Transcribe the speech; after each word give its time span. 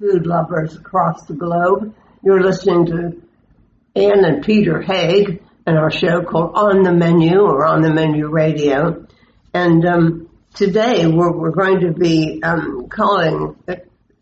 Good 0.00 0.06
morning, 0.06 0.14
you 0.14 0.20
food 0.20 0.26
lovers 0.26 0.76
across 0.76 1.26
the 1.26 1.34
globe. 1.34 1.94
You're 2.22 2.42
listening 2.42 2.86
to 2.86 3.22
Ann 3.96 4.24
and 4.24 4.44
Peter 4.44 4.80
Haig 4.80 5.42
and 5.66 5.78
our 5.78 5.90
show 5.90 6.22
called 6.22 6.52
On 6.54 6.82
the 6.82 6.92
Menu 6.92 7.40
or 7.40 7.66
On 7.66 7.82
the 7.82 7.92
Menu 7.92 8.28
Radio. 8.28 9.06
And 9.52 9.84
um, 9.84 10.30
today 10.54 11.06
we're, 11.06 11.32
we're 11.32 11.50
going 11.50 11.80
to 11.80 11.92
be 11.92 12.40
um, 12.42 12.88
calling 12.88 13.56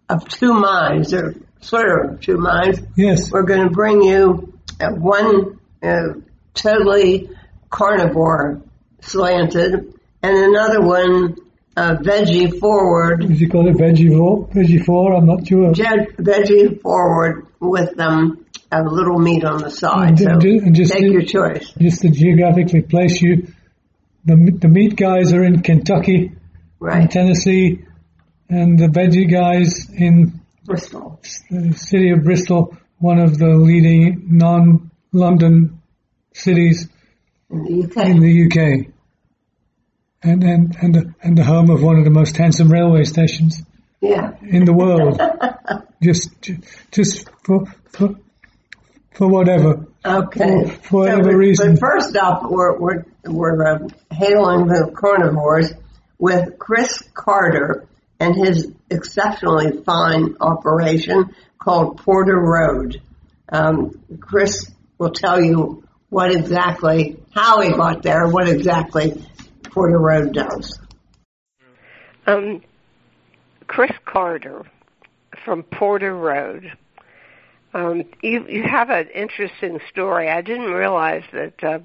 of 0.08 0.28
two 0.28 0.54
minds, 0.54 1.14
or 1.14 1.34
sort 1.60 2.12
of 2.14 2.20
two 2.20 2.38
minds. 2.38 2.80
Yes. 2.96 3.30
We're 3.30 3.42
going 3.42 3.68
to 3.68 3.70
bring 3.70 4.02
you 4.02 4.58
uh, 4.80 4.90
one 4.90 5.60
uh, 5.82 6.14
totally 6.54 7.30
carnivore 7.70 8.62
slanted 9.00 9.94
and 10.22 10.36
another 10.36 10.80
one 10.80 11.36
uh, 11.78 11.96
veggie 11.96 12.58
forward. 12.58 13.20
Did 13.20 13.40
you 13.40 13.48
call 13.48 13.68
it 13.68 13.76
veggie 13.76 14.10
Veggie 14.52 15.16
I'm 15.16 15.26
not 15.26 15.46
sure. 15.46 15.72
veggie 15.72 16.80
forward 16.80 17.46
with 17.60 17.98
um, 18.00 18.44
a 18.72 18.82
little 18.82 19.18
meat 19.18 19.44
on 19.44 19.58
the 19.58 19.70
side. 19.70 20.18
So 20.18 20.26
and 20.28 20.74
just 20.74 20.92
take 20.92 21.02
to, 21.02 21.12
your 21.12 21.22
choice. 21.22 21.70
Just 21.78 22.02
to 22.02 22.10
geographically 22.10 22.82
place 22.82 23.22
you, 23.22 23.46
the 24.24 24.36
the 24.60 24.68
meat 24.68 24.96
guys 24.96 25.32
are 25.32 25.44
in 25.44 25.62
Kentucky, 25.62 26.32
right. 26.80 27.08
Tennessee, 27.08 27.84
and 28.48 28.78
the 28.78 28.88
veggie 28.88 29.30
guys 29.30 29.88
in 29.90 30.40
Bristol, 30.64 31.20
the 31.50 31.72
city 31.74 32.10
of 32.10 32.24
Bristol, 32.24 32.76
one 32.98 33.20
of 33.20 33.38
the 33.38 33.56
leading 33.56 34.36
non-London 34.36 35.80
cities 36.34 36.88
in 37.50 37.64
the 37.64 37.84
UK. 37.84 38.06
In 38.08 38.20
the 38.20 38.46
UK 38.46 38.97
and 40.22 40.42
and 40.42 40.76
and 40.80 40.94
the, 40.94 41.14
and 41.22 41.38
the 41.38 41.44
home 41.44 41.70
of 41.70 41.82
one 41.82 41.98
of 41.98 42.04
the 42.04 42.10
most 42.10 42.36
handsome 42.36 42.68
railway 42.68 43.04
stations 43.04 43.62
yeah. 44.00 44.32
in 44.42 44.64
the 44.64 44.72
world. 44.72 45.20
just 46.02 46.30
just 46.90 47.28
for 47.44 47.64
for 47.90 48.16
for 49.12 49.28
whatever. 49.28 49.86
Okay. 50.04 50.68
For, 50.68 50.82
for 50.82 51.00
whatever 51.00 51.24
so, 51.24 51.30
but, 51.30 51.36
reason. 51.36 51.70
But 51.74 51.80
first 51.80 52.16
up, 52.16 52.42
we're 52.44 52.78
we're 52.78 53.04
we're 53.24 53.66
uh, 53.66 53.88
hailing 54.10 54.66
the 54.66 54.92
carnivores 54.94 55.72
with 56.18 56.58
Chris 56.58 57.02
Carter 57.14 57.86
and 58.20 58.34
his 58.34 58.72
exceptionally 58.90 59.82
fine 59.84 60.36
operation 60.40 61.34
called 61.58 61.98
Porter 61.98 62.38
Road. 62.38 63.00
Um, 63.50 64.00
Chris 64.20 64.70
will 64.98 65.10
tell 65.10 65.40
you 65.40 65.84
what 66.08 66.32
exactly, 66.32 67.16
how 67.34 67.60
he 67.60 67.70
got 67.70 68.02
there, 68.02 68.26
what 68.28 68.48
exactly 68.48 69.22
Porter 69.78 70.00
Road 70.00 70.32
does. 70.32 70.76
Um, 72.26 72.64
Chris 73.68 73.92
Carter 74.06 74.66
from 75.44 75.62
Porter 75.62 76.16
Road. 76.16 76.72
Um, 77.74 78.02
you 78.20 78.44
you 78.48 78.64
have 78.64 78.90
an 78.90 79.06
interesting 79.14 79.78
story. 79.88 80.28
I 80.28 80.42
didn't 80.42 80.72
realize 80.72 81.22
that 81.32 81.62
uh, 81.62 81.78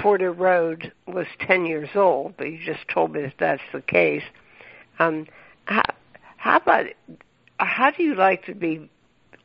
Porter 0.00 0.32
Road 0.32 0.92
was 1.06 1.26
ten 1.46 1.66
years 1.66 1.90
old, 1.94 2.38
but 2.38 2.44
you 2.44 2.58
just 2.64 2.88
told 2.88 3.12
me 3.12 3.20
that 3.20 3.34
that's 3.38 3.62
the 3.74 3.82
case. 3.82 4.24
Um, 4.98 5.26
how, 5.66 5.82
how 6.38 6.56
about 6.56 6.86
how 7.58 7.90
do 7.90 8.02
you 8.02 8.14
like 8.14 8.46
to 8.46 8.54
be 8.54 8.88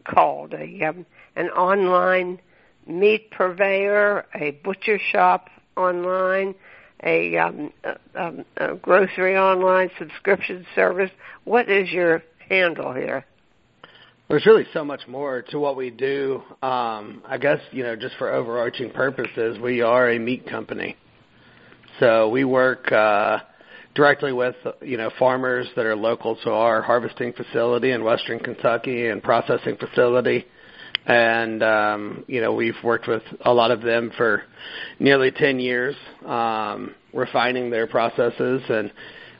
called? 0.06 0.53
A 0.53 0.81
um, 0.86 1.06
an 1.36 1.50
online 1.50 2.40
meat 2.88 3.31
purveyor, 3.31 4.28
a 4.34 4.52
butcher 4.63 4.97
shop 5.12 5.50
online, 5.75 6.56
a, 7.03 7.38
um, 7.38 7.72
a, 7.83 7.97
um, 8.16 8.45
a 8.57 8.75
grocery 8.75 9.38
online 9.38 9.89
subscription 10.00 10.66
service. 10.75 11.11
What 11.44 11.69
is 11.69 11.91
your 11.91 12.23
handle 12.50 12.94
here? 12.94 13.25
There's 14.28 14.45
really 14.47 14.66
so 14.73 14.83
much 14.83 15.07
more 15.07 15.44
to 15.50 15.59
what 15.59 15.75
we 15.75 15.91
do. 15.91 16.41
Um, 16.63 17.22
I 17.28 17.38
guess 17.39 17.59
you 17.72 17.83
know, 17.83 17.95
just 17.95 18.16
for 18.17 18.31
overarching 18.31 18.89
purposes, 18.91 19.59
we 19.59 19.81
are 19.81 20.09
a 20.09 20.17
meat 20.17 20.47
company. 20.50 20.95
So 22.00 22.29
we 22.29 22.44
work 22.44 22.91
uh, 22.91 23.39
directly 23.94 24.33
with 24.33 24.56
you 24.81 24.97
know 24.97 25.12
farmers 25.19 25.67
that 25.75 25.85
are 25.85 25.95
local 25.95 26.38
to 26.38 26.51
our 26.51 26.81
harvesting 26.81 27.33
facility 27.33 27.91
in 27.91 28.03
Western 28.03 28.39
Kentucky 28.39 29.07
and 29.07 29.22
processing 29.22 29.77
facility 29.77 30.45
and 31.06 31.64
um, 31.64 32.26
you 32.28 32.42
know 32.42 32.54
we've 32.54 32.76
worked 32.84 33.08
with 33.08 33.24
a 33.42 33.54
lot 33.54 33.72
of 33.72 33.82
them 33.82 34.12
for 34.18 34.44
nearly 35.00 35.32
10 35.32 35.60
years, 35.60 35.96
um, 36.26 36.96
refining 37.14 37.70
their 37.70 37.88
processes 37.88 38.62
and 38.70 38.92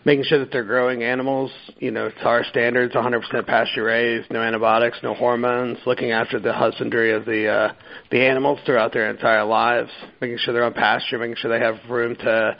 making 0.06 0.24
sure 0.24 0.38
that 0.40 0.52
they're 0.52 0.64
growing 0.64 1.03
animals, 1.03 1.52
you 1.80 1.90
know, 1.90 2.09
to 2.09 2.26
our 2.26 2.44
standards, 2.46 2.94
100% 2.94 3.48
pasture 3.48 3.84
raised, 3.84 4.30
no 4.30 4.42
antibiotics, 4.42 5.00
no 5.02 5.16
hormones, 5.16 5.80
looking 5.88 6.12
after 6.12 6.40
the 6.40 6.53
husbandry 6.53 7.12
of 7.12 7.26
the 7.26 7.48
uh, 7.48 7.74
the 8.12 8.22
animals 8.22 8.59
throughout 8.66 8.94
their 8.94 9.09
entire 9.09 9.44
lives, 9.44 9.90
making 10.22 10.38
sure 10.38 10.53
they're 10.53 10.64
on 10.64 10.74
pasture, 10.74 11.18
making 11.18 11.36
sure 11.38 11.50
they 11.58 11.64
have 11.64 11.76
room 11.90 12.16
to 12.16 12.56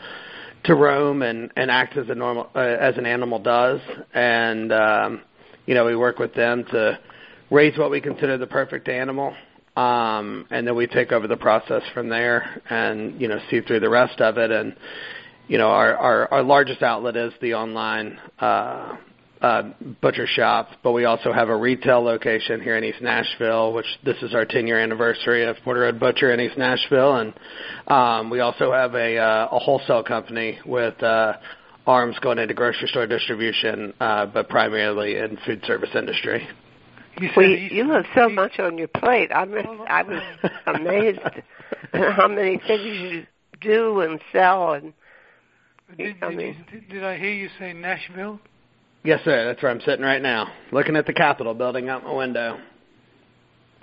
to 0.66 0.76
roam 0.76 1.22
and 1.22 1.52
and 1.56 1.70
act 1.70 1.96
as 1.98 2.10
a 2.10 2.16
normal 2.16 2.50
uh, 2.56 2.60
as 2.60 2.98
an 2.98 3.06
animal 3.06 3.40
does, 3.40 3.80
and 4.14 4.74
um, 4.74 5.22
you 5.68 5.76
know 5.76 5.86
we 5.86 5.96
work 5.96 6.18
with 6.18 6.34
them 6.34 6.66
to 6.72 7.00
raise 7.50 7.78
what 7.78 7.92
we 7.92 8.02
consider 8.02 8.38
the 8.38 8.48
perfect 8.48 8.88
animal, 8.88 9.36
um, 9.76 10.46
and 10.52 10.68
then 10.68 10.76
we 10.76 10.88
take 10.88 11.12
over 11.12 11.28
the 11.28 11.38
process 11.38 11.84
from 11.94 12.10
there 12.10 12.62
and 12.70 13.20
you 13.20 13.28
know 13.28 13.40
see 13.50 13.62
through 13.62 13.82
the 13.82 13.90
rest 13.90 14.22
of 14.22 14.38
it. 14.38 14.52
And 14.52 14.76
you 15.48 15.58
know 15.58 15.68
our 15.68 15.96
our, 15.96 16.34
our 16.34 16.44
largest 16.44 16.82
outlet 16.82 17.16
is 17.16 17.34
the 17.42 17.54
online. 17.54 18.20
Uh, 18.40 18.98
uh, 19.42 19.74
butcher 20.02 20.26
shop, 20.26 20.70
but 20.82 20.94
we 20.94 21.06
also 21.06 21.32
have 21.32 21.50
a 21.50 21.56
retail 21.56 22.02
location 22.02 22.62
here 22.62 22.78
in 22.78 22.84
East 22.84 23.02
Nashville, 23.02 23.74
which 23.74 23.86
this 24.04 24.16
is 24.24 24.34
our 24.34 24.46
10 24.46 24.66
year 24.66 24.80
anniversary 24.80 25.46
of 25.46 25.56
Porter 25.64 25.82
Road 25.82 26.00
Butcher 26.00 26.34
in 26.34 26.40
East 26.40 26.58
Nashville, 26.58 27.18
and 27.18 27.34
um, 27.88 28.30
we 28.32 28.40
also 28.40 28.72
have 28.72 28.96
a, 28.96 29.18
uh, 29.18 29.50
a 29.52 29.60
wholesale 29.60 30.04
company 30.04 30.58
with 30.66 31.02
uh, 31.04 31.34
arms 31.86 32.18
going 32.22 32.40
into 32.40 32.54
grocery 32.54 32.88
store 32.88 33.06
distribution, 33.06 33.94
uh, 34.00 34.26
but 34.26 34.50
primarily 34.50 35.18
in 35.18 35.38
food 35.46 35.62
service 35.66 35.92
industry. 35.94 36.48
You, 37.20 37.30
well, 37.36 37.46
you, 37.46 37.56
you 37.56 37.90
have 37.92 38.06
so 38.14 38.30
much 38.30 38.60
on 38.60 38.78
your 38.78 38.90
plate. 38.90 39.32
I 39.32 39.46
was, 39.46 39.66
I 39.88 40.04
was 40.04 40.22
amazed 40.68 41.20
how 41.94 42.28
many 42.28 42.58
things 42.58 42.84
you 42.84 43.26
do 43.62 44.02
and 44.02 44.20
sell. 44.32 44.74
And 44.74 44.94
did, 45.98 46.16
I 46.22 46.30
mean, 46.30 46.66
did, 46.72 46.90
did 46.90 47.04
I 47.04 47.18
hear 47.18 47.32
you 47.32 47.50
say 47.58 47.74
Nashville? 47.74 48.40
Yes, 49.04 49.22
sir. 49.24 49.46
That's 49.46 49.62
where 49.62 49.72
I'm 49.72 49.82
sitting 49.82 50.04
right 50.04 50.22
now, 50.22 50.52
looking 50.72 50.96
at 50.96 51.06
the 51.06 51.14
Capitol 51.14 51.54
building 51.54 51.90
out 51.90 52.04
my 52.04 52.14
window. 52.14 52.60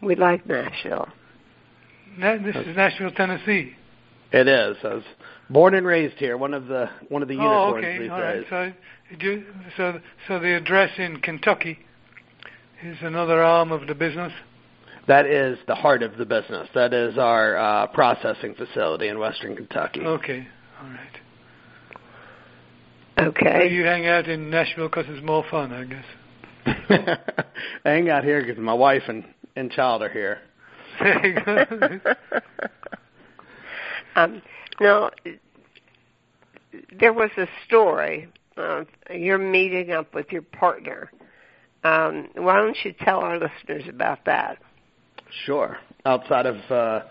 We 0.03 0.17
like 0.17 0.47
Nashville. 0.47 1.09
Na- 2.19 2.39
this 2.39 2.57
is 2.57 2.77
Nashville, 2.77 3.13
Tennessee. 3.13 3.75
It 4.33 4.49
is. 4.49 4.77
I 4.83 4.95
was 4.95 5.05
born 5.49 5.75
and 5.75 5.87
raised 5.87 6.17
here. 6.17 6.37
One 6.37 6.55
of 6.55 6.67
the 6.67 6.91
one 7.09 7.23
of 7.23 7.29
the 7.29 7.39
oh, 7.39 7.77
unicorns 7.77 7.85
oh, 7.85 7.89
okay. 7.89 7.99
these 7.99 8.11
All 8.11 8.19
days. 8.19 8.45
Right. 8.51 8.75
So, 9.21 9.43
so, 9.77 10.01
so 10.27 10.39
the 10.39 10.57
address 10.57 10.91
in 10.99 11.21
Kentucky 11.21 11.79
is 12.85 12.99
another 13.03 13.43
arm 13.43 13.73
of 13.73 13.87
the 13.87 13.95
business? 13.95 14.33
That 15.09 15.27
is 15.27 15.59
the 15.67 15.75
heart 15.75 16.03
of 16.03 16.17
the 16.17 16.25
business. 16.25 16.69
That 16.75 16.95
is 16.95 17.19
our 17.19 17.57
uh, 17.57 17.87
processing 17.89 18.55
facility 18.55 19.09
in 19.09 19.19
Western 19.19 19.57
Kentucky. 19.57 20.01
Okay, 20.01 20.47
all 20.81 20.89
right. 20.89 21.19
Okay. 23.29 23.69
So 23.69 23.75
you 23.75 23.85
hang 23.85 24.07
out 24.07 24.29
in 24.29 24.51
Nashville 24.51 24.89
because 24.89 25.07
it's 25.09 25.25
more 25.25 25.45
fun, 25.51 25.73
I 25.73 25.85
guess. 25.85 26.05
I 26.65 27.19
hang 27.89 28.11
out 28.11 28.25
here 28.25 28.45
because 28.45 28.59
my 28.63 28.75
wife 28.75 29.03
and, 29.09 29.25
and 29.57 29.71
child 29.71 30.03
are 30.03 30.09
here. 30.09 30.39
um, 34.17 34.43
now, 34.81 35.11
there 36.99 37.13
was 37.13 37.31
a 37.37 37.47
story. 37.67 38.29
Uh, 38.57 38.85
you're 39.11 39.39
meeting 39.39 39.91
up 39.93 40.15
with 40.15 40.31
your 40.31 40.43
partner 40.43 41.11
um, 41.85 42.29
why 42.35 42.57
don't 42.57 42.77
you 42.85 42.95
tell 43.01 43.21
our 43.21 43.39
listeners 43.39 43.85
about 43.89 44.25
that? 44.27 44.59
Sure. 45.45 45.79
Outside 46.05 46.47
of 46.47 46.57
uh, 46.71 47.07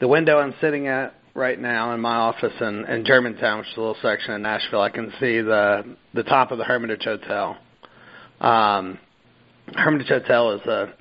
the 0.00 0.08
window 0.08 0.38
I'm 0.38 0.54
sitting 0.60 0.88
at 0.88 1.14
right 1.34 1.58
now 1.58 1.94
in 1.94 2.00
my 2.00 2.16
office 2.16 2.52
in, 2.60 2.84
in 2.86 3.04
Germantown, 3.04 3.58
which 3.58 3.68
is 3.68 3.76
a 3.76 3.80
little 3.80 3.96
section 4.02 4.34
in 4.34 4.42
Nashville, 4.42 4.80
I 4.80 4.90
can 4.90 5.10
see 5.20 5.40
the 5.40 5.96
the 6.14 6.24
top 6.24 6.50
of 6.50 6.58
the 6.58 6.64
Hermitage 6.64 7.04
Hotel. 7.04 7.56
Um, 8.40 8.98
Hermitage 9.74 10.08
Hotel 10.08 10.52
is 10.52 10.62
a 10.62 10.92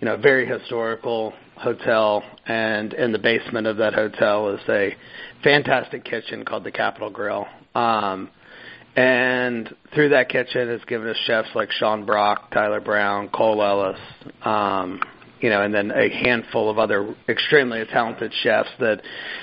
you 0.00 0.06
know 0.06 0.16
very 0.16 0.46
historical 0.46 1.32
hotel, 1.56 2.22
and 2.46 2.92
in 2.94 3.12
the 3.12 3.18
basement 3.18 3.66
of 3.66 3.78
that 3.78 3.94
hotel 3.94 4.50
is 4.54 4.60
a 4.68 4.96
fantastic 5.42 6.04
kitchen 6.04 6.44
called 6.44 6.64
the 6.64 6.72
Capitol 6.72 7.10
Grill. 7.10 7.46
Um, 7.74 8.30
and 8.96 9.74
through 9.94 10.10
that 10.10 10.28
kitchen 10.28 10.68
has 10.68 10.80
given 10.86 11.08
us 11.08 11.16
chefs 11.26 11.48
like 11.54 11.70
Sean 11.72 12.04
Brock, 12.04 12.50
Tyler 12.52 12.80
Brown, 12.80 13.28
Cole 13.28 13.62
Ellis, 13.62 14.00
um, 14.42 15.00
you 15.40 15.48
know, 15.48 15.62
and 15.62 15.72
then 15.72 15.90
a 15.90 16.08
handful 16.10 16.68
of 16.68 16.78
other 16.78 17.14
extremely 17.28 17.82
talented 17.86 18.32
chefs 18.42 18.68
that 18.80 19.00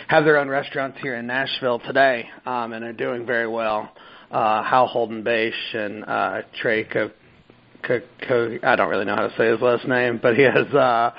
have 0.08 0.26
their 0.26 0.38
own 0.38 0.48
restaurants 0.48 0.98
here 1.02 1.16
in 1.16 1.26
Nashville 1.28 1.80
today 1.80 2.30
um, 2.46 2.74
and 2.74 2.84
are 2.86 2.94
doing 2.94 3.26
very 3.26 3.48
well. 3.48 3.92
Uh, 4.30 4.62
Hal 4.64 4.88
Holden 4.88 5.24
Bache 5.24 5.74
and 5.74 6.04
uh, 6.06 6.42
Trey 6.62 6.84
Co- 6.84 7.12
Co- 7.82 8.02
Co- 8.28 8.60
I 8.62 8.76
don't 8.76 8.90
really 8.90 9.06
know 9.06 9.16
how 9.16 9.28
to 9.28 9.36
say 9.38 9.48
his 9.50 9.62
last 9.62 9.88
name, 9.88 10.20
but 10.22 10.36
he 10.36 10.44
has 10.44 10.68
uh, 10.74 11.12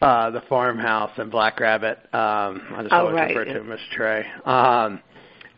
uh, 0.00 0.30
the 0.30 0.40
farmhouse 0.48 1.10
and 1.18 1.30
Black 1.30 1.60
Rabbit. 1.60 1.98
Um, 2.12 2.62
I 2.74 2.78
just 2.80 2.92
Oh, 2.92 3.00
always 3.08 3.14
right. 3.14 3.36
refer 3.36 3.44
to 3.44 3.60
him 3.60 3.70
as 3.70 3.78
Trey. 3.92 4.24
Um, 4.46 5.00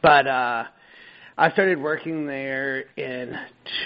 but 0.02 0.26
uh, 0.26 0.64
I 1.38 1.50
started 1.52 1.80
working 1.80 2.26
there 2.26 2.80
in 2.94 3.34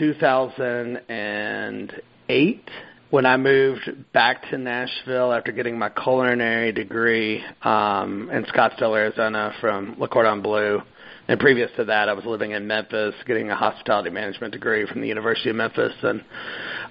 2008 0.01 2.71
when 3.11 3.25
I 3.25 3.37
moved 3.37 3.89
back 4.13 4.51
to 4.51 4.59
Nashville 4.59 5.33
after 5.33 5.53
getting 5.53 5.79
my 5.79 5.91
culinary 5.91 6.73
degree 6.73 7.45
um, 7.63 8.31
in 8.33 8.47
Scottsdale, 8.47 8.97
Arizona 8.97 9.55
from 9.61 9.95
Le 10.01 10.09
Cordon 10.09 10.43
Bleu. 10.43 10.83
And 11.29 11.39
previous 11.39 11.71
to 11.77 11.85
that, 11.85 12.09
I 12.09 12.15
was 12.15 12.25
living 12.25 12.51
in 12.51 12.67
Memphis, 12.67 13.15
getting 13.29 13.49
a 13.51 13.55
hospitality 13.55 14.11
management 14.11 14.53
degree 14.53 14.85
from 14.87 15.01
the 15.01 15.07
University 15.07 15.51
of 15.51 15.57
Memphis, 15.57 15.95
and 16.03 16.25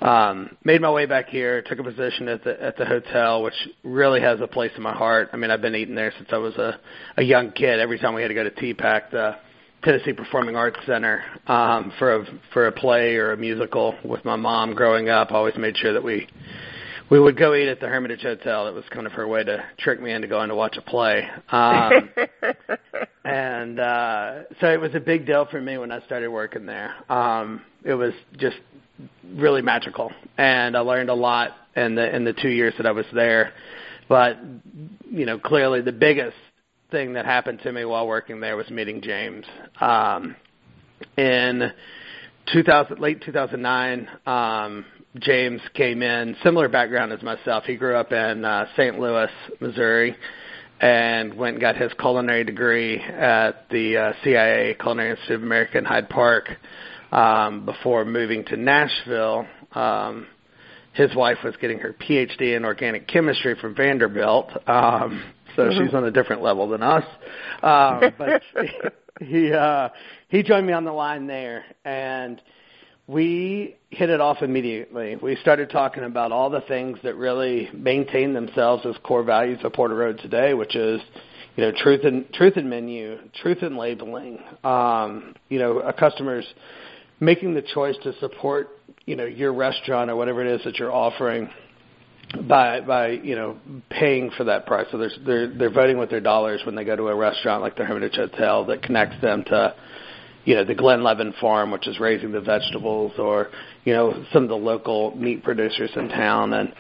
um, 0.02 0.56
made 0.64 0.80
my 0.80 0.92
way 0.92 1.06
back 1.06 1.28
here. 1.28 1.64
Took 1.64 1.80
a 1.80 1.84
position 1.84 2.30
at 2.30 2.46
the 2.46 2.64
at 2.64 2.78
the 2.78 2.86
hotel, 2.86 3.44
which 3.44 3.68
really 3.84 4.22
has 4.22 4.40
a 4.40 4.48
place 4.48 4.72
in 4.78 4.84
my 4.84 4.94
heart. 4.94 5.32
I 5.34 5.38
mean, 5.38 5.52
I've 5.52 5.62
been 5.62 5.76
eating 5.76 5.96
there 5.96 6.14
since 6.18 6.30
I 6.32 6.38
was 6.38 6.56
a 6.56 6.80
a 7.18 7.24
young 7.24 7.52
kid. 7.52 7.82
Every 7.82 8.00
time 8.00 8.14
we 8.14 8.22
had 8.22 8.30
to 8.30 8.34
go 8.34 8.44
to 8.44 8.52
TPAC, 8.52 9.12
the 9.12 9.36
Tennessee 9.84 10.14
Performing 10.14 10.56
Arts 10.56 10.80
Center 10.86 11.24
um, 11.48 11.94
for 12.00 12.16
a 12.16 12.26
for 12.54 12.68
a 12.68 12.72
play 12.72 13.16
or 13.16 13.34
a 13.34 13.38
musical 13.38 13.96
with 14.04 14.24
my 14.26 14.36
mom 14.36 14.74
growing 14.74 15.10
up. 15.10 15.32
I 15.32 15.36
always 15.36 15.56
made 15.58 15.78
sure 15.78 15.94
that 15.94 16.04
we 16.04 16.28
we 17.10 17.20
would 17.20 17.38
go 17.38 17.54
eat 17.54 17.68
at 17.68 17.80
the 17.80 17.88
Hermitage 17.88 18.24
Hotel. 18.24 18.68
It 18.68 18.74
was 18.74 18.84
kind 18.90 19.06
of 19.06 19.14
her 19.14 19.28
way 19.28 19.44
to 19.44 19.64
trick 19.78 20.02
me 20.02 20.12
into 20.12 20.28
going 20.28 20.50
to 20.50 20.56
watch 20.56 20.76
a 20.78 20.82
play. 20.82 21.28
Um, 21.50 22.10
and 23.26 23.80
uh, 23.80 24.44
so 24.60 24.72
it 24.72 24.80
was 24.80 24.96
a 24.96 25.00
big 25.00 25.26
deal 25.28 25.46
for 25.50 25.62
me 25.62 25.78
when 25.78 25.92
I 25.92 26.04
started 26.06 26.30
working 26.30 26.66
there. 26.66 26.96
Um, 27.12 27.62
it 27.84 27.94
was 27.94 28.14
just 28.38 28.58
really 29.36 29.62
magical, 29.62 30.12
and 30.38 30.76
I 30.76 30.80
learned 30.80 31.10
a 31.10 31.14
lot 31.14 31.52
in 31.76 31.96
the 31.96 32.16
in 32.16 32.24
the 32.24 32.34
two 32.34 32.50
years 32.50 32.74
that 32.78 32.88
I 32.88 32.92
was 32.92 33.06
there. 33.14 33.54
But 34.08 34.38
you 35.10 35.26
know, 35.26 35.38
clearly 35.38 35.82
the 35.82 35.92
biggest 35.92 36.38
thing 36.92 37.14
that 37.14 37.26
happened 37.26 37.60
to 37.64 37.72
me 37.72 37.86
while 37.86 38.08
working 38.08 38.40
there 38.40 38.56
was 38.56 38.70
meeting 38.70 39.02
James. 39.02 39.46
Um, 39.80 40.36
in 41.18 41.72
2000, 42.54 43.00
late 43.00 43.22
2009, 43.24 44.08
um, 44.26 44.86
James 45.20 45.62
came 45.74 46.02
in, 46.02 46.36
similar 46.44 46.68
background 46.70 47.12
as 47.12 47.22
myself. 47.24 47.64
He 47.66 47.76
grew 47.76 47.96
up 47.96 48.12
in 48.12 48.46
uh, 48.46 48.68
St. 48.76 49.00
Louis, 49.00 49.32
Missouri, 49.60 50.16
and 50.80 51.34
went 51.36 51.56
and 51.56 51.62
got 51.62 51.78
his 51.78 51.92
culinary 52.00 52.44
degree 52.44 53.00
at 53.00 53.70
the 53.70 53.98
uh, 53.98 54.14
CIA 54.24 54.76
Culinary 54.80 55.12
Institute 55.12 55.38
of 55.38 55.44
America 55.44 55.78
in 55.78 55.86
Hyde 55.86 56.10
Park 56.10 56.50
um, 57.12 57.66
before 57.66 58.04
moving 58.06 58.44
to 58.46 58.58
Nashville. 58.58 59.48
Um, 59.72 60.28
his 60.94 61.16
wife 61.16 61.38
was 61.44 61.56
getting 61.58 61.80
her 61.80 61.94
PhD 61.94 62.56
in 62.56 62.66
organic 62.66 63.08
chemistry 63.08 63.56
from 63.60 63.76
Vanderbilt, 63.76 64.50
um, 64.68 65.24
so 65.56 65.70
she's 65.72 65.94
on 65.94 66.06
a 66.06 66.12
different 66.12 66.42
level 66.42 66.70
than 66.70 66.84
us. 66.84 67.04
Um, 67.62 68.14
but 68.18 68.42
he 69.22 69.52
uh, 69.54 69.90
he 70.30 70.44
joined 70.44 70.68
me 70.68 70.74
on 70.74 70.86
the 70.86 70.92
line 70.92 71.28
there, 71.28 71.66
and 71.84 72.42
we 73.08 73.76
hit 73.90 74.10
it 74.10 74.20
off 74.20 74.42
immediately. 74.42 75.16
We 75.16 75.36
started 75.38 75.70
talking 75.70 76.04
about 76.04 76.32
all 76.32 76.50
the 76.50 76.62
things 76.62 76.98
that 77.04 77.16
really 77.16 77.70
maintain 77.74 78.34
themselves 78.34 78.86
as 78.86 78.96
core 79.04 79.24
values 79.24 79.60
of 79.64 79.74
Porter 79.74 79.96
Road 79.96 80.20
today, 80.22 80.54
which 80.54 80.76
is 80.76 81.02
you 81.56 81.64
know 81.64 81.72
truth 81.78 82.02
and 82.04 82.32
truth 82.34 82.58
in 82.58 82.70
menu, 82.70 83.18
truth 83.42 83.62
in 83.62 83.78
labeling. 83.78 84.40
Um, 84.64 85.36
you 85.50 85.60
know, 85.60 85.80
a 85.80 85.94
customer's 85.94 86.46
making 87.20 87.54
the 87.54 87.62
choice 87.62 87.96
to 88.04 88.18
support 88.20 88.70
you 89.06 89.16
know 89.16 89.26
your 89.26 89.54
restaurant 89.54 90.10
or 90.10 90.16
whatever 90.16 90.46
it 90.46 90.48
is 90.48 90.64
that 90.66 90.78
you're 90.80 90.94
offering 90.94 91.50
by 92.48 92.82
by 92.82 93.10
you 93.10 93.36
know 93.36 93.58
paying 93.90 94.32
for 94.32 94.46
that 94.46 94.66
price. 94.66 94.88
So 94.92 94.98
there's, 94.98 95.18
they're 95.26 95.48
they're 95.48 95.70
voting 95.70 95.98
with 95.98 96.10
their 96.10 96.22
dollars 96.22 96.62
when 96.66 96.76
they 96.76 96.84
go 96.84 96.96
to 96.96 97.08
a 97.08 97.16
restaurant 97.16 97.62
like 97.62 97.76
the 97.76 97.86
Hermitage 97.86 98.16
Hotel 98.16 98.66
that 98.66 98.82
connects 98.82 99.22
them 99.22 99.44
to 99.46 99.76
you 100.46 100.56
know 100.56 100.64
the 100.64 100.76
Glen 100.76 101.04
Leven 101.04 101.34
Farm, 101.40 101.72
which 101.72 101.88
is 101.88 102.00
raising 102.00 102.32
the 102.32 102.42
vegetables, 102.42 103.14
or 103.18 103.50
you 103.84 103.94
know 103.94 104.26
some 104.34 104.44
of 104.44 104.50
the 104.50 104.58
local 104.58 105.16
meat 105.16 105.44
producers 105.44 105.92
in 105.96 106.10
town. 106.10 106.54
And 106.54 106.74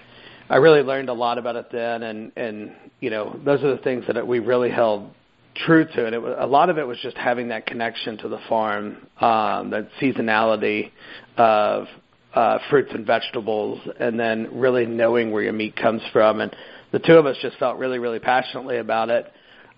I 0.49 0.57
really 0.57 0.81
learned 0.81 1.09
a 1.09 1.13
lot 1.13 1.37
about 1.37 1.55
it 1.55 1.67
then, 1.71 2.03
and 2.03 2.31
and 2.35 2.71
you 2.99 3.09
know 3.09 3.39
those 3.43 3.63
are 3.63 3.75
the 3.75 3.81
things 3.81 4.05
that 4.07 4.27
we 4.27 4.39
really 4.39 4.69
held 4.69 5.11
true 5.65 5.85
to. 5.85 6.05
And 6.05 6.13
it 6.13 6.21
was, 6.21 6.35
a 6.37 6.47
lot 6.47 6.69
of 6.69 6.77
it 6.77 6.85
was 6.85 6.99
just 7.01 7.17
having 7.17 7.47
that 7.49 7.65
connection 7.65 8.17
to 8.19 8.27
the 8.27 8.39
farm, 8.49 8.97
um, 9.19 9.69
that 9.71 9.87
seasonality 10.01 10.91
of 11.37 11.87
uh, 12.35 12.59
fruits 12.69 12.91
and 12.93 13.05
vegetables, 13.05 13.79
and 13.99 14.19
then 14.19 14.59
really 14.59 14.85
knowing 14.85 15.31
where 15.31 15.41
your 15.41 15.53
meat 15.53 15.75
comes 15.75 16.01
from. 16.11 16.41
And 16.41 16.55
the 16.91 16.99
two 16.99 17.13
of 17.13 17.25
us 17.25 17.37
just 17.41 17.57
felt 17.57 17.77
really, 17.77 17.97
really 17.97 18.19
passionately 18.19 18.77
about 18.77 19.09
it. 19.09 19.31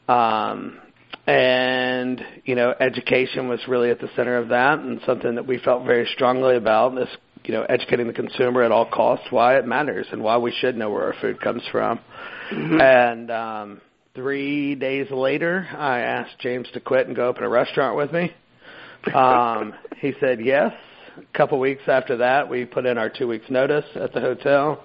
Um, 0.10 0.80
and 1.28 2.24
you 2.46 2.56
know, 2.56 2.74
education 2.80 3.48
was 3.48 3.60
really 3.68 3.92
at 3.92 4.00
the 4.00 4.10
center 4.16 4.38
of 4.38 4.50
that, 4.50 4.80
and 4.80 5.00
something 5.06 5.36
that 5.36 5.46
we 5.46 5.60
felt 5.60 5.86
very 5.86 6.10
strongly 6.14 6.56
about 6.56 6.98
is 6.98 7.10
you 7.44 7.54
know 7.54 7.64
educating 7.64 8.08
the 8.08 8.14
consumer 8.14 8.64
at 8.64 8.72
all 8.72 8.90
costs 8.90 9.28
why 9.30 9.58
it 9.58 9.66
matters 9.66 10.08
and 10.12 10.24
why 10.24 10.38
we 10.38 10.52
should 10.52 10.76
know 10.76 10.90
where 10.90 11.06
our 11.06 11.16
food 11.22 11.40
comes 11.42 11.64
from. 11.72 12.00
And 12.50 13.30
um, 13.30 13.82
three 14.16 14.76
days 14.76 15.12
later, 15.12 15.68
I 15.78 16.00
asked 16.00 16.40
James 16.40 16.68
to 16.74 16.80
quit 16.80 17.08
and 17.08 17.16
go 17.16 17.28
open 17.28 17.44
a 17.44 17.50
restaurant 17.50 17.98
with 17.98 18.12
me. 18.12 18.34
Um, 19.14 19.74
he 20.02 20.12
said 20.20 20.44
yes. 20.44 20.74
A 21.18 21.38
couple 21.38 21.60
weeks 21.60 21.84
after 21.88 22.18
that, 22.18 22.50
we 22.50 22.66
put 22.66 22.86
in 22.86 22.98
our 22.98 23.10
two 23.10 23.28
weeks 23.28 23.50
notice 23.50 23.86
at 23.96 24.14
the 24.14 24.22
hotel. 24.22 24.84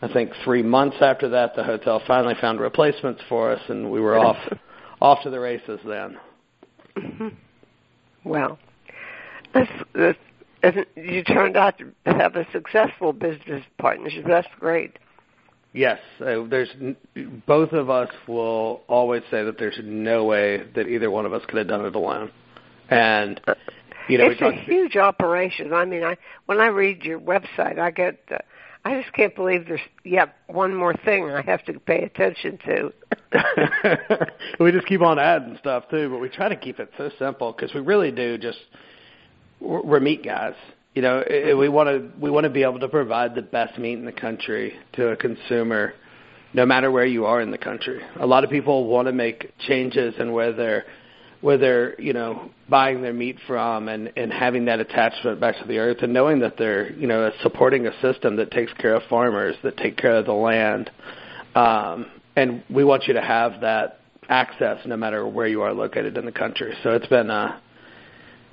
I 0.00 0.12
think 0.12 0.32
three 0.44 0.62
months 0.62 0.96
after 1.00 1.28
that, 1.30 1.54
the 1.54 1.62
hotel 1.62 2.02
finally 2.06 2.34
found 2.40 2.58
replacements 2.58 3.22
for 3.28 3.52
us, 3.52 3.60
and 3.68 3.90
we 3.90 4.00
were 4.00 4.18
off 4.18 4.36
off 5.00 5.22
to 5.22 5.30
the 5.30 5.38
races 5.38 5.80
then. 5.86 6.18
Well, 8.24 8.58
this, 9.54 9.68
this, 9.94 10.16
and 10.62 10.86
you 10.96 11.24
turned 11.24 11.56
out 11.56 11.78
to 11.78 11.92
have 12.06 12.36
a 12.36 12.46
successful 12.52 13.12
business 13.12 13.64
partnership. 13.78 14.24
That's 14.26 14.48
great. 14.58 14.98
Yes, 15.72 15.98
uh, 16.20 16.44
there's 16.48 16.68
both 17.46 17.72
of 17.72 17.88
us 17.88 18.10
will 18.28 18.82
always 18.88 19.22
say 19.30 19.42
that 19.42 19.58
there's 19.58 19.80
no 19.82 20.24
way 20.24 20.64
that 20.74 20.86
either 20.86 21.10
one 21.10 21.24
of 21.24 21.32
us 21.32 21.42
could 21.46 21.58
have 21.58 21.68
done 21.68 21.84
it 21.84 21.94
alone. 21.94 22.30
And 22.90 23.40
you 24.08 24.18
know, 24.18 24.26
it's 24.30 24.40
a 24.40 24.52
huge 24.52 24.96
operation. 24.96 25.72
I 25.72 25.84
mean, 25.84 26.04
I 26.04 26.16
when 26.46 26.60
I 26.60 26.66
read 26.68 27.02
your 27.04 27.20
website, 27.20 27.78
I 27.78 27.90
get, 27.90 28.18
uh, 28.30 28.38
I 28.84 29.00
just 29.00 29.12
can't 29.14 29.34
believe 29.34 29.66
there's 29.66 29.80
yet 30.04 30.34
one 30.48 30.74
more 30.74 30.94
thing 31.04 31.30
I 31.30 31.42
have 31.42 31.64
to 31.66 31.78
pay 31.78 32.02
attention 32.02 32.58
to. 32.66 32.92
we 34.60 34.72
just 34.72 34.86
keep 34.86 35.00
on 35.02 35.18
adding 35.18 35.56
stuff 35.58 35.84
too, 35.90 36.08
but 36.10 36.18
we 36.18 36.28
try 36.28 36.48
to 36.48 36.56
keep 36.56 36.80
it 36.80 36.90
so 36.98 37.10
simple 37.18 37.52
because 37.52 37.72
we 37.74 37.80
really 37.80 38.10
do 38.10 38.38
just 38.38 38.58
we're 39.60 39.82
we're 39.82 40.00
meat 40.00 40.24
guys. 40.24 40.54
You 40.94 41.02
know, 41.02 41.22
i- 41.28 41.50
i- 41.50 41.54
we 41.54 41.68
want 41.68 41.88
to 41.88 42.10
we 42.20 42.30
want 42.30 42.44
to 42.44 42.50
be 42.50 42.62
able 42.64 42.80
to 42.80 42.88
provide 42.88 43.34
the 43.34 43.42
best 43.42 43.78
meat 43.78 43.94
in 43.94 44.04
the 44.04 44.12
country 44.12 44.74
to 44.94 45.08
a 45.08 45.16
consumer, 45.16 45.94
no 46.52 46.66
matter 46.66 46.90
where 46.90 47.06
you 47.06 47.24
are 47.24 47.40
in 47.40 47.50
the 47.50 47.58
country. 47.58 48.02
A 48.20 48.26
lot 48.26 48.44
of 48.44 48.50
people 48.50 48.86
want 48.86 49.06
to 49.06 49.12
make 49.12 49.52
changes 49.60 50.14
in 50.18 50.32
where 50.32 50.52
they're 50.52 50.84
where 51.42 51.58
they're 51.58 52.00
you 52.00 52.14
know 52.14 52.50
buying 52.70 53.02
their 53.02 53.12
meat 53.12 53.36
from 53.46 53.88
and 53.88 54.10
and 54.16 54.32
having 54.32 54.64
that 54.64 54.80
attachment 54.80 55.38
back 55.38 55.56
to 55.60 55.68
the 55.68 55.76
earth 55.76 55.98
and 56.00 56.12
knowing 56.12 56.38
that 56.38 56.56
they're 56.56 56.90
you 56.92 57.06
know 57.06 57.30
supporting 57.42 57.86
a 57.86 58.00
system 58.00 58.36
that 58.36 58.50
takes 58.50 58.72
care 58.74 58.94
of 58.94 59.02
farmers 59.10 59.54
that 59.62 59.76
take 59.76 59.98
care 59.98 60.16
of 60.16 60.24
the 60.24 60.32
land. 60.32 60.90
Um 61.54 62.06
and 62.34 62.62
we 62.70 62.82
want 62.84 63.04
you 63.06 63.14
to 63.14 63.20
have 63.20 63.60
that 63.60 64.00
access 64.28 64.78
no 64.86 64.96
matter 64.96 65.26
where 65.26 65.46
you 65.46 65.60
are 65.60 65.74
located 65.74 66.16
in 66.16 66.24
the 66.24 66.32
country. 66.32 66.72
So 66.82 66.90
it's 66.90 67.08
been 67.08 67.30
uh 67.30 67.58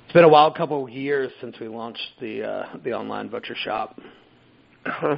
it's 0.04 0.12
been 0.12 0.24
a 0.24 0.28
wild 0.28 0.56
couple 0.56 0.84
of 0.84 0.90
years 0.90 1.32
since 1.40 1.58
we 1.60 1.68
launched 1.68 2.10
the 2.20 2.42
uh 2.42 2.76
the 2.84 2.92
online 2.92 3.28
butcher 3.28 3.54
shop. 3.54 3.98
Uh-huh. 4.84 5.16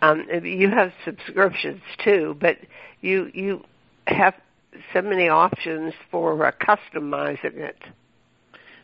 Um, 0.00 0.26
you 0.44 0.70
have 0.70 0.92
subscriptions 1.04 1.82
too, 2.04 2.36
but 2.40 2.56
you 3.00 3.30
you 3.34 3.64
have 4.06 4.34
so 4.92 5.02
many 5.02 5.28
options 5.28 5.94
for 6.10 6.44
uh, 6.44 6.52
customizing 6.52 7.56
it. 7.56 7.76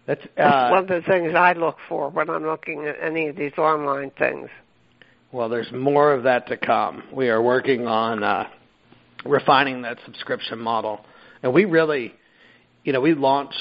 that's 0.07 0.23
That's 0.37 0.55
uh 0.55 0.69
one 0.71 0.83
of 0.83 0.89
the 0.89 1.03
things 1.03 1.35
I 1.35 1.53
look 1.53 1.77
for 1.89 2.11
when 2.11 2.31
I'm 2.31 2.45
looking 2.45 2.87
at 2.87 2.97
any 3.03 3.29
of 3.29 3.37
these 3.37 3.57
online 3.59 4.11
things. 4.19 4.49
Well, 5.33 5.49
there's 5.49 5.73
more 5.73 6.13
of 6.13 6.23
that 6.25 6.47
to 6.49 6.57
come. 6.57 7.03
We 7.13 7.29
are 7.29 7.43
working 7.43 7.89
on 7.89 8.23
uh, 8.23 8.49
refining 9.25 9.83
that 9.83 9.99
subscription 10.05 10.61
model, 10.61 11.05
and 11.43 11.53
we 11.53 11.65
really, 11.65 12.15
you 12.85 12.93
know, 12.93 13.01
we 13.01 13.15
launched 13.15 13.59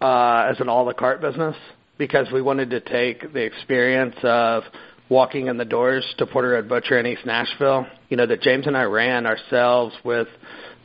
uh, 0.00 0.48
as 0.50 0.60
an 0.60 0.68
a 0.68 0.82
la 0.82 0.92
carte 0.92 1.20
business 1.20 1.56
because 1.96 2.30
we 2.32 2.42
wanted 2.42 2.70
to 2.70 2.80
take 2.80 3.32
the 3.32 3.42
experience 3.42 4.16
of 4.22 4.64
walking 5.08 5.48
in 5.48 5.56
the 5.56 5.64
doors 5.64 6.04
to 6.18 6.26
Porter 6.26 6.50
Road 6.50 6.68
Butcher 6.68 6.98
in 6.98 7.06
East 7.06 7.26
Nashville, 7.26 7.86
you 8.08 8.16
know, 8.16 8.26
that 8.26 8.40
James 8.40 8.66
and 8.66 8.76
I 8.76 8.84
ran 8.84 9.26
ourselves 9.26 9.94
with 10.04 10.28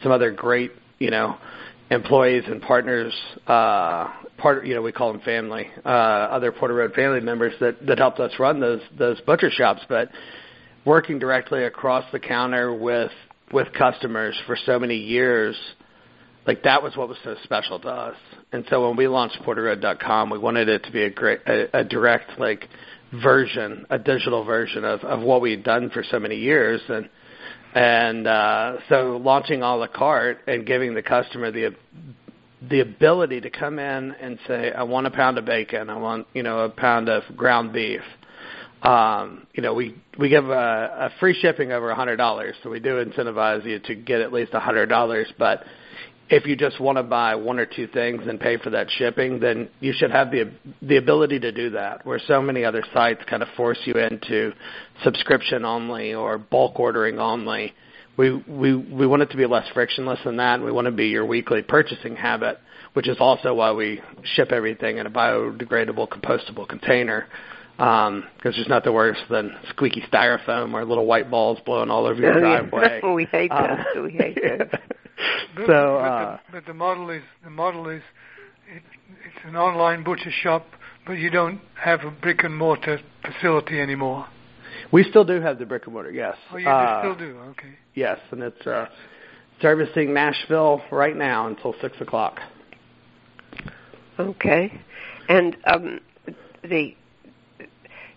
some 0.06 0.12
other 0.12 0.30
great, 0.30 0.72
you 1.00 1.10
know, 1.10 1.36
employees 1.90 2.44
and 2.46 2.62
partners, 2.62 3.12
uh, 3.48 4.08
part 4.38 4.64
you 4.64 4.76
know 4.76 4.84
we 4.84 4.92
call 4.92 5.12
them 5.12 5.22
family, 5.22 5.68
uh, 5.84 5.90
other 5.90 6.52
Porter 6.52 6.76
Road 6.76 6.94
family 6.94 7.22
members 7.22 7.54
that 7.60 7.84
that 7.88 7.98
helped 7.98 8.20
us 8.20 8.32
run 8.38 8.60
those 8.60 8.82
those 9.00 9.20
butcher 9.22 9.50
shops, 9.50 9.82
but 9.90 10.10
working 10.86 11.18
directly 11.18 11.64
across 11.64 12.06
the 12.12 12.20
counter 12.20 12.72
with 12.72 13.10
with 13.52 13.68
customers 13.74 14.40
for 14.46 14.56
so 14.68 14.78
many 14.78 14.96
years, 14.96 15.56
like 16.46 16.62
that 16.62 16.84
was 16.84 16.96
what 16.96 17.10
was 17.10 17.18
so 17.24 17.36
special 17.44 17.80
to 17.80 17.90
us. 17.90 18.18
And 18.52 18.64
so 18.70 18.88
when 18.88 18.98
we 18.98 19.08
launched 19.08 19.40
PorterRoad.com, 19.44 20.30
we 20.30 20.38
wanted 20.38 20.70
it 20.70 20.84
to 20.84 20.92
be 20.92 21.02
a 21.02 21.10
great 21.10 21.40
a, 21.48 21.80
a 21.80 21.84
direct 21.84 22.38
like 22.38 22.70
version, 23.24 23.88
a 23.90 23.98
digital 23.98 24.44
version 24.44 24.86
of 24.86 25.00
of 25.00 25.22
what 25.22 25.42
we 25.42 25.50
had 25.50 25.64
done 25.64 25.90
for 25.90 26.04
so 26.04 26.20
many 26.20 26.36
years, 26.36 26.80
and 26.90 27.10
and 27.76 28.26
uh, 28.26 28.78
so 28.88 29.20
launching 29.22 29.62
a 29.62 29.76
la 29.76 29.88
carte 29.88 30.40
and 30.48 30.66
giving 30.66 30.96
the 30.96 31.04
customer 31.04 31.52
the 31.52 31.76
the 32.70 32.80
ability 32.80 33.42
to 33.42 33.50
come 33.52 33.78
in 33.78 34.12
and 34.14 34.40
say, 34.48 34.72
I 34.72 34.82
want 34.84 35.06
a 35.06 35.12
pound 35.12 35.38
of 35.38 35.46
bacon, 35.46 35.90
I 35.90 35.98
want 35.98 36.26
you 36.34 36.42
know 36.42 36.60
a 36.60 36.70
pound 36.70 37.10
of 37.10 37.24
ground 37.36 37.74
beef. 37.74 38.02
Um, 38.82 39.46
you 39.54 39.62
know, 39.62 39.74
we 39.74 39.96
we 40.18 40.30
give 40.30 40.50
a, 40.50 40.54
a 40.54 41.20
free 41.20 41.38
shipping 41.40 41.74
over 41.74 41.90
a 41.90 41.96
hundred 41.96 42.16
dollars, 42.16 42.56
so 42.64 42.70
we 42.70 42.80
do 42.80 43.04
incentivize 43.04 43.66
you 43.66 43.80
to 43.80 43.96
get 43.96 44.22
at 44.22 44.32
least 44.32 44.54
a 44.54 44.60
hundred 44.60 44.88
dollars. 44.88 45.28
But 45.38 45.66
if 46.30 46.46
you 46.46 46.56
just 46.56 46.80
want 46.80 46.98
to 46.98 47.04
buy 47.04 47.36
one 47.36 47.60
or 47.60 47.66
two 47.66 47.88
things 47.88 48.24
and 48.28 48.40
pay 48.40 48.58
for 48.58 48.72
that 48.72 48.90
shipping, 48.90 49.40
then 49.40 49.70
you 49.80 49.94
should 49.96 50.12
have 50.12 50.32
the 50.32 50.52
the 50.82 50.98
ability 50.98 51.40
to 51.40 51.52
do 51.52 51.72
that. 51.72 52.06
Where 52.06 52.20
so 52.20 52.42
many 52.42 52.64
other 52.64 52.84
sites 52.94 53.22
kind 53.30 53.44
of 53.44 53.50
force 53.56 53.80
you 53.86 53.94
into 53.94 54.54
subscription 55.04 55.66
only 55.66 56.14
or 56.14 56.38
bulk 56.38 56.80
ordering 56.80 57.20
only 57.20 57.74
we 58.18 58.32
we 58.48 58.76
we 58.76 59.08
want 59.08 59.22
it 59.22 59.32
to 59.32 59.38
be 59.38 59.46
less 59.46 59.68
frictionless 59.74 60.20
than 60.24 60.38
that. 60.38 60.62
We 60.62 60.72
want 60.72 60.86
to 60.86 60.92
be 60.92 61.08
your 61.08 61.26
weekly 61.26 61.62
purchasing 61.62 62.16
habit, 62.16 62.60
which 62.94 63.08
is 63.08 63.18
also 63.20 63.54
why 63.54 63.72
we 63.74 64.02
ship 64.24 64.52
everything 64.52 64.98
in 64.98 65.06
a 65.06 65.12
biodegradable, 65.12 66.08
compostable 66.08 66.68
container. 66.68 67.28
Because 67.78 68.08
um, 68.08 68.24
there's 68.42 68.68
nothing 68.70 68.94
worse 68.94 69.18
than 69.30 69.54
squeaky 69.70 70.02
styrofoam 70.10 70.74
or 70.74 70.86
little 70.86 71.06
white 71.06 71.30
balls 71.30 71.60
blowing 71.66 71.90
all 71.90 72.06
over 72.06 72.22
your 72.22 72.34
driveway. 72.40 73.02
we 73.14 73.26
hate 73.26 73.52
those. 73.52 74.04
we 74.04 74.12
hate 74.12 74.40
those. 74.42 74.70
But, 75.56 75.66
So, 75.66 75.68
but, 75.68 75.76
uh, 75.76 76.32
the, 76.32 76.40
but 76.52 76.66
the 76.66 76.74
model 76.74 77.10
is 77.10 77.24
the 77.44 77.50
model 77.50 77.90
is 77.90 78.02
it, 78.74 78.84
it's 79.26 79.46
an 79.46 79.56
online 79.56 80.04
butcher 80.04 80.32
shop, 80.32 80.66
but 81.06 81.14
you 81.14 81.30
don't 81.30 81.62
have 81.76 82.02
a 82.04 82.12
brick 82.12 82.44
and 82.44 82.58
mortar 82.58 83.00
facility 83.24 83.80
anymore. 83.80 84.28
We 84.92 85.04
still 85.04 85.24
do 85.24 85.42
have 85.42 85.60
the 85.60 85.66
brick 85.66 85.86
and 85.86 85.94
mortar, 85.94 86.12
yes. 86.12 86.36
Oh, 86.52 86.58
you 86.58 86.68
Uh, 86.68 87.02
still 87.02 87.16
do. 87.16 87.38
Okay. 87.52 87.76
Yes, 87.94 88.20
and 88.32 88.44
it's 88.44 88.68
uh, 88.68 88.88
servicing 89.62 90.14
Nashville 90.14 90.82
right 90.92 91.16
now 91.16 91.48
until 91.48 91.74
six 91.82 92.00
o'clock. 92.02 92.40
Okay, 94.20 94.82
and 95.30 95.58
um, 95.66 96.00
the 96.64 96.96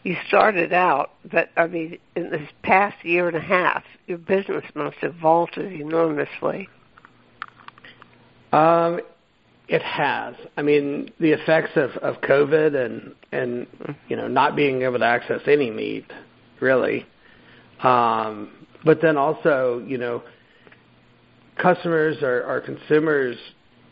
you 0.05 0.17
started 0.26 0.73
out, 0.73 1.11
but 1.31 1.50
I 1.57 1.67
mean, 1.67 1.99
in 2.17 2.31
this 2.31 2.49
past 2.62 3.05
year 3.05 3.28
and 3.28 3.37
a 3.37 3.40
half, 3.40 3.83
your 4.07 4.19
business 4.19 4.64
must 4.75 4.97
have 4.99 5.14
vaulted 5.17 5.73
enormously. 5.73 6.69
Um, 8.52 9.00
it 9.69 9.83
has. 9.83 10.35
I 10.57 10.62
mean, 10.62 11.11
the 11.21 11.33
effects 11.33 11.73
of, 11.76 11.90
of 12.02 12.21
COVID 12.23 12.75
and 12.75 13.14
and 13.33 13.67
you 14.09 14.17
know 14.17 14.26
not 14.28 14.57
being 14.57 14.83
able 14.83 14.99
to 14.99 15.05
access 15.05 15.40
any 15.47 15.71
meat, 15.71 16.07
really. 16.61 17.07
Um, 17.83 18.50
but 18.85 19.00
then 19.02 19.17
also, 19.17 19.85
you 19.87 19.99
know, 19.99 20.23
customers 21.57 22.23
or, 22.23 22.45
or 22.45 22.61
consumers 22.61 23.37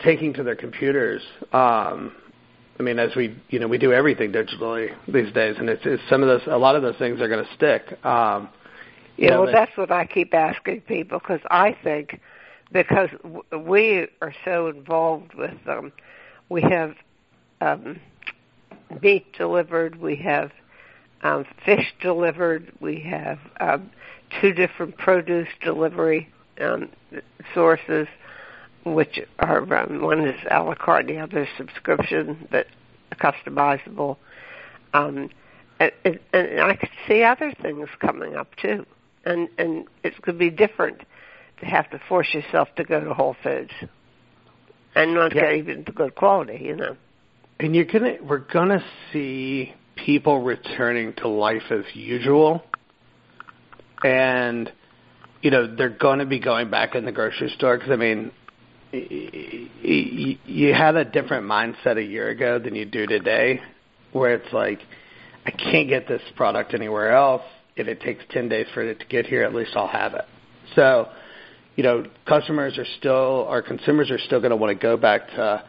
taking 0.01 0.33
to 0.35 0.43
their 0.43 0.57
computers. 0.57 1.23
Um, 1.53 2.13
I 2.79 2.83
mean, 2.83 2.99
as 2.99 3.15
we 3.17 3.37
you 3.51 3.59
know 3.59 3.69
we 3.69 3.79
do 3.79 3.93
everything 3.93 4.33
digitally 4.33 4.95
these 5.13 5.33
days, 5.33 5.57
and 5.59 5.69
it's, 5.69 5.83
it's 5.85 6.03
some 6.09 6.23
of 6.23 6.29
those 6.29 6.47
a 6.47 6.57
lot 6.59 6.75
of 6.77 6.83
those 6.83 6.97
things 6.97 7.21
are 7.21 7.29
going 7.29 7.45
to 7.45 7.55
stick. 7.55 8.03
Um, 8.05 8.49
you 9.17 9.25
Yeah, 9.27 9.31
know, 9.33 9.37
well, 9.43 9.47
but- 9.47 9.53
that's 9.53 9.77
what 9.77 9.91
I 9.91 10.07
keep 10.07 10.33
asking 10.35 10.83
people 10.83 11.19
because 11.19 11.41
I 11.51 11.77
think 11.85 12.21
because 12.73 13.11
we 13.65 14.09
are 14.21 14.35
so 14.45 14.69
involved 14.69 15.35
with 15.35 15.55
them. 15.65 15.93
we 16.49 16.63
have 16.63 16.95
um, 17.61 17.99
meat 19.03 19.33
delivered, 19.33 20.01
we 20.01 20.17
have 20.17 20.51
um, 21.23 21.45
fish 21.65 21.95
delivered, 22.01 22.73
we 22.81 23.01
have 23.01 23.39
um, 23.61 23.91
two 24.41 24.53
different 24.53 24.97
produce 24.97 25.49
delivery 25.63 26.29
um, 26.61 26.89
sources, 27.55 28.07
which 28.85 29.21
are 29.39 29.75
um, 29.75 30.03
one 30.03 30.27
is 30.27 30.39
a 30.51 30.63
la 30.63 30.75
carte, 30.75 31.07
the 31.07 31.19
other 31.19 31.43
is 31.43 31.49
subscription, 31.57 32.47
but 32.51 32.67
customizable. 33.15 34.17
Um, 34.95 35.31
and, 35.81 35.93
and, 36.33 36.61
I 36.61 36.77
could 36.77 36.91
see 37.07 37.23
other 37.23 37.53
things 37.61 37.89
coming 38.01 38.35
up 38.35 38.55
too, 38.57 38.87
and 39.25 39.49
and 39.59 39.87
it 40.05 40.21
could 40.23 40.39
be 40.39 40.49
different 40.49 41.01
to 41.01 41.07
have 41.63 41.89
to 41.91 42.01
force 42.09 42.33
yourself 42.35 42.69
to 42.77 42.85
go 42.85 43.01
to 43.01 43.15
Whole 43.15 43.37
Foods 43.43 43.73
and 44.95 45.15
not 45.15 45.35
Yeah. 45.35 45.43
get 45.43 45.55
even 45.57 45.85
the 45.85 45.93
good 45.93 46.15
quality, 46.15 46.59
you 46.65 46.77
know. 46.77 46.97
And 47.61 47.75
you're 47.75 47.87
gonna 47.87 48.17
we're 48.23 48.39
gonna 48.39 48.85
see 49.13 49.73
people 49.95 50.43
returning 50.43 51.15
to 51.15 51.29
life 51.29 51.71
as 51.71 51.85
usual, 51.95 52.63
and 54.05 54.71
you 55.43 55.51
know 55.51 55.67
they're 55.67 55.89
going 55.89 56.19
to 56.19 56.27
be 56.27 56.39
going 56.39 56.71
back 56.71 56.95
in 56.95 57.05
the 57.05 57.13
grocery 57.13 57.49
store 57.51 57.77
because 57.79 57.91
I 57.93 57.97
mean, 57.97 58.31
y- 58.93 59.07
y- 59.11 59.69
y- 59.83 60.39
you 60.45 60.75
had 60.75 60.97
a 60.97 61.05
different 61.05 61.47
mindset 61.47 61.97
a 61.97 62.03
year 62.03 62.29
ago 62.29 62.59
than 62.59 62.75
you 62.75 62.85
do 62.85 63.07
today, 63.07 63.61
where 64.13 64.35
it's 64.35 64.53
like, 64.53 64.81
I 65.47 65.51
can't 65.51 65.89
get 65.89 66.07
this 66.09 66.23
product 66.37 66.75
anywhere 66.75 67.13
else. 67.13 67.43
If 67.77 67.89
it 67.89 68.01
takes 68.01 68.23
ten 68.31 68.49
days 68.49 68.67
for 68.75 68.83
it 68.83 69.01
to 69.01 69.07
get 69.07 69.27
here, 69.27 69.43
at 69.45 69.55
least 69.55 69.71
I'll 69.77 69.87
have 69.87 70.15
it. 70.15 70.25
So, 70.75 71.09
you 71.77 71.83
know, 71.83 72.05
customers 72.27 72.79
are 72.79 72.87
still, 72.99 73.47
our 73.49 73.63
consumers 73.63 74.11
are 74.11 74.19
still 74.19 74.41
going 74.41 74.51
to 74.51 74.57
want 74.57 74.77
to 74.77 74.83
go 74.83 74.97
back 74.97 75.29
to 75.29 75.63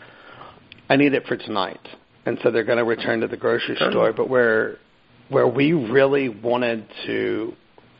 I 0.90 0.96
need 0.96 1.14
it 1.14 1.26
for 1.28 1.38
tonight. 1.38 1.86
And 2.26 2.38
so 2.44 2.52
they're 2.52 2.64
going 2.64 2.78
to 2.78 2.84
return 2.84 3.22
to 3.22 3.28
the 3.28 3.38
grocery 3.38 3.76
store. 3.90 4.14
But 4.14 4.30
where 4.30 4.78
where 5.30 5.48
we 5.48 5.74
really 5.74 6.30
wanted 6.30 6.88
to 7.06 7.54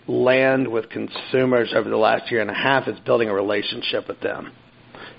land 0.08 0.70
with 0.70 0.90
consumers 0.90 1.74
over 1.76 1.90
the 1.90 1.98
last 1.98 2.32
year 2.32 2.40
and 2.40 2.50
a 2.50 2.54
half 2.54 2.88
is 2.88 2.98
building 3.02 3.28
a 3.28 3.34
relationship 3.34 4.08
with 4.08 4.22
them. 4.22 4.54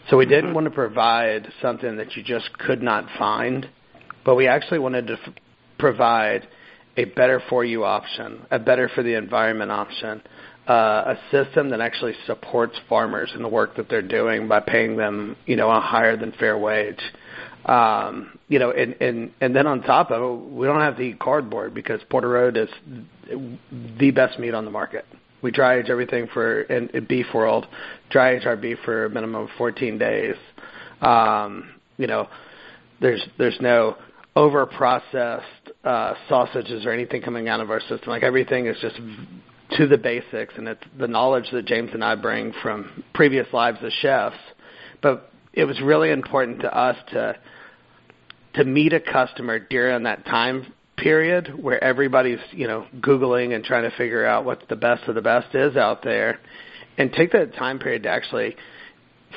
So 0.09 0.17
we 0.17 0.25
didn't 0.25 0.47
mm-hmm. 0.47 0.55
want 0.55 0.65
to 0.67 0.71
provide 0.71 1.53
something 1.61 1.99
that 1.99 2.17
you 2.17 2.23
just 2.23 2.51
could 2.59 2.83
not 2.83 3.07
find, 3.19 3.69
but 4.25 4.37
we 4.37 4.47
actually 4.47 4.79
wanted 4.79 5.09
to 5.09 5.15
f- 5.15 5.35
provide 5.79 6.49
a 6.97 7.05
better 7.05 7.43
for 7.51 7.63
you 7.63 7.85
option, 7.85 8.47
a 8.51 8.59
better 8.59 8.89
for 8.95 9.03
the 9.03 9.15
environment 9.15 9.71
option, 9.71 10.23
uh, 10.69 11.15
a 11.15 11.19
system 11.31 11.71
that 11.71 11.81
actually 11.81 12.13
supports 12.27 12.79
farmers 12.89 13.33
in 13.35 13.43
the 13.43 13.49
work 13.49 13.77
that 13.77 13.89
they're 13.89 14.03
doing 14.03 14.49
by 14.49 14.61
paying 14.61 14.97
them, 14.97 15.35
you 15.47 15.57
know, 15.57 15.71
a 15.71 15.81
higher 15.81 16.17
than 16.17 16.33
fair 16.33 16.59
wage. 16.59 17.01
Um, 17.65 18.39
you 18.49 18.59
know, 18.59 18.71
and, 18.71 18.95
and, 19.01 19.33
and 19.41 19.57
then 19.57 19.67
on 19.67 19.83
top 19.83 20.11
of 20.11 20.23
it, 20.23 20.51
we 20.51 20.67
don't 20.67 20.81
have 20.81 20.97
to 20.97 21.03
eat 21.03 21.19
cardboard 21.19 21.75
because 21.75 22.01
Porter 22.11 22.29
Road 22.29 22.57
is 22.57 22.69
the 23.99 24.11
best 24.11 24.39
meat 24.39 24.55
on 24.55 24.65
the 24.65 24.71
market. 24.71 25.07
We 25.41 25.51
dry 25.53 25.79
age 25.79 25.87
everything 25.89 26.29
for 26.33 26.63
in, 26.63 26.89
in 26.91 27.07
beef 27.07 27.27
world, 27.33 27.67
dry 28.11 28.35
age 28.35 28.45
our 28.45 28.57
beef 28.57 28.79
for 28.85 29.07
a 29.07 29.11
minimum 29.11 29.45
of 29.45 29.49
14 29.57 29.99
days. 29.99 30.37
Um, 31.01 31.71
you 31.97 32.07
know, 32.07 32.29
there's 33.01 33.25
there's 33.39 33.59
no 33.61 33.97
over 34.35 34.67
processed 34.67 35.45
uh, 35.85 36.15
sausages 36.29 36.85
or 36.85 36.91
anything 36.91 37.23
coming 37.23 37.49
out 37.49 37.61
of 37.61 37.71
our 37.71 37.81
system. 37.81 38.09
Like 38.09 38.23
everything 38.23 38.67
is 38.67 38.77
just 38.81 38.99
to 39.77 39.87
the 39.87 39.99
basics, 39.99 40.55
and 40.57 40.69
it's 40.69 40.83
the 40.99 41.09
knowledge 41.09 41.51
that 41.53 41.67
James 41.67 41.91
and 41.93 42.03
I 42.03 42.15
bring 42.15 42.53
from 42.63 43.05
previous 43.15 43.47
lives 43.53 43.79
as 43.83 43.93
chefs. 43.93 44.37
But 45.03 45.31
it 45.53 45.65
was 45.65 45.81
really 45.81 46.11
important 46.11 46.61
to 46.61 46.77
us 46.77 46.97
to 47.13 47.37
to 48.55 48.65
meet 48.65 48.93
a 48.93 49.01
customer 49.01 49.59
during 49.59 50.05
that 50.05 50.25
time 50.25 50.73
period 50.97 51.53
where 51.63 51.83
everybody's 51.83 52.41
you 52.51 52.67
know 52.67 52.87
googling 53.01 53.55
and 53.55 53.65
trying 53.65 53.89
to 53.89 53.97
figure 53.97 54.27
out 54.27 54.45
what 54.45 54.69
the 54.69 54.77
best 54.77 55.05
of 55.05 55.15
the 55.15 55.23
best 55.23 55.55
is 55.55 55.77
out 55.77 56.03
there 56.03 56.41
and 56.97 57.13
take 57.13 57.33
that 57.33 57.55
time 57.55 57.79
period 57.79 58.03
to 58.03 58.09
actually 58.09 58.57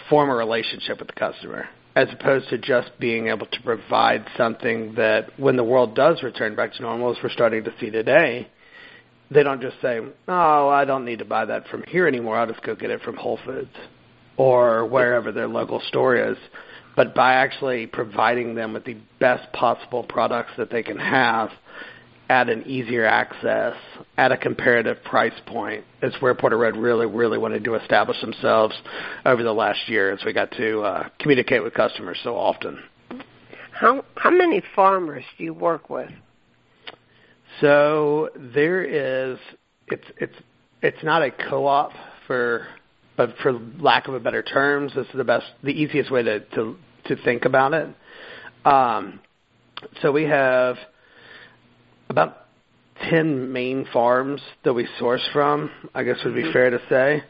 form 0.10 0.30
a 0.30 0.36
relationship 0.36 0.98
with 1.00 1.08
the 1.08 1.14
customer 1.14 1.68
as 1.96 2.08
opposed 2.12 2.50
to 2.50 2.58
just 2.58 2.90
being 3.00 3.28
able 3.28 3.46
to 3.46 3.62
provide 3.64 4.26
something 4.38 4.96
that 4.96 5.28
when 5.38 5.56
the 5.56 5.64
world 5.64 5.94
does 5.94 6.24
return 6.24 6.56
back 6.56 6.74
to 6.74 6.82
normal 6.82 7.12
as 7.12 7.18
we're 7.22 7.30
starting 7.30 7.64
to 7.64 7.74
see 7.80 7.92
today 7.92 8.48
they 9.32 9.44
don't 9.44 9.62
just 9.62 9.80
say 9.82 10.00
oh 10.28 10.70
i 10.70 10.86
don't 10.86 11.06
need 11.06 11.20
to 11.20 11.26
buy 11.26 11.46
that 11.46 11.68
from 11.68 11.84
here 11.88 12.08
anymore 12.08 12.38
i'll 12.38 12.48
just 12.48 12.62
go 12.64 12.76
get 12.76 12.92
it 12.92 13.02
from 13.02 13.16
whole 13.16 13.40
foods 13.46 13.76
or 14.38 14.86
wherever 14.86 15.32
their 15.32 15.48
local 15.48 15.82
store 15.88 16.16
is 16.16 16.38
but 16.96 17.16
by 17.16 17.34
actually 17.34 17.88
providing 17.88 18.54
them 18.56 18.74
with 18.74 18.84
the 18.86 18.98
best 19.20 19.52
possible 19.54 20.04
products 20.04 20.52
that 20.58 20.70
they 20.70 20.84
can 20.84 20.98
have 20.98 21.50
at 22.32 22.48
an 22.48 22.64
easier 22.66 23.06
access 23.06 23.76
at 24.18 24.32
a 24.32 24.38
comparative 24.38 25.04
price 25.04 25.34
point 25.46 25.84
is 26.02 26.14
where 26.22 26.34
Porter 26.34 26.58
Road 26.58 26.78
really, 26.78 27.06
really 27.06 27.38
wanted 27.38 27.62
to 27.66 27.76
establish 27.76 28.22
themselves 28.22 28.74
over 29.26 29.44
the 29.44 29.52
last 29.52 29.90
year 29.90 30.14
as 30.14 30.24
we 30.26 30.32
got 30.32 30.50
to 30.52 30.80
uh, 30.80 31.10
communicate 31.20 31.62
with 31.62 31.74
customers 31.74 32.18
so 32.24 32.38
often. 32.38 32.82
How 33.74 34.06
how 34.16 34.30
many 34.30 34.64
farmers 34.74 35.26
do 35.38 35.44
you 35.44 35.54
work 35.54 35.90
with? 35.90 36.10
So 37.60 38.30
there 38.36 38.84
is 38.84 39.38
it's 39.88 40.06
it's 40.18 40.36
it's 40.82 41.04
not 41.04 41.22
a 41.22 41.32
co-op 41.32 41.92
for 42.28 42.68
but 43.18 43.36
for 43.44 43.54
lack 43.80 44.08
of 44.08 44.14
a 44.14 44.20
better 44.20 44.42
terms, 44.42 44.94
this 44.96 45.06
is 45.08 45.14
the 45.16 45.24
best 45.24 45.46
the 45.64 45.72
easiest 45.72 46.12
way 46.12 46.24
to 46.24 46.40
to 46.40 46.78
to 47.06 47.16
think 47.24 47.46
about 47.46 47.74
it. 47.74 47.90
Um, 48.66 49.20
so 50.02 50.12
we 50.12 50.24
have 50.24 50.78
about 52.10 52.46
10 53.10 53.52
main 53.52 53.86
farms 53.92 54.42
that 54.64 54.74
we 54.74 54.88
source 55.00 55.28
from, 55.34 55.72
I 55.96 56.04
guess 56.04 56.18
would 56.24 56.36
be 56.36 56.44
mm-hmm. 56.44 56.52
fair 56.52 56.70
to 56.70 56.80
say. 56.90 57.24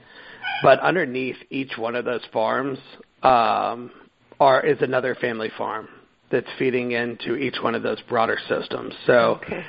But 0.64 0.80
underneath 0.80 1.38
each 1.50 1.78
one 1.78 1.96
of 1.96 2.06
those 2.06 2.22
farms 2.34 2.78
um, 3.24 3.92
are 4.40 4.66
is 4.66 4.78
another 4.82 5.16
family 5.16 5.50
farm 5.58 5.88
that's 6.32 6.48
feeding 6.60 6.92
into 6.92 7.36
each 7.36 7.58
one 7.62 7.76
of 7.76 7.84
those 7.84 8.02
broader 8.10 8.38
systems. 8.48 8.94
So, 9.06 9.40
okay. 9.44 9.64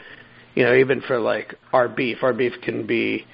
You 0.54 0.64
know, 0.64 0.74
even 0.74 1.00
for 1.02 1.18
like 1.18 1.54
our 1.72 1.88
beef, 1.88 2.18
our 2.22 2.32
beef 2.32 2.52
can 2.62 2.86
be, 2.86 3.26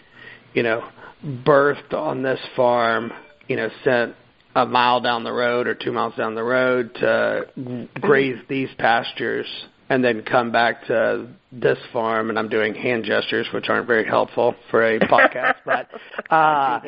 you 0.55 0.63
know, 0.63 0.89
birthed 1.25 1.93
on 1.93 2.23
this 2.23 2.41
farm, 2.55 3.13
you 3.49 3.57
know, 3.57 3.69
sent 3.85 4.15
a 4.55 4.67
mile 4.67 5.01
down 5.01 5.25
the 5.25 5.33
road 5.33 5.67
or 5.67 5.75
two 5.75 5.93
miles 5.93 6.15
down 6.17 6.35
the 6.35 6.43
road 6.43 6.95
to 6.95 7.89
graze 8.01 8.39
these 8.49 8.69
pastures 8.79 9.47
and 9.91 10.05
then 10.05 10.23
come 10.23 10.53
back 10.53 10.87
to 10.87 11.29
this 11.53 11.79
farm. 11.93 12.31
And 12.31 12.39
I'm 12.39 12.49
doing 12.49 12.75
hand 12.75 13.05
gestures 13.05 13.47
which 13.53 13.69
aren't 13.69 13.87
very 13.87 14.07
helpful 14.07 14.55
for 14.71 14.83
a 14.83 14.99
podcast 15.01 15.57
but 15.65 15.89
uh 16.31 16.81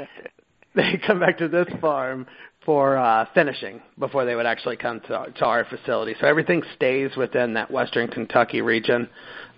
they 0.75 1.00
come 1.04 1.20
back 1.20 1.38
to 1.38 1.49
this 1.49 1.66
farm 1.80 2.26
for 2.64 2.99
uh 2.99 3.25
finishing 3.33 3.81
before 3.99 4.25
they 4.25 4.35
would 4.35 4.47
actually 4.47 4.76
come 4.76 5.00
to 5.00 5.26
to 5.37 5.45
our 5.45 5.64
facility. 5.64 6.14
So 6.21 6.26
everything 6.26 6.62
stays 6.76 7.17
within 7.17 7.55
that 7.55 7.71
western 7.71 8.09
Kentucky 8.09 8.61
region. 8.61 9.09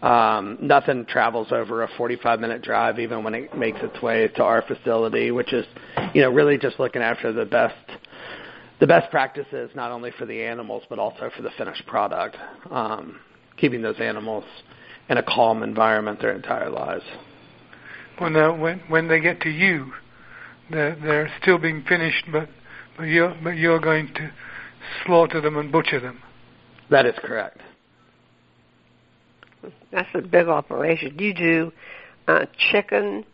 Um 0.02 0.58
nothing 0.60 1.04
travels 1.06 1.48
over 1.50 1.82
a 1.82 1.88
45 1.96 2.40
minute 2.40 2.62
drive 2.62 2.98
even 2.98 3.24
when 3.24 3.34
it 3.34 3.56
makes 3.56 3.80
its 3.82 4.00
way 4.02 4.28
to 4.28 4.42
our 4.42 4.62
facility, 4.62 5.30
which 5.30 5.52
is 5.52 5.66
you 6.14 6.22
know 6.22 6.30
really 6.30 6.58
just 6.58 6.78
looking 6.78 7.02
after 7.02 7.32
the 7.32 7.44
best 7.44 7.74
the 8.80 8.86
best 8.86 9.10
practices 9.10 9.70
not 9.74 9.90
only 9.90 10.12
for 10.12 10.26
the 10.26 10.42
animals 10.42 10.84
but 10.88 10.98
also 10.98 11.30
for 11.36 11.42
the 11.42 11.50
finished 11.58 11.84
product. 11.86 12.36
Um 12.70 13.18
keeping 13.56 13.82
those 13.82 14.00
animals 14.00 14.44
in 15.08 15.18
a 15.18 15.22
calm 15.22 15.62
environment 15.62 16.20
their 16.20 16.32
entire 16.32 16.70
lives. 16.70 17.04
Well, 18.20 18.30
now 18.30 18.56
when 18.56 18.80
when 18.88 19.08
they 19.08 19.20
get 19.20 19.40
to 19.40 19.50
you, 19.50 19.92
they're 20.70 20.96
they're 21.02 21.32
still 21.42 21.58
being 21.58 21.82
finished, 21.88 22.24
but 22.30 22.48
but 22.96 23.04
you're 23.04 23.34
but 23.42 23.56
you're 23.56 23.80
going 23.80 24.12
to 24.14 24.30
slaughter 25.04 25.40
them 25.40 25.56
and 25.56 25.70
butcher 25.72 26.00
them. 26.00 26.20
That 26.90 27.06
is 27.06 27.14
correct. 27.18 27.58
That's 29.90 30.08
a 30.14 30.20
big 30.20 30.48
operation. 30.48 31.18
You 31.18 31.34
do 31.34 31.72
uh, 32.26 32.46
chicken, 32.70 33.24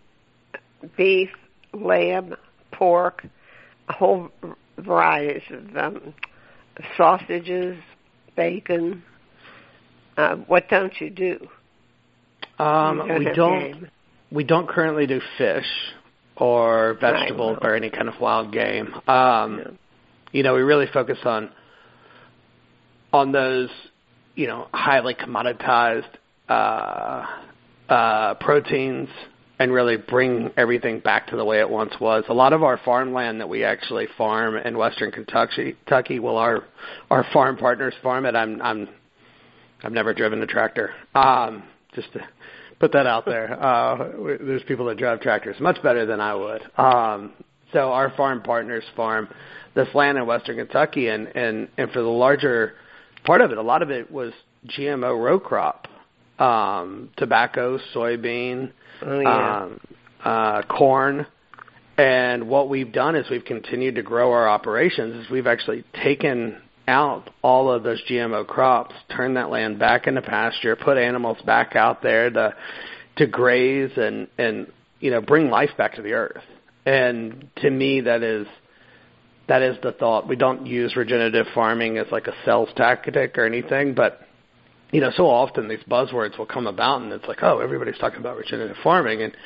beef, 0.96 1.30
lamb, 1.72 2.34
pork, 2.72 3.26
a 3.88 3.92
whole 3.92 4.28
varieties 4.78 5.42
of 5.50 5.76
um, 5.76 6.14
sausages, 6.96 7.78
bacon. 8.36 9.02
Uh, 10.16 10.36
what 10.36 10.68
don't 10.68 10.92
you 11.00 11.10
do? 11.10 11.48
Um, 12.58 12.98
you 12.98 13.06
don't 13.06 13.18
we 13.18 13.32
don't. 13.32 13.58
Game. 13.60 13.90
We 14.30 14.44
don't 14.44 14.68
currently 14.68 15.06
do 15.06 15.20
fish 15.38 15.64
or 16.38 16.94
vegetables 17.00 17.58
right, 17.62 17.70
or 17.70 17.74
any 17.74 17.90
kind 17.90 18.08
of 18.08 18.14
wild 18.20 18.52
game. 18.52 18.94
Um, 19.06 19.58
yeah. 19.58 19.70
You 20.32 20.42
know, 20.42 20.54
we 20.54 20.62
really 20.62 20.86
focus 20.92 21.18
on 21.24 21.50
on 23.12 23.32
those, 23.32 23.70
you 24.34 24.46
know, 24.46 24.68
highly 24.72 25.14
commoditized 25.14 26.08
uh, 26.48 27.26
uh, 27.88 28.34
proteins 28.34 29.08
and 29.58 29.72
really 29.72 29.96
bring 29.96 30.50
everything 30.56 31.00
back 31.00 31.28
to 31.28 31.36
the 31.36 31.44
way 31.44 31.58
it 31.60 31.68
once 31.68 31.92
was. 32.00 32.24
A 32.28 32.34
lot 32.34 32.52
of 32.52 32.62
our 32.62 32.78
farmland 32.84 33.40
that 33.40 33.48
we 33.48 33.64
actually 33.64 34.06
farm 34.16 34.56
in 34.56 34.76
western 34.76 35.10
Kentucky, 35.10 35.76
Kentucky 35.84 36.18
well, 36.18 36.36
our 36.36 36.64
our 37.10 37.24
farm 37.32 37.56
partners 37.56 37.94
farm 38.02 38.26
it. 38.26 38.36
I'm 38.36 38.60
I'm 38.62 38.88
I've 39.82 39.92
never 39.92 40.12
driven 40.12 40.42
a 40.42 40.46
tractor. 40.46 40.90
Um, 41.14 41.64
just 41.94 42.12
to 42.12 42.20
put 42.80 42.92
that 42.92 43.06
out 43.06 43.24
there. 43.24 43.60
Uh, 43.62 44.10
there's 44.40 44.62
people 44.64 44.86
that 44.86 44.98
drive 44.98 45.20
tractors 45.20 45.56
much 45.60 45.82
better 45.82 46.06
than 46.06 46.20
I 46.20 46.34
would. 46.34 46.62
Um, 46.76 47.32
so 47.72 47.92
our 47.92 48.10
farm 48.16 48.42
partners 48.42 48.84
farm 48.96 49.28
this 49.74 49.88
land 49.94 50.18
in 50.18 50.26
western 50.26 50.56
Kentucky, 50.56 51.08
and 51.08 51.28
and 51.36 51.68
and 51.76 51.90
for 51.90 52.02
the 52.02 52.08
larger 52.08 52.74
part 53.24 53.40
of 53.40 53.50
it, 53.50 53.58
a 53.58 53.62
lot 53.62 53.82
of 53.82 53.90
it 53.90 54.10
was 54.10 54.32
GMO 54.66 55.22
row 55.22 55.38
crop, 55.38 55.86
um, 56.38 57.10
tobacco, 57.16 57.78
soybean, 57.94 58.72
oh, 59.02 59.20
yeah. 59.20 59.62
um, 59.62 59.80
uh, 60.24 60.62
corn. 60.62 61.26
And 61.96 62.48
what 62.48 62.68
we've 62.68 62.92
done 62.92 63.16
is 63.16 63.28
we've 63.28 63.44
continued 63.44 63.96
to 63.96 64.02
grow 64.02 64.32
our 64.32 64.48
operations. 64.48 65.24
Is 65.24 65.30
we've 65.30 65.48
actually 65.48 65.84
taken 66.04 66.60
out 66.88 67.30
all 67.42 67.70
of 67.70 67.84
those 67.84 68.02
GMO 68.10 68.46
crops, 68.46 68.94
turn 69.14 69.34
that 69.34 69.50
land 69.50 69.78
back 69.78 70.06
into 70.06 70.22
pasture, 70.22 70.74
put 70.74 70.96
animals 70.96 71.38
back 71.44 71.76
out 71.76 72.02
there 72.02 72.30
to 72.30 72.54
to 73.18 73.26
graze 73.26 73.92
and 73.96 74.26
and 74.38 74.72
you 74.98 75.10
know 75.10 75.20
bring 75.20 75.50
life 75.50 75.70
back 75.76 75.94
to 75.94 76.02
the 76.02 76.14
earth. 76.14 76.42
And 76.86 77.48
to 77.56 77.70
me, 77.70 78.00
that 78.00 78.22
is 78.22 78.46
that 79.48 79.62
is 79.62 79.76
the 79.82 79.92
thought. 79.92 80.26
We 80.26 80.36
don't 80.36 80.66
use 80.66 80.96
regenerative 80.96 81.46
farming 81.54 81.98
as 81.98 82.06
like 82.10 82.26
a 82.26 82.34
sales 82.44 82.70
tactic 82.76 83.36
or 83.38 83.44
anything, 83.44 83.94
but 83.94 84.22
you 84.90 85.00
know, 85.02 85.10
so 85.14 85.26
often 85.26 85.68
these 85.68 85.84
buzzwords 85.88 86.38
will 86.38 86.46
come 86.46 86.66
about, 86.66 87.02
and 87.02 87.12
it's 87.12 87.26
like, 87.28 87.42
oh, 87.42 87.58
everybody's 87.58 87.98
talking 87.98 88.20
about 88.20 88.38
regenerative 88.38 88.76
farming, 88.82 89.22
and 89.22 89.36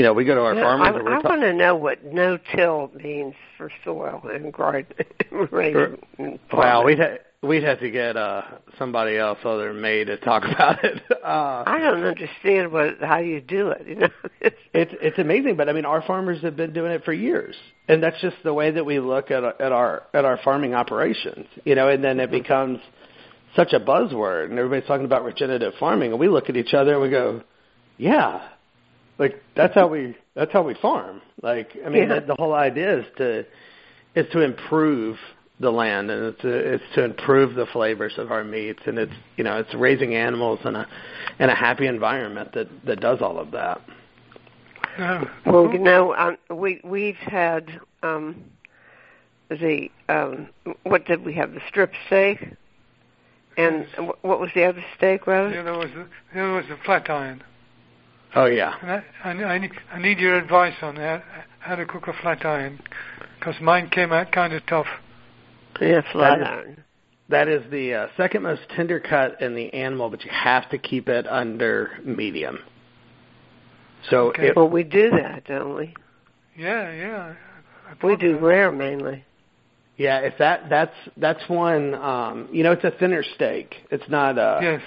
you 0.00 0.06
know, 0.06 0.14
we 0.14 0.24
go 0.24 0.34
to 0.34 0.40
our 0.40 0.54
no, 0.54 0.62
farmers. 0.62 1.02
I, 1.06 1.10
I 1.10 1.18
want 1.18 1.42
to 1.42 1.52
know 1.52 1.76
what 1.76 2.02
no-till 2.02 2.90
means 2.94 3.34
for 3.58 3.70
soil 3.84 4.22
and 4.32 4.50
garden. 4.50 4.96
Well, 6.50 6.84
we'd 6.84 6.98
ha- 6.98 7.18
we'd 7.42 7.62
have 7.62 7.80
to 7.80 7.90
get 7.90 8.16
uh 8.16 8.42
somebody 8.78 9.18
else 9.18 9.38
other 9.44 9.72
than 9.72 9.82
me 9.82 10.04
to 10.06 10.16
talk 10.16 10.44
about 10.50 10.82
it. 10.82 11.02
Uh, 11.10 11.64
I 11.66 11.78
don't 11.80 12.02
understand 12.02 12.72
what 12.72 12.98
how 13.02 13.18
you 13.18 13.42
do 13.42 13.68
it. 13.68 13.86
You 13.86 13.94
know, 13.96 14.08
it's 14.72 14.92
it's 15.02 15.18
amazing, 15.18 15.56
but 15.56 15.68
I 15.68 15.74
mean, 15.74 15.84
our 15.84 16.00
farmers 16.00 16.40
have 16.42 16.56
been 16.56 16.72
doing 16.72 16.92
it 16.92 17.04
for 17.04 17.12
years, 17.12 17.54
and 17.86 18.02
that's 18.02 18.20
just 18.22 18.36
the 18.42 18.54
way 18.54 18.70
that 18.70 18.86
we 18.86 19.00
look 19.00 19.30
at 19.30 19.44
at 19.44 19.72
our 19.72 20.04
at 20.14 20.24
our 20.24 20.38
farming 20.42 20.72
operations. 20.72 21.46
You 21.64 21.74
know, 21.74 21.88
and 21.88 22.02
then 22.02 22.20
it 22.20 22.30
becomes 22.30 22.78
such 23.54 23.74
a 23.74 23.80
buzzword, 23.80 24.46
and 24.46 24.58
everybody's 24.58 24.88
talking 24.88 25.04
about 25.04 25.24
regenerative 25.24 25.74
farming, 25.78 26.12
and 26.12 26.18
we 26.18 26.28
look 26.28 26.48
at 26.48 26.56
each 26.56 26.72
other 26.72 26.94
and 26.94 27.02
we 27.02 27.10
go, 27.10 27.42
"Yeah, 27.98 28.40
like 29.20 29.40
that's 29.54 29.74
how 29.74 29.86
we 29.86 30.16
that's 30.34 30.50
how 30.50 30.62
we 30.62 30.74
farm. 30.74 31.20
Like 31.42 31.76
I 31.84 31.90
mean, 31.90 32.08
yeah. 32.08 32.20
the, 32.20 32.26
the 32.28 32.36
whole 32.38 32.54
idea 32.54 33.00
is 33.00 33.04
to 33.18 33.40
is 34.16 34.26
to 34.32 34.40
improve 34.40 35.18
the 35.60 35.70
land 35.70 36.10
and 36.10 36.24
it's 36.24 36.40
to, 36.40 36.48
it's 36.48 36.84
to 36.94 37.04
improve 37.04 37.54
the 37.54 37.66
flavors 37.66 38.14
of 38.16 38.32
our 38.32 38.42
meats 38.42 38.80
and 38.86 38.98
it's 38.98 39.12
you 39.36 39.44
know 39.44 39.58
it's 39.58 39.72
raising 39.74 40.14
animals 40.14 40.58
in 40.64 40.74
a 40.74 40.88
in 41.38 41.50
a 41.50 41.54
happy 41.54 41.86
environment 41.86 42.52
that 42.54 42.66
that 42.86 43.00
does 43.00 43.20
all 43.20 43.38
of 43.38 43.50
that. 43.50 43.82
Well, 45.46 45.70
you 45.70 45.78
know, 45.78 46.14
um, 46.14 46.38
we 46.50 46.80
we've 46.82 47.14
had 47.16 47.78
um, 48.02 48.42
the 49.50 49.90
um, 50.08 50.48
what 50.84 51.04
did 51.04 51.24
we 51.24 51.34
have? 51.34 51.52
The 51.52 51.60
strip 51.68 51.92
steak, 52.06 52.54
and 53.58 53.86
what 54.22 54.40
was 54.40 54.48
the 54.54 54.64
other 54.64 54.84
steak, 54.96 55.26
Rose? 55.26 55.52
The 55.52 55.60
other 55.60 55.78
was 55.78 55.90
the, 55.94 56.06
the 56.32 56.40
other 56.42 56.54
was 56.54 56.64
the 56.68 56.78
flat 56.84 57.08
iron. 57.10 57.44
Oh 58.34 58.46
yeah. 58.46 59.02
I, 59.24 59.30
I, 59.30 59.58
need, 59.58 59.70
I 59.92 59.98
need 59.98 60.18
your 60.18 60.36
advice 60.36 60.74
on 60.82 60.96
how, 60.96 61.22
how 61.58 61.76
to 61.76 61.84
cook 61.84 62.06
a 62.06 62.12
flat 62.22 62.44
iron, 62.44 62.80
because 63.38 63.60
mine 63.60 63.90
came 63.90 64.12
out 64.12 64.32
kind 64.32 64.52
of 64.52 64.64
tough. 64.66 64.86
Yeah, 65.80 66.02
flat 66.12 66.42
iron. 66.42 66.84
That 67.28 67.48
is 67.48 67.62
the 67.70 67.94
uh, 67.94 68.06
second 68.16 68.42
most 68.42 68.62
tender 68.74 68.98
cut 68.98 69.40
in 69.40 69.54
the 69.54 69.72
animal, 69.72 70.10
but 70.10 70.24
you 70.24 70.30
have 70.32 70.68
to 70.70 70.78
keep 70.78 71.08
it 71.08 71.26
under 71.28 71.92
medium. 72.04 72.58
So, 74.10 74.28
okay. 74.30 74.48
it, 74.48 74.56
well, 74.56 74.68
we 74.68 74.82
do 74.82 75.10
that, 75.10 75.44
don't 75.44 75.76
we? 75.76 75.94
Yeah, 76.56 76.92
yeah. 76.92 77.34
We 78.02 78.16
do 78.16 78.34
that. 78.34 78.42
rare 78.42 78.72
mainly. 78.72 79.24
Yeah, 79.96 80.20
if 80.20 80.38
that 80.38 80.70
that's 80.70 80.94
that's 81.18 81.46
one. 81.48 81.94
Um, 81.94 82.48
you 82.50 82.62
know, 82.62 82.72
it's 82.72 82.84
a 82.84 82.90
thinner 82.90 83.22
steak. 83.34 83.74
It's 83.90 84.08
not. 84.08 84.38
a. 84.38 84.58
yes. 84.62 84.82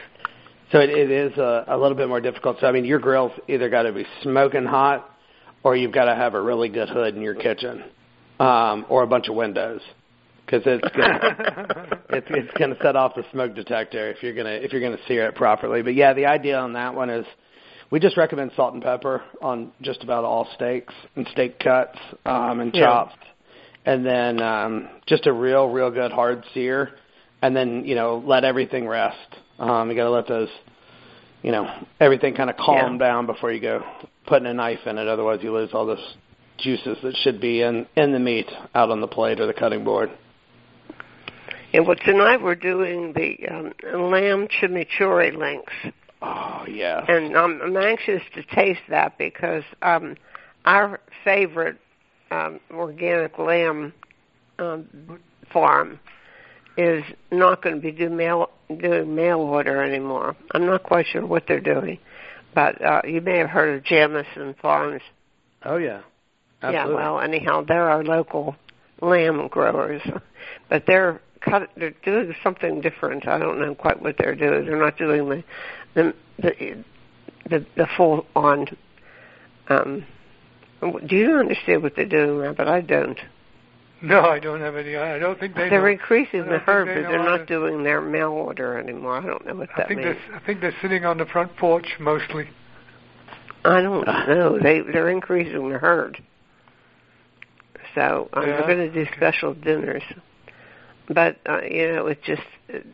So 0.74 0.80
it, 0.80 0.90
it 0.90 1.12
is 1.12 1.38
a, 1.38 1.66
a 1.68 1.78
little 1.78 1.96
bit 1.96 2.08
more 2.10 2.20
difficult. 2.20 2.58
So 2.60 2.68
I 2.68 2.72
mean, 2.72 2.84
your 2.84 3.00
grill's 3.00 3.32
either 3.48 3.70
got 3.70 3.84
to 3.84 3.94
be 3.94 4.06
smoking 4.24 4.66
hot, 4.66 5.08
or 5.64 5.76
you've 5.76 5.94
got 5.94 6.06
to 6.06 6.16
have 6.16 6.34
a 6.34 6.42
really 6.42 6.68
good 6.68 6.90
hood 6.90 7.16
in 7.16 7.22
your 7.22 7.36
kitchen, 7.36 7.84
um, 8.40 8.86
or 8.90 9.04
a 9.04 9.08
bunch 9.08 9.30
of 9.30 9.36
windows. 9.36 9.82
because 10.46 10.64
it's 10.66 10.96
gonna 10.96 12.00
it's 12.10 12.28
it's 12.30 12.58
gonna 12.58 12.76
set 12.82 12.96
off 12.96 13.14
the 13.16 13.24
smoke 13.32 13.56
detector 13.56 14.10
if 14.12 14.22
you're 14.24 14.34
gonna 14.34 14.50
if 14.50 14.72
you're 14.74 14.82
gonna 14.82 15.02
sear 15.08 15.28
it 15.28 15.36
properly. 15.36 15.82
But 15.84 15.96
yeah, 15.96 16.14
the 16.14 16.26
idea 16.26 16.58
on 16.58 16.74
that 16.74 16.96
one 16.96 17.10
is 17.10 17.26
we 17.92 18.00
just 18.00 18.18
recommend 18.18 18.52
salt 18.56 18.74
and 18.74 18.82
pepper 18.84 19.24
on 19.42 19.72
just 19.82 20.04
about 20.04 20.24
all 20.26 20.48
steaks 20.56 20.94
and 21.16 21.28
steak 21.32 21.60
cuts 21.60 21.98
um, 22.26 22.60
and 22.60 22.74
Yeah. 22.74 22.86
chops, 22.86 23.16
and 23.86 24.06
then 24.06 24.42
um, 24.42 24.90
just 25.06 25.28
a 25.28 25.34
real 25.34 25.70
real 25.70 25.92
good 25.92 26.12
hard 26.12 26.44
sear, 26.54 26.90
and 27.42 27.56
then 27.56 27.86
you 27.86 27.96
know 27.96 28.24
let 28.26 28.44
everything 28.44 28.88
rest. 28.88 29.18
Um, 29.64 29.90
you 29.90 29.96
got 29.96 30.04
to 30.04 30.10
let 30.12 30.28
those 30.28 30.50
you 31.42 31.52
know 31.52 31.68
everything 32.00 32.36
kind 32.36 32.50
of 32.50 32.58
calm 32.58 32.94
Yeah. 32.94 32.98
down 33.08 33.26
before 33.26 33.52
you 33.52 33.62
go 33.62 33.82
putting 34.28 34.48
a 34.48 34.54
knife 34.54 34.80
in 34.86 34.98
it. 34.98 35.08
Otherwise, 35.08 35.40
you 35.42 35.54
lose 35.54 35.70
all 35.74 35.86
those 35.86 36.16
juices 36.58 36.98
that 37.04 37.16
should 37.18 37.40
be 37.40 37.62
in 37.62 37.86
in 37.96 38.12
the 38.12 38.20
meat 38.20 38.50
out 38.76 38.90
on 38.90 39.00
the 39.02 39.08
plate 39.08 39.40
or 39.40 39.48
the 39.48 39.54
cutting 39.54 39.84
board. 39.84 40.10
And 41.74 41.88
well, 41.88 41.96
tonight 41.96 42.42
we're 42.42 42.54
doing 42.56 43.14
the 43.14 43.38
um, 43.50 44.12
lamb 44.12 44.48
chimichurri 44.48 45.36
links, 45.36 45.74
Oh 46.22 46.66
yeah. 46.70 47.04
and 47.08 47.36
I'm, 47.36 47.62
I'm 47.62 47.78
anxious 47.78 48.22
to 48.36 48.44
taste 48.44 48.82
that 48.90 49.18
because 49.18 49.64
um, 49.82 50.16
our 50.66 51.00
favorite 51.24 51.78
um, 52.30 52.60
organic 52.72 53.40
lamb 53.40 53.92
um, 54.60 55.20
farm 55.52 56.00
is 56.78 57.04
not 57.32 57.62
going 57.62 57.76
to 57.76 57.82
be 57.82 57.92
do 57.92 58.10
mail, 58.10 58.50
doing 58.68 59.16
mail 59.16 59.40
order 59.40 59.82
anymore. 59.84 60.36
I'm 60.52 60.66
not 60.66 60.84
quite 60.84 61.06
sure 61.08 61.26
what 61.26 61.44
they're 61.48 61.60
doing, 61.60 62.00
but 62.54 62.84
uh, 62.84 63.02
you 63.06 63.22
may 63.22 63.38
have 63.38 63.50
heard 63.50 63.78
of 63.78 63.84
Jamison 63.84 64.56
Farms. 64.62 65.02
Oh 65.64 65.78
yeah. 65.78 66.02
Absolutely. 66.62 66.94
Yeah, 66.94 67.12
well, 67.12 67.20
anyhow, 67.20 67.66
they're 67.68 67.90
our 67.90 68.04
local 68.04 68.56
lamb 69.02 69.48
growers, 69.50 70.02
but 70.70 70.86
they're 70.88 71.22
cut. 71.42 71.70
They're 71.76 71.94
doing 72.04 72.34
something 72.42 72.82
different. 72.82 73.28
I 73.28 73.38
don't 73.38 73.60
know 73.60 73.76
quite 73.76 74.02
what 74.02 74.18
they're 74.18 74.36
doing. 74.36 74.66
They're 74.66 74.80
not 74.80 74.98
doing 74.98 75.30
the 75.30 75.44
the 75.94 76.14
the 76.40 76.84
the, 77.50 77.66
the 77.76 77.88
full 77.98 78.26
on. 78.36 78.68
Um, 79.68 80.06
do 80.82 81.16
you 81.16 81.36
understand 81.36 81.84
what 81.84 81.96
they're 81.96 82.06
doing? 82.06 82.54
But 82.56 82.68
I 82.68 82.82
don't. 82.82 83.20
No, 84.04 84.20
I 84.26 84.38
don't 84.40 84.60
have 84.60 84.76
any. 84.76 84.98
I 84.98 85.18
don't 85.18 85.40
think 85.40 85.56
they. 85.56 85.70
They're 85.70 85.82
know. 85.82 85.88
increasing 85.88 86.42
the 86.46 86.60
herd, 86.60 86.90
they 86.90 87.02
but 87.04 87.10
they're 87.10 87.24
not 87.24 87.48
doing 87.48 87.84
their 87.84 88.02
mail 88.02 88.32
order 88.32 88.78
anymore. 88.78 89.18
I 89.18 89.26
don't 89.26 89.46
know 89.48 89.56
what 89.56 89.70
I 89.72 89.78
that 89.78 89.88
think 89.88 90.02
means. 90.02 90.18
I 90.34 90.40
think 90.46 90.60
they're 90.60 90.76
sitting 90.82 91.06
on 91.06 91.18
the 91.18 91.26
front 91.26 91.56
porch 91.56 91.88
mostly. 92.00 92.50
I 93.64 93.82
don't 93.82 94.06
know. 94.06 94.60
They 94.62 94.82
they're 94.82 95.10
increasing 95.10 95.70
the 95.70 95.78
herd. 95.78 96.22
So 97.96 98.28
um, 98.34 98.46
Yeah? 98.48 98.58
they're 98.58 98.76
going 98.76 98.92
to 98.92 99.06
do 99.06 99.10
special 99.16 99.54
dinners. 99.54 100.04
But 101.08 101.38
uh, 101.48 101.62
you 101.62 101.94
know, 101.94 102.08
it's 102.08 102.26
just 102.26 102.42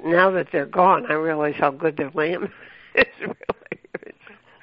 now 0.04 0.30
that 0.32 0.48
they're 0.52 0.66
gone, 0.66 1.06
I 1.10 1.14
realize 1.14 1.56
how 1.58 1.72
good 1.72 1.98
their 1.98 2.12
lamb 2.14 2.44
is. 2.96 3.06
Really, 3.20 3.34
It's- 3.94 4.14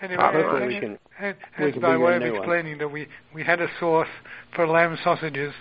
Anyway, 0.02 0.22
Hopefully 0.22 0.62
and- 0.62 0.68
we 0.74 0.80
can- 0.80 0.98
and, 1.18 1.36
we 1.58 1.64
and 1.64 1.72
can 1.72 1.82
by 1.82 1.88
bring 1.96 2.02
way 2.02 2.16
of 2.16 2.22
new 2.22 2.32
one. 2.32 2.40
explaining 2.42 2.78
that 2.78 2.88
we 2.88 3.08
we 3.34 3.42
had 3.42 3.60
a 3.60 3.68
source 3.80 4.08
for 4.54 4.66
lamb 4.68 4.96
sausages 5.02 5.54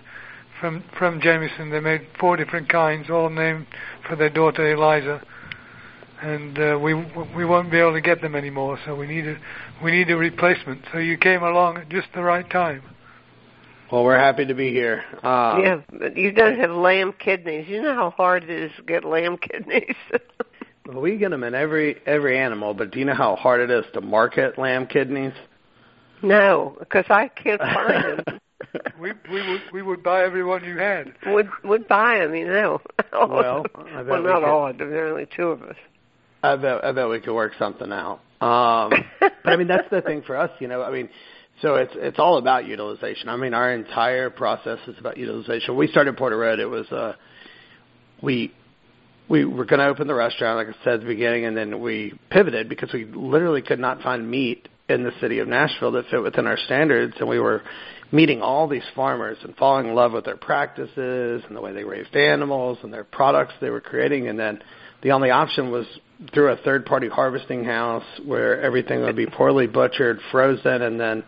from 0.60 0.84
from 0.98 1.22
Jamison. 1.22 1.70
They 1.70 1.80
made 1.80 2.08
four 2.20 2.38
different 2.38 2.70
kinds, 2.70 3.10
all 3.10 3.30
named 3.30 3.68
for 4.08 4.16
their 4.16 4.30
daughter 4.30 4.72
Eliza, 4.72 5.22
and 6.22 6.58
uh, 6.58 6.80
we 6.82 6.94
we 6.94 7.46
won't 7.46 7.72
be 7.72 7.78
able 7.78 7.94
to 7.94 8.02
get 8.02 8.22
them 8.22 8.36
anymore. 8.36 8.80
So 8.86 8.96
we 8.96 9.08
need 9.08 9.28
a 9.28 9.38
we 9.84 9.92
need 9.92 10.10
a 10.10 10.18
replacement. 10.18 10.82
So 10.92 11.00
you 11.00 11.18
came 11.18 11.44
along 11.44 11.78
at 11.78 11.90
just 11.90 12.08
the 12.14 12.24
right 12.24 12.50
time. 12.50 12.84
Well, 13.92 14.04
we're 14.04 14.18
happy 14.18 14.46
to 14.46 14.56
be 14.56 14.72
here. 14.72 15.04
Um, 15.22 15.62
yeah, 15.62 15.82
but 15.92 16.18
you 16.18 16.32
don't 16.32 16.60
have 16.60 16.72
lamb 16.72 17.14
kidneys. 17.14 17.68
You 17.68 17.82
know 17.84 17.94
how 17.94 18.10
hard 18.10 18.44
it 18.44 18.50
is 18.50 18.72
to 18.78 18.84
get 18.84 19.06
lamb 19.06 19.38
kidneys. 19.42 19.96
We 20.92 21.18
get 21.18 21.32
them 21.32 21.44
in 21.44 21.54
every 21.54 21.98
every 22.06 22.38
animal, 22.38 22.74
but 22.74 22.92
do 22.92 23.00
you 23.00 23.06
know 23.06 23.16
how 23.16 23.36
hard 23.36 23.62
it 23.62 23.72
is 23.72 23.86
to 23.94 24.02
market 24.02 24.58
lamb 24.58 24.88
kidneys? 24.88 25.34
no, 26.22 26.76
because 26.80 27.06
I 27.10 27.28
can't 27.28 27.62
find 27.62 28.20
them. 28.26 28.40
We 29.00 29.12
we 29.30 29.50
would 29.50 29.62
we 29.74 29.82
would 29.82 30.04
buy 30.04 30.24
every 30.24 30.44
one 30.44 30.64
you 30.64 30.78
had. 30.78 31.14
would 31.26 31.50
would 31.64 31.88
buy 31.88 32.20
them, 32.20 32.36
you 32.36 32.48
know. 32.48 32.82
Well, 33.14 33.66
I 33.76 33.98
bet 33.98 34.08
well, 34.08 34.22
we 34.22 34.28
not 34.28 34.40
could. 34.40 34.44
all. 34.50 34.74
There 34.74 35.06
are 35.06 35.12
only 35.12 35.28
two 35.36 35.48
of 35.48 35.62
us. 35.64 35.76
I 36.44 36.56
bet 36.56 36.84
I 36.84 36.92
bet 36.92 37.10
we 37.10 37.20
could 37.20 37.34
work 37.34 37.54
something 37.60 37.92
out. 37.92 38.20
Um, 38.42 38.92
but 39.20 39.34
I 39.46 39.56
mean, 39.56 39.68
that's 39.68 39.90
the 39.90 40.02
thing 40.02 40.22
for 40.22 40.36
us, 40.38 40.52
you 40.60 40.68
know. 40.68 40.82
I 40.82 40.92
mean, 40.92 41.10
so 41.62 41.76
it's 41.76 41.94
it's 41.96 42.20
all 42.20 42.38
about 42.38 42.66
utilization. 42.66 43.30
I 43.30 43.38
mean, 43.38 43.54
our 43.54 43.74
entire 43.74 44.30
process 44.30 44.80
is 44.88 44.98
about 45.00 45.18
utilization. 45.18 45.76
We 45.76 45.88
started 45.88 46.18
Porter 46.18 46.38
Road, 46.38 46.60
it 46.60 46.66
was 46.66 46.88
uh, 46.92 47.14
we 48.22 48.54
we 49.28 49.46
were 49.46 49.66
going 49.66 49.80
to 49.80 49.88
open 49.88 50.08
the 50.08 50.14
restaurant, 50.14 50.58
like 50.58 50.76
I 50.76 50.84
said 50.84 50.94
at 50.96 51.00
the 51.02 51.08
beginning, 51.08 51.46
and 51.46 51.58
then 51.58 51.80
we 51.82 52.14
pivoted 52.30 52.70
because 52.70 52.94
we 52.94 53.06
literally 53.06 53.62
could 53.62 53.80
not 53.80 54.02
find 54.02 54.30
meat 54.30 54.68
in 54.88 55.04
the 55.04 55.12
city 55.20 55.40
of 55.40 55.48
Nashville 55.48 55.92
that 55.94 56.06
fit 56.10 56.22
within 56.22 56.48
our 56.48 56.58
standards, 56.58 57.16
and 57.20 57.28
we 57.28 57.40
were 57.40 57.64
meeting 58.12 58.42
all 58.42 58.68
these 58.68 58.84
farmers 58.96 59.38
and 59.44 59.56
falling 59.56 59.88
in 59.88 59.96
love 59.96 60.14
with 60.14 60.26
their 60.26 60.38
practices 60.38 61.44
and 61.48 61.56
the 61.56 61.62
way 61.62 61.74
they 61.74 61.84
raised 61.84 62.16
animals 62.16 62.78
and 62.84 62.94
their 62.94 63.04
products 63.04 63.54
they 63.62 63.70
were 63.70 63.82
creating, 63.82 64.28
and 64.28 64.40
then 64.40 64.62
the 65.02 65.12
only 65.12 65.32
option 65.32 65.72
was 65.72 65.86
through 66.34 66.50
a 66.52 66.58
third 66.58 66.86
party 66.86 67.10
harvesting 67.10 67.64
house 67.64 68.06
where 68.26 68.62
everything 68.62 69.02
would 69.02 69.16
be 69.16 69.26
poorly 69.26 69.68
butchered, 69.68 70.20
frozen, 70.32 70.82
and 70.82 71.00
then 71.00 71.24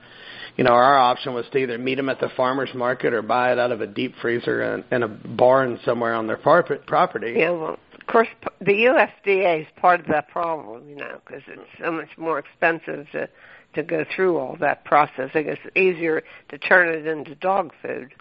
you 0.57 0.63
know 0.63 0.71
our 0.71 0.97
option 0.97 1.33
was 1.33 1.45
to 1.51 1.57
either 1.57 1.77
meet 1.77 1.95
them 1.95 2.09
at 2.09 2.19
the 2.19 2.29
farmers 2.35 2.69
market 2.73 3.13
or 3.13 3.21
buy 3.21 3.51
it 3.51 3.59
out 3.59 3.71
of 3.71 3.81
a 3.81 3.87
deep 3.87 4.15
freezer 4.21 4.75
in, 4.75 4.83
in 4.91 5.03
a 5.03 5.07
barn 5.07 5.79
somewhere 5.85 6.13
on 6.13 6.27
their 6.27 6.37
par- 6.37 6.63
property. 6.85 7.35
Yeah, 7.37 7.51
well, 7.51 7.79
of 7.93 8.07
course, 8.07 8.27
the 8.59 8.71
USDA 8.71 9.61
is 9.61 9.67
part 9.75 9.99
of 9.99 10.07
that 10.07 10.29
problem, 10.29 10.89
you 10.89 10.95
know, 10.95 11.19
because 11.25 11.43
it's 11.47 11.61
so 11.79 11.91
much 11.91 12.09
more 12.17 12.39
expensive 12.39 13.07
to 13.11 13.29
to 13.75 13.83
go 13.83 14.05
through 14.15 14.37
all 14.37 14.55
that 14.59 14.83
process. 14.85 15.29
I 15.33 15.43
guess 15.43 15.57
it's 15.63 15.77
easier 15.77 16.23
to 16.49 16.57
turn 16.57 16.89
it 16.89 17.05
into 17.05 17.35
dog 17.35 17.71
food. 17.81 18.13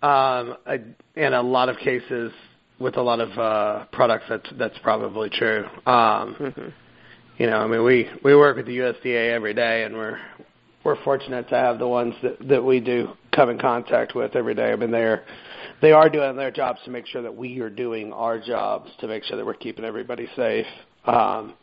Um, 0.00 0.56
I, 0.66 0.80
in 1.16 1.34
a 1.34 1.42
lot 1.42 1.68
of 1.68 1.76
cases, 1.78 2.32
with 2.78 2.96
a 2.96 3.02
lot 3.02 3.20
of 3.20 3.36
uh, 3.38 3.84
products, 3.92 4.24
that's 4.28 4.48
that's 4.58 4.78
probably 4.82 5.30
true. 5.30 5.64
Um, 5.86 6.36
Mm-hmm. 6.38 6.68
you 7.38 7.46
know, 7.46 7.58
I 7.58 7.66
mean, 7.66 7.84
we 7.84 8.08
we 8.24 8.34
work 8.34 8.56
with 8.56 8.66
the 8.66 8.78
USDA 8.78 9.32
every 9.32 9.54
day, 9.54 9.84
and 9.84 9.94
we're 9.94 10.18
we're 10.84 11.02
fortunate 11.02 11.48
to 11.48 11.54
have 11.54 11.78
the 11.78 11.88
ones 11.88 12.14
that 12.22 12.48
that 12.48 12.64
we 12.64 12.80
do 12.80 13.10
come 13.34 13.50
in 13.50 13.58
contact 13.58 14.14
with 14.14 14.36
every 14.36 14.54
day. 14.54 14.72
I 14.72 14.76
mean, 14.76 14.90
they're 14.90 15.24
they 15.80 15.92
are 15.92 16.08
doing 16.08 16.36
their 16.36 16.50
jobs 16.50 16.80
to 16.84 16.90
make 16.90 17.06
sure 17.06 17.22
that 17.22 17.34
we 17.36 17.60
are 17.60 17.70
doing 17.70 18.12
our 18.12 18.38
jobs 18.38 18.90
to 19.00 19.08
make 19.08 19.24
sure 19.24 19.36
that 19.36 19.46
we're 19.46 19.54
keeping 19.54 19.84
everybody 19.84 20.28
safe. 20.34 20.66
Um, 21.04 21.54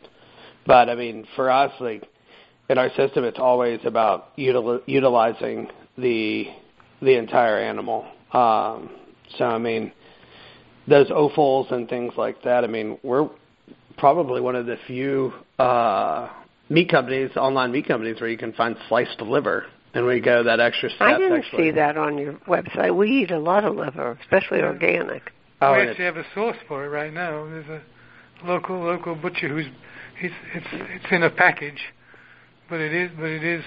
but 0.66 0.88
I 0.88 0.94
mean, 0.94 1.26
for 1.36 1.50
us, 1.50 1.72
like 1.80 2.08
in 2.68 2.78
our 2.78 2.88
system, 2.90 3.24
it's 3.24 3.38
always 3.38 3.80
about 3.84 4.36
util- 4.36 4.82
utilizing 4.86 5.68
the 5.96 6.46
the 7.02 7.16
entire 7.18 7.58
animal. 7.58 8.06
Um, 8.32 8.90
so 9.38 9.44
I 9.44 9.58
mean, 9.58 9.92
those 10.88 11.10
offals 11.10 11.68
and 11.70 11.88
things 11.88 12.12
like 12.16 12.42
that. 12.42 12.64
I 12.64 12.66
mean, 12.66 12.98
we're 13.02 13.28
probably 13.98 14.40
one 14.40 14.56
of 14.56 14.66
the 14.66 14.76
few 14.86 15.32
uh, 15.58 16.28
meat 16.68 16.90
companies, 16.90 17.30
online 17.36 17.72
meat 17.72 17.86
companies, 17.86 18.20
where 18.20 18.30
you 18.30 18.38
can 18.38 18.52
find 18.52 18.76
sliced 18.88 19.20
liver, 19.20 19.66
and 19.94 20.06
we 20.06 20.20
go 20.20 20.42
that 20.42 20.60
extra 20.60 20.90
step. 20.90 21.00
I 21.00 21.18
didn't 21.18 21.38
actually. 21.38 21.68
see 21.68 21.70
that 21.72 21.96
on 21.96 22.18
your 22.18 22.34
website. 22.48 22.96
We 22.96 23.10
eat 23.10 23.30
a 23.30 23.38
lot 23.38 23.64
of 23.64 23.76
liver, 23.76 24.18
especially 24.20 24.60
organic. 24.60 25.32
Oh, 25.60 25.72
we 25.72 25.88
actually 25.88 26.04
have 26.04 26.16
a 26.16 26.26
source 26.34 26.58
for 26.68 26.84
it 26.84 26.88
right 26.88 27.12
now. 27.12 27.44
There's 27.46 27.68
a 27.68 27.82
local 28.46 28.78
local 28.80 29.14
butcher 29.14 29.48
who's 29.48 29.66
it's 30.20 30.34
it's 30.54 30.66
it's 30.72 31.06
in 31.10 31.22
a 31.22 31.30
package, 31.30 31.80
but 32.68 32.80
it 32.80 32.92
is 32.92 33.10
but 33.16 33.26
it 33.26 33.44
is 33.44 33.64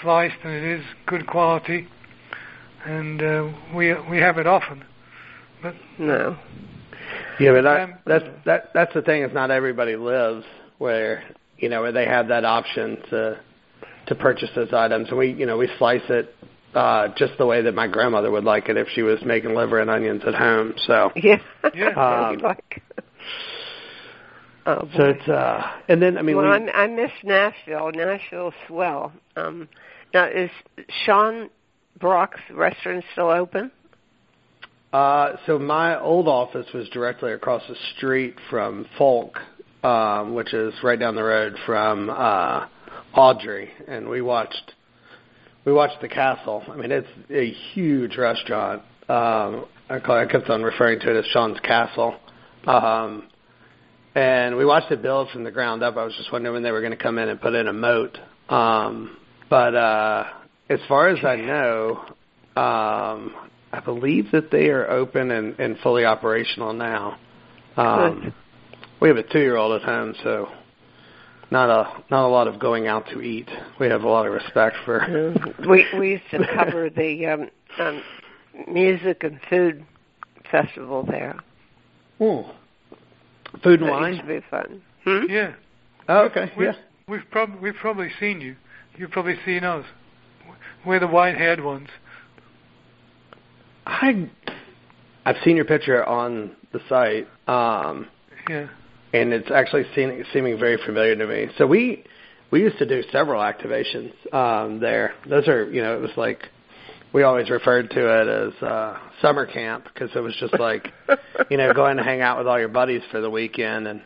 sliced 0.00 0.36
and 0.42 0.52
it 0.52 0.80
is 0.80 0.84
good 1.06 1.26
quality, 1.26 1.86
and 2.84 3.22
uh, 3.22 3.52
we 3.74 3.94
we 4.10 4.18
have 4.18 4.38
it 4.38 4.46
often. 4.46 4.84
But 5.62 5.74
No. 5.98 6.36
Yeah, 7.38 7.52
but 7.52 7.62
that, 7.62 7.80
Um, 7.80 7.94
that's 8.06 8.24
that 8.44 8.70
that's 8.74 8.94
the 8.94 9.02
thing 9.02 9.22
is 9.22 9.32
not 9.32 9.50
everybody 9.50 9.96
lives 9.96 10.44
where 10.78 11.22
you 11.62 11.70
know 11.70 11.80
where 11.80 11.92
they 11.92 12.04
have 12.04 12.28
that 12.28 12.44
option 12.44 12.98
to 13.10 13.40
to 14.08 14.14
purchase 14.14 14.50
those 14.54 14.72
items, 14.74 15.08
and 15.08 15.16
we 15.16 15.32
you 15.32 15.46
know 15.46 15.56
we 15.56 15.68
slice 15.78 16.02
it 16.10 16.34
uh, 16.74 17.08
just 17.16 17.38
the 17.38 17.46
way 17.46 17.62
that 17.62 17.74
my 17.74 17.86
grandmother 17.86 18.30
would 18.30 18.44
like 18.44 18.68
it 18.68 18.76
if 18.76 18.88
she 18.94 19.02
was 19.02 19.18
making 19.24 19.54
liver 19.54 19.80
and 19.80 19.88
onions 19.88 20.22
at 20.26 20.34
home. 20.34 20.74
So 20.86 21.10
Yeah. 21.16 21.40
Yeah. 21.74 22.28
Um, 22.28 22.38
like. 22.38 22.82
Oh, 24.64 24.88
so 24.96 25.06
it's 25.06 25.28
uh 25.28 25.60
and 25.88 26.00
then 26.00 26.16
I 26.16 26.22
mean 26.22 26.36
well, 26.36 26.44
we, 26.44 26.52
I'm, 26.52 26.68
I 26.72 26.86
miss 26.86 27.10
Nashville. 27.24 27.90
Nashville's 27.90 28.54
swell. 28.68 29.12
Um, 29.34 29.68
now, 30.14 30.28
is 30.28 30.50
Sean 31.04 31.50
Brock's 31.98 32.40
restaurant 32.48 33.04
still 33.12 33.30
open? 33.30 33.72
Uh, 34.92 35.36
so 35.46 35.58
my 35.58 35.98
old 35.98 36.28
office 36.28 36.66
was 36.74 36.88
directly 36.90 37.32
across 37.32 37.62
the 37.66 37.76
street 37.96 38.36
from 38.50 38.86
Folk, 38.98 39.38
um, 39.82 40.34
which 40.34 40.54
is 40.54 40.74
right 40.82 40.98
down 40.98 41.14
the 41.14 41.22
road 41.22 41.56
from 41.66 42.10
uh, 42.10 42.66
Audrey, 43.14 43.70
and 43.86 44.08
we 44.08 44.20
watched 44.20 44.72
we 45.64 45.72
watched 45.72 46.00
the 46.00 46.08
castle. 46.08 46.62
I 46.68 46.76
mean, 46.76 46.90
it's 46.90 47.08
a 47.30 47.50
huge 47.72 48.16
restaurant. 48.16 48.82
Um, 49.08 49.66
I, 49.88 50.00
call, 50.00 50.16
I 50.16 50.26
kept 50.26 50.48
on 50.48 50.62
referring 50.62 51.00
to 51.00 51.10
it 51.10 51.18
as 51.18 51.24
Sean's 51.26 51.60
Castle. 51.60 52.16
Um, 52.66 53.28
and 54.14 54.56
we 54.56 54.64
watched 54.64 54.90
it 54.90 55.02
build 55.02 55.30
from 55.30 55.44
the 55.44 55.50
ground 55.50 55.82
up. 55.82 55.96
I 55.96 56.04
was 56.04 56.14
just 56.16 56.32
wondering 56.32 56.54
when 56.54 56.62
they 56.62 56.70
were 56.70 56.80
going 56.80 56.92
to 56.92 57.02
come 57.02 57.18
in 57.18 57.28
and 57.28 57.40
put 57.40 57.54
in 57.54 57.68
a 57.68 57.72
moat. 57.72 58.18
Um, 58.48 59.16
but 59.48 59.74
uh, 59.74 60.24
as 60.68 60.80
far 60.88 61.08
as 61.08 61.24
I 61.24 61.36
know, 61.36 62.04
um, 62.56 63.34
I 63.72 63.80
believe 63.84 64.32
that 64.32 64.50
they 64.50 64.68
are 64.68 64.88
open 64.90 65.30
and, 65.30 65.58
and 65.58 65.78
fully 65.78 66.04
operational 66.04 66.72
now. 66.72 67.18
Um, 67.76 68.34
we 69.02 69.08
have 69.08 69.16
a 69.16 69.22
two-year-old 69.24 69.82
at 69.82 69.86
home, 69.86 70.14
so 70.22 70.48
not 71.50 71.68
a 71.68 72.02
not 72.10 72.24
a 72.24 72.28
lot 72.28 72.46
of 72.46 72.58
going 72.60 72.86
out 72.86 73.04
to 73.08 73.20
eat. 73.20 73.48
We 73.80 73.88
have 73.88 74.04
a 74.04 74.08
lot 74.08 74.26
of 74.26 74.32
respect 74.32 74.76
for. 74.84 75.34
We 75.68 75.84
we 75.98 76.10
used 76.12 76.30
to 76.30 76.46
cover 76.54 76.88
the 76.88 77.26
um, 77.26 77.50
um, 77.78 78.02
music 78.72 79.24
and 79.24 79.40
food 79.50 79.84
festival 80.50 81.04
there. 81.04 81.36
Ooh. 82.20 82.44
Food 83.62 83.80
and 83.80 83.88
That 83.88 83.92
wine. 83.92 84.12
used 84.14 84.26
to 84.26 84.40
be 84.40 84.46
fun. 84.50 84.82
Hmm? 85.04 85.24
Yeah. 85.28 85.52
Oh, 86.08 86.20
okay. 86.26 86.50
We've, 86.56 86.68
Yeah. 86.68 86.74
we've 87.08 87.28
probably 87.30 87.58
we've 87.58 87.74
probably 87.74 88.08
seen 88.20 88.40
you. 88.40 88.56
You've 88.96 89.10
probably 89.10 89.36
seen 89.44 89.64
us. 89.64 89.84
We're 90.86 91.00
the 91.00 91.06
white-haired 91.08 91.62
ones. 91.62 91.88
I 93.86 94.28
I've 95.24 95.36
seen 95.44 95.56
your 95.56 95.64
picture 95.64 96.04
on 96.04 96.52
the 96.72 96.80
site, 96.88 97.28
um, 97.48 98.08
Yeah. 98.48 98.68
And 99.12 99.32
it's 99.32 99.50
actually 99.50 99.84
seeming, 99.94 100.24
seeming 100.32 100.58
very 100.58 100.78
familiar 100.84 101.16
to 101.16 101.26
me. 101.26 101.48
So 101.58 101.66
we 101.66 102.04
we 102.50 102.60
used 102.60 102.78
to 102.78 102.86
do 102.86 103.02
several 103.10 103.40
activations 103.42 104.12
um, 104.34 104.80
there. 104.80 105.14
Those 105.28 105.48
are 105.48 105.70
you 105.70 105.82
know 105.82 105.96
it 105.96 106.00
was 106.00 106.10
like 106.16 106.48
we 107.12 107.22
always 107.22 107.50
referred 107.50 107.90
to 107.90 108.20
it 108.20 108.28
as 108.28 108.62
uh, 108.62 108.98
summer 109.20 109.46
camp 109.46 109.84
because 109.92 110.10
it 110.14 110.20
was 110.20 110.34
just 110.40 110.58
like 110.58 110.92
you 111.50 111.56
know 111.56 111.72
going 111.72 111.96
to 111.96 112.02
hang 112.02 112.20
out 112.20 112.38
with 112.38 112.46
all 112.46 112.58
your 112.58 112.68
buddies 112.68 113.02
for 113.10 113.20
the 113.20 113.30
weekend 113.30 113.86
and. 113.86 114.02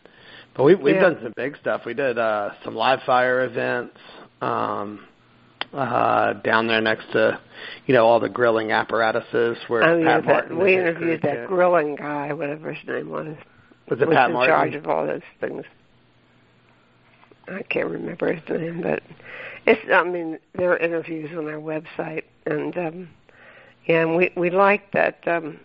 But 0.56 0.62
we, 0.64 0.74
we've 0.74 0.94
Yeah. 0.94 1.02
done 1.02 1.18
some 1.22 1.34
big 1.36 1.54
stuff. 1.58 1.82
We 1.84 1.92
did 1.92 2.16
uh, 2.16 2.52
some 2.64 2.74
live 2.74 3.00
fire 3.04 3.44
events 3.44 3.98
um, 4.40 5.04
uh, 5.72 6.32
down 6.34 6.66
there 6.66 6.80
next 6.80 7.12
to, 7.12 7.38
you 7.86 7.94
know, 7.94 8.06
all 8.06 8.20
the 8.20 8.30
grilling 8.30 8.72
apparatuses. 8.72 9.58
Where 9.68 9.84
Oh 9.84 9.98
yeah, 9.98 10.20
Pat 10.22 10.48
that, 10.48 10.56
we 10.56 10.74
interviewed 10.74 11.20
that 11.22 11.46
grilling 11.46 11.96
guy, 11.96 12.32
whatever 12.32 12.72
his 12.72 12.88
name 12.88 13.10
was, 13.10 13.36
Was 13.88 14.00
it 14.00 14.08
was 14.08 14.16
Pat 14.16 14.28
in 14.28 14.34
Martin? 14.34 14.54
charge 14.54 14.74
of 14.74 14.86
all 14.86 15.06
those 15.06 15.22
things. 15.40 15.64
I 17.48 17.62
can't 17.62 17.88
remember 17.88 18.32
his 18.32 18.42
name, 18.48 18.82
but 18.82 19.02
it's. 19.66 19.80
I 19.92 20.02
mean, 20.02 20.38
there 20.54 20.72
are 20.72 20.78
interviews 20.78 21.30
on 21.36 21.46
our 21.46 21.60
website, 21.60 22.24
and 22.44 22.76
um, 22.76 23.08
yeah, 23.86 24.02
and 24.02 24.16
we 24.16 24.32
we 24.36 24.50
like 24.50 24.90
that 24.92 25.26
um, 25.28 25.60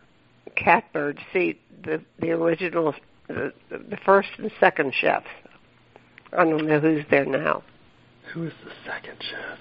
catbird 0.56 1.20
seat, 1.34 1.60
the 1.84 2.02
the 2.20 2.32
original, 2.32 2.94
the, 3.28 3.52
the 3.70 3.98
first 4.06 4.30
and 4.38 4.52
second 4.60 4.94
chefs. 4.94 5.26
I 6.34 6.46
don't 6.46 6.68
know 6.68 6.80
who's 6.80 7.04
there 7.10 7.26
now. 7.26 7.64
Who 8.34 8.42
was 8.42 8.54
the 8.64 8.72
second 8.86 9.18
chef? 9.20 9.58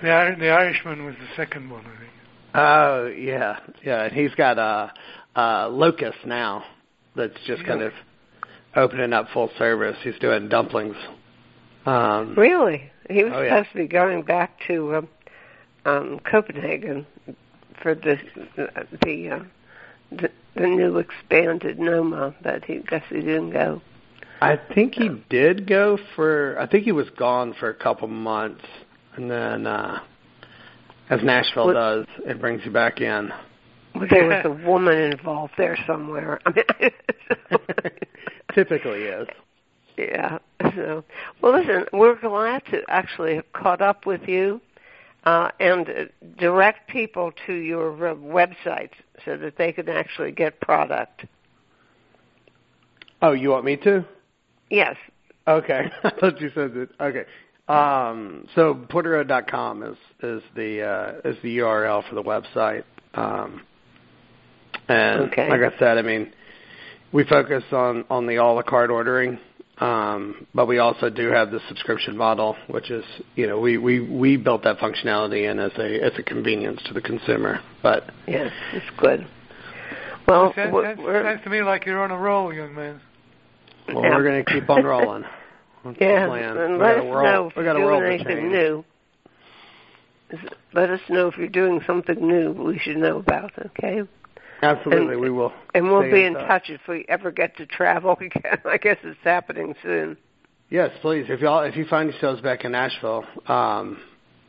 The 0.00 0.36
the 0.38 0.50
Irishman 0.50 1.04
was 1.04 1.14
the 1.16 1.36
second 1.36 1.70
one, 1.70 1.84
I 1.84 1.98
think. 1.98 2.10
Oh 2.54 3.06
yeah, 3.06 3.58
yeah. 3.84 4.04
And 4.04 4.12
he's 4.12 4.34
got 4.34 4.58
a 4.58 4.92
uh, 5.36 5.38
uh, 5.38 5.68
locust 5.68 6.18
now. 6.24 6.64
That's 7.16 7.34
just 7.46 7.64
kind 7.64 7.82
of 7.82 7.92
opening 8.74 9.12
up 9.12 9.28
full 9.32 9.50
service. 9.58 9.96
He's 10.02 10.18
doing 10.18 10.48
dumplings. 10.48 10.96
Um, 11.86 12.34
Really, 12.36 12.90
he 13.10 13.22
was 13.24 13.32
Oh, 13.34 13.42
yeah. 13.42 13.58
supposed 13.58 13.72
to 13.72 13.78
be 13.78 13.86
going 13.88 14.22
back 14.22 14.58
to 14.66 14.96
um, 14.96 15.08
um, 15.84 16.20
Copenhagen 16.28 17.06
for 17.82 17.94
the 17.94 18.18
the, 18.56 19.30
uh, 19.30 19.42
the 20.10 20.30
the 20.56 20.66
new 20.66 20.98
expanded 20.98 21.78
Noma, 21.78 22.34
but 22.42 22.64
he 22.64 22.78
guess 22.78 23.02
he 23.08 23.16
didn't 23.16 23.50
go. 23.50 23.82
I 24.40 24.56
think 24.74 24.94
he 24.94 25.10
did 25.28 25.66
go 25.66 25.98
for. 26.16 26.56
I 26.58 26.66
think 26.66 26.84
he 26.84 26.92
was 26.92 27.08
gone 27.10 27.54
for 27.58 27.68
a 27.68 27.74
couple 27.74 28.08
months, 28.08 28.64
and 29.16 29.30
then, 29.30 29.66
uh, 29.66 30.00
as 31.10 31.22
Nashville 31.22 31.66
What- 31.66 31.74
does, 31.74 32.06
it 32.26 32.40
brings 32.40 32.64
you 32.64 32.70
back 32.70 33.00
in. 33.00 33.32
There 34.10 34.26
was 34.26 34.40
a 34.44 34.66
woman 34.68 34.98
involved 34.98 35.54
there 35.56 35.78
somewhere. 35.86 36.40
I 36.46 36.50
mean, 36.80 37.90
Typically 38.54 39.02
is. 39.04 39.28
yeah. 39.96 40.38
So, 40.74 41.04
well, 41.40 41.52
listen, 41.60 41.86
we're 41.92 42.18
glad 42.20 42.62
to 42.70 42.82
actually 42.88 43.36
have 43.36 43.52
caught 43.52 43.80
up 43.82 44.06
with 44.06 44.28
you 44.28 44.60
uh, 45.24 45.50
and 45.60 45.88
uh, 45.88 45.92
direct 46.38 46.88
people 46.88 47.32
to 47.46 47.54
your 47.54 47.92
website 47.92 48.90
so 49.24 49.36
that 49.36 49.56
they 49.56 49.72
can 49.72 49.88
actually 49.88 50.32
get 50.32 50.60
product. 50.60 51.26
Oh, 53.22 53.32
you 53.32 53.50
want 53.50 53.64
me 53.64 53.76
to? 53.78 54.04
Yes. 54.70 54.96
Okay, 55.48 55.90
I 56.04 56.10
thought 56.10 56.40
you 56.40 56.50
said 56.54 56.74
that. 56.74 56.88
Okay, 57.00 57.24
um, 57.68 58.46
so 58.54 58.74
porterroad.com 58.74 59.82
is 59.82 59.96
is 60.22 60.42
the 60.54 60.82
uh, 60.82 61.28
is 61.28 61.36
the 61.42 61.58
URL 61.58 62.08
for 62.08 62.14
the 62.14 62.22
website. 62.22 62.84
Um, 63.14 63.62
and 64.88 65.20
Okay. 65.32 65.48
like 65.48 65.60
I 65.60 65.76
said, 65.78 65.98
I 65.98 66.02
mean, 66.02 66.32
we 67.12 67.24
focus 67.24 67.64
on 67.72 68.04
on 68.10 68.26
the 68.26 68.36
a 68.36 68.44
la 68.44 68.62
carte 68.62 68.90
ordering, 68.90 69.38
um, 69.78 70.46
but 70.54 70.66
we 70.66 70.78
also 70.78 71.10
do 71.10 71.28
have 71.28 71.50
the 71.50 71.60
subscription 71.68 72.16
model, 72.16 72.56
which 72.68 72.90
is 72.90 73.04
you 73.36 73.46
know 73.46 73.58
we 73.60 73.78
we 73.78 74.00
we 74.00 74.36
built 74.36 74.62
that 74.64 74.78
functionality 74.78 75.50
in 75.50 75.58
as 75.58 75.72
a 75.78 76.00
as 76.00 76.12
a 76.18 76.22
convenience 76.22 76.80
to 76.86 76.94
the 76.94 77.00
consumer. 77.00 77.60
But 77.82 78.10
Yes, 78.26 78.52
it's 78.72 78.86
good. 78.98 79.26
Well, 80.26 80.54
Sounds, 80.54 80.72
we're, 80.72 80.84
sounds, 80.84 81.00
we're- 81.04 81.22
sounds 81.22 81.44
to 81.44 81.50
me 81.50 81.62
like 81.62 81.84
you're 81.84 82.02
on 82.02 82.10
a 82.10 82.16
roll, 82.18 82.52
young 82.52 82.74
man. 82.74 83.00
well, 83.88 84.02
Yeah. 84.02 84.16
we're 84.16 84.24
going 84.24 84.42
to 84.42 84.50
keep 84.52 84.70
on 84.70 84.82
rolling. 84.82 85.24
That's 85.84 85.98
yeah, 86.00 86.24
and 86.32 86.72
We 86.72 86.78
let 86.78 86.96
got 86.96 86.96
us 86.96 87.02
a 87.04 87.06
world- 87.08 87.24
know 87.26 87.46
if 87.48 87.56
we 87.56 87.64
got 87.64 87.76
a 87.76 87.78
you're 87.78 87.88
world 87.88 88.02
doing 88.04 88.18
to 88.24 88.30
anything 88.30 88.48
new. 88.50 88.84
Let 90.72 90.88
us 90.90 91.00
know 91.10 91.28
if 91.28 91.36
you're 91.36 91.48
doing 91.48 91.80
something 91.86 92.26
new 92.26 92.52
we 92.52 92.78
should 92.78 92.96
know 92.96 93.18
about, 93.18 93.52
okay? 93.66 94.02
Absolutely, 94.64 95.12
And- 95.14 95.20
we 95.20 95.30
will. 95.30 95.52
And 95.74 95.86
we'll 95.90 96.02
be 96.10 96.24
in 96.24 96.34
touch 96.34 96.70
if 96.70 96.80
we 96.88 97.04
ever 97.08 97.30
get 97.30 97.56
to 97.58 97.66
travel 97.66 98.12
again. 98.20 98.58
I 98.64 98.76
guess 98.78 98.96
it's 99.02 99.18
happening 99.22 99.74
soon. 99.82 100.16
Yes, 100.70 100.90
please. 101.02 101.26
If 101.28 101.40
y'all 101.40 101.62
if 101.62 101.76
you 101.76 101.84
find 101.84 102.10
yourselves 102.10 102.40
back 102.40 102.64
in 102.64 102.72
Nashville, 102.72 103.24
um, 103.46 103.98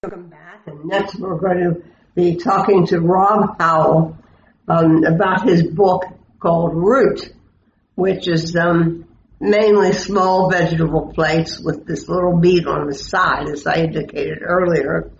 Welcome 0.04 0.30
back, 0.30 0.68
and 0.68 0.86
next 0.86 1.20
we're 1.20 1.38
going 1.38 1.58
to 1.58 1.84
be 2.16 2.36
talking 2.38 2.88
to 2.88 3.00
Rob 3.00 3.58
Howell 3.60 4.18
um, 4.68 5.04
about 5.04 5.48
his 5.48 5.64
book 5.64 6.04
called 6.40 6.74
Root, 6.76 7.34
which 7.96 8.28
is 8.28 8.56
um, 8.56 9.06
mainly 9.40 9.94
small 9.94 10.50
vegetable 10.50 11.12
plates 11.14 11.60
with 11.60 11.86
this 11.86 12.08
little 12.10 12.38
bead 12.40 12.68
on 12.68 12.88
the 12.88 12.94
side, 12.96 13.48
as 13.50 13.66
I 13.66 13.82
indicated 13.84 14.40
earlier. 14.42 15.12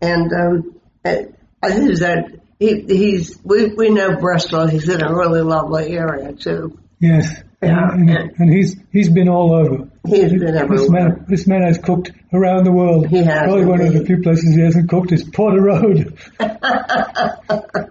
And 0.00 0.32
um, 0.32 0.80
I 1.04 1.26
think 1.72 1.98
that 1.98 2.40
he, 2.58 2.82
he's 2.82 3.38
we 3.44 3.74
we 3.74 3.90
know 3.90 4.16
Bristol. 4.16 4.66
He's 4.66 4.88
in 4.88 5.02
a 5.02 5.14
really 5.14 5.40
lovely 5.42 5.96
area 5.96 6.32
too. 6.32 6.78
Yes. 6.98 7.42
Yeah, 7.62 7.90
and, 7.92 8.08
and- 8.08 8.32
and 8.38 8.50
he's 8.52 8.76
he's 8.90 9.10
been 9.10 9.28
all 9.28 9.52
over. 9.54 9.89
He's 10.06 10.30
been 10.32 10.68
This 10.68 10.88
man, 10.88 11.24
this 11.28 11.46
man 11.46 11.62
has 11.62 11.78
cooked 11.78 12.10
around 12.32 12.64
the 12.64 12.72
world. 12.72 13.06
He 13.08 13.18
has, 13.18 13.42
Probably 13.42 13.66
one 13.66 13.80
of 13.82 13.92
the 13.92 14.04
few 14.04 14.22
places 14.22 14.54
he 14.54 14.62
hasn't 14.62 14.88
cooked 14.88 15.12
is 15.12 15.24
Porter 15.24 15.60
Road. 15.62 16.18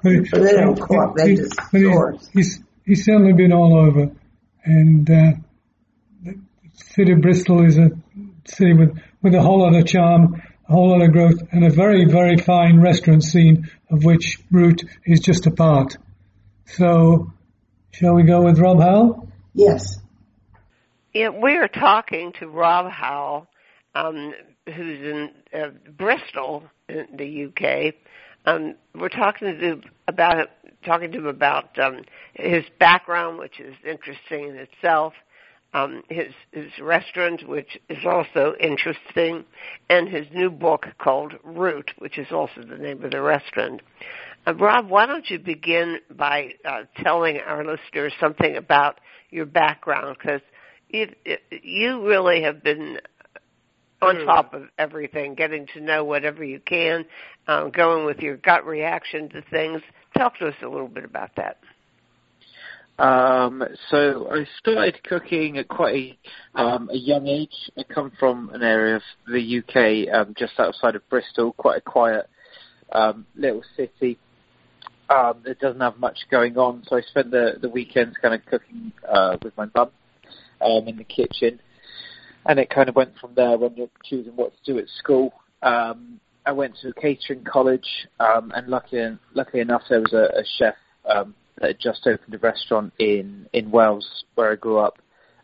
They 0.01 0.21
don't 0.53 0.79
cook, 0.79 1.15
they 1.17 1.35
just 1.35 1.53
source. 1.71 2.29
he's 2.33 2.63
he's 2.85 3.03
certainly 3.05 3.33
been 3.33 3.51
all 3.51 3.77
over, 3.77 4.11
and 4.63 5.09
uh, 5.09 5.31
the 6.23 6.39
city 6.73 7.11
of 7.11 7.21
Bristol 7.21 7.65
is 7.65 7.77
a 7.77 7.89
city 8.45 8.73
with 8.73 8.97
with 9.21 9.35
a 9.35 9.41
whole 9.41 9.59
lot 9.61 9.75
of 9.75 9.85
charm, 9.85 10.41
a 10.67 10.71
whole 10.71 10.89
lot 10.91 11.01
of 11.01 11.11
growth, 11.11 11.39
and 11.51 11.65
a 11.65 11.69
very 11.69 12.05
very 12.05 12.37
fine 12.37 12.79
restaurant 12.79 13.23
scene 13.23 13.69
of 13.91 14.03
which 14.05 14.37
Root 14.51 14.83
is 15.05 15.19
just 15.19 15.45
a 15.47 15.51
part. 15.51 15.97
So, 16.65 17.31
shall 17.91 18.15
we 18.15 18.23
go 18.23 18.43
with 18.43 18.57
Rob 18.59 18.79
Howell? 18.79 19.27
Yes. 19.53 19.97
We 21.13 21.57
are 21.57 21.67
talking 21.67 22.33
to 22.39 22.47
Rob 22.47 22.91
Howell, 22.91 23.47
um, 23.95 24.31
who's 24.67 24.99
in 24.99 25.31
uh, 25.51 25.69
Bristol, 25.97 26.63
in 26.87 27.07
the 27.17 27.45
UK. 27.45 27.95
Um, 28.45 28.75
we're 28.93 29.09
talking 29.09 29.47
to 29.47 29.59
him 29.59 29.83
about 30.07 30.49
talking 30.85 31.11
to 31.11 31.17
him 31.17 31.25
about 31.25 31.77
um, 31.79 32.03
his 32.35 32.63
background, 32.79 33.39
which 33.39 33.59
is 33.59 33.73
interesting 33.83 34.49
in 34.49 34.55
itself. 34.55 35.13
Um, 35.73 36.03
his 36.09 36.31
his 36.51 36.71
restaurant, 36.79 37.47
which 37.47 37.79
is 37.89 38.05
also 38.05 38.53
interesting, 38.59 39.45
and 39.89 40.07
his 40.07 40.27
new 40.31 40.51
book 40.51 40.85
called 40.99 41.33
Root, 41.43 41.89
which 41.97 42.19
is 42.19 42.27
also 42.31 42.61
the 42.61 42.77
name 42.77 43.03
of 43.03 43.09
the 43.09 43.21
restaurant. 43.21 43.81
Uh, 44.45 44.53
Rob, 44.53 44.87
why 44.87 45.07
don't 45.07 45.27
you 45.27 45.39
begin 45.39 45.97
by 46.15 46.53
uh, 46.63 46.83
telling 46.97 47.37
our 47.39 47.65
listeners 47.65 48.13
something 48.19 48.55
about 48.55 48.99
your 49.31 49.47
background? 49.47 50.15
Because 50.19 50.41
you, 50.89 51.07
you 51.51 52.05
really 52.05 52.41
have 52.43 52.63
been 52.63 52.99
on 54.01 54.25
top 54.25 54.53
of 54.53 54.63
everything, 54.77 55.35
getting 55.35 55.67
to 55.73 55.81
know 55.81 56.03
whatever 56.03 56.43
you 56.43 56.59
can, 56.59 57.05
um, 57.47 57.71
going 57.71 58.05
with 58.05 58.19
your 58.19 58.37
gut 58.37 58.65
reaction 58.65 59.29
to 59.29 59.41
things. 59.49 59.81
Talk 60.17 60.37
to 60.39 60.47
us 60.47 60.55
a 60.63 60.67
little 60.67 60.87
bit 60.87 61.03
about 61.03 61.31
that. 61.35 61.57
Um, 62.97 63.63
so 63.89 64.27
I 64.29 64.45
started 64.57 65.01
cooking 65.03 65.57
at 65.57 65.69
quite 65.69 66.17
a, 66.55 66.61
um, 66.61 66.89
a 66.91 66.97
young 66.97 67.27
age. 67.27 67.71
I 67.77 67.83
come 67.83 68.11
from 68.19 68.49
an 68.53 68.61
area 68.61 68.97
of 68.97 69.01
the 69.27 69.59
UK 69.59 70.13
um, 70.13 70.33
just 70.37 70.59
outside 70.59 70.95
of 70.95 71.07
Bristol, 71.09 71.53
quite 71.53 71.77
a 71.77 71.81
quiet 71.81 72.29
um, 72.91 73.25
little 73.35 73.63
city 73.77 74.17
um, 75.09 75.41
that 75.45 75.59
doesn't 75.59 75.79
have 75.79 75.97
much 75.97 76.19
going 76.29 76.57
on. 76.57 76.83
So 76.87 76.97
I 76.97 77.01
spent 77.01 77.31
the, 77.31 77.53
the 77.61 77.69
weekends 77.69 78.17
kind 78.21 78.33
of 78.33 78.45
cooking 78.45 78.91
uh, 79.07 79.37
with 79.41 79.55
my 79.55 79.67
mum 79.73 79.91
um, 80.61 80.87
in 80.87 80.97
the 80.97 81.03
kitchen, 81.03 81.59
and 82.45 82.59
it 82.59 82.69
kind 82.69 82.89
of 82.89 82.95
went 82.95 83.17
from 83.19 83.33
there 83.35 83.57
when 83.57 83.75
you're 83.75 83.89
choosing 84.03 84.35
what 84.35 84.53
to 84.53 84.73
do 84.73 84.79
at 84.79 84.87
school. 84.97 85.33
Um, 85.61 86.19
I 86.45 86.51
went 86.51 86.77
to 86.81 86.89
a 86.89 86.93
catering 86.93 87.43
college, 87.43 88.07
um, 88.19 88.51
and 88.55 88.67
luckily, 88.67 89.17
luckily 89.33 89.61
enough, 89.61 89.83
there 89.89 89.99
was 89.99 90.13
a, 90.13 90.39
a 90.39 90.43
chef 90.57 90.75
um, 91.05 91.35
that 91.59 91.67
had 91.67 91.79
just 91.79 92.07
opened 92.07 92.33
a 92.33 92.39
restaurant 92.39 92.93
in 92.99 93.47
in 93.53 93.71
Wells, 93.71 94.23
where 94.35 94.51
I 94.51 94.55
grew 94.55 94.79
up. 94.79 94.97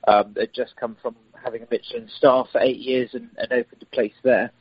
Um, 0.07 0.33
that 0.35 0.41
had 0.41 0.53
just 0.53 0.75
come 0.75 0.95
from 1.01 1.15
having 1.43 1.63
a 1.63 1.67
Michelin 1.69 2.07
star 2.15 2.45
for 2.51 2.61
eight 2.61 2.77
years 2.77 3.09
and, 3.13 3.29
and 3.37 3.51
opened 3.51 3.81
a 3.81 3.95
place 3.95 4.13
there. 4.23 4.51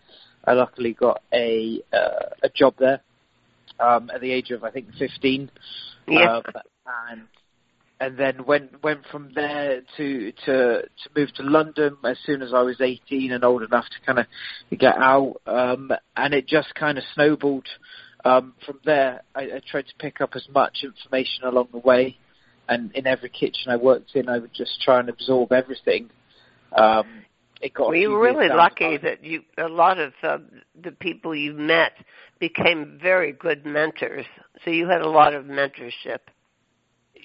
I 0.46 0.52
luckily 0.52 0.92
got 0.94 1.22
a 1.32 1.82
uh, 1.92 2.30
a 2.42 2.48
job 2.48 2.74
there 2.78 3.00
um, 3.80 4.10
at 4.14 4.20
the 4.20 4.32
age 4.32 4.50
of 4.50 4.64
I 4.64 4.70
think 4.70 4.88
15, 4.98 5.50
Yeah. 6.08 6.36
um, 6.36 6.42
and 7.10 7.22
and 8.00 8.18
then 8.18 8.44
went 8.44 8.82
went 8.82 9.00
from 9.10 9.32
there 9.34 9.82
to 9.96 10.32
to 10.44 10.82
to 10.82 11.10
move 11.16 11.32
to 11.34 11.42
London 11.42 11.96
as 12.04 12.18
soon 12.24 12.42
as 12.42 12.52
I 12.52 12.62
was 12.62 12.80
18 12.80 13.32
and 13.32 13.44
old 13.44 13.62
enough 13.62 13.84
to 13.84 14.06
kind 14.06 14.18
of 14.18 14.78
get 14.78 14.96
out, 14.96 15.36
um, 15.46 15.90
and 16.16 16.34
it 16.34 16.46
just 16.46 16.74
kind 16.74 16.98
of 16.98 17.04
snowballed. 17.14 17.68
Um, 18.24 18.54
from 18.64 18.80
there, 18.86 19.20
I, 19.34 19.42
I 19.42 19.60
tried 19.70 19.86
to 19.86 19.94
pick 19.98 20.22
up 20.22 20.30
as 20.34 20.48
much 20.52 20.78
information 20.82 21.44
along 21.44 21.68
the 21.72 21.78
way, 21.78 22.16
and 22.68 22.90
in 22.92 23.06
every 23.06 23.28
kitchen 23.28 23.70
I 23.70 23.76
worked 23.76 24.14
in, 24.14 24.28
I 24.28 24.38
would 24.38 24.54
just 24.54 24.80
try 24.82 24.98
and 24.98 25.08
absorb 25.08 25.52
everything. 25.52 26.10
Um, 26.76 27.24
it 27.60 27.74
got 27.74 27.88
Well, 27.88 27.96
you 27.96 28.10
were 28.10 28.20
really 28.20 28.48
lucky 28.48 28.96
that 28.96 29.22
you 29.22 29.42
a 29.56 29.68
lot 29.68 29.98
of 29.98 30.12
uh, 30.22 30.38
the 30.82 30.90
people 30.90 31.34
you 31.34 31.52
met 31.52 31.92
became 32.40 32.98
very 33.00 33.32
good 33.32 33.64
mentors. 33.64 34.26
So 34.64 34.70
you 34.70 34.88
had 34.88 35.02
a 35.02 35.08
lot 35.08 35.34
of 35.34 35.44
mentorship. 35.44 36.20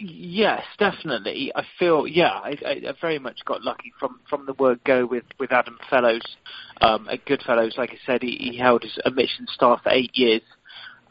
Yes, 0.01 0.63
definitely. 0.77 1.51
I 1.53 1.63
feel 1.77 2.07
yeah, 2.07 2.29
I, 2.29 2.55
I, 2.65 2.71
I 2.89 2.93
very 3.01 3.19
much 3.19 3.43
got 3.43 3.63
lucky 3.63 3.91
from 3.99 4.21
from 4.29 4.45
the 4.45 4.53
word 4.53 4.79
go 4.85 5.05
with 5.05 5.25
with 5.39 5.51
Adam 5.51 5.77
Fellows 5.89 6.21
um, 6.79 7.09
at 7.11 7.25
Goodfellows. 7.25 7.75
Like 7.77 7.91
I 7.91 7.97
said, 8.05 8.21
he, 8.23 8.37
he 8.39 8.57
held 8.57 8.83
his 8.83 8.97
a 9.03 9.11
Michelin 9.11 9.47
star 9.49 9.79
for 9.83 9.91
eight 9.91 10.11
years, 10.13 10.41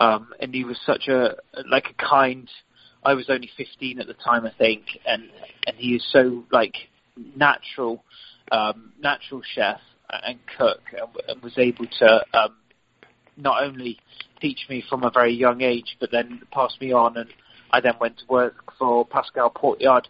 um, 0.01 0.29
and 0.41 0.55
he 0.55 0.65
was 0.65 0.79
such 0.87 1.09
a 1.09 1.37
like 1.71 1.89
a 1.91 2.03
kind. 2.03 2.49
I 3.05 3.13
was 3.13 3.27
only 3.29 3.51
15 3.57 4.01
at 4.01 4.07
the 4.07 4.15
time, 4.15 4.47
I 4.47 4.53
think, 4.57 4.83
and 5.07 5.25
and 5.67 5.77
he 5.77 5.95
is 5.95 6.07
so 6.11 6.45
like 6.51 6.75
natural, 7.37 8.03
um, 8.51 8.93
natural 9.03 9.43
chef 9.55 9.81
and 10.11 10.39
cook, 10.57 10.81
and, 10.93 11.09
and 11.29 11.43
was 11.43 11.59
able 11.59 11.87
to 11.99 12.25
um, 12.33 12.57
not 13.37 13.63
only 13.63 13.99
teach 14.41 14.61
me 14.71 14.83
from 14.89 15.05
a 15.05 15.11
very 15.11 15.35
young 15.35 15.61
age, 15.61 15.99
but 16.01 16.11
then 16.11 16.41
pass 16.51 16.75
me 16.81 16.93
on 16.93 17.19
and 17.19 17.29
I 17.71 17.81
then 17.81 17.95
went 18.01 18.19
to 18.19 18.25
work 18.29 18.73
for 18.79 19.07
Pascal 19.07 19.51
Proyart 19.51 20.05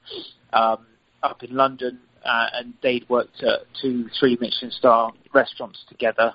um, 0.52 0.86
up 1.22 1.42
in 1.42 1.54
London, 1.54 1.98
uh, 2.24 2.46
and 2.54 2.74
they'd 2.82 3.08
worked 3.08 3.42
at 3.42 3.60
two, 3.80 4.08
three 4.18 4.36
Michelin 4.40 4.70
star 4.70 5.12
restaurants 5.34 5.84
together. 5.88 6.34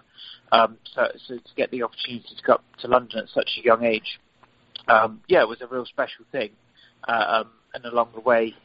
Um, 0.52 0.78
so, 0.94 1.08
so 1.28 1.36
to 1.36 1.56
get 1.56 1.72
the 1.72 1.84
opportunity 1.84 2.36
to 2.36 2.44
go 2.46 2.54
up 2.54 2.64
to 2.80 2.88
London 2.88 3.20
at 3.20 3.30
such 3.30 3.50
a 3.60 3.66
young 3.66 3.84
age, 3.84 4.20
um, 4.88 5.22
yeah, 5.28 5.42
it 5.42 5.48
was 5.48 5.62
a 5.62 5.68
real 5.68 5.86
special 5.86 6.26
thing. 6.32 6.52
Uh, 7.08 7.42
um, 7.42 7.50
and 7.74 7.86
along 7.86 8.10
the 8.14 8.22
way, 8.22 8.56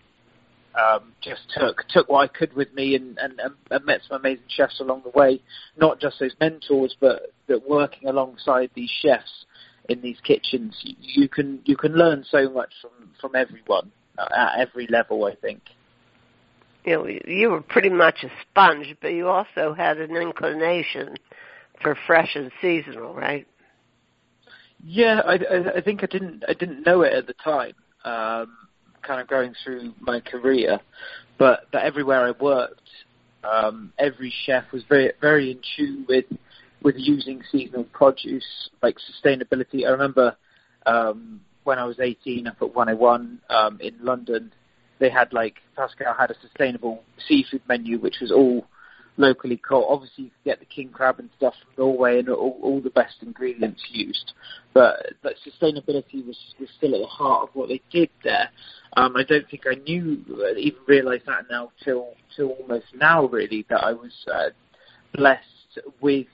um, 0.74 1.12
just 1.22 1.40
took 1.56 1.84
took 1.88 2.08
what 2.08 2.20
I 2.20 2.26
could 2.28 2.52
with 2.54 2.72
me 2.74 2.94
and, 2.94 3.18
and, 3.18 3.40
and, 3.70 3.84
met 3.84 4.00
some 4.06 4.20
amazing 4.20 4.44
chefs 4.48 4.80
along 4.80 5.02
the 5.02 5.18
way. 5.18 5.40
Not 5.76 6.00
just 6.00 6.20
as 6.22 6.32
mentors, 6.40 6.94
but 7.00 7.32
that 7.48 7.68
working 7.68 8.08
alongside 8.08 8.70
these 8.74 8.90
chefs 9.02 9.46
in 9.88 10.00
these 10.02 10.18
kitchens, 10.22 10.74
you, 10.82 11.28
can 11.28 11.60
you 11.64 11.76
can 11.76 11.92
learn 11.92 12.24
so 12.30 12.50
much 12.50 12.70
from 12.80 13.10
from 13.20 13.34
everyone 13.34 13.90
uh, 14.18 14.26
at 14.36 14.60
every 14.60 14.86
level. 14.88 15.24
I 15.24 15.34
think. 15.34 15.60
You 16.84 16.92
know, 16.94 17.06
you 17.06 17.50
were 17.50 17.60
pretty 17.60 17.90
much 17.90 18.22
a 18.22 18.30
sponge, 18.42 18.94
but 19.02 19.08
you 19.08 19.28
also 19.28 19.74
had 19.74 19.98
an 19.98 20.16
inclination 20.16 21.16
for 21.82 21.96
fresh 22.06 22.34
and 22.34 22.50
seasonal, 22.60 23.14
right? 23.14 23.46
Yeah, 24.84 25.20
I, 25.24 25.34
I, 25.34 25.76
I 25.76 25.80
think 25.80 26.02
I 26.02 26.06
didn't 26.06 26.44
I 26.48 26.54
didn't 26.54 26.86
know 26.86 27.02
it 27.02 27.12
at 27.12 27.26
the 27.26 27.34
time. 27.34 27.74
Um, 28.04 28.56
kind 29.02 29.20
of 29.20 29.28
going 29.28 29.54
through 29.64 29.94
my 30.00 30.20
career, 30.20 30.80
but 31.38 31.66
but 31.72 31.82
everywhere 31.82 32.26
I 32.26 32.32
worked, 32.42 32.88
um, 33.42 33.92
every 33.98 34.32
chef 34.44 34.64
was 34.72 34.82
very 34.88 35.12
very 35.20 35.50
in 35.50 35.60
tune 35.76 36.06
with 36.08 36.26
with 36.82 36.94
using 36.96 37.42
seasonal 37.50 37.84
produce, 37.84 38.70
like 38.82 38.96
sustainability. 38.98 39.86
I 39.86 39.90
remember 39.90 40.36
um, 40.86 41.40
when 41.64 41.78
I 41.78 41.84
was 41.84 41.98
18 42.00 42.46
up 42.46 42.56
at 42.62 42.74
101 42.74 43.40
um, 43.50 43.78
in 43.80 43.94
London, 44.00 44.52
they 44.98 45.10
had 45.10 45.32
like 45.32 45.56
Pascal 45.76 46.14
had 46.14 46.30
a 46.30 46.40
sustainable 46.40 47.02
seafood 47.26 47.62
menu, 47.68 47.98
which 47.98 48.16
was 48.20 48.32
all 48.32 48.66
locally 49.16 49.56
caught. 49.56 49.86
Obviously, 49.88 50.24
you 50.24 50.30
could 50.30 50.44
get 50.44 50.60
the 50.60 50.64
king 50.64 50.88
crab 50.88 51.18
and 51.18 51.28
stuff 51.36 51.54
from 51.62 51.84
Norway 51.84 52.20
and 52.20 52.28
all, 52.28 52.58
all 52.62 52.80
the 52.80 52.90
best 52.90 53.16
ingredients 53.22 53.82
used, 53.90 54.32
but 54.72 55.12
but 55.22 55.34
sustainability 55.46 56.26
was 56.26 56.38
was 56.58 56.68
still 56.76 56.94
at 56.94 57.00
the 57.00 57.06
heart 57.06 57.48
of 57.48 57.54
what 57.54 57.68
they 57.68 57.82
did 57.90 58.10
there. 58.24 58.48
Um, 58.96 59.16
I 59.16 59.24
don't 59.24 59.48
think 59.50 59.64
I 59.70 59.74
knew 59.74 60.24
uh, 60.30 60.56
even 60.56 60.80
realised 60.86 61.26
that 61.26 61.44
now 61.50 61.72
till 61.84 62.14
till 62.34 62.50
almost 62.50 62.86
now 62.94 63.26
really 63.26 63.66
that 63.68 63.84
I 63.84 63.92
was 63.92 64.12
uh, 64.32 64.50
blessed 65.14 65.44
with 66.00 66.26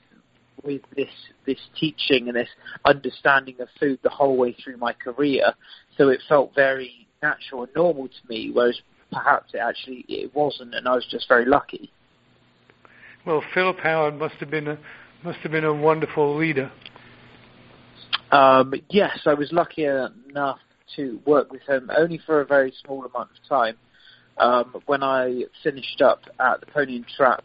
with 0.62 0.82
this 0.96 1.10
this 1.46 1.58
teaching 1.78 2.28
and 2.28 2.36
this 2.36 2.48
understanding 2.84 3.56
of 3.60 3.68
food 3.78 3.98
the 4.02 4.10
whole 4.10 4.36
way 4.36 4.56
through 4.62 4.76
my 4.76 4.92
career. 4.92 5.52
So 5.96 6.08
it 6.08 6.20
felt 6.28 6.54
very 6.54 7.06
natural 7.22 7.64
and 7.64 7.74
normal 7.74 8.08
to 8.08 8.28
me, 8.28 8.50
whereas 8.52 8.80
perhaps 9.12 9.54
it 9.54 9.58
actually 9.58 10.04
it 10.08 10.34
wasn't, 10.34 10.74
and 10.74 10.88
I 10.88 10.94
was 10.94 11.06
just 11.10 11.28
very 11.28 11.44
lucky. 11.46 11.90
Well, 13.24 13.42
Philip 13.54 13.78
Howard 13.78 14.18
must 14.18 14.34
have 14.36 14.50
been 14.50 14.68
a 14.68 14.78
must 15.22 15.38
have 15.38 15.52
been 15.52 15.64
a 15.64 15.74
wonderful 15.74 16.36
leader. 16.36 16.70
Um, 18.30 18.74
yes, 18.90 19.20
I 19.26 19.34
was 19.34 19.52
lucky 19.52 19.84
enough 19.84 20.58
to 20.96 21.20
work 21.24 21.50
with 21.50 21.62
him 21.62 21.90
only 21.96 22.20
for 22.26 22.40
a 22.40 22.44
very 22.44 22.72
small 22.84 23.04
amount 23.04 23.30
of 23.30 23.48
time. 23.48 23.76
Um, 24.36 24.82
when 24.86 25.02
I 25.02 25.44
finished 25.62 26.02
up 26.02 26.22
at 26.40 26.60
the 26.60 26.66
Pony 26.66 26.96
and 26.96 27.06
Trap, 27.16 27.44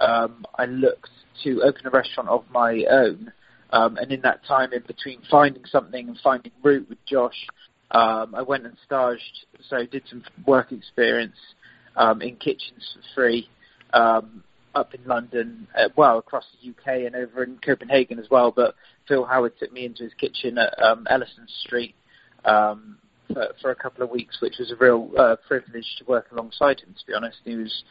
um, 0.00 0.44
I 0.56 0.66
looked 0.66 1.10
to 1.44 1.62
open 1.62 1.86
a 1.86 1.90
restaurant 1.90 2.28
of 2.28 2.44
my 2.50 2.84
own. 2.90 3.32
Um, 3.70 3.98
and 3.98 4.10
in 4.10 4.22
that 4.22 4.44
time 4.46 4.72
in 4.72 4.82
between 4.86 5.20
finding 5.30 5.64
something 5.66 6.08
and 6.08 6.18
finding 6.22 6.52
root 6.62 6.88
with 6.88 6.98
Josh, 7.04 7.46
Um, 7.90 8.34
I 8.34 8.42
went 8.42 8.66
and 8.66 8.76
staged, 8.84 9.46
so 9.68 9.86
did 9.86 10.02
some 10.10 10.22
work 10.46 10.72
experience 10.72 11.36
um, 11.96 12.20
in 12.20 12.36
kitchens 12.36 12.84
for 12.94 13.00
free 13.14 13.48
um, 13.94 14.42
up 14.74 14.94
in 14.94 15.00
London, 15.06 15.66
uh, 15.74 15.88
well 15.96 16.18
across 16.18 16.44
the 16.52 16.70
UK 16.70 17.06
and 17.06 17.16
over 17.16 17.42
in 17.42 17.58
Copenhagen 17.58 18.18
as 18.18 18.28
well. 18.30 18.52
But 18.54 18.74
Phil 19.06 19.24
Howard 19.24 19.58
took 19.58 19.72
me 19.72 19.86
into 19.86 20.04
his 20.04 20.12
kitchen 20.14 20.58
at 20.58 20.80
um, 20.82 21.06
Elystan 21.10 21.48
Street 21.64 21.94
um, 22.44 22.98
for, 23.32 23.48
for 23.60 23.70
a 23.70 23.74
couple 23.74 24.04
of 24.04 24.10
weeks, 24.10 24.40
which 24.42 24.58
was 24.58 24.70
a 24.70 24.76
real 24.76 25.10
uh, 25.18 25.36
privilege 25.46 25.96
to 25.98 26.04
work 26.04 26.26
alongside 26.30 26.80
him. 26.80 26.94
To 26.98 27.06
be 27.06 27.14
honest, 27.14 27.38
he 27.44 27.56
was 27.56 27.84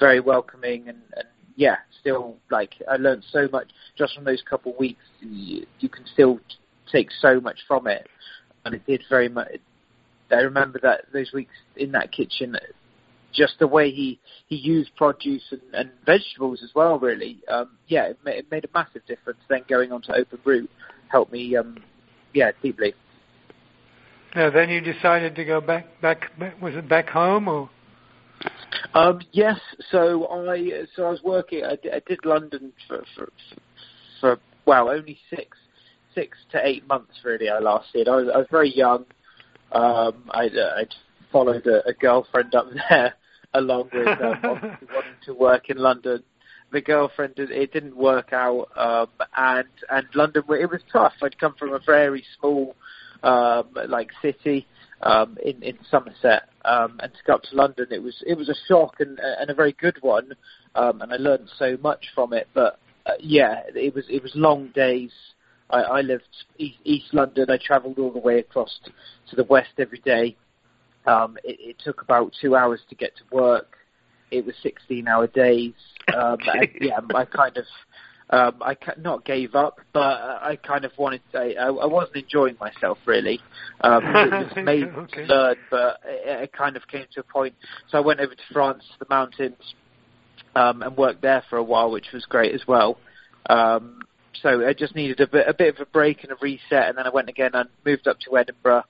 very 0.00 0.20
welcoming 0.20 0.88
and, 0.88 1.02
and 1.14 1.28
yeah, 1.56 1.76
still 2.00 2.36
like 2.50 2.74
I 2.90 2.96
learned 2.96 3.24
so 3.30 3.48
much 3.52 3.68
just 3.96 4.14
from 4.14 4.24
those 4.24 4.42
couple 4.48 4.72
of 4.72 4.78
weeks. 4.78 5.02
You, 5.20 5.66
you 5.80 5.88
can 5.88 6.04
still 6.12 6.40
take 6.90 7.08
so 7.20 7.40
much 7.40 7.58
from 7.66 7.86
it, 7.86 8.08
and 8.64 8.74
it 8.74 8.86
did 8.86 9.02
very 9.08 9.28
much. 9.28 9.48
I 10.30 10.36
remember 10.36 10.78
that 10.82 11.12
those 11.12 11.32
weeks 11.32 11.52
in 11.76 11.92
that 11.92 12.10
kitchen, 12.10 12.56
just 13.32 13.58
the 13.58 13.66
way 13.66 13.90
he 13.90 14.18
he 14.46 14.56
used 14.56 14.94
produce 14.96 15.42
and, 15.50 15.60
and 15.74 15.90
vegetables 16.06 16.60
as 16.62 16.70
well. 16.74 16.98
Really, 16.98 17.40
um, 17.48 17.70
yeah, 17.88 18.04
it 18.04 18.18
made, 18.24 18.38
it 18.38 18.50
made 18.50 18.64
a 18.64 18.68
massive 18.74 19.04
difference. 19.06 19.40
Then 19.48 19.62
going 19.68 19.92
on 19.92 20.02
to 20.02 20.14
Open 20.14 20.38
Root 20.44 20.70
helped 21.08 21.32
me, 21.32 21.56
um, 21.56 21.78
yeah, 22.32 22.52
deeply. 22.62 22.94
Now, 24.34 24.48
then 24.48 24.70
you 24.70 24.80
decided 24.80 25.34
to 25.36 25.44
go 25.44 25.60
back, 25.60 26.00
back 26.00 26.30
was 26.60 26.74
it 26.74 26.88
back 26.88 27.10
home 27.10 27.48
or? 27.48 27.68
Um, 28.94 29.20
yes, 29.32 29.58
so 29.90 30.26
I 30.26 30.84
so 30.94 31.04
I 31.06 31.10
was 31.10 31.22
working. 31.22 31.64
I, 31.64 31.78
I 31.94 32.02
did 32.06 32.24
London 32.24 32.72
for, 32.86 33.04
for 33.14 33.32
for 34.20 34.38
well 34.66 34.90
only 34.90 35.18
six 35.30 35.56
six 36.14 36.36
to 36.52 36.60
eight 36.66 36.86
months 36.86 37.14
really. 37.24 37.48
I 37.48 37.58
lasted. 37.58 38.08
I 38.08 38.16
was 38.16 38.28
I 38.34 38.38
was 38.38 38.46
very 38.50 38.74
young. 38.74 39.06
Um, 39.72 40.24
I 40.30 40.44
I'd 40.76 40.94
followed 41.30 41.66
a, 41.66 41.88
a 41.88 41.94
girlfriend 41.94 42.54
up 42.54 42.66
there 42.90 43.14
along 43.54 43.90
with 43.94 44.08
um, 44.08 44.40
wanting 44.42 45.16
to 45.24 45.32
work 45.34 45.70
in 45.70 45.78
London. 45.78 46.22
The 46.70 46.82
girlfriend 46.82 47.34
it 47.36 47.72
didn't 47.72 47.96
work 47.96 48.32
out, 48.32 48.68
um, 48.76 49.08
and 49.36 49.68
and 49.90 50.06
London 50.14 50.42
it 50.50 50.70
was 50.70 50.80
tough. 50.92 51.14
I'd 51.22 51.38
come 51.38 51.54
from 51.58 51.72
a 51.72 51.78
very 51.78 52.24
small 52.38 52.76
um, 53.22 53.68
like 53.88 54.10
city 54.20 54.66
um, 55.02 55.36
in 55.44 55.62
in 55.62 55.78
Somerset, 55.90 56.48
um, 56.64 57.00
and 57.02 57.12
to 57.12 57.18
go 57.26 57.34
up 57.34 57.42
to 57.42 57.56
London, 57.56 57.86
it 57.90 58.02
was 58.02 58.22
it 58.26 58.36
was 58.36 58.48
a 58.48 58.54
shock 58.68 59.00
and 59.00 59.18
and 59.18 59.50
a 59.50 59.54
very 59.54 59.72
good 59.72 59.98
one, 60.00 60.32
um, 60.74 61.00
and 61.02 61.12
I 61.12 61.16
learned 61.16 61.48
so 61.58 61.76
much 61.82 62.06
from 62.14 62.32
it. 62.32 62.48
But 62.54 62.78
uh, 63.06 63.12
yeah, 63.20 63.62
it 63.74 63.94
was 63.94 64.04
it 64.08 64.22
was 64.22 64.32
long 64.34 64.68
days. 64.74 65.10
I, 65.70 65.82
I 65.82 66.00
lived 66.02 66.28
east, 66.58 66.78
East 66.84 67.06
London. 67.12 67.50
I 67.50 67.58
travelled 67.58 67.98
all 67.98 68.12
the 68.12 68.18
way 68.18 68.38
across 68.38 68.78
to, 68.84 68.90
to 69.30 69.36
the 69.36 69.44
west 69.44 69.72
every 69.78 70.00
day. 70.00 70.36
Um, 71.06 71.36
it, 71.42 71.56
it 71.60 71.76
took 71.82 72.02
about 72.02 72.32
two 72.40 72.54
hours 72.54 72.80
to 72.90 72.94
get 72.94 73.12
to 73.16 73.36
work. 73.36 73.76
It 74.30 74.46
was 74.46 74.54
16 74.62 75.08
hour 75.08 75.26
days. 75.26 75.74
Um, 76.14 76.36
and, 76.46 76.68
yeah, 76.80 77.00
I 77.14 77.24
kind 77.24 77.56
of 77.56 77.64
um, 78.32 78.62
I 78.62 78.76
not 78.98 79.26
gave 79.26 79.54
up, 79.54 79.78
but 79.92 80.00
I 80.00 80.56
kind 80.56 80.86
of 80.86 80.92
wanted. 80.96 81.20
To, 81.32 81.38
I, 81.38 81.66
I 81.66 81.86
wasn't 81.86 82.16
enjoying 82.16 82.56
myself 82.58 82.96
really. 83.04 83.40
Um, 83.82 84.02
it 84.04 84.32
was 84.32 84.52
made 84.64 84.84
okay. 84.84 85.26
to 85.26 85.34
learn, 85.34 85.56
but 85.70 86.00
it, 86.06 86.44
it 86.44 86.52
kind 86.52 86.76
of 86.76 86.88
came 86.88 87.04
to 87.12 87.20
a 87.20 87.24
point. 87.24 87.54
So 87.90 87.98
I 87.98 88.00
went 88.00 88.20
over 88.20 88.34
to 88.34 88.42
France, 88.50 88.84
the 88.98 89.06
mountains, 89.10 89.74
um, 90.56 90.82
and 90.82 90.96
worked 90.96 91.20
there 91.20 91.44
for 91.50 91.58
a 91.58 91.62
while, 91.62 91.90
which 91.90 92.06
was 92.14 92.24
great 92.24 92.54
as 92.54 92.62
well. 92.66 92.96
Um, 93.50 94.00
so 94.40 94.66
I 94.66 94.72
just 94.72 94.96
needed 94.96 95.20
a 95.20 95.26
bit, 95.26 95.46
a 95.46 95.52
bit 95.52 95.74
of 95.74 95.80
a 95.82 95.90
break 95.90 96.22
and 96.22 96.32
a 96.32 96.36
reset, 96.40 96.88
and 96.88 96.96
then 96.96 97.06
I 97.06 97.10
went 97.10 97.28
again 97.28 97.50
and 97.52 97.68
moved 97.84 98.08
up 98.08 98.18
to 98.20 98.38
Edinburgh, 98.38 98.84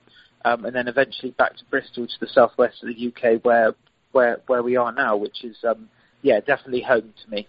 um, 0.45 0.63
and 0.63 0.73
then 0.73 0.87
eventually 0.87 1.31
back 1.31 1.57
to 1.57 1.65
Bristol, 1.69 2.07
to 2.07 2.13
the 2.21 2.27
southwest 2.27 2.81
of 2.81 2.95
the 2.95 3.07
UK, 3.07 3.43
where 3.43 3.73
where 4.13 4.39
where 4.47 4.63
we 4.63 4.77
are 4.77 4.93
now, 4.93 5.17
which 5.17 5.43
is 5.43 5.57
um, 5.67 5.89
yeah 6.21 6.39
definitely 6.39 6.81
home 6.81 7.13
to 7.25 7.29
me. 7.29 7.45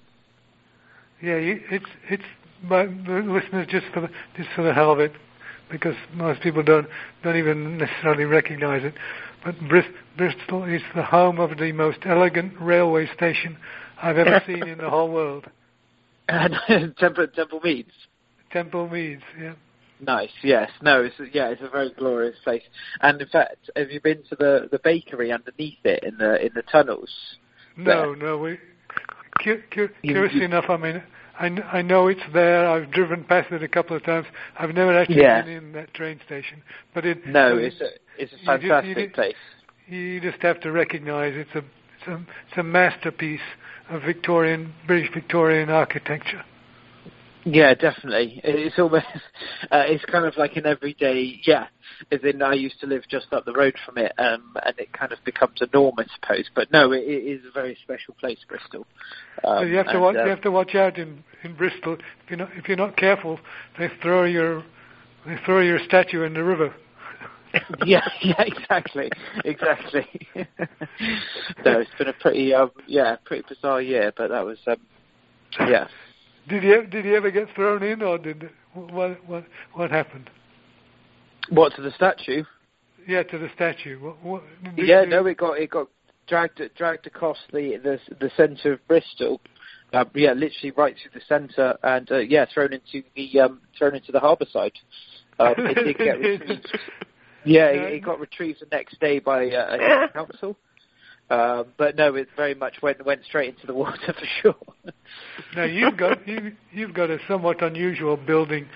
Yeah, 1.24 1.36
it's 1.36 1.86
it's 2.10 2.22
my 2.62 2.84
listeners 2.84 3.66
just 3.70 3.86
for 3.94 4.02
the, 4.02 4.10
just 4.36 4.50
for 4.54 4.62
the 4.62 4.74
hell 4.74 4.92
of 4.92 5.00
it, 5.00 5.12
because 5.70 5.96
most 6.12 6.42
people 6.42 6.62
don't 6.62 6.86
don't 7.22 7.36
even 7.36 7.78
necessarily 7.78 8.24
recognise 8.24 8.84
it. 8.84 8.92
But 9.42 9.54
Bristol 10.16 10.64
is 10.64 10.82
the 10.94 11.02
home 11.02 11.40
of 11.40 11.56
the 11.56 11.72
most 11.72 12.00
elegant 12.04 12.52
railway 12.60 13.08
station 13.14 13.56
I've 14.02 14.18
ever 14.18 14.42
seen 14.46 14.68
in 14.68 14.78
the 14.78 14.90
whole 14.90 15.10
world. 15.10 15.46
And 16.28 16.54
Temple 16.98 17.26
Temple 17.28 17.60
Meads. 17.64 17.92
Temple 18.50 18.90
Meads, 18.90 19.22
yeah. 19.40 19.54
Nice. 20.00 20.30
Yes. 20.42 20.70
No. 20.82 21.04
It's 21.04 21.14
yeah. 21.32 21.48
It's 21.48 21.62
a 21.62 21.70
very 21.70 21.90
glorious 21.96 22.36
place. 22.44 22.64
And 23.00 23.18
in 23.18 23.28
fact, 23.28 23.70
have 23.76 23.90
you 23.90 24.00
been 24.02 24.22
to 24.28 24.36
the 24.36 24.68
the 24.70 24.80
bakery 24.84 25.32
underneath 25.32 25.78
it 25.84 26.04
in 26.04 26.18
the 26.18 26.44
in 26.44 26.50
the 26.54 26.62
tunnels? 26.70 27.10
No. 27.78 28.12
There? 28.12 28.16
No. 28.16 28.38
We. 28.38 28.58
Cu- 29.45 29.62
cu- 29.70 29.88
curiously 30.03 30.45
enough, 30.45 30.64
I 30.70 30.76
mean, 30.78 31.03
I, 31.38 31.47
I 31.78 31.82
know 31.82 32.09
it's 32.09 32.22
there. 32.32 32.68
I've 32.68 32.90
driven 32.90 33.24
past 33.24 33.53
it 33.53 33.62
a 33.62 33.68
couple 33.68 33.97
of 33.97 34.03
times. 34.05 34.26
I've 34.59 34.74
never 34.74 34.99
actually 34.99 35.22
yeah. 35.22 35.42
been 35.42 35.53
in 35.53 35.72
that 35.72 35.92
train 35.92 36.18
station, 36.24 36.62
but 36.95 37.05
it. 37.05 37.26
No, 37.26 37.57
it's 37.59 37.80
a 37.80 37.88
it's 38.18 38.32
a 38.32 38.45
fantastic 38.47 38.97
you 38.97 39.05
just, 39.05 39.14
place. 39.14 39.34
You 39.86 40.20
just 40.20 40.40
have 40.42 40.61
to 40.61 40.72
recognise 40.72 41.34
it's 41.36 41.55
a 41.55 41.59
it's 41.59 42.09
a 42.09 42.14
it's 42.49 42.59
a 42.59 42.62
masterpiece 42.62 43.40
of 43.90 44.03
Victorian 44.03 44.72
British 44.86 45.12
Victorian 45.12 45.68
architecture. 45.68 46.42
Yeah, 47.45 47.74
definitely. 47.74 48.40
It's 48.42 48.78
almost 48.78 49.05
uh, 49.70 49.84
it's 49.86 50.05
kind 50.07 50.24
of 50.24 50.36
like 50.36 50.57
an 50.57 50.66
everyday. 50.66 51.40
Yeah, 51.47 51.66
as 52.11 52.20
in 52.22 52.42
I 52.42 52.55
used 52.55 52.80
to 52.80 52.86
live 52.86 53.03
just 53.09 53.32
up 53.32 53.45
the 53.45 53.53
road 53.53 53.74
from 53.84 53.99
it, 53.99 54.12
um, 54.18 54.57
and 54.64 54.78
it 54.78 54.92
kind 54.92 55.12
of 55.12 55.18
becomes 55.24 55.61
a 55.61 55.66
norm, 55.72 55.95
I 55.99 56.05
suppose. 56.20 56.47
But 56.55 56.72
no, 56.72 56.92
it, 56.92 57.03
it 57.03 57.24
is 57.26 57.42
a 57.47 57.53
very 57.53 57.76
special 57.82 58.14
place, 58.14 58.38
Bristol. 58.49 58.86
Um, 59.45 59.59
so 59.59 59.62
you 59.64 59.76
have 59.76 59.86
to 59.86 59.92
and, 59.92 60.03
watch. 60.03 60.16
Uh, 60.16 60.24
you 60.24 60.30
have 60.30 60.42
to 60.42 60.51
watch 60.51 60.74
out 60.74 60.99
in 60.99 61.22
in 61.42 61.55
Bristol. 61.55 61.95
If 61.95 62.30
you're 62.30 62.38
not 62.38 62.51
if 62.57 62.68
you're 62.68 62.76
not 62.78 62.97
careful, 62.97 63.38
they 63.78 63.90
throw 64.03 64.24
your 64.24 64.64
they 65.26 65.36
throw 65.45 65.61
your 65.61 65.78
statue 65.86 66.22
in 66.22 66.34
the 66.34 66.45
river. 66.45 66.74
yeah, 67.86 68.09
yeah, 68.20 68.42
exactly, 68.42 69.11
exactly. 69.45 70.07
no, 70.34 71.78
it's 71.78 71.90
been 71.97 72.09
a 72.09 72.12
pretty, 72.20 72.53
um, 72.53 72.72
yeah, 72.88 73.14
pretty 73.24 73.45
bizarre 73.49 73.80
year, 73.80 74.12
but 74.16 74.28
that 74.30 74.45
was, 74.45 74.59
um, 74.66 74.76
yeah. 75.61 75.86
Did 76.49 76.62
he 76.62 76.68
did 76.90 77.05
he 77.05 77.14
ever 77.14 77.30
get 77.30 77.49
thrown 77.55 77.82
in, 77.82 78.03
or 78.03 78.18
did 78.18 78.51
what 78.72 79.24
what 79.26 79.45
what 79.72 79.90
happened? 79.90 80.30
What 81.49 81.74
to 81.76 81.82
the 81.82 81.90
statue? 81.92 82.45
Yeah, 83.07 83.22
to 83.24 83.38
the 83.38 83.51
statue. 83.55 83.99
What, 84.01 84.22
what, 84.22 84.42
yeah, 84.76 85.05
no, 85.05 85.26
it 85.26 85.36
got 85.36 85.59
it 85.59 85.70
got 85.70 85.88
dragged 86.26 86.61
dragged 86.76 87.07
across 87.07 87.38
the 87.53 87.78
the 87.82 87.99
the 88.20 88.30
centre 88.36 88.74
of 88.74 88.86
Bristol. 88.88 89.40
Uh, 89.92 90.05
yeah, 90.14 90.32
literally 90.32 90.72
right 90.76 90.97
through 91.01 91.12
the 91.14 91.24
centre, 91.28 91.76
and 91.82 92.11
uh, 92.11 92.18
yeah, 92.18 92.45
thrown 92.53 92.72
into 92.72 93.03
the 93.14 93.40
um, 93.40 93.61
thrown 93.78 93.95
into 93.95 94.12
the 94.12 94.20
harbour 94.20 94.47
side. 94.53 94.72
Um, 95.38 95.55
it 95.59 95.74
did 95.74 95.99
get 95.99 96.18
retrieved. 96.20 96.78
Yeah, 97.45 97.66
it, 97.66 97.95
it, 97.95 98.05
got 98.05 98.20
retrieved 98.20 98.61
the 98.61 98.66
next 98.74 98.99
day 99.01 99.18
by 99.18 99.51
uh, 99.51 100.09
a 100.09 100.12
council. 100.12 100.57
Uh, 101.30 101.64
but 101.78 101.96
no, 101.96 102.14
it 102.14 102.28
very 102.36 102.54
much 102.54 102.82
went 102.82 103.04
went 103.04 103.24
straight 103.24 103.54
into 103.54 103.66
the 103.66 103.74
water 103.84 104.12
for 104.12 104.26
sure. 104.42 104.92
now 105.56 105.64
you've 105.64 105.96
got 105.96 106.26
you, 106.28 106.52
you've 106.72 106.94
got 106.94 107.10
a 107.10 107.18
somewhat 107.26 107.62
unusual 107.62 108.16
building 108.16 108.66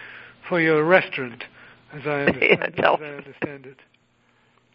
for 0.49 0.61
your 0.61 0.85
restaurant, 0.85 1.45
as 1.93 2.03
I 2.07 2.11
understand, 2.27 2.75
yeah, 2.79 2.93
as 2.93 3.01
I 3.01 3.05
understand 3.05 3.67
it. 3.67 3.79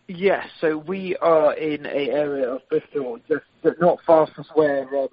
Yes, 0.08 0.48
so 0.60 0.78
we 0.78 1.16
are 1.18 1.54
in 1.54 1.86
a 1.86 2.10
area 2.10 2.50
of 2.50 2.62
Bristol, 2.70 3.20
just 3.30 3.46
not 3.80 4.00
far 4.06 4.28
from 4.28 4.44
where 4.54 4.84
um, 4.96 5.08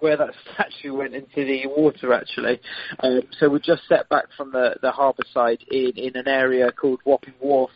where 0.00 0.16
that 0.16 0.34
statue 0.54 0.94
went 0.94 1.14
into 1.14 1.44
the 1.44 1.66
water 1.66 2.12
actually. 2.12 2.60
Um, 3.00 3.22
so 3.38 3.48
we 3.48 3.60
just 3.60 3.82
set 3.88 4.08
back 4.08 4.26
from 4.36 4.52
the, 4.52 4.76
the 4.82 4.90
harbour 4.90 5.24
side 5.32 5.64
in, 5.70 5.92
in 5.96 6.16
an 6.16 6.28
area 6.28 6.72
called 6.72 7.00
Wapping 7.04 7.34
Wharf, 7.40 7.70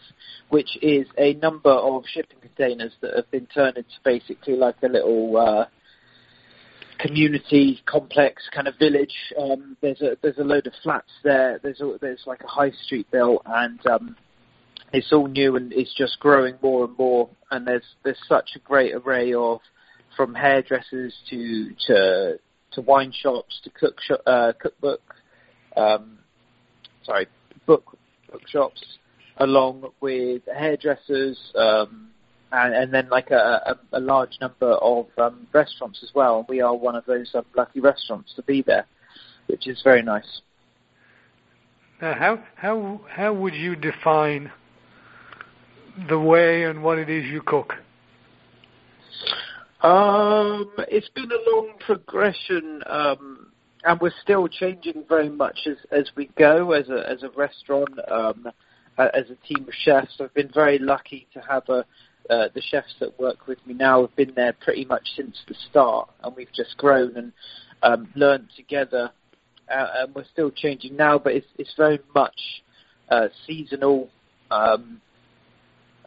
which 0.49 0.77
is 0.83 1.07
a 1.19 1.35
number 1.35 1.71
of 1.71 2.05
shipping 2.07 2.39
containers 2.41 2.93
that 3.01 3.15
have 3.17 3.31
been 3.31 3.47
turned 3.47 3.77
into 3.77 3.91
basically 4.05 4.57
like 4.57 4.77
a 4.83 4.89
little 4.89 5.37
uh, 5.37 5.67
community 6.99 7.83
complex 7.87 8.43
kind 8.55 8.69
of 8.69 8.75
village. 8.79 9.15
Um, 9.39 9.77
there's 9.81 10.01
a 10.01 10.17
there's 10.23 10.39
a 10.39 10.45
load 10.45 10.67
of 10.67 10.73
flats 10.83 11.11
there. 11.25 11.59
There's 11.63 11.81
a, 11.81 11.97
there's 12.01 12.23
like 12.27 12.43
a 12.43 12.49
high 12.49 12.73
street 12.85 13.11
built 13.11 13.43
and 13.47 13.85
um, 13.87 14.17
it's 14.93 15.13
all 15.13 15.27
new 15.27 15.57
and 15.57 15.73
it's 15.73 15.95
just 15.95 16.21
growing 16.21 16.55
more 16.63 16.85
and 16.85 16.97
more. 16.97 17.29
And 17.51 17.67
there's 17.67 17.85
there's 18.05 18.21
such 18.29 18.51
a 18.57 18.61
great 18.61 18.95
array 18.95 19.35
of 19.35 19.61
from 20.17 20.35
hairdressers 20.35 21.15
to 21.31 21.71
to 21.87 22.39
to 22.73 22.81
wine 22.81 23.13
shops 23.13 23.61
to 23.65 23.71
cook 23.71 24.01
sh- 24.01 24.23
uh, 24.27 24.53
cookbook, 24.61 25.03
um, 25.77 26.19
sorry, 27.05 27.27
book 27.67 27.97
bookshops, 28.31 28.83
along 29.39 29.91
with 30.01 30.43
hairdressers, 30.47 31.39
um, 31.55 32.09
and, 32.51 32.75
and 32.75 32.93
then 32.93 33.09
like 33.11 33.31
a, 33.31 33.77
a, 33.93 33.99
a 33.99 34.01
large 34.01 34.39
number 34.41 34.73
of 34.73 35.07
um, 35.19 35.47
restaurants 35.53 36.01
as 36.03 36.11
well. 36.15 36.47
We 36.49 36.61
are 36.61 36.75
one 36.75 36.97
of 36.97 37.05
those 37.05 37.31
um, 37.35 37.45
lucky 37.57 37.81
restaurants 37.81 38.33
to 38.37 38.43
be 38.43 38.63
there, 38.63 38.87
which 39.47 39.67
is 39.67 39.81
very 39.85 40.03
nice. 40.03 40.41
Now, 42.01 42.15
how 42.15 42.43
how 42.57 43.01
how 43.09 43.33
would 43.33 43.55
you 43.55 43.77
define 43.77 44.51
the 46.09 46.19
way 46.19 46.65
and 46.65 46.83
what 46.83 46.99
it 46.99 47.09
is 47.09 47.27
you 47.27 47.43
cook? 47.43 47.75
Um, 49.83 50.71
it's 50.87 51.09
been 51.09 51.31
a 51.33 51.51
long 51.51 51.73
progression, 51.81 52.83
um, 52.87 53.49
and 53.83 54.01
we're 54.01 54.13
still 54.23 54.47
changing 54.47 55.05
very 55.09 55.29
much 55.29 55.59
as 55.67 55.77
as 55.91 56.09
we 56.15 56.31
go 56.39 56.71
as 56.71 56.89
a 56.89 57.09
as 57.09 57.25
a 57.25 57.31
restaurant, 57.31 57.99
um, 58.09 58.47
as 58.97 59.25
a 59.31 59.47
team 59.47 59.67
of 59.67 59.75
chefs. 59.75 60.21
I've 60.21 60.33
been 60.35 60.53
very 60.55 60.79
lucky 60.79 61.27
to 61.35 61.41
have 61.41 61.69
a 61.69 61.85
uh, 62.31 62.49
the 62.55 62.63
chefs 62.63 62.95
that 63.01 63.19
work 63.19 63.49
with 63.49 63.59
me 63.67 63.75
now 63.75 64.03
have 64.03 64.15
been 64.15 64.33
there 64.37 64.53
pretty 64.53 64.85
much 64.85 65.09
since 65.17 65.37
the 65.49 65.55
start, 65.69 66.09
and 66.23 66.37
we've 66.37 66.53
just 66.53 66.77
grown 66.77 67.17
and 67.17 67.33
um, 67.83 68.09
learned 68.15 68.51
together. 68.57 69.11
Uh, 69.69 69.87
and 69.97 70.15
we're 70.15 70.25
still 70.33 70.53
changing 70.53 70.95
now, 70.95 71.19
but 71.19 71.33
it's 71.33 71.47
it's 71.59 71.75
very 71.77 71.99
much 72.15 72.63
uh, 73.09 73.27
seasonal. 73.49 74.09
Um, 74.49 75.01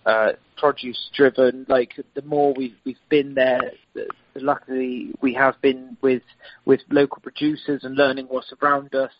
uh, 0.05 0.33
produce 0.57 1.09
driven. 1.15 1.65
Like 1.67 1.93
the 2.13 2.21
more 2.21 2.53
we've 2.55 2.75
we've 2.85 2.97
been 3.09 3.33
there, 3.33 3.71
the, 3.93 4.07
the 4.33 4.39
luckily 4.41 5.13
we 5.21 5.33
have 5.33 5.59
been 5.61 5.97
with 6.01 6.23
with 6.65 6.81
local 6.89 7.21
producers 7.21 7.83
and 7.83 7.95
learning 7.95 8.27
what's 8.29 8.53
around 8.61 8.93
us 8.95 9.11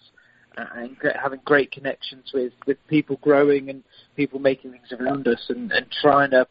and 0.58 0.96
having 1.22 1.40
great 1.44 1.72
connections 1.72 2.32
with 2.34 2.54
with 2.66 2.78
people 2.88 3.20
growing 3.22 3.70
and 3.70 3.84
people 4.16 4.40
making 4.40 4.72
things 4.72 4.92
around 4.92 5.28
us 5.28 5.44
and, 5.50 5.72
and 5.72 5.88
trying 6.02 6.32
to 6.32 6.48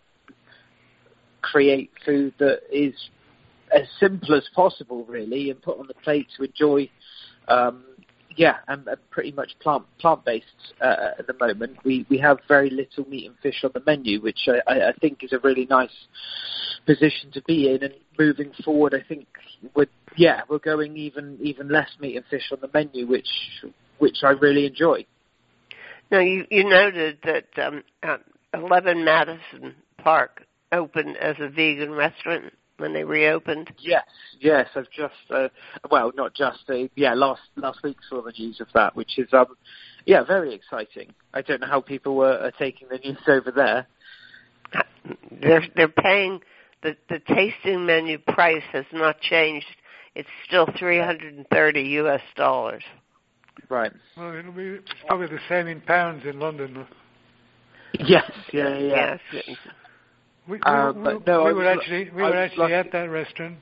create 1.43 1.91
food 2.05 2.35
that 2.39 2.61
is 2.72 2.95
as 3.74 3.87
simple 3.99 4.35
as 4.35 4.49
possible 4.55 5.05
really 5.05 5.51
and 5.51 5.61
put 5.62 5.78
on 5.78 5.87
the 5.87 5.95
plate 5.95 6.26
to 6.37 6.45
enjoy 6.45 6.89
um, 7.49 7.85
yeah, 8.37 8.57
I'm 8.68 8.87
pretty 9.11 9.32
much 9.32 9.53
plant 9.61 9.85
plant 9.99 10.24
based 10.24 10.47
uh, 10.80 11.12
at 11.18 11.26
the 11.26 11.35
moment. 11.39 11.78
We 11.85 12.07
we 12.09 12.18
have 12.18 12.39
very 12.49 12.70
little 12.70 13.09
meat 13.09 13.26
and 13.26 13.37
fish 13.43 13.62
on 13.64 13.70
the 13.74 13.82
menu, 13.87 14.20
which 14.20 14.49
I, 14.66 14.89
I 14.89 14.93
think 15.01 15.22
is 15.22 15.32
a 15.32 15.39
really 15.39 15.66
nice 15.66 15.95
position 16.87 17.30
to 17.32 17.43
be 17.43 17.70
in. 17.70 17.82
And 17.82 17.95
moving 18.18 18.53
forward, 18.64 18.95
I 18.95 19.07
think 19.07 19.26
we're 19.74 19.87
yeah 20.16 20.43
we're 20.49 20.59
going 20.59 20.97
even 20.97 21.39
even 21.43 21.68
less 21.68 21.91
meat 22.01 22.16
and 22.16 22.24
fish 22.26 22.51
on 22.53 22.59
the 22.61 22.70
menu, 22.72 23.07
which 23.07 23.28
which 23.99 24.18
I 24.22 24.30
really 24.30 24.66
enjoy. 24.66 25.07
Now 26.11 26.20
you 26.20 26.47
you 26.51 26.64
noted 26.64 27.18
that 27.24 27.64
um, 27.64 27.82
uh, 28.03 28.18
Eleven 28.53 29.05
Madison 29.05 29.74
Park 29.99 30.47
opened 30.72 31.16
as 31.16 31.37
a 31.39 31.49
vegan 31.49 31.93
restaurant 31.93 32.53
when 32.79 32.93
they 32.93 33.05
reopened? 33.05 33.72
Yes, 33.79 34.05
yes. 34.41 34.68
I've 34.75 34.91
just, 34.91 35.14
uh, 35.31 35.49
well, 35.91 36.12
not 36.14 36.35
just, 36.35 36.64
uh, 36.68 36.89
yeah, 36.95 37.14
last 37.14 37.43
last 37.57 37.83
week 37.83 37.97
saw 38.09 38.22
the 38.22 38.33
news 38.39 38.61
of 38.61 38.68
that, 38.75 38.97
which 38.97 39.18
is, 39.18 39.29
um, 39.33 39.57
yeah, 40.07 40.25
very 40.25 40.55
exciting. 40.55 41.14
I 41.33 41.43
don't 41.43 41.61
know 41.61 41.66
how 41.66 41.81
people 41.81 42.16
were 42.16 42.39
are 42.39 42.53
taking 42.53 42.89
the 42.89 42.99
news 42.99 43.18
over 43.29 43.51
there. 43.51 43.87
They're 45.41 45.64
they're 45.77 45.89
paying 45.89 46.41
the 46.83 46.97
the 47.09 47.20
tasting 47.20 47.87
menu 47.87 48.18
price 48.18 48.62
has 48.72 48.87
not 48.93 49.20
changed. 49.20 49.66
It's 50.14 50.29
still 50.47 50.68
three 50.79 51.01
hundred 51.01 51.35
and 51.35 51.47
thirty 51.49 51.83
U.S. 51.83 52.22
dollars. 52.37 52.83
Right. 53.68 53.93
Well, 54.16 54.37
it'll 54.37 54.53
be 54.53 54.64
it's 54.64 54.93
probably 55.07 55.29
the 55.29 55.41
same 55.49 55.66
in 55.66 55.81
pounds 55.81 56.25
in 56.27 56.39
London. 56.39 56.87
Yes. 57.99 58.31
Yeah. 58.53 58.79
Yeah. 58.79 59.16
Yes. 59.33 59.57
We, 60.47 60.57
we, 60.59 60.61
Uh, 60.62 60.92
we, 60.92 61.03
but 61.05 61.26
no, 61.26 61.45
were 61.45 61.55
was- 61.55 61.66
actually 61.78 62.11
we 62.11 62.22
were 62.22 62.36
actually 62.36 62.59
lucky- 62.62 62.74
at 62.74 62.92
that 62.92 63.11
restaurant 63.11 63.57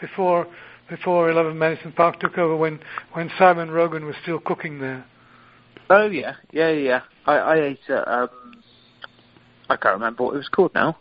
before 0.00 0.46
before 0.88 1.30
Eleven 1.30 1.58
Madison 1.58 1.92
Park 1.92 2.18
took 2.20 2.38
over 2.38 2.56
when 2.56 2.80
when 3.12 3.30
Simon 3.38 3.70
Rogan 3.70 4.04
was 4.06 4.16
still 4.22 4.38
cooking 4.40 4.80
there. 4.80 5.04
Oh 5.90 6.06
yeah, 6.06 6.34
yeah, 6.52 6.70
yeah. 6.70 7.00
I, 7.26 7.34
I 7.36 7.56
ate 7.60 7.80
at, 7.88 8.08
um, 8.08 8.28
I 9.70 9.76
can't 9.76 9.94
remember 9.94 10.24
what 10.24 10.34
it 10.34 10.38
was 10.38 10.48
called 10.48 10.72
now. 10.74 10.96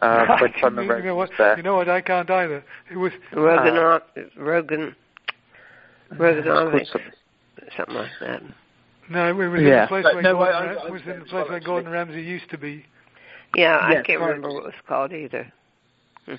Uh, 0.00 0.26
when 0.40 0.52
Simon 0.60 0.84
you, 0.84 0.90
Rogan 0.90 1.06
know 1.06 1.14
what? 1.16 1.30
there. 1.36 1.56
You 1.56 1.62
know 1.62 1.76
what? 1.76 1.88
I 1.88 2.00
can't 2.00 2.30
either. 2.30 2.64
It 2.90 2.96
was 2.96 3.12
Rogan, 3.32 3.76
Uh, 3.76 3.98
Rogan, 4.36 4.96
It 6.12 6.18
was 6.18 6.44
something. 6.46 7.10
something 7.76 7.94
like 7.94 8.10
that. 8.20 8.42
no, 9.10 9.28
it 9.28 9.32
was 9.34 9.60
Yeah. 9.60 9.68
in 9.74 9.80
the 9.82 9.86
place 9.88 10.04
But 10.04 10.14
where 10.14 10.22
no, 10.22 10.32
Gordon, 10.34 10.54
I- 10.54 10.74
I- 10.74 10.86
I- 10.86 10.90
was 10.90 11.02
in 11.02 11.18
the 11.18 11.24
place 11.26 11.48
where. 11.48 11.60
Gordon 11.60 11.90
Ramsay 11.92 12.22
used 12.22 12.48
to 12.50 12.58
be. 12.58 12.86
Yeah, 13.56 13.78
I 13.80 13.94
can't 14.02 14.20
right. 14.20 14.26
remember 14.28 14.52
what 14.52 14.64
it 14.64 14.66
was 14.66 14.74
called 14.86 15.12
either. 15.12 15.52
Um, 16.28 16.38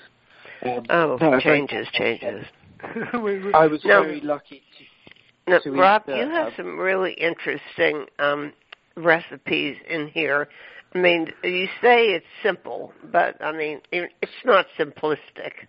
Oh, 0.90 1.18
no, 1.20 1.34
I 1.34 1.40
changes, 1.40 1.88
changes. 1.92 2.46
We- 3.14 3.38
we- 3.38 3.54
I 3.54 3.66
was 3.66 3.84
No. 3.84 4.02
very 4.02 4.20
lucky 4.20 4.62
to 4.78 5.50
Now, 5.50 5.58
to 5.60 5.74
eat 5.74 5.78
Rob, 5.78 6.06
that, 6.06 6.16
you 6.16 6.28
have 6.28 6.48
uh, 6.48 6.56
some 6.56 6.78
really 6.78 7.12
interesting 7.12 8.06
um, 8.18 8.52
recipes 8.96 9.76
in 9.88 10.08
here. 10.08 10.48
I 10.94 10.98
mean, 10.98 11.32
you 11.42 11.66
say 11.82 12.08
it's 12.10 12.26
simple, 12.42 12.92
but 13.04 13.42
I 13.42 13.52
mean, 13.52 13.80
it's 13.90 14.44
not 14.44 14.66
simplistic. 14.78 15.66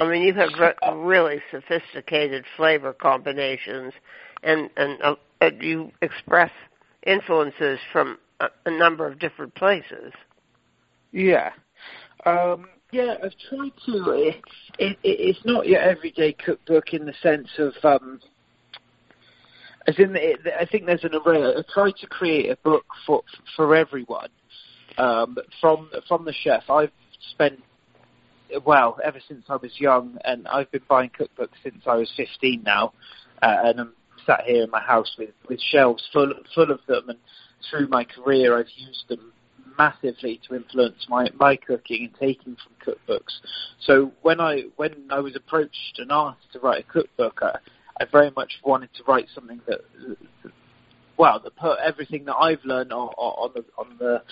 I 0.00 0.08
mean, 0.08 0.22
you 0.22 0.34
have 0.34 0.50
re- 0.58 0.74
really 0.94 1.40
sophisticated 1.50 2.44
flavor 2.56 2.92
combinations, 2.92 3.92
and 4.42 4.70
and 4.76 5.00
uh, 5.02 5.14
uh, 5.40 5.50
you 5.60 5.92
express 6.02 6.50
influences 7.06 7.78
from 7.92 8.18
a, 8.40 8.48
a 8.66 8.70
number 8.70 9.06
of 9.06 9.18
different 9.18 9.54
places. 9.54 10.12
Yeah. 11.14 11.50
Um, 12.26 12.66
yeah, 12.90 13.14
I've 13.22 13.34
tried 13.48 13.72
to. 13.86 14.10
It, 14.10 14.42
it, 14.78 14.98
it's 15.04 15.38
not 15.44 15.66
your 15.68 15.80
everyday 15.80 16.32
cookbook 16.32 16.92
in 16.92 17.06
the 17.06 17.14
sense 17.22 17.48
of. 17.58 17.72
Um, 17.84 18.20
as 19.86 19.94
in, 19.98 20.16
I 20.16 20.64
think 20.66 20.86
there's 20.86 21.04
an 21.04 21.14
array. 21.14 21.42
I 21.42 21.62
tried 21.72 21.94
to 22.00 22.06
create 22.08 22.50
a 22.50 22.56
book 22.56 22.84
for 23.06 23.22
for 23.54 23.76
everyone. 23.76 24.28
Um, 24.98 25.38
from 25.60 25.88
from 26.08 26.24
the 26.24 26.32
chef, 26.32 26.68
I've 26.68 26.90
spent 27.30 27.62
well 28.66 28.98
ever 29.04 29.20
since 29.28 29.44
I 29.48 29.56
was 29.56 29.72
young, 29.78 30.18
and 30.24 30.48
I've 30.48 30.70
been 30.72 30.82
buying 30.88 31.10
cookbooks 31.10 31.62
since 31.62 31.82
I 31.86 31.94
was 31.94 32.12
15 32.16 32.62
now, 32.64 32.92
uh, 33.40 33.56
and 33.64 33.80
I'm 33.80 33.92
sat 34.26 34.42
here 34.46 34.64
in 34.64 34.70
my 34.70 34.80
house 34.80 35.14
with 35.16 35.30
with 35.48 35.60
shelves 35.60 36.02
full 36.12 36.32
full 36.56 36.72
of 36.72 36.80
them, 36.88 37.08
and 37.08 37.18
through 37.70 37.86
my 37.86 38.04
career, 38.04 38.58
I've 38.58 38.66
used 38.76 39.08
them 39.08 39.32
massively 39.78 40.40
to 40.48 40.54
influence 40.54 41.06
my 41.08 41.28
my 41.38 41.56
cooking 41.56 42.06
and 42.06 42.14
taking 42.18 42.56
from 42.56 42.94
cookbooks. 42.94 43.32
So 43.80 44.12
when 44.22 44.40
I 44.40 44.64
when 44.76 44.94
I 45.10 45.20
was 45.20 45.36
approached 45.36 45.98
and 45.98 46.10
asked 46.10 46.52
to 46.52 46.60
write 46.60 46.84
a 46.88 46.92
cookbook, 46.92 47.40
I, 47.42 47.58
I 48.00 48.04
very 48.10 48.30
much 48.36 48.52
wanted 48.64 48.90
to 48.94 49.04
write 49.04 49.26
something 49.34 49.60
that. 49.66 49.80
Well, 51.16 51.38
that 51.38 51.54
put 51.54 51.78
everything 51.78 52.24
that 52.24 52.34
I've 52.34 52.64
learned 52.64 52.92
on, 52.92 53.06
on 53.16 53.52
the 53.54 53.64
on 53.78 53.96
the 54.00 54.22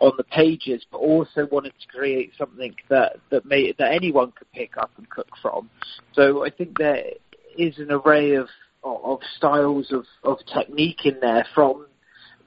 on 0.00 0.12
the 0.16 0.24
pages, 0.24 0.82
but 0.90 0.96
also 0.96 1.46
wanted 1.52 1.74
to 1.78 1.86
create 1.88 2.32
something 2.38 2.74
that 2.88 3.18
that 3.30 3.44
made 3.44 3.76
that 3.78 3.92
anyone 3.92 4.32
could 4.32 4.50
pick 4.52 4.78
up 4.78 4.90
and 4.96 5.06
cook 5.10 5.28
from. 5.42 5.68
So 6.14 6.46
I 6.46 6.48
think 6.48 6.78
there 6.78 7.04
is 7.58 7.78
an 7.78 7.92
array 7.92 8.36
of 8.36 8.48
of 8.82 9.20
styles 9.36 9.92
of, 9.92 10.06
of 10.24 10.38
technique 10.46 11.04
in 11.04 11.18
there 11.20 11.46
from 11.54 11.86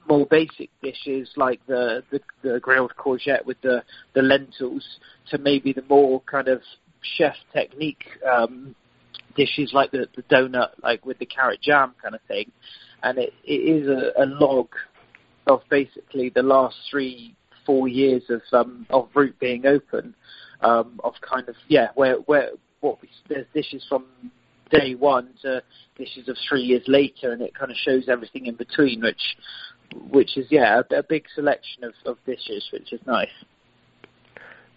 more 0.08 0.26
basic 0.26 0.70
dishes 0.82 1.30
like 1.36 1.60
the, 1.66 2.02
the, 2.10 2.20
the 2.42 2.60
grilled 2.60 2.92
courgette 2.96 3.44
with 3.44 3.60
the, 3.62 3.82
the 4.14 4.22
lentils 4.22 4.84
to 5.30 5.38
maybe 5.38 5.72
the 5.72 5.84
more 5.88 6.20
kind 6.20 6.48
of 6.48 6.60
chef 7.16 7.34
technique 7.52 8.04
um, 8.30 8.74
dishes 9.36 9.70
like 9.72 9.90
the, 9.90 10.08
the 10.16 10.22
donut, 10.22 10.70
like 10.82 11.04
with 11.04 11.18
the 11.18 11.26
carrot 11.26 11.60
jam 11.62 11.94
kind 12.02 12.14
of 12.14 12.20
thing. 12.28 12.50
And 13.02 13.18
it, 13.18 13.32
it 13.44 13.52
is 13.52 13.88
a, 13.88 14.22
a 14.22 14.26
log 14.26 14.68
of 15.46 15.60
basically 15.68 16.30
the 16.30 16.42
last 16.42 16.76
three, 16.90 17.36
four 17.66 17.88
years 17.88 18.22
of 18.30 18.42
um, 18.52 18.86
of 18.90 19.08
Root 19.14 19.38
being 19.38 19.66
open, 19.66 20.14
um, 20.60 21.00
of 21.02 21.14
kind 21.20 21.48
of 21.48 21.54
yeah, 21.68 21.88
where 21.94 22.16
where 22.16 22.50
what 22.80 23.00
we, 23.02 23.08
there's 23.28 23.46
dishes 23.54 23.84
from 23.88 24.06
day 24.70 24.94
one 24.94 25.30
to 25.42 25.62
dishes 25.96 26.28
of 26.28 26.36
three 26.48 26.62
years 26.62 26.82
later, 26.86 27.32
and 27.32 27.42
it 27.42 27.54
kind 27.54 27.70
of 27.70 27.76
shows 27.76 28.08
everything 28.08 28.46
in 28.46 28.54
between, 28.54 29.02
which 29.02 29.36
which 30.10 30.36
is 30.36 30.46
yeah 30.50 30.80
a, 30.90 30.98
a 30.98 31.02
big 31.02 31.24
selection 31.34 31.84
of, 31.84 31.94
of 32.06 32.18
dishes, 32.26 32.68
which 32.72 32.92
is 32.92 33.00
nice. 33.06 33.28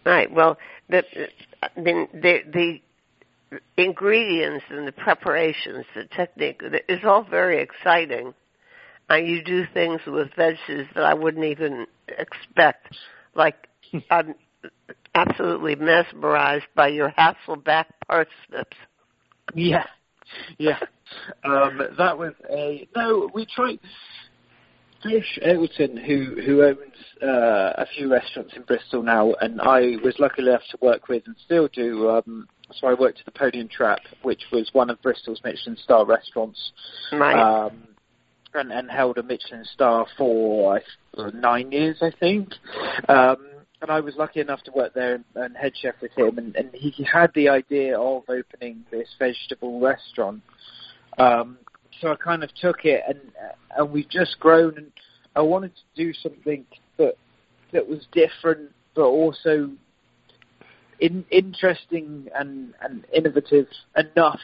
Right. 0.06 0.32
Well, 0.32 0.58
the 0.90 1.04
the 1.76 2.08
the, 2.14 2.40
the 2.54 2.80
ingredients 3.78 4.66
and 4.70 4.88
the 4.88 4.92
preparations, 4.92 5.86
the 5.96 6.06
technique 6.16 6.62
is 6.88 7.00
all 7.04 7.24
very 7.24 7.62
exciting. 7.62 8.34
And 9.10 9.26
you 9.26 9.42
do 9.42 9.66
things 9.74 10.02
with 10.06 10.30
veggies 10.38 10.94
that 10.94 11.04
I 11.04 11.14
wouldn't 11.14 11.46
even 11.46 11.88
expect. 12.08 12.96
Like 13.36 13.68
I'm 14.12 14.36
absolutely 15.16 15.76
mesmerized 15.76 16.68
by 16.76 16.90
your 16.90 17.12
Hasselback 17.18 17.86
parsnips. 18.08 18.78
Yeah, 19.54 19.86
yeah. 20.58 20.80
Um, 21.44 21.82
that 21.98 22.18
was 22.18 22.34
a 22.50 22.88
no. 22.96 23.30
We 23.34 23.46
tried. 23.46 23.80
Josh 25.04 25.40
Eggleton, 25.46 26.04
who 26.04 26.42
who 26.42 26.64
owns 26.64 26.78
uh, 27.22 27.74
a 27.78 27.86
few 27.96 28.12
restaurants 28.12 28.54
in 28.56 28.64
Bristol 28.64 29.04
now, 29.04 29.34
and 29.42 29.62
I 29.62 29.98
was 30.04 30.16
lucky 30.20 30.42
enough 30.42 30.62
to 30.72 30.78
work 30.82 31.08
with 31.08 31.24
and 31.26 31.36
still 31.46 31.68
do. 31.68 32.10
Um, 32.10 32.48
so 32.74 32.88
I 32.88 32.94
worked 32.94 33.20
at 33.20 33.26
the 33.26 33.32
Pony 33.32 33.60
and 33.60 33.70
Trap, 33.70 34.00
which 34.24 34.44
was 34.52 34.70
one 34.74 34.90
of 34.90 35.02
Bristol's 35.02 35.42
Michelin 35.44 35.78
star 35.78 36.06
restaurants. 36.06 36.72
Right. 37.12 37.38
Um, 37.40 37.88
and, 38.54 38.72
and 38.72 38.90
held 38.90 39.18
a 39.18 39.24
Michelin 39.24 39.66
star 39.66 40.08
for 40.18 40.82
uh, 41.18 41.30
nine 41.34 41.72
years, 41.72 41.98
I 42.02 42.12
think. 42.20 42.54
Um, 43.08 43.38
and 43.82 43.92
I 43.92 44.00
was 44.00 44.16
lucky 44.16 44.40
enough 44.40 44.64
to 44.64 44.72
work 44.72 44.94
there 44.94 45.16
and, 45.16 45.26
and 45.36 45.56
head 45.56 45.74
chef 45.80 45.96
with 46.02 46.18
him, 46.18 46.38
and, 46.38 46.56
and 46.56 46.70
he 46.74 47.04
had 47.04 47.32
the 47.36 47.50
idea 47.50 48.00
of 48.00 48.24
opening 48.28 48.86
this 48.90 49.08
vegetable 49.20 49.80
restaurant. 49.80 50.42
Um, 51.18 51.60
so 52.02 52.12
I 52.12 52.16
kind 52.16 52.44
of 52.44 52.54
took 52.56 52.86
it, 52.86 53.02
and 53.08 53.20
and 53.78 53.92
we've 53.92 54.10
just 54.10 54.40
grown, 54.40 54.78
and 54.78 54.92
I 55.36 55.42
wanted 55.42 55.72
to 55.76 56.04
do 56.04 56.14
something 56.14 56.66
that 56.98 57.16
that 57.74 57.88
was 57.88 58.06
different, 58.12 58.72
but 58.96 59.06
also 59.06 59.72
in, 61.00 61.26
interesting 61.30 62.28
and, 62.36 62.74
and 62.82 63.06
innovative 63.14 63.68
enough 63.96 64.40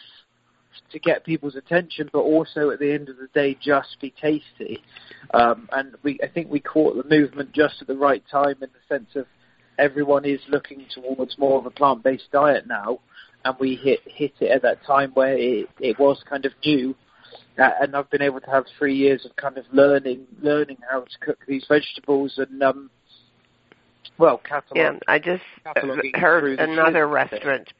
to 0.92 1.00
get 1.00 1.24
people's 1.24 1.56
attention, 1.56 2.10
but 2.12 2.20
also 2.20 2.70
at 2.70 2.80
the 2.80 2.92
end 2.92 3.10
of 3.10 3.18
the 3.18 3.28
day 3.34 3.58
just 3.62 3.98
be 4.02 4.14
tasty. 4.22 4.82
Um, 5.34 5.68
and 5.72 5.96
we, 6.04 6.20
I 6.24 6.28
think 6.28 6.52
we 6.52 6.60
caught 6.60 6.96
the 6.96 7.10
movement 7.10 7.54
just 7.54 7.82
at 7.82 7.88
the 7.88 7.96
right 7.96 8.24
time 8.32 8.56
in 8.62 8.70
the 8.70 8.96
sense 8.96 9.16
of 9.16 9.26
everyone 9.78 10.26
is 10.26 10.40
looking 10.50 10.86
towards 10.94 11.38
more 11.38 11.60
of 11.60 11.66
a 11.66 11.72
plant-based 11.72 12.32
diet 12.32 12.68
now, 12.68 13.00
and 13.46 13.56
we 13.60 13.76
hit 13.76 14.00
hit 14.06 14.34
it 14.40 14.52
at 14.52 14.62
that 14.62 14.86
time 14.86 15.12
where 15.14 15.38
it, 15.38 15.68
it 15.80 16.00
was 16.00 16.22
kind 16.30 16.46
of 16.46 16.54
new. 16.64 16.96
Uh, 17.58 17.70
and 17.82 17.96
I've 17.96 18.10
been 18.10 18.22
able 18.22 18.42
to 18.42 18.50
have 18.50 18.66
three 18.78 18.96
years 18.96 19.26
of 19.26 19.36
kind 19.36 19.58
of 19.58 19.66
learning 19.72 20.26
learning 20.42 20.78
how 20.90 21.02
to 21.02 21.18
cook 21.20 21.38
these 21.48 21.66
vegetables 21.68 22.34
and 22.38 22.64
um, 22.64 22.90
well, 24.18 24.38
catalog. 24.38 24.76
Yeah, 24.76 24.92
I 25.08 25.20
just 25.20 25.44
heard 26.16 26.60
another 26.60 27.08
restaurant, 27.08 27.74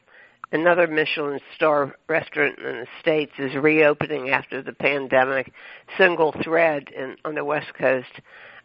another 0.52 0.86
Michelin 0.86 1.40
star 1.54 1.94
restaurant 2.08 2.58
in 2.58 2.64
the 2.64 2.86
states 3.00 3.32
is 3.38 3.54
reopening 3.54 4.30
after 4.30 4.62
the 4.62 4.72
pandemic, 4.72 5.52
single 5.96 6.34
thread 6.42 6.88
in, 6.96 7.16
on 7.24 7.34
the 7.34 7.44
West 7.44 7.72
Coast, 7.78 8.20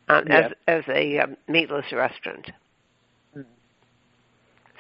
um, 0.08 0.26
yeah. 0.28 0.40
as 0.40 0.52
as 0.68 0.84
a 0.90 1.20
um, 1.20 1.38
meatless 1.48 1.86
restaurant. 1.92 2.52
Mm. 3.38 3.46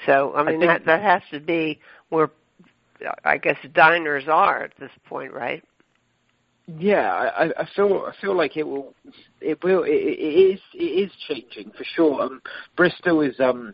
So 0.05 0.33
I 0.35 0.43
mean 0.43 0.63
I 0.63 0.67
that 0.67 0.85
that 0.85 1.01
has 1.01 1.21
to 1.31 1.39
be 1.39 1.79
where 2.09 2.31
I 3.23 3.37
guess 3.37 3.57
diners 3.73 4.25
are 4.27 4.63
at 4.63 4.73
this 4.79 4.91
point, 5.07 5.31
right? 5.33 5.63
Yeah, 6.77 7.11
I, 7.11 7.45
I 7.57 7.67
feel 7.75 8.05
I 8.07 8.13
feel 8.21 8.35
like 8.35 8.55
it 8.55 8.63
will 8.63 8.93
it 9.41 9.63
will 9.63 9.83
it, 9.83 9.89
it 9.89 10.53
is 10.53 10.59
it 10.73 10.83
is 10.83 11.11
changing 11.27 11.71
for 11.71 11.83
sure. 11.83 12.21
Um, 12.21 12.41
Bristol 12.75 13.21
is 13.21 13.39
um 13.39 13.73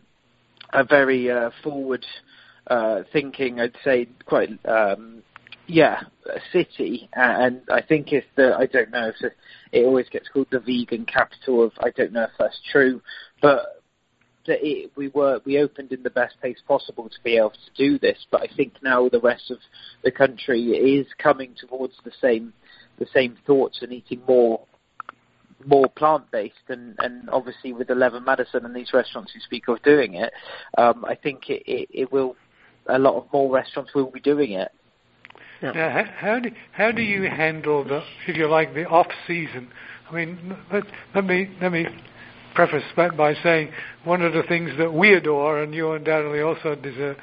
a 0.72 0.84
very 0.84 1.30
uh, 1.30 1.50
forward 1.62 2.04
uh, 2.68 3.02
thinking, 3.12 3.60
I'd 3.60 3.76
say, 3.84 4.08
quite 4.24 4.50
um, 4.66 5.22
yeah, 5.66 6.00
a 6.26 6.40
city, 6.52 7.08
and 7.14 7.62
I 7.70 7.82
think 7.82 8.12
it's 8.12 8.26
the 8.36 8.56
I 8.56 8.66
don't 8.66 8.90
know 8.90 9.08
if 9.08 9.32
it 9.72 9.84
always 9.84 10.08
gets 10.08 10.28
called 10.28 10.48
the 10.50 10.60
vegan 10.60 11.04
capital 11.04 11.64
of 11.64 11.72
I 11.80 11.90
don't 11.90 12.12
know 12.12 12.24
if 12.24 12.30
that's 12.38 12.60
true, 12.72 13.02
but 13.42 13.82
that 14.46 14.58
it, 14.62 14.92
we 14.96 15.08
were 15.08 15.40
we 15.44 15.58
opened 15.58 15.92
in 15.92 16.02
the 16.02 16.10
best 16.10 16.36
pace 16.40 16.58
possible 16.66 17.08
to 17.08 17.16
be 17.24 17.36
able 17.36 17.50
to 17.50 17.56
do 17.76 17.98
this. 17.98 18.18
But 18.30 18.42
I 18.42 18.56
think 18.56 18.74
now 18.82 19.08
the 19.08 19.20
rest 19.20 19.50
of 19.50 19.58
the 20.02 20.10
country 20.10 20.62
is 20.62 21.06
coming 21.18 21.54
towards 21.58 21.94
the 22.04 22.12
same 22.22 22.52
the 22.98 23.06
same 23.14 23.36
thoughts 23.46 23.78
and 23.82 23.92
eating 23.92 24.22
more 24.26 24.60
more 25.64 25.88
plant 25.88 26.30
based 26.30 26.54
and, 26.68 26.94
and 26.98 27.28
obviously 27.30 27.72
with 27.72 27.90
Eleven 27.90 28.24
Madison 28.24 28.64
and 28.64 28.76
these 28.76 28.92
restaurants 28.92 29.32
who 29.32 29.40
speak 29.40 29.68
of 29.68 29.82
doing 29.82 30.14
it, 30.14 30.32
um, 30.78 31.04
I 31.04 31.14
think 31.14 31.48
it, 31.48 31.62
it, 31.66 31.88
it 31.92 32.12
will 32.12 32.36
a 32.88 32.98
lot 32.98 33.14
of 33.14 33.24
more 33.32 33.52
restaurants 33.52 33.94
will 33.94 34.10
be 34.10 34.20
doing 34.20 34.52
it. 34.52 34.70
Yeah. 35.62 35.72
Now, 35.72 35.90
how, 35.90 36.04
how 36.16 36.40
do 36.40 36.50
how 36.72 36.92
do 36.92 37.02
you 37.02 37.28
handle 37.28 37.82
the, 37.84 38.02
if 38.28 38.36
you 38.36 38.48
like, 38.48 38.74
the 38.74 38.86
off 38.86 39.08
season? 39.26 39.68
I 40.10 40.14
mean, 40.14 40.56
let, 40.72 40.84
let 41.14 41.24
me 41.24 41.50
let 41.60 41.72
me 41.72 41.86
preface 42.54 42.84
that 42.96 43.16
by 43.16 43.34
saying 43.42 43.70
one 44.04 44.22
of 44.22 44.32
the 44.32 44.42
things 44.42 44.70
that 44.78 44.92
we 44.92 45.14
adore, 45.14 45.62
and 45.62 45.74
you 45.74 45.92
undoubtedly 45.92 46.40
also 46.40 46.74
desire, 46.74 47.16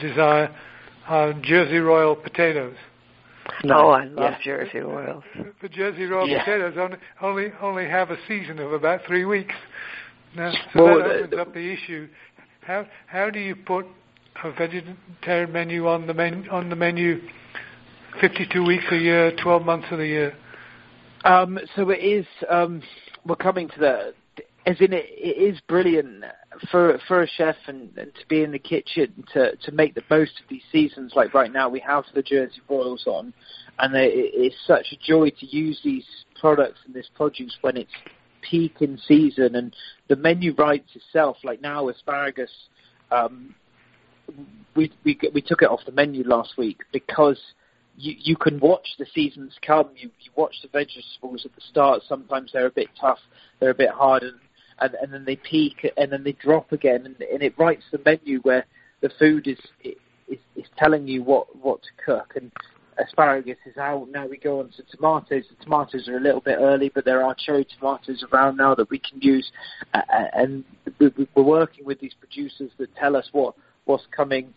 desire 0.00 0.54
are 1.06 1.32
Jersey 1.42 1.78
Royal 1.78 2.14
potatoes. 2.14 2.76
No, 3.64 3.88
oh, 3.88 3.90
I 3.90 4.04
love 4.04 4.16
yeah. 4.16 4.38
Jersey 4.42 4.78
Royals. 4.78 5.24
The 5.62 5.68
Jersey 5.68 6.04
Royal 6.04 6.28
yeah. 6.28 6.44
potatoes 6.44 6.74
only, 6.78 6.98
only 7.20 7.52
only 7.60 7.88
have 7.88 8.10
a 8.10 8.16
season 8.26 8.58
of 8.58 8.72
about 8.72 9.00
three 9.06 9.24
weeks. 9.24 9.54
Now, 10.36 10.52
so 10.72 10.84
well, 10.84 10.98
that 10.98 11.06
opens 11.06 11.34
up 11.40 11.54
the 11.54 11.72
issue. 11.72 12.08
How 12.60 12.86
how 13.06 13.30
do 13.30 13.40
you 13.40 13.56
put 13.56 13.86
a 14.44 14.52
vegetarian 14.52 15.52
menu 15.52 15.88
on 15.88 16.06
the 16.06 16.14
menu 16.14 16.50
on 16.50 16.68
the 16.68 16.76
menu 16.76 17.20
52 18.20 18.64
weeks 18.64 18.84
a 18.90 18.96
year, 18.96 19.32
12 19.42 19.64
months 19.64 19.86
of 19.90 19.98
the 19.98 20.06
year? 20.06 20.34
Um, 21.24 21.58
so 21.74 21.90
it 21.90 21.98
is. 21.98 22.26
Um, 22.48 22.82
we're 23.24 23.36
coming 23.36 23.68
to 23.68 23.78
the 23.78 24.14
as 24.68 24.76
in 24.80 24.92
it, 24.92 25.06
it 25.08 25.54
is 25.54 25.58
brilliant 25.66 26.24
for 26.70 26.98
for 27.08 27.22
a 27.22 27.26
chef 27.26 27.56
and, 27.66 27.96
and 27.96 28.14
to 28.14 28.26
be 28.28 28.42
in 28.42 28.52
the 28.52 28.58
kitchen 28.58 29.24
to 29.32 29.56
to 29.56 29.72
make 29.72 29.94
the 29.94 30.02
most 30.10 30.32
of 30.42 30.48
these 30.50 30.62
seasons. 30.70 31.12
Like 31.16 31.32
right 31.32 31.52
now, 31.52 31.70
we 31.70 31.80
have 31.80 32.04
the 32.14 32.22
Jersey 32.22 32.60
Royals 32.68 33.04
on, 33.06 33.32
and 33.78 33.94
it, 33.96 34.12
it's 34.12 34.56
such 34.66 34.88
a 34.92 34.96
joy 34.96 35.30
to 35.30 35.46
use 35.46 35.80
these 35.82 36.04
products 36.38 36.80
and 36.84 36.94
this 36.94 37.08
produce 37.14 37.56
when 37.62 37.78
it's 37.78 37.90
peak 38.42 38.76
in 38.80 38.98
season. 39.08 39.56
And 39.56 39.74
the 40.08 40.16
menu 40.16 40.54
writes 40.54 40.90
itself. 40.94 41.38
Like 41.44 41.62
now, 41.62 41.88
asparagus. 41.88 42.50
Um, 43.10 43.54
we 44.76 44.92
we 45.02 45.18
we 45.32 45.40
took 45.40 45.62
it 45.62 45.70
off 45.70 45.80
the 45.86 45.92
menu 45.92 46.24
last 46.24 46.58
week 46.58 46.80
because 46.92 47.40
you 47.96 48.14
you 48.18 48.36
can 48.36 48.60
watch 48.60 48.86
the 48.98 49.06
seasons 49.14 49.54
come. 49.66 49.88
You 49.96 50.10
you 50.20 50.30
watch 50.36 50.56
the 50.60 50.68
vegetables 50.68 51.46
at 51.46 51.54
the 51.54 51.62
start. 51.70 52.02
Sometimes 52.06 52.50
they're 52.52 52.66
a 52.66 52.70
bit 52.70 52.88
tough. 53.00 53.18
They're 53.60 53.70
a 53.70 53.74
bit 53.74 53.90
hard, 53.90 54.24
and 54.24 54.34
and, 54.80 54.94
and 54.94 55.12
then 55.12 55.24
they 55.24 55.36
peak 55.36 55.90
and 55.96 56.12
then 56.12 56.24
they 56.24 56.32
drop 56.32 56.72
again, 56.72 57.06
and, 57.06 57.20
and 57.20 57.42
it 57.42 57.54
writes 57.58 57.84
the 57.92 58.00
menu 58.04 58.40
where 58.40 58.64
the 59.00 59.10
food 59.18 59.46
is, 59.46 59.58
is 59.82 60.38
is 60.56 60.66
telling 60.76 61.06
you 61.08 61.22
what 61.22 61.54
what 61.56 61.80
to 61.82 61.88
cook. 62.04 62.34
And 62.36 62.50
asparagus 62.98 63.58
is 63.66 63.76
out. 63.76 64.08
Now 64.10 64.26
we 64.26 64.36
go 64.36 64.60
on 64.60 64.70
to 64.76 64.82
tomatoes. 64.90 65.44
The 65.48 65.64
tomatoes 65.64 66.08
are 66.08 66.16
a 66.16 66.20
little 66.20 66.40
bit 66.40 66.58
early, 66.58 66.90
but 66.94 67.04
there 67.04 67.22
are 67.22 67.34
cherry 67.34 67.66
tomatoes 67.78 68.24
around 68.32 68.56
now 68.56 68.74
that 68.74 68.90
we 68.90 68.98
can 68.98 69.20
use. 69.20 69.50
Uh, 69.94 70.00
and 70.34 70.64
we're 70.98 71.12
working 71.36 71.84
with 71.84 72.00
these 72.00 72.14
producers 72.18 72.70
that 72.78 72.94
tell 72.96 73.16
us 73.16 73.28
what 73.32 73.54
what's 73.84 74.06
coming 74.14 74.52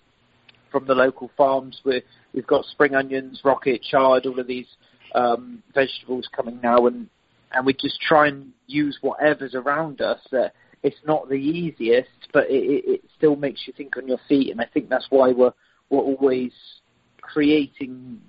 from 0.72 0.86
the 0.86 0.96
local 0.96 1.30
farms. 1.38 1.82
we 1.86 2.02
we've 2.34 2.48
got 2.48 2.66
spring 2.66 2.96
onions, 2.96 3.42
rocket, 3.44 3.82
chard, 3.84 4.26
all 4.26 4.40
of 4.40 4.48
these 4.48 4.68
um, 5.16 5.62
vegetables 5.74 6.28
coming 6.36 6.60
now, 6.62 6.88
and 6.88 7.08
and 7.54 7.66
we 7.66 7.74
just 7.74 8.00
try 8.02 8.28
and 8.28 8.52
use 8.68 8.98
whatever's 9.02 9.56
around 9.56 10.02
us. 10.02 10.20
That 10.32 10.54
it's 10.84 11.00
not 11.06 11.30
the 11.30 11.36
easiest, 11.36 12.10
but 12.34 12.50
it, 12.50 12.84
it, 12.88 13.02
still 13.18 13.36
makes 13.36 13.62
you 13.68 13.74
think 13.74 13.98
on 13.98 14.08
your 14.08 14.20
feet, 14.28 14.52
and 14.52 14.60
I 14.62 14.66
think 14.66 14.90
that's 14.90 15.08
why 15.10 15.32
we're 15.32 15.54
we're 15.90 16.00
always 16.00 16.52
creating 17.22 18.22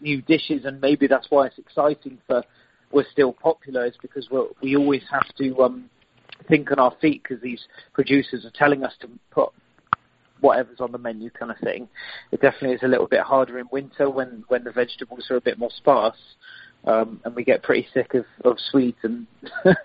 new 0.00 0.22
dishes, 0.22 0.64
and 0.64 0.80
maybe 0.80 1.06
that's 1.06 1.26
why 1.30 1.46
it's 1.46 1.58
exciting 1.58 2.18
for 2.26 2.42
we're 2.90 3.04
still 3.12 3.32
popular 3.32 3.86
is 3.86 3.94
because 4.00 4.28
we 4.30 4.40
we 4.62 4.76
always 4.76 5.02
have 5.10 5.26
to 5.36 5.62
um, 5.62 5.90
think 6.48 6.70
on 6.70 6.78
our 6.78 6.94
feet 7.00 7.22
because 7.22 7.42
these 7.42 7.66
producers 7.92 8.44
are 8.44 8.52
telling 8.54 8.84
us 8.84 8.94
to 9.00 9.08
put 9.30 9.50
whatever's 10.40 10.80
on 10.80 10.92
the 10.92 10.98
menu 10.98 11.30
kind 11.30 11.50
of 11.50 11.58
thing. 11.58 11.88
It 12.30 12.40
definitely 12.40 12.76
is 12.76 12.82
a 12.84 12.88
little 12.88 13.08
bit 13.08 13.20
harder 13.20 13.58
in 13.58 13.66
winter 13.70 14.08
when 14.08 14.44
when 14.48 14.64
the 14.64 14.72
vegetables 14.72 15.30
are 15.30 15.36
a 15.36 15.40
bit 15.40 15.58
more 15.58 15.70
sparse 15.76 16.16
um, 16.88 17.20
and 17.24 17.36
we 17.36 17.44
get 17.44 17.62
pretty 17.62 17.86
sick 17.92 18.14
of, 18.14 18.24
of 18.44 18.56
swedes 18.70 18.96
and 19.02 19.26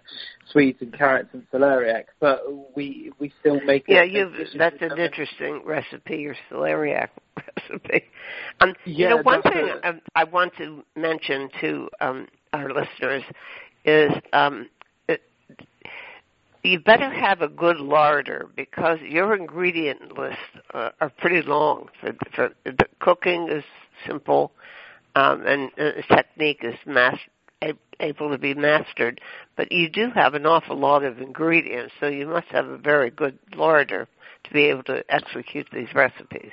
swedes 0.52 0.78
and 0.82 0.94
carrots 0.94 1.30
and 1.34 1.46
celeriac. 1.52 2.06
But 2.20 2.42
we 2.76 3.12
we 3.20 3.32
still 3.42 3.60
make 3.62 3.84
it. 3.88 3.94
yeah. 3.94 4.04
You 4.04 4.32
that's 4.58 4.82
an 4.82 4.98
interesting 4.98 5.62
recipe, 5.66 6.18
your 6.18 6.36
celeriac 6.50 7.10
recipe. 7.70 8.06
Um, 8.62 8.74
yeah, 8.86 9.10
you 9.10 9.10
know, 9.10 9.22
one 9.22 9.42
thing 9.42 9.70
I, 9.84 10.00
I 10.16 10.24
want 10.24 10.54
to 10.58 10.84
mention 10.96 11.50
to 11.62 11.90
um, 12.00 12.28
our 12.54 12.70
listeners 12.70 13.24
is 13.84 14.12
um, 14.32 14.70
it, 15.10 15.22
you 16.64 16.80
better 16.80 17.10
have 17.10 17.42
a 17.42 17.50
good 17.50 17.78
larder 17.78 18.48
because 18.56 19.00
your 19.02 19.36
ingredient 19.36 20.18
lists 20.18 20.40
uh, 20.74 20.92
are 21.02 21.10
pretty 21.18 21.46
long. 21.46 21.90
For, 22.00 22.14
for 22.34 22.50
the 22.64 22.86
cooking 23.02 23.50
is 23.52 23.66
simple 24.08 24.54
um, 25.16 25.46
and 25.46 25.72
uh, 25.78 26.16
technique 26.16 26.60
is 26.64 26.76
mas- 26.86 27.20
able 28.00 28.30
to 28.32 28.38
be 28.38 28.54
mastered. 28.54 29.22
But 29.56 29.72
you 29.72 29.90
do 29.90 30.10
have 30.12 30.34
an 30.34 30.46
awful 30.46 30.78
lot 30.78 31.04
of 31.04 31.20
ingredients, 31.20 31.94
so 32.00 32.08
you 32.08 32.28
must 32.28 32.48
have 32.48 32.68
a 32.68 32.78
very 32.78 33.10
good 33.10 33.38
larder 33.56 34.08
to 34.44 34.54
be 34.54 34.66
able 34.66 34.84
to 34.84 35.04
execute 35.10 35.68
these 35.72 35.94
recipes. 35.94 36.52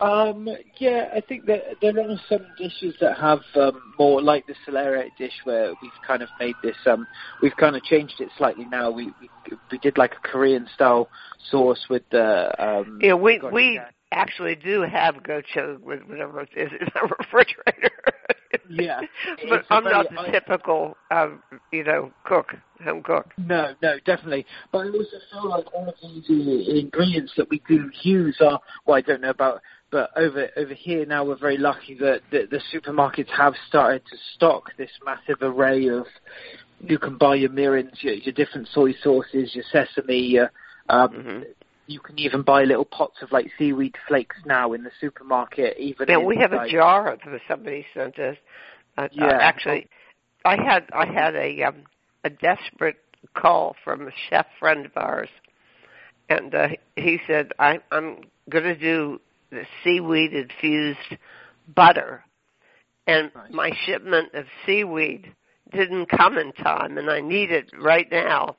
Um, 0.00 0.48
yeah, 0.78 1.08
I 1.14 1.20
think 1.20 1.46
that 1.46 1.62
there 1.80 1.98
are 1.98 2.20
some 2.28 2.44
dishes 2.58 2.94
that 3.00 3.16
have 3.16 3.40
um, 3.54 3.94
more 3.98 4.20
like 4.20 4.46
the 4.46 4.54
celeriac 4.66 5.16
dish 5.16 5.32
where 5.44 5.72
we've 5.80 5.92
kind 6.06 6.20
of 6.20 6.28
made 6.40 6.56
this. 6.62 6.76
Um, 6.84 7.06
we've 7.40 7.56
kind 7.56 7.76
of 7.76 7.82
changed 7.84 8.20
it 8.20 8.28
slightly 8.36 8.64
now. 8.64 8.90
We 8.90 9.06
we, 9.20 9.56
we 9.70 9.78
did 9.78 9.96
like 9.96 10.14
a 10.14 10.28
Korean 10.28 10.68
style 10.74 11.08
sauce 11.50 11.86
with 11.88 12.02
the. 12.10 12.50
Um, 12.62 12.98
yeah, 13.00 13.14
we 13.14 13.40
we 13.52 13.80
actually 14.14 14.54
do 14.54 14.82
have 14.82 15.16
gochujang 15.16 15.80
with 15.80 16.02
whatever 16.06 16.40
it 16.40 16.50
is 16.56 16.70
in 16.80 16.88
our 16.94 17.08
refrigerator. 17.18 17.90
Yeah, 18.68 19.00
but 19.48 19.60
It's 19.60 19.68
I'm 19.70 19.84
not 19.84 20.08
the 20.10 20.20
I- 20.20 20.30
typical, 20.30 20.96
um, 21.10 21.42
you 21.72 21.84
know, 21.84 22.12
cook, 22.24 22.54
home 22.82 23.02
cook. 23.02 23.32
No, 23.36 23.74
no, 23.82 23.96
definitely. 24.06 24.46
But 24.72 24.78
I 24.86 24.90
also 24.90 25.16
feel 25.30 25.48
like 25.48 25.66
all 25.74 25.88
of 25.88 25.94
these 26.02 26.24
uh, 26.30 26.72
ingredients 26.78 27.32
that 27.36 27.48
we 27.50 27.60
do 27.68 27.90
use 28.02 28.36
are, 28.40 28.60
well, 28.86 28.96
I 28.96 29.00
don't 29.00 29.20
know 29.20 29.30
about, 29.30 29.60
but 29.90 30.10
over 30.16 30.48
over 30.56 30.74
here 30.74 31.04
now 31.06 31.24
we're 31.24 31.36
very 31.38 31.58
lucky 31.58 31.94
that 31.98 32.22
the, 32.30 32.46
the 32.50 32.60
supermarkets 32.72 33.30
have 33.36 33.54
started 33.68 34.02
to 34.10 34.16
stock 34.34 34.70
this 34.76 34.90
massive 35.04 35.42
array 35.42 35.88
of. 35.88 36.06
You 36.80 36.98
can 36.98 37.16
buy 37.16 37.36
your 37.36 37.50
mirins, 37.50 38.02
your, 38.02 38.14
your 38.14 38.32
different 38.34 38.68
soy 38.72 38.92
sauces, 39.02 39.54
your 39.54 39.64
sesame. 39.72 40.18
Your, 40.18 40.50
um, 40.88 41.08
hmm 41.10 41.42
You 41.86 42.00
can 42.00 42.18
even 42.18 42.42
buy 42.42 42.64
little 42.64 42.84
pots 42.84 43.20
of 43.22 43.30
like 43.30 43.50
seaweed 43.58 43.96
flakes 44.08 44.36
now 44.46 44.72
in 44.72 44.84
the 44.84 44.90
supermarket. 45.00 45.76
Even 45.78 46.08
Yeah, 46.08 46.18
in, 46.18 46.26
we 46.26 46.36
have 46.36 46.52
a 46.52 46.68
jar 46.68 47.12
of 47.12 47.20
somebody 47.48 47.86
sent 47.92 48.18
us. 48.18 48.36
Uh, 48.96 49.08
Yeah. 49.12 49.26
uh, 49.26 49.38
actually, 49.40 49.88
I 50.44 50.56
had 50.56 50.84
I 50.92 51.06
had 51.06 51.34
a 51.34 51.62
um, 51.62 51.84
a 52.24 52.30
desperate 52.30 52.96
call 53.34 53.76
from 53.84 54.08
a 54.08 54.10
chef 54.28 54.46
friend 54.58 54.86
of 54.86 54.92
ours, 54.96 55.28
and 56.28 56.54
uh, 56.54 56.68
he 56.96 57.20
said, 57.26 57.52
I, 57.58 57.80
"I'm 57.90 58.24
going 58.48 58.64
to 58.64 58.76
do 58.76 59.20
the 59.50 59.64
seaweed 59.82 60.32
infused 60.32 61.18
butter," 61.74 62.24
and 63.06 63.30
Nice. 63.34 63.52
my 63.52 63.70
shipment 63.84 64.34
of 64.34 64.46
seaweed 64.64 65.32
didn't 65.72 66.06
come 66.06 66.38
in 66.38 66.52
time, 66.52 66.98
and 66.98 67.10
I 67.10 67.20
need 67.20 67.50
it 67.50 67.70
right 67.78 68.10
now. 68.10 68.56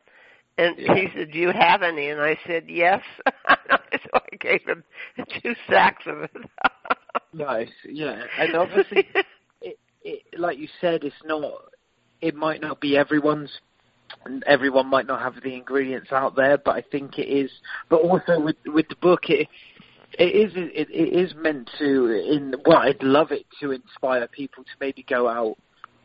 And 0.57 0.77
Yeah. 0.77 0.95
he 0.95 1.07
said, 1.13 1.31
"Do 1.31 1.39
you 1.39 1.51
have 1.51 1.81
any?" 1.81 2.09
And 2.09 2.21
I 2.21 2.37
said, 2.47 2.69
"Yes." 2.69 3.03
so 3.27 4.09
I 4.13 4.35
gave 4.39 4.65
him 4.65 4.83
two 5.41 5.55
sacks 5.67 6.03
of 6.07 6.23
it. 6.23 6.31
Nice, 7.33 7.71
yeah, 7.83 8.23
and 8.39 8.55
obviously, 8.55 9.07
it, 9.61 9.77
it, 10.03 10.39
like 10.39 10.57
you 10.57 10.67
said, 10.79 11.03
it's 11.03 11.15
not. 11.25 11.53
It 12.21 12.35
might 12.35 12.61
not 12.61 12.79
be 12.79 12.95
everyone's, 12.95 13.51
and 14.23 14.43
everyone 14.47 14.87
might 14.87 15.05
not 15.05 15.21
have 15.21 15.43
the 15.43 15.53
ingredients 15.53 16.11
out 16.13 16.35
there. 16.35 16.57
But 16.57 16.75
I 16.75 16.83
think 16.89 17.19
it 17.19 17.27
is. 17.27 17.51
But 17.89 17.97
also 17.97 18.39
with 18.39 18.55
with 18.65 18.87
the 18.87 18.95
book, 18.95 19.29
it 19.29 19.49
it 20.17 20.23
is 20.23 20.53
it, 20.55 20.89
it 20.89 21.13
is 21.13 21.35
meant 21.35 21.69
to. 21.79 22.05
In 22.31 22.55
well, 22.65 22.77
I'd 22.77 23.03
love 23.03 23.31
it 23.31 23.45
to 23.59 23.71
inspire 23.71 24.27
people 24.29 24.63
to 24.63 24.69
maybe 24.79 25.03
go 25.03 25.27
out, 25.27 25.57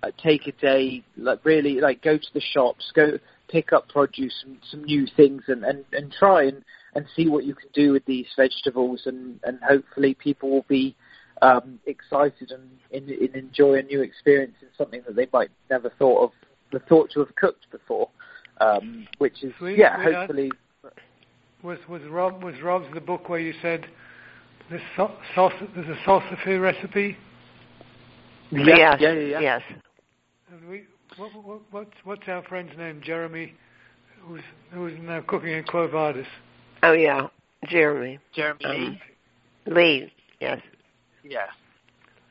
uh, 0.03 0.11
take 0.21 0.49
a 0.49 0.53
day, 0.53 1.05
like 1.17 1.45
really, 1.45 1.81
like 1.81 2.03
go 2.03 2.17
to 2.17 2.29
the 2.35 2.41
shops, 2.41 2.91
go 2.97 3.19
pick 3.51 3.73
up 3.73 3.89
produce, 3.89 4.33
some, 4.43 4.59
some 4.71 4.85
new 4.85 5.07
things, 5.17 5.43
and 5.49 5.65
and 5.65 5.85
and 5.93 6.13
try 6.13 6.45
and 6.45 6.63
and 6.95 7.07
see 7.15 7.29
what 7.29 7.45
you 7.45 7.55
can 7.55 7.69
do 7.75 7.93
with 7.93 8.05
these 8.07 8.27
vegetables, 8.37 9.03
and 9.07 9.41
and 9.45 9.59
hopefully 9.69 10.15
people 10.15 10.51
will 10.51 10.67
be 10.69 10.95
um, 11.43 11.79
excited 11.87 12.53
and, 12.53 12.69
and, 12.93 13.09
and 13.09 13.35
enjoy 13.35 13.79
a 13.79 13.83
new 13.83 14.03
experience 14.03 14.55
in 14.61 14.69
something 14.77 15.03
that 15.07 15.17
they 15.17 15.27
might 15.33 15.51
never 15.71 15.91
thought 15.99 16.25
of, 16.25 16.31
the 16.71 16.79
thought 16.81 17.11
to 17.13 17.21
have 17.21 17.35
cooked 17.37 17.67
before. 17.71 18.09
Um, 18.61 19.09
which 19.17 19.43
is 19.43 19.55
Sweet- 19.59 19.79
yeah, 19.79 19.97
sweetheart. 19.97 20.29
hopefully 20.29 20.53
Was 21.63 21.79
was 21.89 22.03
Rob 22.11 22.43
was 22.45 22.55
Rob's 22.63 22.93
the 22.93 23.01
book 23.01 23.31
where 23.31 23.41
you 23.41 23.55
said 23.63 23.87
this 24.71 24.83
sau- 24.97 25.17
sauce 25.35 25.55
there's 25.75 25.89
a 25.89 25.99
salsify 26.07 26.61
recipe 26.61 27.17
yeah, 28.51 28.65
yes, 28.67 28.97
yeah, 29.01 29.13
yeah, 29.13 29.21
yeah. 29.21 29.41
yes. 29.41 29.63
and 30.51 30.69
we 30.69 30.83
what, 31.17 31.31
what 31.45 31.61
what's 31.71 31.91
what's 32.05 32.29
our 32.29 32.43
friend's 32.45 32.77
name 32.77 33.01
Jeremy 33.05 33.55
who's 34.23 34.43
who's 34.73 34.93
now 35.03 35.21
cooking 35.27 35.51
in 35.53 35.65
Quo 35.65 35.89
Vadis. 35.89 36.27
Oh 36.83 36.93
yeah, 36.93 37.29
Jeremy 37.69 38.19
Jeremy 38.35 38.65
Um, 38.65 39.01
Lee. 39.67 39.75
Lee. 39.75 40.13
Yes. 40.41 40.61
Yeah, 41.23 41.47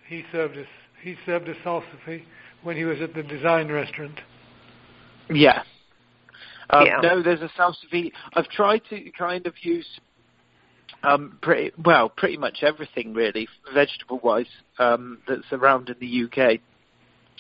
He 0.08 0.24
served 0.32 0.58
us 0.58 0.66
he 1.02 1.16
served 1.26 1.48
us 1.48 1.56
salsify 1.64 2.22
when 2.64 2.76
he 2.76 2.84
was 2.86 3.00
at 3.02 3.14
the 3.14 3.24
design 3.24 3.72
restaurant. 3.72 4.20
yeah. 5.30 5.64
Um, 6.72 6.86
Yeah. 6.86 7.00
No, 7.02 7.22
there's 7.24 7.42
a 7.42 7.50
salsify. 7.58 8.12
I've 8.34 8.50
tried 8.50 8.82
to 8.90 9.10
kind 9.18 9.46
of 9.48 9.54
use 9.62 9.88
um, 11.04 11.38
pretty 11.42 11.72
well, 11.86 12.10
pretty 12.10 12.38
much 12.38 12.58
everything 12.64 13.14
really, 13.14 13.48
vegetable 13.74 14.20
wise, 14.24 14.48
um, 14.80 15.20
that's 15.28 15.52
around 15.54 15.90
in 15.90 15.96
the 16.00 16.24
UK 16.26 16.60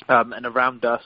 um, 0.07 0.33
and 0.33 0.45
around 0.45 0.85
us. 0.85 1.03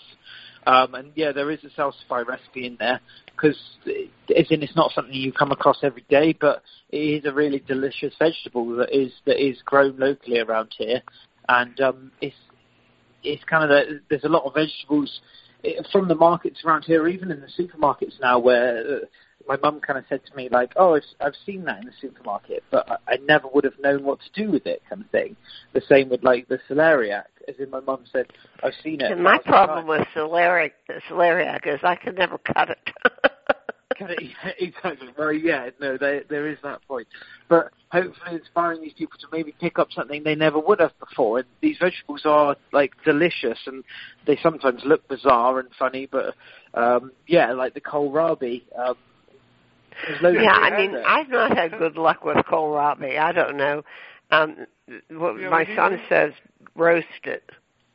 Um, 0.66 0.96
and 0.96 1.12
yeah, 1.16 1.32
there 1.34 1.52
is 1.52 1.60
a 1.64 1.80
salsify 1.80 2.26
recipe 2.26 2.66
in 2.66 2.78
there 2.80 3.02
because, 3.36 3.60
as 3.86 4.46
it's 4.50 4.76
not 4.76 4.91
something 4.94 5.14
you 5.14 5.34
come 5.34 5.52
across 5.52 5.80
every 5.84 6.06
day, 6.10 6.34
but 6.39 6.64
it 6.89 6.98
is 6.98 7.26
a 7.26 7.34
really 7.34 7.60
delicious 7.60 8.14
vegetable 8.18 8.78
that 8.78 8.96
is 8.96 9.12
that 9.26 9.44
is 9.44 9.58
grown 9.66 9.98
locally 9.98 10.39
around 10.39 10.74
here, 10.78 11.02
and 11.50 11.80
um, 11.82 12.12
it's 12.22 12.36
it's 13.24 13.44
kind 13.46 13.64
of 13.64 13.70
the, 13.70 14.00
there's 14.10 14.24
a 14.24 14.30
lot 14.30 14.46
of 14.46 14.54
vegetables 14.54 15.22
eh, 15.64 15.82
from 15.91 16.08
the 16.08 16.16
markets 16.16 16.62
around 16.66 16.84
here, 16.84 17.08
even 17.08 17.32
in 17.32 17.41
the 17.41 17.64
supermarkets 17.64 18.20
now, 18.22 18.39
where 18.39 18.78
uh, 18.78 19.00
my 19.48 19.58
mum 19.58 19.82
kind 19.82 20.00
of 20.00 20.06
said 20.08 20.22
to 20.26 20.36
me 20.36 20.50
like, 20.50 20.74
"Oh, 20.76 20.96
I've, 20.96 21.04
I've 21.20 21.36
seen 21.46 21.66
that 21.66 21.80
in 21.80 21.86
the 21.86 21.94
supermarket, 22.00 22.64
but 22.72 22.89
I, 22.89 23.14
I 23.14 23.18
never 23.28 23.48
would 23.54 23.64
have 23.64 23.80
known 23.82 24.04
what 24.04 24.20
to 24.20 24.44
do 24.44 24.52
with 24.52 24.66
it," 24.66 24.82
kind 24.89 25.02
of 25.02 25.10
thing. 25.10 25.36
The 25.74 25.82
same 25.89 26.10
with 26.10 26.24
like 26.24 26.48
the 26.48 26.60
celeriac, 26.70 27.26
as 27.48 27.56
in 27.60 27.70
my 27.70 27.80
mum 27.82 28.04
said, 28.12 28.28
"I've 28.64 28.74
seen 28.84 29.02
it." 29.02 29.12
And 29.12 29.24
my 29.24 29.38
problem 29.39 29.86
times." 29.88 30.00
with 30.00 30.08
celeriac, 30.16 30.72
celeriac 31.10 31.68
is 31.68 31.80
I 31.84 31.96
could 31.96 32.18
never 32.18 32.38
cut 32.38 32.70
it. 32.70 32.89
Kind 34.00 34.12
of, 34.12 34.18
yeah, 34.24 34.52
exactly. 34.60 35.08
Well, 35.16 35.32
yeah, 35.32 35.70
no, 35.80 35.98
there 35.98 36.24
there 36.28 36.48
is 36.48 36.58
that 36.64 36.82
point. 36.88 37.08
But 37.48 37.70
hopefully, 37.91 38.38
inspiring 38.38 38.82
these 38.82 38.94
people 38.94 39.20
to 39.20 39.28
maybe 39.32 39.54
pick 39.62 39.78
up 39.78 39.91
something 39.91 40.24
they 40.24 40.34
never 40.34 40.58
would 40.60 40.80
have 40.80 40.98
before. 41.00 41.39
And 41.39 41.48
these 41.62 41.78
vegetables 41.80 42.22
are 42.26 42.56
like 42.72 42.94
delicious, 43.06 43.60
and 43.68 43.84
they 44.26 44.36
sometimes 44.41 44.82
look 44.84 45.08
bizarre 45.08 45.60
and 45.60 45.70
funny. 45.78 46.08
But 46.08 46.34
um, 46.74 47.12
yeah, 47.28 47.52
like 47.54 47.76
the 47.76 47.82
kohlrabi. 47.82 48.64
Um, 48.78 48.96
loads 50.22 50.39
yeah, 50.41 50.58
of 50.58 50.74
I 50.74 50.78
mean, 50.78 50.94
there. 50.94 51.08
I've 51.08 51.30
not 51.30 51.56
had 51.56 51.78
good 51.78 51.96
luck 51.96 52.26
with 52.26 52.38
kohlrabi. 52.38 53.20
I 53.20 53.32
don't 53.32 53.58
know. 53.58 53.84
Um, 54.32 54.66
what 55.12 55.39
Yeah, 55.39 55.50
my 55.50 55.66
son 55.76 55.94
need- 55.94 56.02
says, 56.10 56.34
roast 56.76 57.08
it. 57.24 57.50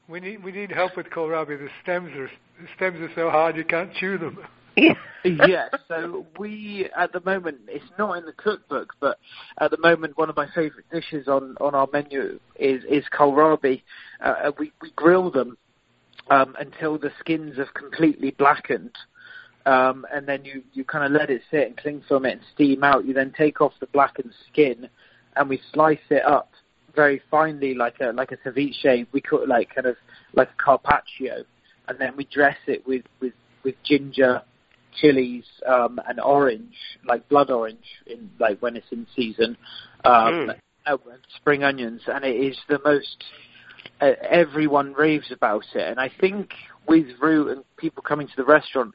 We 0.08 0.20
need 0.20 0.42
we 0.42 0.52
need 0.52 0.70
help 0.70 0.96
with 0.96 1.06
kohlrabi. 1.06 1.58
The 1.58 1.68
stems 1.82 2.10
are 2.16 2.30
the 2.60 2.68
stems 2.76 3.00
are 3.00 3.12
so 3.14 3.30
hard 3.30 3.56
you 3.56 3.64
can't 3.64 3.92
chew 3.94 4.18
them. 4.18 4.38
Yeah. 4.76 4.94
yeah, 5.24 5.68
so 5.88 6.24
we 6.38 6.88
at 6.96 7.12
the 7.12 7.20
moment 7.20 7.58
it's 7.66 7.84
not 7.98 8.16
in 8.18 8.24
the 8.24 8.32
cookbook, 8.32 8.94
but 9.00 9.18
at 9.60 9.70
the 9.70 9.78
moment 9.78 10.16
one 10.16 10.30
of 10.30 10.36
my 10.36 10.46
favourite 10.54 10.88
dishes 10.92 11.26
on, 11.26 11.56
on 11.60 11.74
our 11.74 11.88
menu 11.92 12.38
is 12.56 12.84
is 12.84 13.04
kohlrabi. 13.12 13.82
Uh, 14.20 14.52
we 14.58 14.72
we 14.80 14.90
grill 14.92 15.30
them 15.30 15.58
um, 16.30 16.54
until 16.60 16.98
the 16.98 17.10
skins 17.18 17.58
have 17.58 17.74
completely 17.74 18.30
blackened, 18.30 18.94
um, 19.66 20.06
and 20.14 20.26
then 20.26 20.44
you 20.44 20.62
you 20.72 20.84
kind 20.84 21.04
of 21.04 21.10
let 21.10 21.30
it 21.30 21.42
sit 21.50 21.66
and 21.66 21.76
cling 21.76 22.02
film 22.08 22.24
it 22.24 22.32
and 22.32 22.40
steam 22.54 22.84
out. 22.84 23.04
You 23.04 23.12
then 23.12 23.34
take 23.36 23.60
off 23.60 23.72
the 23.80 23.86
blackened 23.86 24.32
skin, 24.50 24.88
and 25.34 25.48
we 25.48 25.60
slice 25.72 25.98
it 26.10 26.24
up 26.24 26.50
very 26.98 27.22
finely 27.30 27.74
like 27.74 28.00
a 28.00 28.10
like 28.12 28.32
a 28.32 28.36
ceviche. 28.38 29.06
We 29.12 29.20
cut 29.20 29.46
like 29.48 29.72
kind 29.72 29.86
of 29.86 29.96
like 30.34 30.50
a 30.50 30.62
carpaccio, 30.62 31.44
and 31.86 31.96
then 31.98 32.16
we 32.16 32.24
dress 32.24 32.58
it 32.66 32.84
with 32.86 33.04
with 33.20 33.34
with 33.64 33.76
ginger 33.84 34.42
chilies 35.00 35.44
um, 35.64 36.00
and 36.08 36.18
orange, 36.18 36.74
like 37.06 37.28
blood 37.28 37.50
orange, 37.50 37.88
in 38.06 38.30
like 38.40 38.60
when 38.60 38.74
it's 38.76 38.90
in 38.90 39.06
season, 39.14 39.56
um, 40.04 40.50
Mm. 40.86 40.98
spring 41.36 41.62
onions, 41.62 42.02
and 42.08 42.24
it 42.24 42.36
is 42.50 42.58
the 42.68 42.80
most. 42.84 43.24
Uh, 44.00 44.12
everyone 44.28 44.92
raves 44.92 45.30
about 45.30 45.64
it, 45.74 45.84
and 45.90 46.00
I 46.00 46.10
think 46.20 46.52
with 46.88 47.06
Root 47.20 47.48
and 47.52 47.64
people 47.76 48.02
coming 48.02 48.26
to 48.26 48.36
the 48.36 48.44
restaurant, 48.44 48.92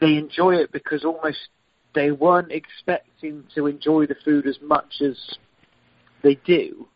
they 0.00 0.14
enjoy 0.24 0.54
it 0.62 0.72
because 0.72 1.04
almost 1.04 1.48
they 1.94 2.10
weren't 2.12 2.52
expecting 2.52 3.44
to 3.54 3.66
enjoy 3.66 4.06
the 4.06 4.16
food 4.24 4.46
as 4.46 4.58
much 4.62 5.02
as 5.02 5.16
they 6.22 6.36
do. 6.46 6.86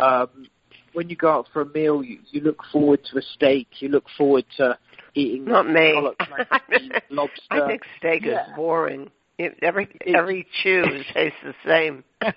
Um, 0.00 0.46
when 0.92 1.08
you 1.08 1.16
go 1.16 1.30
out 1.30 1.46
for 1.52 1.62
a 1.62 1.66
meal, 1.66 2.02
you, 2.02 2.18
you 2.30 2.40
look 2.40 2.62
forward 2.72 3.00
to 3.12 3.18
a 3.18 3.22
steak. 3.22 3.68
You 3.80 3.88
look 3.90 4.06
forward 4.18 4.44
to 4.56 4.76
eating 5.14 5.44
Not 5.44 5.68
me. 5.68 5.90
scallops, 5.92 6.26
mac 6.30 6.62
and 6.70 6.80
cheese, 6.80 7.00
lobster. 7.10 7.40
I 7.50 7.66
think 7.68 7.82
steak 7.98 8.22
Yeah. 8.24 8.42
is 8.50 8.56
boring. 8.56 9.10
It, 9.38 9.56
every 9.62 9.84
It- 10.00 10.14
every 10.16 10.46
chew 10.62 10.84
tastes 11.14 11.38
the 11.44 11.54
same. 11.64 12.04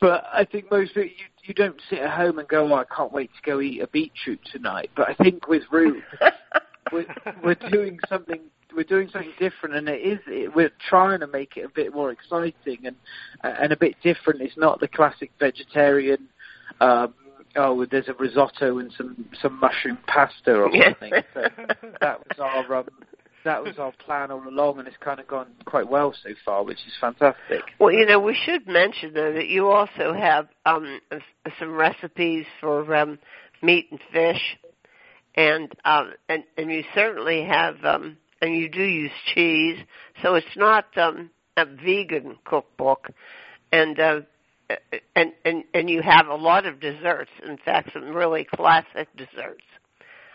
but 0.00 0.24
I 0.32 0.44
think 0.50 0.70
most 0.70 0.92
of 0.92 0.98
it, 0.98 1.12
you 1.16 1.24
you 1.44 1.54
don't 1.54 1.80
sit 1.88 2.00
at 2.00 2.10
home 2.10 2.38
and 2.38 2.46
go, 2.46 2.70
oh, 2.70 2.74
I 2.76 2.84
can't 2.94 3.10
wait 3.10 3.30
to 3.34 3.50
go 3.50 3.60
eat 3.62 3.80
a 3.80 3.86
beetroot 3.86 4.38
tonight. 4.52 4.90
But 4.94 5.08
I 5.08 5.14
think 5.14 5.48
with 5.48 5.62
Root, 5.72 6.02
we're, 6.92 7.06
we're 7.42 7.54
doing 7.70 7.98
something. 8.08 8.40
We're 8.76 8.82
doing 8.84 9.08
something 9.10 9.32
different, 9.38 9.74
and 9.76 9.88
it 9.88 10.02
is. 10.02 10.18
It, 10.26 10.54
we're 10.54 10.70
trying 10.90 11.20
to 11.20 11.26
make 11.26 11.56
it 11.56 11.64
a 11.64 11.70
bit 11.70 11.94
more 11.94 12.10
exciting 12.10 12.78
and 12.84 12.96
and 13.42 13.72
a 13.72 13.76
bit 13.78 13.94
different. 14.02 14.42
It's 14.42 14.58
not 14.58 14.78
the 14.80 14.88
classic 14.88 15.30
vegetarian. 15.38 16.28
Um, 16.80 17.14
oh, 17.56 17.84
there's 17.90 18.08
a 18.08 18.14
risotto 18.14 18.78
and 18.78 18.92
some 18.96 19.28
some 19.40 19.58
mushroom 19.60 19.98
pasta 20.06 20.54
or 20.54 20.70
something. 20.70 21.12
so 21.34 21.40
that 22.00 22.20
was 22.20 22.38
our 22.38 22.74
um, 22.74 22.88
that 23.44 23.62
was 23.62 23.78
our 23.78 23.92
plan 23.92 24.30
all 24.30 24.46
along, 24.46 24.78
and 24.78 24.88
it's 24.88 24.96
kind 24.98 25.20
of 25.20 25.26
gone 25.26 25.48
quite 25.64 25.88
well 25.88 26.14
so 26.22 26.30
far, 26.44 26.64
which 26.64 26.78
is 26.86 26.92
fantastic. 27.00 27.62
Well, 27.78 27.92
you 27.92 28.06
know, 28.06 28.18
we 28.20 28.34
should 28.34 28.66
mention 28.66 29.14
though 29.14 29.32
that 29.32 29.48
you 29.48 29.68
also 29.70 30.12
have 30.12 30.48
um, 30.66 31.00
some 31.58 31.72
recipes 31.72 32.46
for 32.60 32.94
um, 32.94 33.18
meat 33.62 33.86
and 33.90 34.00
fish, 34.12 34.56
and 35.34 35.72
um, 35.84 36.12
and 36.28 36.44
and 36.56 36.70
you 36.70 36.84
certainly 36.94 37.44
have 37.44 37.84
um, 37.84 38.16
and 38.40 38.54
you 38.54 38.68
do 38.68 38.82
use 38.82 39.12
cheese, 39.34 39.78
so 40.22 40.34
it's 40.34 40.56
not 40.56 40.86
um, 40.96 41.30
a 41.56 41.64
vegan 41.64 42.36
cookbook, 42.44 43.10
and 43.72 43.98
uh, 43.98 44.20
and 45.16 45.32
and 45.44 45.64
and 45.74 45.90
you 45.90 46.02
have 46.02 46.26
a 46.26 46.34
lot 46.34 46.66
of 46.66 46.80
desserts. 46.80 47.30
In 47.46 47.58
fact, 47.64 47.90
some 47.92 48.10
really 48.14 48.44
classic 48.44 49.08
desserts. 49.16 49.64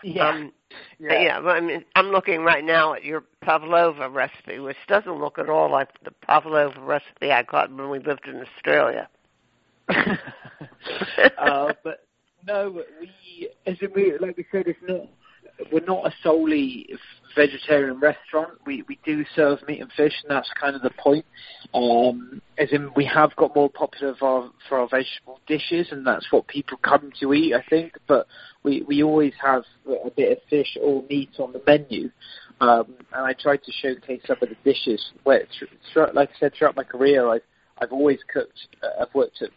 Yeah. 0.02 0.28
Um, 0.28 0.52
yeah. 0.98 1.22
yeah. 1.22 1.38
I 1.38 1.60
mean, 1.60 1.84
I'm 1.94 2.08
looking 2.08 2.42
right 2.42 2.64
now 2.64 2.94
at 2.94 3.04
your 3.04 3.24
pavlova 3.42 4.10
recipe, 4.10 4.58
which 4.58 4.76
doesn't 4.86 5.18
look 5.18 5.38
at 5.38 5.48
all 5.48 5.70
like 5.70 5.88
the 6.04 6.10
pavlova 6.10 6.80
recipe 6.80 7.30
I 7.30 7.42
got 7.42 7.74
when 7.74 7.88
we 7.88 8.00
lived 8.00 8.26
in 8.26 8.42
Australia. 8.42 9.08
uh, 9.88 11.72
but 11.82 12.06
no, 12.46 12.82
we, 13.00 13.48
as 13.66 13.76
we, 13.94 14.18
like 14.18 14.36
we 14.36 14.44
said, 14.52 14.64
it's 14.66 14.78
not. 14.86 15.08
We're 15.72 15.84
not 15.84 16.06
a 16.06 16.12
solely 16.22 16.88
vegetarian 17.34 17.98
restaurant. 18.00 18.52
We 18.66 18.84
we 18.88 18.98
do 19.04 19.24
serve 19.34 19.58
meat 19.66 19.80
and 19.80 19.90
fish, 19.92 20.12
and 20.22 20.30
that's 20.30 20.50
kind 20.60 20.76
of 20.76 20.82
the 20.82 20.90
point. 20.90 21.24
Um, 21.72 22.40
as 22.58 22.68
in, 22.72 22.90
we 22.94 23.04
have 23.06 23.34
got 23.36 23.54
more 23.54 23.70
popular 23.70 24.14
for 24.14 24.28
our, 24.28 24.50
for 24.68 24.78
our 24.78 24.88
vegetable 24.88 25.40
dishes, 25.46 25.88
and 25.90 26.06
that's 26.06 26.30
what 26.30 26.46
people 26.46 26.78
come 26.78 27.12
to 27.20 27.34
eat, 27.34 27.54
I 27.54 27.62
think. 27.68 27.94
But 28.06 28.26
we 28.62 28.82
we 28.82 29.02
always 29.02 29.32
have 29.42 29.64
a 29.86 30.10
bit 30.10 30.32
of 30.32 30.38
fish 30.48 30.76
or 30.80 31.04
meat 31.08 31.30
on 31.38 31.52
the 31.52 31.62
menu. 31.66 32.10
Um, 32.60 32.94
and 33.12 33.26
I 33.26 33.32
tried 33.32 33.62
to 33.64 33.72
showcase 33.72 34.20
some 34.26 34.36
of 34.40 34.48
the 34.48 34.56
dishes. 34.64 35.12
Where, 35.24 35.44
throughout, 35.92 36.14
like 36.14 36.30
I 36.36 36.40
said, 36.40 36.52
throughout 36.56 36.76
my 36.76 36.84
career, 36.84 37.28
I've 37.28 37.42
I've 37.78 37.92
always 37.92 38.20
cooked. 38.32 38.68
Uh, 38.82 39.02
I've 39.02 39.14
worked 39.14 39.42
at 39.42 39.50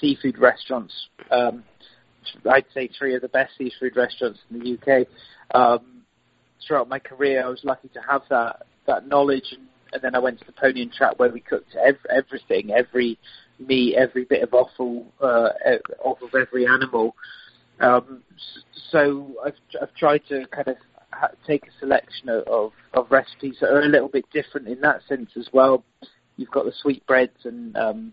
seafood 0.00 0.38
restaurants. 0.38 1.08
Um, 1.30 1.64
I'd 2.50 2.64
say 2.72 2.88
three 2.98 3.14
of 3.14 3.22
the 3.22 3.28
best 3.28 3.52
seafood 3.58 3.96
restaurants 3.96 4.40
in 4.50 4.60
the 4.60 4.78
UK. 4.78 5.06
Um, 5.54 6.02
throughout 6.66 6.88
my 6.88 6.98
career, 6.98 7.44
I 7.44 7.48
was 7.48 7.60
lucky 7.64 7.88
to 7.88 8.00
have 8.00 8.22
that 8.30 8.66
that 8.86 9.08
knowledge, 9.08 9.54
and, 9.92 10.02
then 10.02 10.14
I 10.14 10.18
went 10.18 10.40
to 10.40 10.44
the 10.44 10.52
Pony 10.52 10.82
and 10.82 10.92
Trap 10.92 11.18
where 11.18 11.30
we 11.30 11.40
cooked 11.40 11.74
ev- 11.74 12.06
everything, 12.10 12.72
every 12.72 13.18
meat, 13.58 13.94
every 13.94 14.24
bit 14.24 14.42
of 14.42 14.52
offal, 14.52 15.06
uh, 15.22 15.50
off 16.04 16.20
of 16.20 16.34
every 16.34 16.66
animal. 16.66 17.14
Um, 17.80 18.22
so 18.90 19.34
I've, 19.44 19.54
I've 19.80 19.94
tried 19.94 20.22
to 20.28 20.46
kind 20.48 20.68
of 20.68 20.76
take 21.46 21.64
a 21.66 21.78
selection 21.80 22.28
of, 22.28 22.42
of, 22.46 22.72
of 22.92 23.10
recipes 23.10 23.56
that 23.60 23.70
are 23.70 23.82
a 23.82 23.88
little 23.88 24.08
bit 24.08 24.24
different 24.32 24.68
in 24.68 24.80
that 24.80 25.00
sense 25.08 25.30
as 25.36 25.48
well. 25.52 25.84
You've 26.36 26.50
got 26.50 26.64
the 26.64 26.72
sweetbreads 26.82 27.44
and 27.44 27.76
um, 27.76 28.12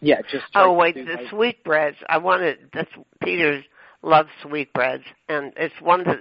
yeah, 0.00 0.20
just. 0.30 0.44
Oh 0.54 0.72
wait, 0.72 0.94
the 0.94 1.04
my... 1.04 1.30
sweetbreads. 1.30 1.96
I 2.08 2.18
wanted. 2.18 2.58
That's 2.72 2.90
Peter 3.22 3.62
loves 4.02 4.28
sweetbreads, 4.42 5.04
and 5.28 5.52
it's 5.56 5.74
one 5.80 6.00
of 6.00 6.06
the. 6.06 6.18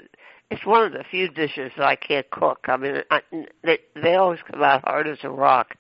It's 0.50 0.66
one 0.66 0.86
of 0.86 0.94
the 0.94 1.04
few 1.12 1.28
dishes 1.28 1.74
that 1.78 1.86
I 1.86 1.98
can't 1.98 2.30
cook. 2.30 2.66
I 2.68 2.78
mean, 2.78 3.02
I, 3.12 3.22
they 3.64 3.80
they 4.02 4.16
always 4.16 4.40
come 4.50 4.64
out 4.64 4.84
hard 4.86 5.08
as 5.08 5.18
a 5.24 5.30
rock. 5.30 5.76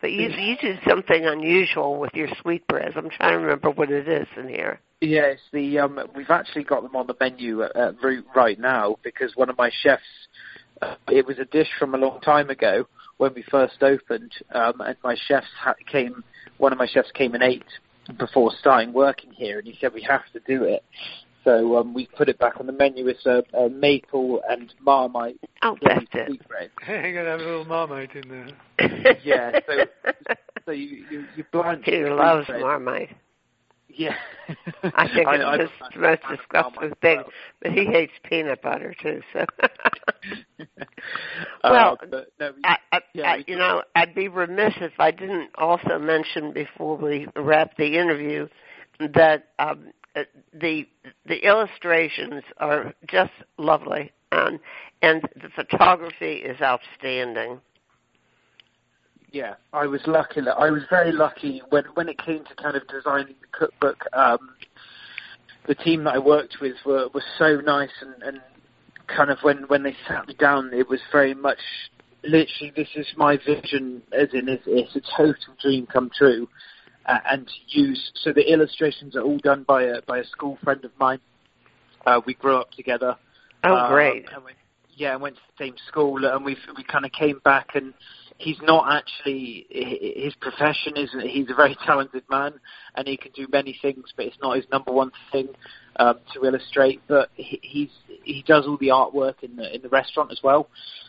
But 0.00 0.12
you 0.12 0.28
you 0.28 0.56
did 0.56 0.78
something 0.88 1.26
unusual 1.26 1.98
with 1.98 2.12
your 2.14 2.28
sweetbreads. 2.40 2.94
I'm 2.96 3.10
trying 3.10 3.32
to 3.32 3.38
remember 3.38 3.70
what 3.70 3.90
it 3.90 4.08
is 4.08 4.28
in 4.36 4.48
here. 4.48 4.80
Yes, 5.00 5.38
the 5.52 5.78
um, 5.78 5.98
we've 6.14 6.30
actually 6.30 6.64
got 6.64 6.82
them 6.82 6.94
on 6.94 7.06
the 7.06 7.16
menu 7.18 7.62
at, 7.62 7.74
at 7.76 8.02
Root 8.02 8.26
right 8.34 8.58
now 8.58 8.96
because 9.02 9.34
one 9.36 9.50
of 9.50 9.58
my 9.58 9.70
chefs. 9.82 10.02
Uh, 10.82 10.94
it 11.08 11.26
was 11.26 11.38
a 11.38 11.44
dish 11.44 11.68
from 11.78 11.94
a 11.94 11.98
long 11.98 12.18
time 12.22 12.48
ago 12.48 12.86
when 13.18 13.34
we 13.34 13.42
first 13.50 13.82
opened, 13.82 14.32
um, 14.54 14.80
and 14.80 14.96
my 15.04 15.14
chefs 15.28 15.46
ha- 15.58 15.74
came 15.90 16.24
one 16.60 16.72
of 16.72 16.78
my 16.78 16.86
chefs 16.86 17.10
came 17.12 17.34
and 17.34 17.42
ate 17.42 17.64
before 18.18 18.52
starting 18.60 18.92
working 18.92 19.32
here, 19.32 19.58
and 19.58 19.66
he 19.66 19.76
said 19.80 19.92
we 19.94 20.02
have 20.02 20.22
to 20.32 20.40
do 20.40 20.64
it. 20.64 20.84
So 21.44 21.78
um, 21.78 21.94
we 21.94 22.06
put 22.06 22.28
it 22.28 22.38
back 22.38 22.60
on 22.60 22.66
the 22.66 22.72
menu. 22.72 23.08
It's 23.08 23.24
a, 23.24 23.42
a 23.56 23.70
maple 23.70 24.42
and 24.48 24.72
marmite. 24.80 25.40
Oh, 25.62 25.76
that's 25.82 26.04
it. 26.12 26.48
Bread. 26.48 26.70
You're 26.86 27.14
gonna 27.14 27.30
have 27.30 27.40
a 27.40 27.44
little 27.44 27.64
marmite 27.64 28.14
in 28.14 28.28
there. 28.28 29.16
yeah. 29.24 29.58
So, 29.66 30.12
so 30.66 30.72
you 30.72 31.04
you, 31.10 31.24
you 31.36 31.44
blanch. 31.50 31.84
He 31.86 32.04
loves 32.04 32.46
bread. 32.46 32.60
marmite. 32.60 33.16
Yeah. 33.96 34.14
I 34.94 35.08
think 35.08 35.28
it's 35.28 35.44
I, 35.44 35.56
just 35.56 35.72
I, 35.80 35.88
the 35.94 36.00
most 36.00 36.22
disgusting 36.40 36.92
thing. 37.00 37.16
Well. 37.18 37.32
But 37.62 37.72
he 37.72 37.84
hates 37.84 38.12
peanut 38.24 38.62
butter 38.62 38.94
too. 39.00 39.22
So. 39.32 39.44
well, 41.64 41.98
uh, 42.02 42.06
but, 42.10 42.28
no, 42.38 42.52
I, 42.64 42.76
I, 42.92 43.00
yeah, 43.14 43.30
I, 43.32 43.44
you 43.46 43.56
know, 43.56 43.82
I'd 43.94 44.14
be 44.14 44.28
remiss 44.28 44.74
if 44.80 44.92
I 44.98 45.10
didn't 45.10 45.50
also 45.56 45.98
mention 45.98 46.52
before 46.52 46.96
we 46.96 47.26
wrap 47.36 47.76
the 47.76 47.98
interview 47.98 48.48
that 49.14 49.48
um, 49.58 49.92
uh, 50.16 50.24
the 50.52 50.86
the 51.26 51.46
illustrations 51.46 52.42
are 52.58 52.92
just 53.08 53.32
lovely, 53.58 54.12
and 54.32 54.58
and 55.02 55.22
the 55.36 55.48
photography 55.54 56.34
is 56.36 56.60
outstanding. 56.60 57.60
Yeah, 59.32 59.54
I 59.72 59.86
was 59.86 60.00
lucky. 60.06 60.40
I 60.40 60.70
was 60.70 60.82
very 60.90 61.12
lucky 61.12 61.62
when 61.70 61.84
when 61.94 62.08
it 62.08 62.18
came 62.18 62.44
to 62.44 62.54
kind 62.62 62.76
of 62.76 62.86
designing 62.88 63.36
the 63.40 63.46
cookbook. 63.52 64.04
Um, 64.12 64.50
the 65.66 65.74
team 65.74 66.04
that 66.04 66.14
I 66.14 66.18
worked 66.18 66.56
with 66.60 66.74
were 66.84 67.08
were 67.14 67.22
so 67.38 67.60
nice, 67.60 67.90
and, 68.00 68.22
and 68.22 68.40
kind 69.06 69.30
of 69.30 69.38
when 69.42 69.64
when 69.68 69.82
they 69.82 69.94
sat 70.08 70.26
me 70.26 70.34
down, 70.34 70.70
it 70.72 70.88
was 70.88 71.00
very 71.12 71.34
much 71.34 71.58
literally 72.24 72.72
this 72.76 72.88
is 72.96 73.06
my 73.16 73.36
vision, 73.36 74.02
as 74.12 74.28
in 74.32 74.48
it's, 74.48 74.64
it's 74.66 74.96
a 74.96 75.00
total 75.16 75.54
dream 75.62 75.86
come 75.86 76.10
true, 76.16 76.48
uh, 77.06 77.18
and 77.30 77.46
to 77.46 77.78
use 77.78 78.12
so 78.22 78.32
the 78.32 78.52
illustrations 78.52 79.14
are 79.14 79.22
all 79.22 79.38
done 79.38 79.64
by 79.66 79.84
a 79.84 80.02
by 80.08 80.18
a 80.18 80.24
school 80.24 80.58
friend 80.64 80.84
of 80.84 80.90
mine. 80.98 81.20
Uh, 82.04 82.20
we 82.26 82.34
grew 82.34 82.56
up 82.56 82.70
together. 82.72 83.14
Oh, 83.62 83.88
great! 83.88 84.26
Um, 84.34 84.44
we, 84.44 84.52
yeah, 84.96 85.12
I 85.12 85.16
went 85.16 85.36
to 85.36 85.42
the 85.56 85.64
same 85.66 85.74
school, 85.86 86.24
and 86.24 86.44
we 86.44 86.56
we 86.76 86.82
kind 86.84 87.04
of 87.04 87.12
came 87.12 87.40
back 87.44 87.70
and 87.74 87.94
he's 88.40 88.60
not 88.62 88.96
actually 88.96 89.66
his 89.70 90.34
profession 90.34 90.96
isn't. 90.96 91.28
he's 91.28 91.50
a 91.50 91.54
very 91.54 91.76
talented 91.86 92.24
man 92.30 92.54
and 92.94 93.06
he 93.06 93.16
can 93.16 93.32
do 93.32 93.46
many 93.52 93.78
things 93.80 94.04
but 94.16 94.26
it's 94.26 94.38
not 94.42 94.56
his 94.56 94.64
number 94.72 94.90
one 94.92 95.12
thing 95.30 95.48
um, 95.96 96.18
to 96.32 96.44
illustrate 96.44 97.00
but 97.06 97.28
he, 97.34 97.60
he's 97.62 97.90
he 98.24 98.42
does 98.46 98.66
all 98.66 98.78
the 98.78 98.88
artwork 98.88 99.42
in 99.42 99.56
the 99.56 99.74
in 99.74 99.82
the 99.82 99.88
restaurant 99.88 100.32
as 100.32 100.40
well. 100.42 100.68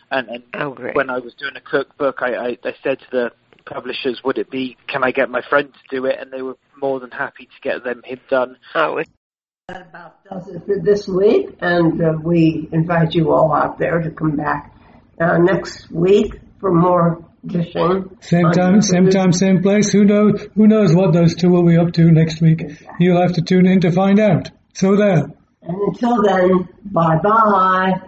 And 0.10 0.28
and 0.30 0.44
oh, 0.56 0.76
when 0.94 1.10
I 1.10 1.20
was 1.20 1.34
doing 1.36 1.56
a 1.56 1.62
cookbook 1.62 2.22
I, 2.22 2.34
I 2.34 2.58
I 2.64 2.74
said 2.84 3.00
to 3.00 3.06
the 3.12 3.32
publishers 3.66 4.22
would 4.24 4.38
it 4.38 4.50
be 4.50 4.78
can 4.88 5.04
I 5.04 5.12
get 5.12 5.30
my 5.30 5.42
friend 5.50 5.72
to 5.74 5.96
do 5.96 6.06
it? 6.06 6.18
And 6.20 6.32
they 6.32 6.42
were 6.42 6.58
more 6.82 7.00
than 7.00 7.12
happy 7.12 7.46
to 7.46 7.62
get 7.62 7.84
them 7.84 8.02
him 8.04 8.20
done. 8.30 8.58
Oh 8.76 9.02
that 9.68 9.82
about 9.84 10.24
does 10.26 10.50
it 10.50 10.66
for 10.66 10.80
this 10.80 11.08
week 11.08 11.56
and 11.62 12.02
uh, 12.02 12.14
we 12.22 12.68
invite 12.74 13.14
you 13.14 13.32
all 13.32 13.54
out 13.54 13.80
there 13.80 14.02
to 14.02 14.10
come 14.10 14.36
back 14.36 14.76
uh, 15.22 15.38
next 15.38 15.90
week 15.92 16.34
for 16.62 16.72
more 16.72 17.26
dishing. 17.46 18.18
Same 18.22 18.52
time, 18.52 18.82
same 18.82 19.10
time, 19.10 19.34
same 19.34 19.62
place. 19.62 19.92
Who 19.92 20.06
knows? 20.06 20.48
Who 20.56 20.68
knows 20.68 20.96
what 20.96 21.12
those 21.12 21.36
two 21.36 21.50
will 21.50 21.66
be 21.66 21.76
up 21.78 21.92
to 21.94 22.12
next 22.12 22.40
week? 22.40 22.64
You'll 23.00 23.22
have 23.22 23.34
to 23.34 23.42
tune 23.42 23.66
in 23.66 23.82
to 23.82 23.92
find 23.92 24.20
out. 24.20 24.52
So 24.74 24.96
there. 24.96 25.30
And 25.64 25.78
until 25.88 26.22
then, 26.24 26.70
bye 26.86 27.18
bye. 27.18 28.02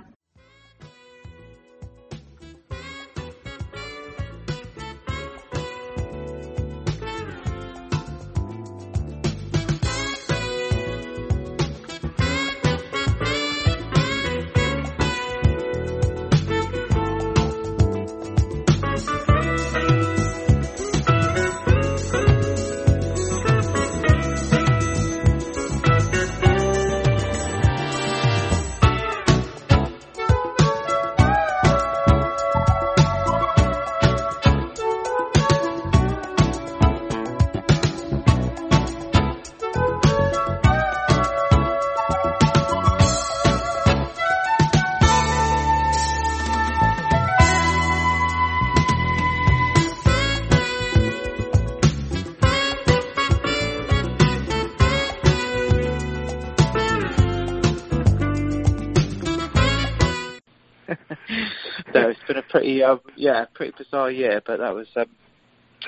Pretty 62.64 62.84
um, 62.84 63.01
yeah, 63.16 63.45
pretty 63.53 63.74
bizarre 63.78 64.11
year, 64.11 64.41
but 64.45 64.57
that 64.57 64.74
was 64.74 64.88
um, 64.95 65.05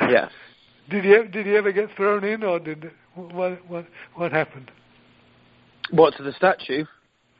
yeah. 0.01 0.29
Did 0.89 1.03
he 1.03 1.31
did 1.31 1.45
he 1.45 1.55
ever 1.55 1.71
get 1.71 1.89
thrown 1.95 2.23
in, 2.23 2.43
or 2.43 2.59
did 2.59 2.91
what 3.15 3.69
what 3.69 3.85
what 4.15 4.31
happened? 4.31 4.71
What 5.91 6.15
to 6.17 6.23
the 6.23 6.33
statue? 6.33 6.85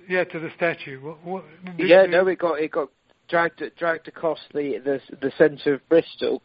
Yeah, 0.08 0.24
to 0.26 0.40
the 0.40 0.50
statue. 0.56 1.02
What, 1.02 1.24
what, 1.24 1.46
yeah, 1.78 2.06
no, 2.06 2.28
it 2.28 2.40
got 2.40 2.60
it 2.60 2.72
got 2.72 2.90
dragged 3.28 3.62
dragged 3.78 4.08
across 4.08 4.40
the 4.54 4.80
the 4.84 5.00
the 5.22 5.32
centre 5.38 5.76
of 5.76 5.90
Bristol. 5.90 6.42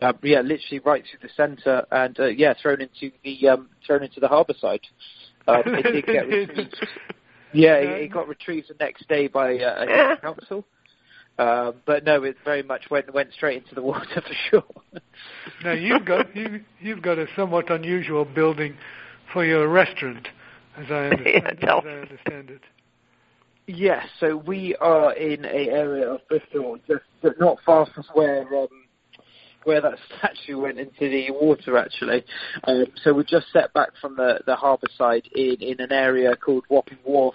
Uh, 0.00 0.12
yeah, 0.24 0.40
literally 0.40 0.80
right 0.84 1.04
through 1.08 1.28
the 1.28 1.32
centre, 1.36 1.86
and 1.92 2.18
uh, 2.18 2.26
yeah, 2.26 2.54
thrown 2.60 2.80
into 2.80 3.12
the 3.22 3.48
um, 3.48 3.68
thrown 3.86 4.02
into 4.02 4.18
the 4.18 4.28
harbour 4.28 4.54
side. 4.60 4.80
Um, 5.46 5.62
it 5.66 5.82
did 5.82 6.06
get 6.06 6.26
retrieved. 6.28 6.76
Yeah, 7.54 7.74
it, 7.74 8.02
it, 8.04 8.12
got 8.12 8.28
retrieved 8.28 8.68
the 8.68 8.74
next 8.80 9.06
day 9.08 9.28
by 9.28 9.58
uh, 9.58 10.16
a 10.16 10.16
council. 10.20 10.64
Uh, 11.42 11.72
but 11.86 12.04
no, 12.04 12.22
it 12.22 12.36
very 12.44 12.62
much 12.62 12.88
went 12.88 13.12
went 13.12 13.32
straight 13.32 13.60
into 13.64 13.74
the 13.74 13.82
water 13.92 14.22
for 14.22 14.34
sure. 14.48 15.00
now 15.64 15.72
you've 15.72 16.04
got 16.04 16.36
you 16.36 16.60
you've 16.80 17.02
got 17.02 17.18
a 17.18 17.26
somewhat 17.34 17.68
unusual 17.68 18.24
building 18.24 18.76
for 19.32 19.44
your 19.44 19.66
restaurant, 19.66 20.28
as 20.76 20.86
I 20.88 21.06
understand, 21.10 21.58
yeah, 21.60 21.78
as 21.78 21.84
I 21.84 21.88
understand 21.88 22.50
it. 22.50 22.60
Yes, 23.66 24.06
so 24.20 24.36
we 24.36 24.76
are 24.76 25.14
in 25.14 25.44
a 25.44 25.68
area 25.70 26.10
of 26.10 26.20
Bristol, 26.28 26.78
just 26.86 27.02
not 27.40 27.58
far 27.66 27.86
from 27.86 28.04
where 28.12 28.42
um, 28.42 28.68
where 29.64 29.80
that 29.80 29.98
statue 30.18 30.60
went 30.60 30.78
into 30.78 31.08
the 31.08 31.30
water. 31.30 31.76
Actually, 31.76 32.24
um, 32.64 32.86
so 33.02 33.14
we're 33.14 33.22
just 33.22 33.46
set 33.52 33.72
back 33.72 33.90
from 34.00 34.16
the 34.16 34.40
the 34.46 34.56
harbour 34.56 34.88
side 34.96 35.28
in 35.34 35.56
in 35.60 35.80
an 35.80 35.92
area 35.92 36.36
called 36.36 36.64
Wapping 36.68 36.98
Wharf, 37.04 37.34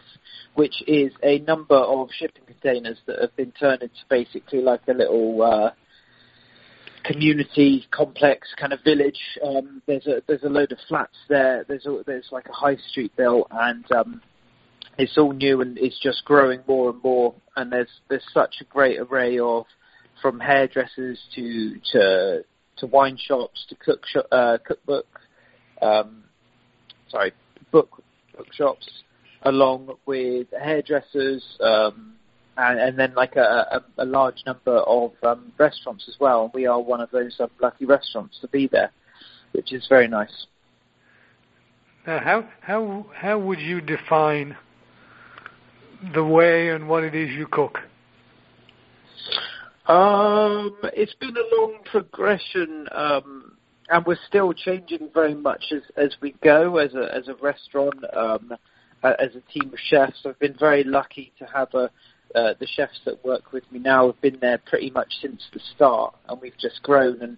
which 0.55 0.83
is 0.87 1.11
a 1.23 1.39
number 1.39 1.75
of 1.75 2.09
shipping 2.17 2.43
containers 2.45 2.97
that 3.07 3.19
have 3.19 3.35
been 3.35 3.51
turned 3.51 3.83
into 3.83 3.95
basically 4.09 4.61
like 4.61 4.81
a 4.87 4.93
little. 4.93 5.41
Uh, 5.41 5.71
community 7.03 7.87
complex 7.89 8.49
kind 8.59 8.73
of 8.73 8.79
village. 8.83 9.19
Um, 9.41 9.81
there's 9.87 10.05
a 10.07 10.21
there's 10.27 10.43
a 10.43 10.49
load 10.49 10.73
of 10.73 10.77
flats 10.89 11.15
there. 11.29 11.63
There's 11.65 11.85
a, 11.85 12.03
there's 12.05 12.27
like 12.31 12.49
a 12.49 12.51
high 12.51 12.75
street 12.89 13.15
built, 13.15 13.47
and 13.49 13.89
um, 13.93 14.21
it's 14.97 15.17
all 15.17 15.31
new 15.31 15.61
and 15.61 15.77
it's 15.77 15.99
just 15.99 16.25
growing 16.25 16.61
more 16.67 16.89
and 16.89 17.01
more. 17.03 17.33
And 17.55 17.71
there's 17.71 17.89
there's 18.09 18.25
such 18.33 18.55
a 18.61 18.65
great 18.65 18.99
array 18.99 19.39
of 19.39 19.65
from 20.21 20.39
hairdressers 20.39 21.19
to 21.35 21.79
to 21.91 22.43
to 22.77 22.87
wine 22.87 23.17
shops 23.17 23.65
to 23.69 23.75
cook 23.75 24.03
uh, 24.31 24.57
cookbook, 24.65 25.07
um, 25.81 26.23
sorry, 27.09 27.33
book 27.71 28.01
bookshops, 28.35 28.87
along 29.43 29.95
with 30.05 30.47
hairdressers, 30.51 31.43
um, 31.59 32.13
and, 32.55 32.79
and 32.79 32.99
then 32.99 33.13
like 33.15 33.35
a, 33.35 33.81
a, 33.97 34.03
a 34.03 34.05
large 34.05 34.43
number 34.45 34.77
of 34.77 35.11
um, 35.23 35.51
restaurants 35.57 36.05
as 36.07 36.15
well. 36.19 36.51
We 36.53 36.67
are 36.67 36.79
one 36.79 37.01
of 37.01 37.09
those 37.11 37.35
um, 37.39 37.49
lucky 37.61 37.85
restaurants 37.85 38.37
to 38.41 38.47
be 38.47 38.67
there, 38.67 38.91
which 39.51 39.73
is 39.73 39.85
very 39.89 40.07
nice. 40.07 40.45
Now, 42.05 42.19
how 42.19 42.47
how 42.61 43.05
how 43.13 43.39
would 43.39 43.59
you 43.59 43.81
define 43.81 44.55
the 46.13 46.23
way 46.23 46.69
and 46.69 46.87
what 46.87 47.03
it 47.03 47.15
is 47.15 47.31
you 47.31 47.47
cook? 47.47 47.79
Um, 49.87 50.75
it's 50.93 51.13
been 51.13 51.35
a 51.37 51.55
long 51.55 51.77
progression, 51.89 52.87
um, 52.91 53.53
and 53.89 54.05
we're 54.05 54.17
still 54.27 54.51
changing 54.51 55.09
very 55.13 55.33
much 55.33 55.63
as 55.71 55.81
as 55.95 56.13
we 56.21 56.35
go 56.43 56.75
as 56.77 56.93
a 56.93 57.13
as 57.15 57.29
a 57.29 57.35
restaurant, 57.35 58.03
um, 58.13 58.53
as 59.01 59.29
a 59.35 59.41
team 59.51 59.71
of 59.71 59.79
chefs. 59.79 60.25
I've 60.25 60.37
been 60.39 60.57
very 60.59 60.83
lucky 60.83 61.31
to 61.39 61.45
have 61.45 61.73
a 61.73 61.89
uh, 62.35 62.53
the 62.59 62.67
chefs 62.67 62.99
that 63.05 63.23
work 63.23 63.53
with 63.53 63.63
me 63.71 63.79
now 63.79 64.07
have 64.07 64.19
been 64.19 64.37
there 64.41 64.57
pretty 64.57 64.89
much 64.89 65.13
since 65.21 65.41
the 65.53 65.61
start, 65.73 66.13
and 66.27 66.41
we've 66.41 66.57
just 66.59 66.83
grown 66.83 67.21
and 67.21 67.37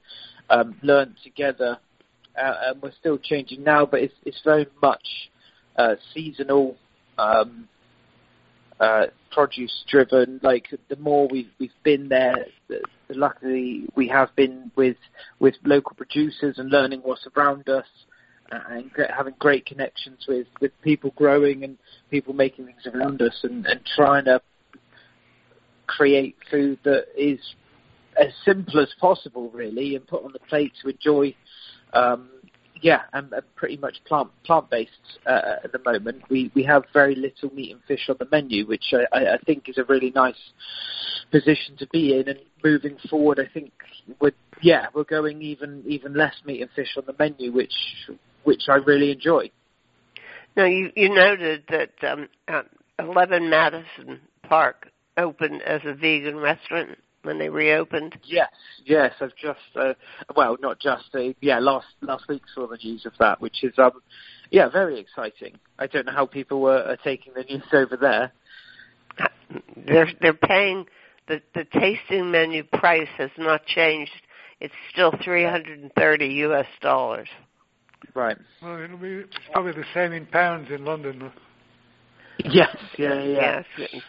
um, 0.50 0.76
learned 0.82 1.18
together. 1.24 1.78
Uh, 2.36 2.54
and 2.64 2.82
we're 2.82 2.94
still 3.00 3.20
changing 3.20 3.64
now, 3.64 3.86
but 3.86 4.00
it's 4.00 4.14
it's 4.26 4.42
very 4.44 4.66
much 4.82 5.30
uh, 5.76 5.94
seasonal. 6.16 6.76
Um, 7.20 7.68
uh, 8.80 9.08
produce 9.32 9.84
driven. 9.90 10.40
Like 10.44 10.68
the 10.90 10.96
more 10.98 11.28
we've 11.28 11.52
we've 11.60 11.72
been 11.84 12.10
there, 12.10 12.46
the, 12.68 12.82
the 13.08 13.16
luckily 13.16 13.86
we 13.96 14.08
have 14.08 14.36
been 14.36 14.72
with 14.76 14.98
with 15.40 15.56
local 15.64 15.96
producers 15.96 16.58
and 16.58 16.70
learning 16.70 17.02
what's 17.04 17.28
around 17.36 17.70
us. 17.70 17.86
And 18.52 18.90
having 19.16 19.36
great 19.38 19.68
connections 19.68 20.26
with, 20.28 20.48
with 20.60 20.72
people 20.82 21.14
growing 21.16 21.64
and 21.64 21.78
people 22.10 22.34
making 22.34 22.66
things 22.66 22.82
around 22.88 23.22
us 23.22 23.42
and, 23.44 23.64
and 23.68 23.80
trying 23.96 24.26
to 24.26 24.42
create 25.86 26.36
food 26.50 26.80
that 26.84 27.06
is 27.16 27.40
as 28.20 28.34
simple 28.44 28.80
as 28.80 28.92
possible, 29.00 29.50
really, 29.52 29.96
and 29.96 30.08
put 30.08 30.24
on 30.24 30.34
the 30.34 30.40
plate 30.40 30.74
to 30.82 30.90
enjoy 30.90 31.36
um, 31.94 32.30
yeah, 32.82 33.02
I'm, 33.14 33.32
pretty 33.56 33.78
much 33.78 33.98
plant 34.06 34.30
plant 34.44 34.70
based 34.70 34.92
uh, 35.26 35.58
at 35.64 35.72
the 35.72 35.80
moment. 35.86 36.24
We 36.30 36.52
we 36.56 36.64
have 36.64 36.84
very 36.94 37.16
little 37.16 37.54
meat 37.54 37.72
and 37.72 37.82
fish 37.88 38.08
on 38.10 38.16
the 38.20 38.28
menu, 38.32 38.66
which 38.66 38.94
I, 39.12 39.34
I 39.34 39.38
think 39.46 39.68
is 39.68 39.78
a 39.78 39.84
really 39.84 40.12
nice 40.12 40.40
position 41.32 41.76
to 41.78 41.88
be 41.88 42.18
in. 42.18 42.30
And 42.30 42.40
moving 42.64 42.98
forward, 43.10 43.40
I 43.40 43.52
think 43.52 43.72
we're 44.20 44.32
yeah 44.62 44.88
we're 44.94 45.04
going 45.04 45.42
even 45.42 45.84
even 45.88 46.14
less 46.14 46.36
meat 46.46 46.62
and 46.62 46.72
fish 46.72 46.96
on 46.98 47.04
the 47.06 47.16
menu, 47.18 47.52
which 47.52 47.74
which 48.44 48.64
I 48.70 48.76
really 48.76 49.12
enjoy. 49.12 49.52
Now 50.56 50.66
you 50.66 50.92
you 50.96 51.10
noted 51.10 51.64
that 51.70 51.92
um, 52.10 52.28
uh, 52.48 52.64
11 53.00 53.50
Madison 53.50 54.20
Park 54.44 54.92
opened 55.18 55.62
as 55.64 55.82
a 55.86 55.94
vegan 55.94 56.38
restaurant 56.38 56.98
when 57.24 57.40
they 57.40 57.50
reopened? 57.50 58.18
Yes, 58.24 58.50
yes. 58.86 59.14
I've 59.20 59.36
just, 59.36 59.60
uh, 59.76 59.94
well, 60.36 60.58
not 60.62 60.80
just, 60.80 61.10
uh, 61.14 61.34
yeah, 61.42 61.60
last 61.60 61.88
last 62.02 62.28
week 62.28 62.44
saw 62.54 62.68
the 62.68 62.78
news 62.78 63.06
of 63.06 63.14
that, 63.20 63.42
which 63.42 63.64
is, 63.64 63.74
um, 63.78 64.02
yeah, 64.52 64.70
very 64.70 65.00
exciting. 65.00 65.58
I 65.78 65.88
don't 65.88 66.06
know 66.06 66.14
how 66.14 66.26
people 66.26 66.62
were 66.62 66.84
are 66.84 66.98
taking 66.98 67.34
the 67.34 67.44
news 67.44 67.64
over 67.74 67.98
there. 67.98 68.32
They're 69.76 70.10
they're 70.22 70.34
paying 70.34 70.86
the 71.28 71.42
the 71.54 71.66
tasting 71.66 72.32
menu 72.32 72.64
price 72.64 73.08
has 73.18 73.32
not 73.38 73.66
changed. 73.66 74.12
It's 74.60 74.74
still 74.92 75.14
three 75.24 75.46
hundred 75.46 75.80
and 75.80 75.92
thirty 75.94 76.28
U.S. 76.28 76.68
dollars. 76.82 77.30
Right. 78.14 78.38
Well, 78.62 78.82
it'll 78.82 78.98
be 78.98 79.08
it's 79.08 79.38
probably 79.52 79.74
the 79.74 79.86
same 79.94 80.14
in 80.14 80.26
pounds 80.26 80.70
in 80.72 80.86
London. 80.86 81.32
Yes. 82.44 82.76
Yeah. 82.98 83.22
Yeah. 83.24 83.64
Yes. 83.78 84.02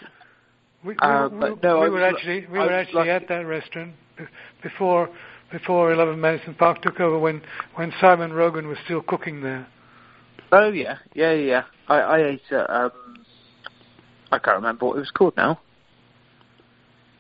We, 0.85 0.95
we, 0.95 0.97
uh, 1.01 1.29
but 1.29 1.63
no, 1.63 1.81
we 1.81 1.91
were 1.91 2.05
actually 2.05 2.47
we 2.47 2.59
were 2.59 2.73
actually 2.73 3.09
lucky. 3.09 3.11
at 3.11 3.29
that 3.29 3.47
restaurant 3.47 3.93
before 4.63 5.11
before 5.53 5.93
Eleven 5.93 6.21
Madison 6.21 6.55
Park 6.55 6.83
took 6.83 7.01
over 7.01 7.19
when 7.19 7.43
when 7.75 7.93
Simon 8.01 8.33
Rogan 8.33 8.67
was 8.67 8.79
still 8.85 9.03
cooking 9.03 9.43
there. 9.43 9.67
Oh 10.53 10.71
yeah, 10.71 10.99
yeah, 11.15 11.33
yeah. 11.33 11.63
I, 11.89 11.97
I 11.97 12.27
ate 12.27 12.41
it. 12.51 12.71
Um, 12.71 12.91
I 14.33 14.39
can't 14.39 14.57
remember 14.57 14.87
what 14.87 14.97
it 14.97 15.01
was 15.01 15.11
called 15.11 15.35
now. 15.37 15.61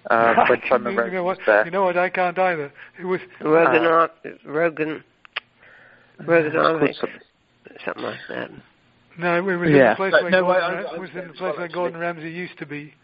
Uh, 0.08 0.34
when 0.48 0.60
Simon 0.68 0.96
Rogan 0.96 1.12
you 1.12 1.18
know 1.18 1.24
what, 1.24 1.38
was 1.38 1.46
there. 1.46 1.64
You 1.64 1.70
know 1.70 1.84
what? 1.84 1.98
I 1.98 2.08
can't 2.08 2.38
either. 2.38 2.72
It 2.98 3.04
was 3.04 3.20
Rogan. 3.40 3.84
Uh, 3.84 4.08
Rogan. 4.44 5.04
Rogan. 6.26 6.94
Something 7.84 8.02
like 8.02 8.18
that. 8.28 8.50
No, 9.18 9.36
it 9.36 9.42
was 9.42 9.70
yeah. 9.70 9.76
in 9.76 9.90
the 9.90 9.96
place 9.96 10.12
where 10.12 10.30
no, 10.30 10.42
Gordon, 10.42 10.62
I, 10.62 10.82
I, 10.94 10.98
was 10.98 11.10
in 11.10 11.28
the 11.28 11.34
place 11.34 11.54
where 11.58 11.68
Gordon 11.68 12.00
Ramsay 12.00 12.30
used 12.30 12.58
to 12.58 12.66
be. 12.66 12.94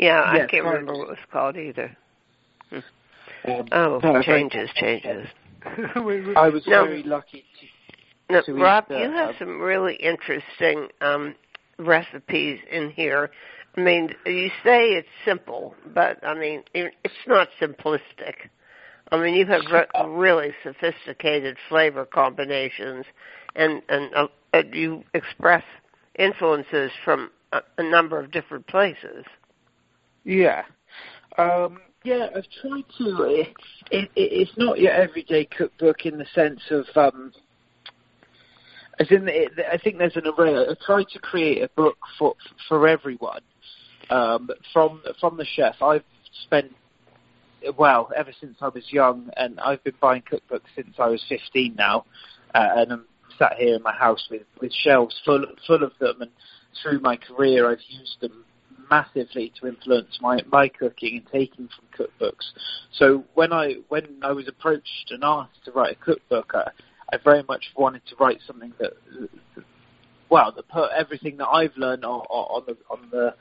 Yeah, 0.00 0.34
yes, 0.34 0.44
I 0.44 0.50
can't 0.50 0.64
remember 0.64 0.92
what 0.92 1.08
it 1.08 1.10
was 1.10 1.18
called 1.32 1.56
either. 1.56 1.96
Hmm. 2.70 2.78
Um, 3.46 3.68
oh, 3.72 4.00
no, 4.04 4.22
changes, 4.22 4.70
changes. 4.74 5.28
I 5.64 6.48
was 6.48 6.62
no, 6.66 6.84
very 6.84 7.02
lucky 7.02 7.44
to. 7.60 8.32
No, 8.32 8.42
to 8.42 8.54
Rob, 8.54 8.86
eat, 8.90 8.98
you 8.98 9.10
have 9.10 9.30
uh, 9.30 9.38
some 9.38 9.60
really 9.60 9.94
interesting 9.94 10.88
um, 11.00 11.34
recipes 11.78 12.58
in 12.70 12.90
here. 12.90 13.30
I 13.76 13.80
mean, 13.80 14.10
you 14.24 14.50
say 14.64 14.90
it's 14.90 15.08
simple, 15.24 15.74
but 15.94 16.24
I 16.24 16.34
mean, 16.34 16.62
it's 16.74 17.14
not 17.26 17.48
simplistic. 17.60 18.48
I 19.12 19.18
mean, 19.18 19.34
you 19.34 19.46
have 19.46 19.62
re- 19.70 19.86
really 20.06 20.52
sophisticated 20.64 21.56
flavor 21.68 22.04
combinations, 22.04 23.04
and 23.54 23.82
and 23.88 24.10
uh, 24.14 24.62
you 24.72 25.04
express 25.14 25.62
influences 26.18 26.90
from 27.04 27.30
a, 27.52 27.60
a 27.78 27.82
number 27.82 28.18
of 28.18 28.32
different 28.32 28.66
places. 28.66 29.24
Yeah. 30.26 30.64
Um, 31.38 31.78
yeah, 32.02 32.26
I've 32.34 32.46
tried 32.60 32.84
to. 32.98 33.22
It, 33.22 33.54
it, 33.92 34.10
it's 34.16 34.50
not 34.56 34.80
your 34.80 34.90
everyday 34.90 35.44
cookbook 35.44 36.04
in 36.04 36.18
the 36.18 36.26
sense 36.34 36.60
of, 36.70 36.84
um, 36.96 37.32
as 38.98 39.06
in, 39.10 39.28
I 39.28 39.78
think 39.78 39.98
there's 39.98 40.16
an 40.16 40.26
array. 40.26 40.56
I 40.56 40.74
tried 40.84 41.08
to 41.12 41.20
create 41.20 41.62
a 41.62 41.68
book 41.68 41.96
for 42.18 42.34
for 42.68 42.88
everyone. 42.88 43.40
Um, 44.10 44.50
from 44.72 45.00
from 45.20 45.36
the 45.36 45.44
chef, 45.44 45.80
I've 45.80 46.04
spent 46.44 46.72
well 47.78 48.10
ever 48.16 48.32
since 48.40 48.56
I 48.60 48.68
was 48.68 48.84
young, 48.90 49.30
and 49.36 49.60
I've 49.60 49.82
been 49.84 49.94
buying 50.00 50.22
cookbooks 50.22 50.68
since 50.74 50.96
I 50.98 51.06
was 51.06 51.24
15 51.28 51.76
now, 51.76 52.04
uh, 52.54 52.68
and 52.76 52.92
I'm 52.92 53.04
sat 53.38 53.54
here 53.58 53.76
in 53.76 53.82
my 53.82 53.94
house 53.94 54.26
with 54.28 54.42
with 54.60 54.72
shelves 54.72 55.20
full 55.24 55.44
full 55.66 55.84
of 55.84 55.92
them, 56.00 56.22
and 56.22 56.30
through 56.82 57.00
my 57.00 57.16
career, 57.16 57.70
I've 57.70 57.78
used 57.88 58.20
them 58.20 58.45
massively 58.90 59.52
to 59.60 59.68
influence 59.68 60.18
my 60.20 60.40
my 60.50 60.68
cooking 60.68 61.18
and 61.18 61.26
taking 61.32 61.68
from 61.68 62.06
cookbooks. 62.06 62.44
So 62.92 63.24
when 63.34 63.52
I 63.52 63.76
when 63.88 64.18
I 64.22 64.32
was 64.32 64.48
approached 64.48 65.10
and 65.10 65.24
asked 65.24 65.64
to 65.64 65.72
write 65.72 65.96
a 66.00 66.04
cookbook, 66.04 66.52
I, 66.54 66.70
I 67.12 67.18
very 67.22 67.42
much 67.48 67.64
wanted 67.76 68.02
to 68.06 68.16
write 68.16 68.40
something 68.46 68.72
that 68.78 68.92
well, 70.28 70.52
the, 70.52 70.62
put 70.62 70.90
everything 70.96 71.36
that 71.36 71.46
I've 71.46 71.76
learned 71.76 72.04
on, 72.04 72.20
on 72.20 72.64
the 72.66 72.76
on 72.90 73.08
the 73.10 73.34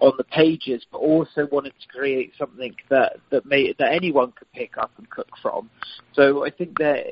on 0.00 0.12
the 0.16 0.24
pages, 0.24 0.84
but 0.90 0.98
also 0.98 1.46
wanted 1.50 1.74
to 1.80 1.88
create 1.88 2.32
something 2.38 2.74
that 2.88 3.18
that 3.30 3.44
may 3.46 3.74
that 3.78 3.92
anyone 3.92 4.32
could 4.32 4.50
pick 4.52 4.78
up 4.78 4.90
and 4.98 5.08
cook 5.10 5.28
from. 5.42 5.70
So 6.14 6.44
I 6.46 6.50
think 6.50 6.78
there 6.78 7.04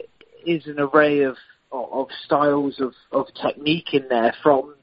is 0.47 0.67
an 0.67 0.81
array 0.81 1.23
of 1.23 1.37
of 1.71 2.09
styles 2.25 2.81
of, 2.81 2.95
of 3.13 3.27
technique 3.43 3.93
in 3.93 4.09
there 4.09 4.35
from 4.43 4.75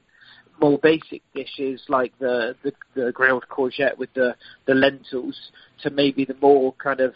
more 0.60 0.78
basic 0.78 1.22
dishes 1.34 1.82
like 1.88 2.12
the, 2.18 2.54
the, 2.62 2.72
the 2.94 3.12
grilled 3.12 3.44
courgette 3.50 3.98
with 3.98 4.12
the, 4.14 4.34
the 4.66 4.74
lentils 4.74 5.36
to 5.82 5.90
maybe 5.90 6.24
the 6.24 6.36
more 6.40 6.72
kind 6.74 7.00
of 7.00 7.14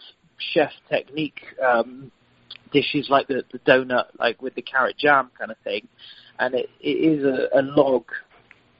chef 0.52 0.72
technique 0.88 1.40
um, 1.64 2.10
dishes 2.72 3.08
like 3.08 3.28
the, 3.28 3.44
the 3.52 3.58
donut, 3.60 4.06
like 4.18 4.40
with 4.42 4.54
the 4.54 4.62
carrot 4.62 4.96
jam 4.98 5.30
kind 5.38 5.50
of 5.50 5.56
thing. 5.64 5.88
And 6.38 6.54
it, 6.54 6.70
it 6.80 6.88
is 6.88 7.24
a, 7.24 7.58
a 7.58 7.62
log 7.62 8.04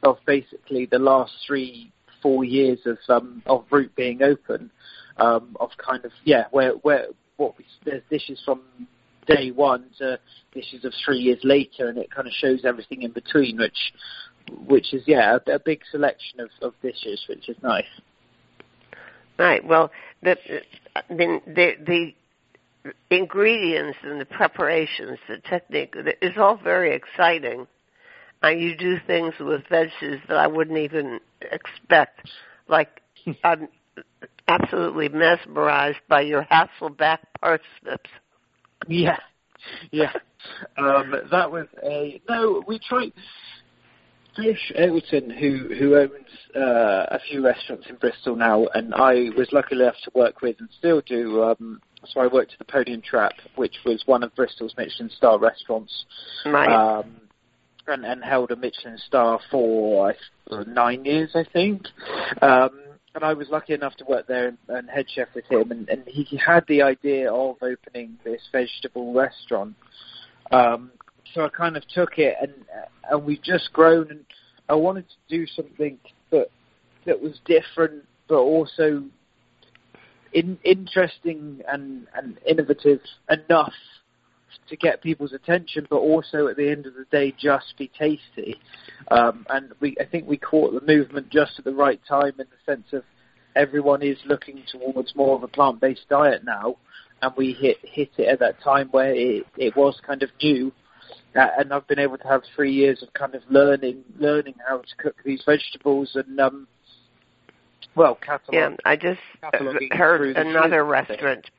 of 0.03 0.19
basically 0.27 0.87
the 0.87 0.99
last 0.99 1.33
three, 1.47 1.93
four 2.23 2.45
years 2.45 2.79
of 2.87 2.99
um, 3.09 3.43
of 3.47 3.65
Root 3.71 3.95
being 3.97 4.23
open, 4.23 4.71
um, 5.19 5.57
of 5.61 5.71
kind 5.77 6.05
of 6.05 6.13
yeah, 6.25 6.45
where 6.51 6.73
where 6.73 7.07
what 7.37 7.57
we, 7.59 7.65
there's 7.85 8.03
dishes 8.11 8.41
from 8.45 8.63
day 9.27 9.51
one 9.51 9.87
to 9.99 10.19
dishes 10.53 10.85
of 10.85 10.93
three 11.05 11.19
years 11.19 11.41
later, 11.45 11.89
and 11.89 11.99
it 11.99 12.11
kind 12.11 12.27
of 12.27 12.33
shows 12.33 12.61
everything 12.65 13.03
in 13.03 13.13
between, 13.13 13.59
which 13.59 13.93
which 14.67 14.93
is 14.93 15.03
yeah 15.07 15.39
a, 15.47 15.53
a 15.53 15.59
big 15.59 15.81
selection 15.91 16.41
of, 16.41 16.51
of 16.63 16.75
dishes, 16.83 17.25
which 17.29 17.49
is 17.49 17.57
nice. 17.63 17.85
Right. 19.39 19.65
Well, 19.65 19.91
the 20.23 20.37
the 21.09 21.41
the, 21.47 21.73
the 21.87 22.13
ingredients 23.11 23.99
and 24.03 24.21
the 24.21 24.27
preparations, 24.27 25.19
the 25.29 25.39
technique 25.49 25.95
is 26.21 26.33
all 26.37 26.57
very 26.57 26.95
exciting. 26.95 27.67
And 28.43 28.61
you 28.61 28.75
do 28.75 28.97
things 29.07 29.35
with 29.39 29.63
veggies 29.71 30.27
that 30.29 30.37
I 30.37 30.47
wouldn't 30.47 30.79
even 30.79 31.21
expect. 31.43 32.29
Like 32.69 33.03
I'm 33.45 33.69
absolutely 34.49 35.09
mesmerized 35.09 35.99
by 36.09 36.23
your 36.23 36.45
Hasselback 36.51 37.19
parsnips. 37.41 38.11
Yeah, 38.89 39.19
yeah. 39.91 40.13
Um, 40.79 41.15
that 41.31 41.51
was 41.51 41.67
a 41.83 42.21
no. 42.29 42.63
We 42.67 42.79
tried. 42.79 43.13
Josh 44.43 44.73
Eggleton, 44.77 45.31
who 45.39 45.75
who 45.75 45.97
owns 45.97 46.57
uh, 46.57 47.07
a 47.11 47.19
few 47.29 47.45
restaurants 47.45 47.87
in 47.89 47.97
Bristol 47.97 48.37
now, 48.37 48.67
and 48.75 48.95
I 48.95 49.31
was 49.37 49.49
lucky 49.53 49.77
enough 49.77 49.95
to 50.05 50.11
work 50.15 50.41
with 50.41 50.57
and 50.61 50.69
still 50.79 51.01
do. 51.01 51.43
Um, 51.43 51.81
so 52.07 52.21
I 52.21 52.27
worked 52.27 52.53
at 52.53 52.59
the 52.59 52.65
Pony 52.65 52.95
and 52.95 53.05
Trap, 53.05 53.33
which 53.57 53.77
was 53.85 54.03
one 54.07 54.23
of 54.23 54.35
Bristol's 54.35 54.75
Michelin 54.77 55.11
star 55.11 55.39
restaurants, 55.39 56.07
right. 56.47 56.69
um, 56.69 57.21
and, 57.87 58.05
and 58.05 58.25
held 58.25 58.51
a 58.51 58.57
Michelin 58.57 58.99
star 59.07 59.39
for 59.51 60.15
uh, 60.51 60.65
nine 60.67 61.05
years, 61.05 61.31
I 61.35 61.45
think. 61.53 61.83
Um, 62.41 62.71
and 63.15 63.25
I 63.25 63.35
was 63.35 63.49
lucky 63.51 63.75
enough 63.75 63.97
to 63.97 64.05
work 64.05 64.27
there 64.29 64.49
and, 64.49 64.59
and 64.69 64.89
head 64.89 65.07
chef 65.15 65.29
with 65.35 65.45
him, 65.51 65.73
and, 65.73 65.89
and 65.89 66.05
he 66.07 66.37
had 66.37 66.65
the 66.69 66.83
idea 66.83 67.33
of 67.33 67.57
opening 67.61 68.19
this 68.25 68.41
vegetable 68.53 69.13
restaurant. 69.13 69.75
Um, 70.53 70.93
so 71.35 71.45
I 71.45 71.49
kind 71.49 71.77
of 71.77 71.87
took 71.89 72.19
it, 72.19 72.37
and 72.41 72.53
and 73.11 73.25
we've 73.25 73.43
just 73.43 73.73
grown, 73.73 74.11
and 74.11 74.25
I 74.69 74.75
wanted 74.75 75.07
to 75.09 75.37
do 75.37 75.47
something 75.47 75.99
that 76.31 76.49
that 77.07 77.21
was 77.21 77.41
different, 77.47 78.05
but 78.29 78.39
also 78.39 79.05
in, 80.33 80.59
interesting 80.65 81.61
and, 81.69 82.07
and 82.15 82.39
innovative 82.47 83.01
enough 83.29 83.73
to 84.69 84.77
get 84.77 85.03
people's 85.03 85.33
attention, 85.33 85.87
but 85.91 85.97
also 85.97 86.47
at 86.47 86.57
the 86.57 86.71
end 86.71 86.87
of 86.87 86.95
the 86.95 87.05
day 87.11 87.35
just 87.39 87.75
be 87.79 87.91
tasty. 87.99 88.57
Um, 89.11 89.47
and 89.49 89.73
we, 89.81 89.97
I 90.01 90.05
think 90.05 90.29
we 90.29 90.37
caught 90.37 90.73
the 90.73 90.87
movement 90.87 91.31
just 91.31 91.53
at 91.59 91.65
the 91.65 91.75
right 91.75 92.01
time 92.09 92.33
in 92.39 92.47
the 92.47 92.73
sense 92.73 92.87
of 92.93 93.03
everyone 93.57 94.03
is 94.03 94.19
looking 94.27 94.63
towards 94.71 95.15
more 95.15 95.37
of 95.37 95.43
a 95.43 95.49
plant-based 95.49 96.09
diet 96.09 96.45
now, 96.45 96.77
and 97.23 97.33
we 97.37 97.53
hit 97.53 97.79
hit 97.83 98.11
it 98.17 98.29
at 98.29 98.39
that 98.39 98.63
time 98.63 98.89
where 98.93 99.15
it, 99.15 99.45
it 99.57 99.77
was 99.77 100.01
kind 100.07 100.23
of 100.23 100.31
new. 100.43 100.73
Uh, 101.35 101.47
and 101.59 101.73
I've 101.73 101.87
been 101.87 102.01
able 102.01 102.19
to 102.19 102.27
have 102.27 102.43
three 102.57 102.73
years 102.73 103.03
of 103.03 103.13
kind 103.13 103.35
of 103.35 103.43
learning 103.49 104.03
learning 104.19 104.55
how 104.67 104.79
to 104.79 104.97
cook 104.99 105.17
these 105.25 105.43
vegetables 105.47 106.11
and 106.15 106.41
um, 106.41 106.67
well, 107.95 108.17
catalog. 108.17 108.53
Yeah, 108.53 108.71
I 108.85 108.97
just 108.97 109.21
heard 109.93 110.37
another 110.37 110.85
restaurant, 110.85 111.51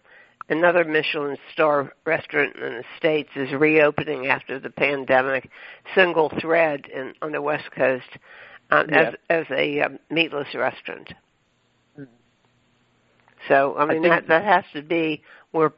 another 0.50 0.84
Michelin 0.84 1.38
star 1.54 1.94
restaurant 2.06 2.56
in 2.56 2.62
the 2.62 2.84
States 2.98 3.30
is 3.36 3.52
reopening 3.54 4.28
after 4.28 4.60
the 4.60 4.70
pandemic, 4.70 5.50
single 5.96 6.32
thread 6.42 6.86
in, 6.94 7.14
on 7.22 7.32
the 7.32 7.42
West 7.42 7.72
Coast, 7.76 8.18
um, 8.72 8.88
yeah. 8.90 9.02
as 9.02 9.14
as 9.30 9.46
a 9.52 9.82
um, 9.82 10.00
meatless 10.10 10.48
restaurant. 10.54 11.14
Mm-hmm. 12.00 12.12
So 13.48 13.76
I 13.78 13.86
mean 13.86 14.06
I 14.06 14.10
that 14.10 14.28
that 14.28 14.44
has 14.44 14.64
to 14.74 14.82
be 14.82 15.22
where 15.52 15.74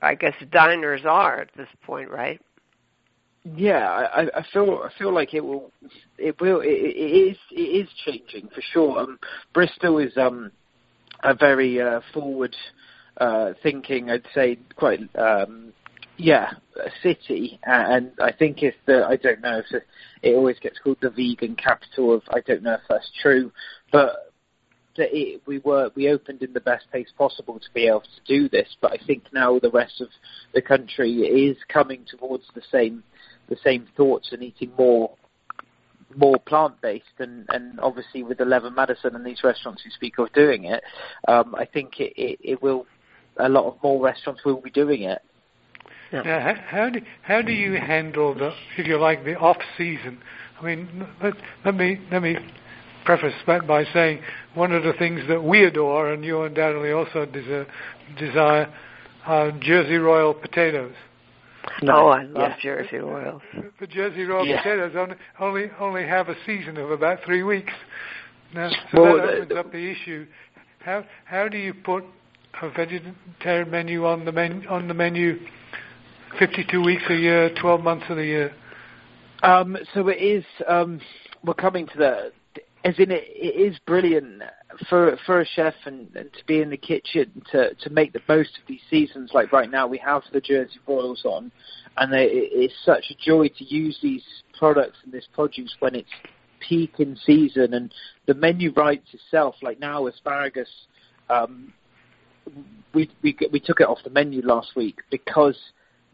I 0.00 0.14
guess 0.14 0.34
diners 0.50 1.02
are 1.04 1.40
at 1.40 1.50
this 1.56 1.68
point, 1.84 2.10
right? 2.10 2.40
Yeah, 3.54 3.86
I, 3.88 4.22
I 4.34 4.44
feel 4.52 4.80
I 4.84 4.90
feel 4.98 5.14
like 5.14 5.32
it 5.34 5.40
will 5.44 5.70
it 6.18 6.40
will 6.40 6.60
it, 6.60 6.66
it 6.66 7.30
is 7.30 7.36
it 7.52 7.60
is 7.60 7.88
changing 8.04 8.48
for 8.48 8.60
sure. 8.72 8.98
Um, 8.98 9.18
Bristol 9.54 9.98
is 9.98 10.16
um 10.16 10.50
a 11.22 11.34
very 11.34 11.80
uh, 11.80 12.00
forward 12.12 12.56
uh, 13.18 13.52
thinking, 13.62 14.10
I'd 14.10 14.26
say, 14.34 14.58
quite 14.76 15.00
um, 15.16 15.72
yeah, 16.16 16.52
a 16.76 16.90
city, 17.02 17.58
and 17.64 18.12
I 18.20 18.32
think 18.32 18.62
if 18.62 18.74
the 18.86 19.06
I 19.06 19.16
don't 19.16 19.40
know 19.40 19.58
if 19.58 19.82
it 20.22 20.34
always 20.34 20.58
gets 20.58 20.78
called 20.78 20.98
the 21.00 21.10
vegan 21.10 21.56
capital 21.56 22.14
of 22.14 22.22
I 22.30 22.40
don't 22.40 22.62
know 22.62 22.74
if 22.74 22.80
that's 22.88 23.10
true, 23.22 23.52
but 23.92 24.32
that 24.96 25.08
it, 25.12 25.42
we 25.46 25.58
were 25.58 25.90
we 25.94 26.08
opened 26.08 26.42
in 26.42 26.52
the 26.52 26.60
best 26.60 26.86
pace 26.90 27.12
possible 27.16 27.60
to 27.60 27.66
be 27.74 27.86
able 27.86 28.00
to 28.00 28.20
do 28.26 28.48
this. 28.48 28.68
But 28.80 28.92
I 28.92 29.06
think 29.06 29.24
now 29.32 29.58
the 29.58 29.70
rest 29.70 30.00
of 30.00 30.08
the 30.54 30.62
country 30.62 31.12
is 31.12 31.56
coming 31.68 32.04
towards 32.08 32.44
the 32.54 32.62
same 32.72 33.02
the 33.48 33.56
same 33.64 33.86
thoughts 33.96 34.28
and 34.32 34.42
eating 34.42 34.72
more 34.78 35.10
more 36.14 36.38
plant 36.38 36.80
based 36.80 37.04
and, 37.18 37.44
and 37.50 37.78
obviously 37.80 38.22
with 38.22 38.40
Eleven 38.40 38.74
Madison 38.74 39.14
and 39.14 39.26
these 39.26 39.42
restaurants 39.44 39.82
who 39.82 39.90
speak 39.90 40.18
of 40.18 40.32
doing 40.32 40.64
it, 40.64 40.82
um, 41.28 41.54
I 41.54 41.66
think 41.66 42.00
it, 42.00 42.12
it, 42.16 42.38
it 42.42 42.62
will 42.62 42.86
a 43.38 43.48
lot 43.48 43.66
of 43.66 43.82
more 43.82 44.02
restaurants 44.02 44.44
will 44.44 44.60
be 44.60 44.70
doing 44.70 45.02
it. 45.02 45.20
Yeah. 46.12 46.22
Now, 46.22 46.54
how 46.68 46.90
do 46.90 47.00
how 47.22 47.42
do 47.42 47.52
you 47.52 47.74
handle 47.74 48.34
the 48.34 48.52
if 48.78 48.86
you 48.86 48.98
like 48.98 49.24
the 49.24 49.36
off 49.36 49.58
season? 49.76 50.18
I 50.60 50.64
mean, 50.64 51.06
let, 51.22 51.34
let 51.64 51.74
me 51.74 52.00
let 52.10 52.22
me 52.22 52.36
preface 53.04 53.34
that 53.46 53.66
by 53.66 53.84
saying 53.92 54.20
one 54.54 54.72
of 54.72 54.82
the 54.84 54.92
things 54.94 55.22
that 55.28 55.42
we 55.42 55.64
adore, 55.64 56.12
and 56.12 56.24
you 56.24 56.42
undoubtedly 56.42 56.92
also 56.92 57.26
desire, 57.26 57.66
desire 58.18 58.72
are 59.26 59.50
Jersey 59.60 59.96
Royal 59.96 60.32
potatoes. 60.34 60.94
No, 61.82 61.94
oh, 61.94 62.08
I 62.08 62.22
love 62.22 62.34
yeah. 62.34 62.56
Jersey 62.60 62.96
Royals. 62.96 63.42
The 63.80 63.86
Jersey 63.86 64.24
Royal 64.24 64.46
yeah. 64.46 64.62
potatoes 64.62 64.92
only, 64.96 65.16
only 65.40 65.70
only 65.78 66.06
have 66.06 66.28
a 66.28 66.36
season 66.46 66.76
of 66.76 66.90
about 66.90 67.18
three 67.24 67.42
weeks. 67.42 67.72
Now, 68.54 68.70
so 68.92 69.02
well, 69.02 69.16
that 69.16 69.34
opens 69.34 69.52
up 69.58 69.72
the 69.72 69.90
issue. 69.90 70.26
How 70.80 71.04
how 71.24 71.48
do 71.48 71.58
you 71.58 71.74
put 71.74 72.04
a 72.62 72.70
vegetarian 72.70 73.70
menu 73.70 74.06
on 74.06 74.24
the 74.24 74.32
menu 74.32 74.68
on 74.68 74.88
the 74.88 74.94
menu 74.94 75.38
52 76.38 76.82
weeks 76.82 77.02
a 77.10 77.14
year, 77.14 77.50
12 77.60 77.82
months 77.82 78.06
of 78.08 78.16
the 78.16 78.24
year? 78.24 78.54
Um, 79.42 79.76
so 79.94 80.08
it 80.08 80.18
is. 80.22 80.44
Um, 80.68 81.00
we're 81.44 81.54
coming 81.54 81.86
to 81.86 81.98
the 81.98 82.32
as 82.86 82.94
in 82.98 83.10
it, 83.10 83.24
it 83.28 83.72
is 83.72 83.76
brilliant 83.84 84.42
for 84.88 85.18
for 85.26 85.40
a 85.40 85.44
chef 85.44 85.74
and, 85.86 86.08
and 86.14 86.32
to 86.32 86.44
be 86.46 86.60
in 86.60 86.70
the 86.70 86.76
kitchen 86.76 87.42
to 87.50 87.74
to 87.74 87.90
make 87.90 88.12
the 88.12 88.20
most 88.28 88.50
of 88.60 88.66
these 88.68 88.80
seasons. 88.88 89.32
Like 89.34 89.52
right 89.52 89.70
now, 89.70 89.88
we 89.88 89.98
have 89.98 90.22
the 90.32 90.40
Jersey 90.40 90.78
Royals 90.86 91.22
on, 91.24 91.50
and 91.96 92.12
they, 92.12 92.28
it's 92.30 92.74
such 92.84 93.06
a 93.10 93.14
joy 93.14 93.48
to 93.48 93.64
use 93.64 93.98
these 94.02 94.22
products 94.56 94.98
and 95.04 95.12
this 95.12 95.26
produce 95.32 95.74
when 95.80 95.96
it's 95.96 96.08
peak 96.60 96.94
in 96.98 97.16
season. 97.26 97.74
And 97.74 97.92
the 98.26 98.34
menu 98.34 98.72
writes 98.72 99.08
itself. 99.12 99.56
Like 99.62 99.80
now, 99.80 100.06
asparagus. 100.06 100.68
Um, 101.28 101.72
we 102.94 103.10
we 103.20 103.36
we 103.50 103.58
took 103.58 103.80
it 103.80 103.88
off 103.88 103.98
the 104.04 104.10
menu 104.10 104.42
last 104.42 104.76
week 104.76 105.00
because 105.10 105.58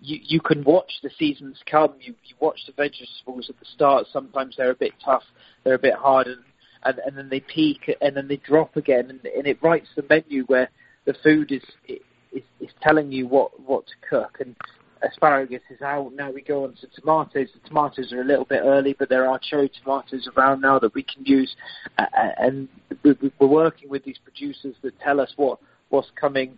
you 0.00 0.18
you 0.22 0.40
can 0.40 0.64
watch 0.64 0.90
the 1.02 1.10
seasons 1.18 1.58
come. 1.70 1.92
You 2.00 2.14
you 2.24 2.34
watch 2.40 2.60
the 2.66 2.72
vegetables 2.72 3.50
at 3.50 3.58
the 3.58 3.66
start. 3.74 4.06
Sometimes 4.10 4.54
they're 4.56 4.70
a 4.70 4.74
bit 4.74 4.94
tough. 5.04 5.24
They're 5.64 5.74
a 5.74 5.78
bit 5.78 5.94
hard, 5.94 6.28
and 6.28 6.38
and, 6.84 6.98
and 7.06 7.16
then 7.16 7.28
they 7.28 7.40
peak 7.40 7.94
and 8.00 8.16
then 8.16 8.28
they 8.28 8.36
drop 8.36 8.76
again, 8.76 9.10
and, 9.10 9.24
and 9.24 9.46
it 9.46 9.62
writes 9.62 9.88
the 9.96 10.04
menu 10.09 10.44
where 10.44 10.68
the 11.04 11.14
food 11.22 11.52
is, 11.52 11.62
is 11.88 12.42
is 12.60 12.70
telling 12.80 13.12
you 13.12 13.26
what 13.26 13.59
what 13.60 13.86
to 13.86 13.94
cook. 14.09 14.38
And 14.40 14.56
asparagus 15.02 15.62
is 15.70 15.82
out. 15.82 16.12
Now 16.14 16.30
we 16.30 16.42
go 16.42 16.64
on 16.64 16.74
to 16.80 16.86
tomatoes. 16.88 17.48
The 17.52 17.68
tomatoes 17.68 18.12
are 18.12 18.20
a 18.20 18.24
little 18.24 18.44
bit 18.44 18.62
early, 18.64 18.94
but 18.98 19.09
there 19.09 19.28
are 19.28 19.38
cherry 19.38 19.70
tomatoes 19.82 20.28
around 20.36 20.60
now 20.60 20.78
that 20.78 20.94
we 20.94 21.02
can 21.02 21.24
use. 21.24 21.54
Uh, 21.98 22.06
and 22.38 22.68
we're 23.02 23.16
working 23.40 23.88
with 23.88 24.04
these 24.04 24.18
producers 24.22 24.74
that 24.82 24.98
tell 25.00 25.20
us 25.20 25.32
what 25.36 25.59
what's 25.90 26.10
coming 26.18 26.56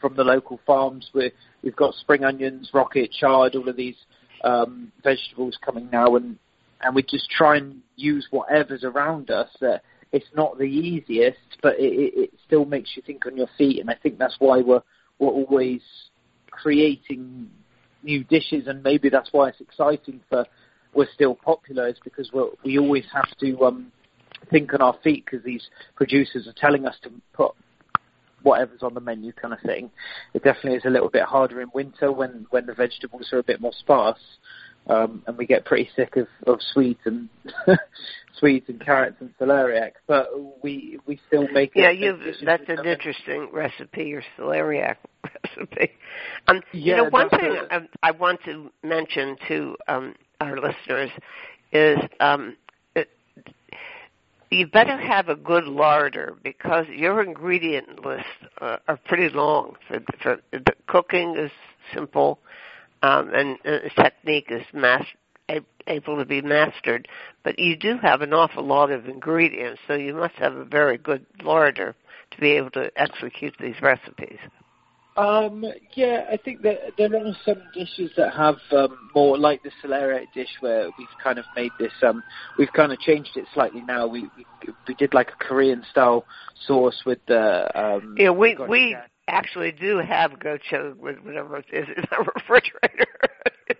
from 0.00 0.16
the 0.16 0.24
local 0.24 0.60
farms. 0.66 1.10
we 1.14 1.30
we've 1.62 1.76
got 1.76 1.94
spring 1.94 2.24
onions, 2.24 2.70
rocket, 2.72 3.10
chard, 3.12 3.54
all 3.54 3.68
of 3.68 3.76
these 3.76 3.96
um, 4.44 4.90
vegetables 5.02 5.58
coming 5.64 5.88
now, 5.90 6.16
and 6.16 6.38
and 6.82 6.94
we 6.94 7.02
just 7.02 7.30
try 7.30 7.56
and 7.56 7.80
use 7.96 8.26
whatever's 8.30 8.84
around 8.84 9.30
us. 9.30 9.48
It's 10.12 10.26
not 10.34 10.58
the 10.58 10.64
easiest, 10.64 11.38
but 11.62 11.78
it, 11.78 11.92
it, 11.92 12.12
it 12.16 12.30
still 12.46 12.64
makes 12.64 12.90
you 12.96 13.02
think 13.02 13.26
on 13.26 13.36
your 13.36 13.48
feet, 13.56 13.80
and 13.80 13.90
I 13.90 13.94
think 13.94 14.18
that's 14.18 14.36
why 14.38 14.60
we're 14.60 14.82
we're 15.18 15.28
always 15.28 15.82
creating 16.50 17.50
new 18.02 18.24
dishes, 18.24 18.66
and 18.66 18.82
maybe 18.82 19.08
that's 19.08 19.28
why 19.32 19.48
it's 19.48 19.60
exciting 19.60 20.20
for 20.28 20.46
we're 20.94 21.08
still 21.14 21.34
popular 21.34 21.88
is 21.88 21.96
because 22.02 22.30
we 22.32 22.42
we 22.64 22.78
always 22.78 23.04
have 23.12 23.28
to 23.38 23.64
um, 23.64 23.92
think 24.50 24.72
on 24.74 24.80
our 24.80 24.96
feet 25.04 25.24
because 25.24 25.44
these 25.44 25.68
producers 25.94 26.48
are 26.48 26.54
telling 26.56 26.86
us 26.86 26.96
to 27.02 27.10
put 27.32 27.52
whatever's 28.42 28.82
on 28.82 28.94
the 28.94 29.00
menu 29.00 29.32
kind 29.32 29.52
of 29.52 29.60
thing. 29.60 29.90
It 30.34 30.42
definitely 30.42 30.76
is 30.76 30.84
a 30.86 30.90
little 30.90 31.10
bit 31.10 31.24
harder 31.24 31.60
in 31.60 31.68
winter 31.74 32.10
when 32.10 32.46
when 32.50 32.66
the 32.66 32.74
vegetables 32.74 33.32
are 33.32 33.38
a 33.38 33.44
bit 33.44 33.60
more 33.60 33.72
sparse. 33.78 34.18
Um, 34.86 35.22
and 35.26 35.36
we 35.36 35.46
get 35.46 35.64
pretty 35.64 35.88
sick 35.94 36.16
of, 36.16 36.26
of 36.46 36.58
swedes 36.72 37.00
and 37.04 37.28
swedes 38.40 38.64
and 38.68 38.80
carrots 38.80 39.16
and 39.20 39.30
celeriac, 39.38 39.92
but 40.06 40.28
we 40.64 40.98
we 41.06 41.20
still 41.28 41.46
make 41.52 41.72
yeah. 41.74 41.90
it. 41.90 41.98
You 41.98 42.18
that's 42.44 42.64
an 42.68 42.84
interesting 42.84 43.48
recipe, 43.52 44.04
your 44.04 44.22
celeriac 44.38 44.96
recipe. 45.24 45.92
Um, 46.48 46.62
Yeah, 46.72 46.80
you 46.80 46.96
know, 46.96 47.10
one 47.10 47.28
thing 47.28 47.56
I, 48.02 48.10
want 48.10 48.40
to 48.46 48.72
mention 48.82 49.36
to 49.48 49.76
um, 49.86 50.14
our 50.40 50.56
listeners 50.56 51.10
is 51.72 51.98
um, 52.18 52.56
it, 52.96 53.10
you 54.50 54.66
better 54.66 54.96
have 54.96 55.28
a 55.28 55.36
good 55.36 55.64
larder 55.64 56.34
because 56.42 56.86
your 56.88 57.22
ingredient 57.22 58.04
lists 58.04 58.26
uh, 58.60 58.78
are 58.88 58.98
pretty 59.04 59.34
long. 59.34 59.76
For, 59.86 60.00
for 60.22 60.36
the 60.52 60.72
cooking 60.86 61.36
is 61.36 61.50
simple, 61.94 62.40
um, 63.02 63.30
and 63.34 63.58
uh, 63.64 64.02
technique 64.02 64.48
is 64.50 64.64
mas- 64.72 65.06
able 65.86 66.16
to 66.18 66.24
be 66.24 66.42
mastered. 66.42 67.08
But 67.42 67.58
you 67.58 67.76
do 67.76 67.98
have 67.98 68.22
an 68.22 68.32
awful 68.32 68.64
lot 68.64 68.90
of 68.90 69.06
ingredients, 69.06 69.80
so 69.86 69.94
you 69.94 70.14
must 70.14 70.34
have 70.34 70.54
a 70.54 70.64
very 70.64 70.98
good 70.98 71.26
larder 71.42 71.94
to 72.32 72.40
be 72.40 72.52
able 72.52 72.70
to 72.72 72.90
execute 72.96 73.54
these 73.58 73.80
recipes. 73.82 74.38
Um, 75.16 75.64
yeah, 75.94 76.24
I 76.30 76.36
think 76.36 76.62
that 76.62 76.78
there 76.96 77.14
are 77.14 77.36
some 77.44 77.60
dishes 77.74 78.10
that 78.16 78.32
have 78.32 78.56
um, 78.70 79.10
more 79.14 79.36
like 79.36 79.62
the 79.62 79.70
celeriac 79.82 80.32
dish 80.32 80.48
where 80.60 80.88
we've 80.98 81.08
kind 81.22 81.38
of 81.38 81.44
made 81.56 81.72
this. 81.78 81.92
Um, 82.02 82.22
we've 82.56 82.72
kind 82.72 82.92
of 82.92 82.98
changed 83.00 83.36
it 83.36 83.46
slightly 83.52 83.82
now. 83.82 84.06
We 84.06 84.22
we, 84.36 84.72
we 84.86 84.94
did 84.94 85.12
like 85.12 85.30
a 85.30 85.44
Korean 85.44 85.84
style 85.90 86.24
sauce 86.66 87.02
with 87.04 87.18
the. 87.26 87.68
Um, 87.78 88.14
know, 88.26 88.32
we 88.32 88.56
we. 88.68 88.96
Actually 89.30 89.72
do 89.72 89.98
have 89.98 90.32
gochujang 90.32 90.96
with 90.96 91.18
whatever 91.20 91.58
it 91.58 91.66
is 91.72 91.86
in 91.96 92.04
the 92.10 92.30
refrigerator. 92.36 93.06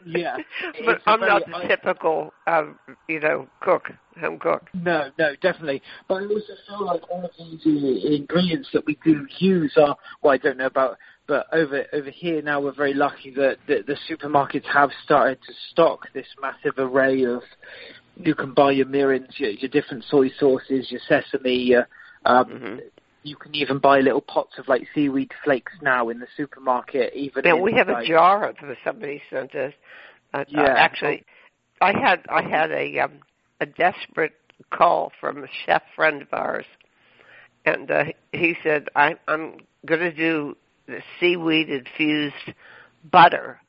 Yeah, 0.04 0.36
but 0.84 0.96
it's 0.96 1.02
I'm 1.06 1.20
not 1.20 1.46
the 1.46 1.56
I- 1.56 1.66
typical, 1.66 2.32
um, 2.46 2.78
you 3.08 3.20
know, 3.20 3.48
cook, 3.60 3.90
home 4.20 4.38
cook. 4.38 4.68
No, 4.72 5.10
no, 5.18 5.34
definitely. 5.42 5.82
But 6.08 6.22
I 6.22 6.26
also 6.26 6.52
feel 6.66 6.86
like 6.86 7.02
all 7.10 7.24
of 7.24 7.30
these 7.38 7.60
uh, 7.66 8.14
ingredients 8.14 8.68
that 8.72 8.86
we 8.86 8.98
do 9.04 9.26
use 9.38 9.74
are, 9.76 9.96
well, 10.22 10.32
I 10.32 10.38
don't 10.38 10.56
know 10.56 10.66
about, 10.66 10.96
but 11.26 11.46
over 11.52 11.84
over 11.92 12.10
here 12.10 12.42
now 12.42 12.60
we're 12.60 12.72
very 12.72 12.94
lucky 12.94 13.32
that 13.34 13.58
the, 13.66 13.84
the 13.86 13.96
supermarkets 14.08 14.66
have 14.72 14.90
started 15.04 15.38
to 15.46 15.52
stock 15.70 16.06
this 16.14 16.26
massive 16.40 16.78
array 16.78 17.24
of. 17.24 17.42
You 18.16 18.34
can 18.34 18.52
buy 18.52 18.72
your 18.72 18.86
mirins, 18.86 19.38
your, 19.38 19.50
your 19.50 19.70
different 19.70 20.04
soy 20.08 20.30
sauces, 20.38 20.90
your 20.90 21.00
sesame. 21.08 21.54
Your, 21.54 21.88
um, 22.26 22.44
Mhm. 22.46 22.80
You 23.22 23.36
can 23.36 23.54
even 23.54 23.78
buy 23.78 24.00
little 24.00 24.20
pots 24.22 24.58
of 24.58 24.66
like 24.68 24.86
seaweed 24.94 25.32
flakes 25.44 25.72
now 25.82 26.08
in 26.08 26.20
the 26.20 26.26
supermarket. 26.36 27.12
Even 27.14 27.44
Yeah, 27.44 27.54
we 27.54 27.74
have 27.74 27.88
a 27.88 28.04
jar 28.04 28.48
of 28.48 28.56
somebody 28.84 29.22
sent 29.30 29.54
us. 29.54 29.74
Uh, 30.32 30.44
Yeah. 30.48 30.62
uh, 30.62 30.74
actually, 30.76 31.24
I 31.80 31.92
had 31.92 32.24
I 32.28 32.42
had 32.42 32.70
a 32.70 32.98
um, 33.00 33.20
a 33.60 33.66
desperate 33.66 34.34
call 34.70 35.12
from 35.20 35.44
a 35.44 35.48
chef 35.66 35.82
friend 35.94 36.22
of 36.22 36.28
ours, 36.32 36.66
and 37.64 37.90
uh, 37.90 38.04
he 38.32 38.56
said, 38.62 38.88
I, 38.94 39.16
"I'm 39.28 39.58
going 39.86 40.00
to 40.00 40.12
do 40.12 40.56
the 40.86 41.02
seaweed 41.18 41.68
infused 41.68 42.54
butter," 43.10 43.60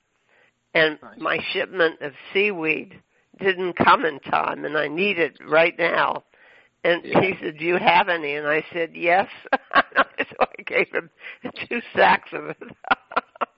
and 0.73 0.97
Nice. 1.01 1.19
my 1.19 1.39
shipment 1.51 2.01
of 2.01 2.13
seaweed 2.33 3.01
didn't 3.39 3.73
come 3.73 4.05
in 4.05 4.19
time, 4.19 4.65
and 4.65 4.77
I 4.77 4.87
need 4.87 5.17
it 5.19 5.37
right 5.45 5.77
now. 5.77 6.23
And 6.83 7.03
Yeah. 7.05 7.21
he 7.21 7.35
said, 7.41 7.57
"Do 7.57 7.65
you 7.65 7.77
have 7.77 8.09
any?" 8.09 8.35
And 8.35 8.47
I 8.47 8.65
said, 8.73 8.95
"Yes." 8.95 9.29
so 9.53 10.35
I 10.39 10.61
gave 10.65 10.91
him 10.91 11.09
two 11.67 11.81
sacks 11.95 12.29
of 12.33 12.49
it. 12.49 12.57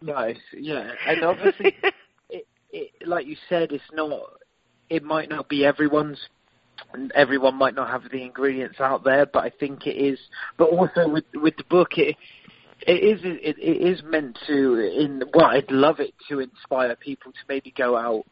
Nice, 0.02 0.40
yeah, 0.52 0.91
and 1.08 1.24
obviously, 1.24 1.76
it, 2.30 2.45
it, 2.72 3.08
like 3.08 3.26
you 3.26 3.38
said, 3.48 3.72
it's 3.72 3.84
not. 3.94 4.22
It 4.90 5.04
might 5.04 5.30
not 5.30 5.48
be 5.48 5.66
everyone's, 5.66 6.20
and 6.94 7.12
everyone 7.14 7.56
might 7.56 7.76
not 7.76 7.90
have 7.90 8.12
the 8.12 8.22
ingredients 8.22 8.82
out 8.82 9.06
there, 9.06 9.26
but 9.26 9.45
I 9.45 9.50
think 9.50 9.88
it 9.88 9.95
is. 9.95 10.20
But 10.58 10.66
also 10.66 11.08
with 11.08 11.24
with 11.34 11.56
the 11.56 11.64
book, 11.70 11.98
it 11.98 12.18
it 12.86 12.91
is 12.91 13.22
it, 13.24 13.58
it 13.58 13.88
is 13.88 14.04
meant 14.04 14.38
to. 14.48 14.76
In 14.76 15.24
well, 15.34 15.45
I'd 15.45 15.72
love 15.72 16.02
it 16.02 16.14
to 16.30 16.40
inspire 16.40 16.98
people 16.98 17.32
to 17.32 17.40
maybe 17.48 17.74
go 17.78 17.95
out, 17.98 18.26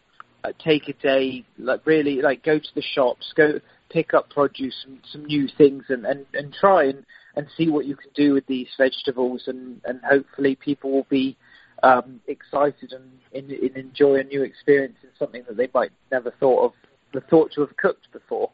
uh, 0.43 0.51
take 0.59 0.89
a 0.89 0.93
day, 0.93 1.45
like 1.57 1.85
really, 1.85 2.21
like 2.21 2.43
go 2.43 2.59
to 2.59 2.75
the 2.75 2.83
shops, 2.93 3.31
go 3.37 3.61
pick 3.91 4.13
up 4.13 4.29
produce, 4.29 4.75
some, 4.83 4.99
some 5.11 5.25
new 5.25 5.47
things, 5.57 5.83
and 5.89 6.05
and 6.05 6.25
and 6.33 6.53
try 6.53 6.85
and 6.85 7.05
and 7.35 7.47
see 7.57 7.69
what 7.69 7.85
you 7.85 7.95
can 7.95 8.09
do 8.15 8.33
with 8.33 8.45
these 8.47 8.67
vegetables, 8.77 9.43
and 9.47 9.81
and 9.85 9.99
hopefully 10.09 10.55
people 10.55 10.91
will 10.91 11.07
be 11.09 11.37
um, 11.83 12.19
excited 12.27 12.93
and, 12.93 13.09
and, 13.33 13.51
and 13.51 13.75
enjoy 13.75 14.19
a 14.19 14.23
new 14.23 14.43
experience 14.43 14.95
in 15.03 15.09
something 15.17 15.43
that 15.47 15.57
they 15.57 15.67
might 15.73 15.91
never 16.11 16.31
thought 16.39 16.65
of, 16.65 16.73
the 17.13 17.21
thought 17.21 17.51
to 17.53 17.61
have 17.61 17.75
cooked 17.77 18.07
before. 18.13 18.51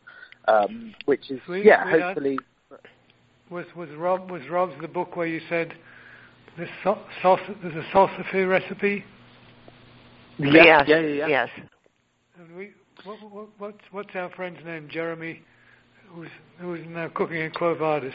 Um, 0.47 0.95
which 1.05 1.30
is 1.30 1.41
Sweet- 1.45 1.65
yeah, 1.65 1.84
sweetheart. 1.84 2.15
hopefully 2.15 2.39
Was 3.49 3.65
was 3.76 3.89
Rob 3.97 4.31
was 4.31 4.41
Rob's 4.49 4.80
the 4.81 4.88
book 4.88 5.18
where 5.18 5.27
you 5.27 5.41
said 5.49 5.73
this 6.57 6.69
sau- 6.84 7.03
sauce 7.22 7.41
there's 7.61 7.76
a 7.76 7.84
salsify 7.93 8.47
recipe? 8.49 9.03
yeah, 10.39 10.51
yes, 10.53 10.84
yeah, 10.88 10.99
yeah, 10.99 11.07
yeah. 11.07 11.27
yes. 11.27 11.49
And 12.39 12.55
we 12.55 12.72
what, 13.03 13.17
what, 13.31 13.47
what's 13.57 13.77
what's 13.91 14.15
our 14.15 14.29
friend's 14.31 14.63
name? 14.65 14.87
Jeremy, 14.91 15.41
who's 16.09 16.29
who's 16.59 16.79
now 16.87 17.09
cooking 17.09 17.37
in 17.37 17.51
Quo 17.51 17.75
Vadis. 17.75 18.13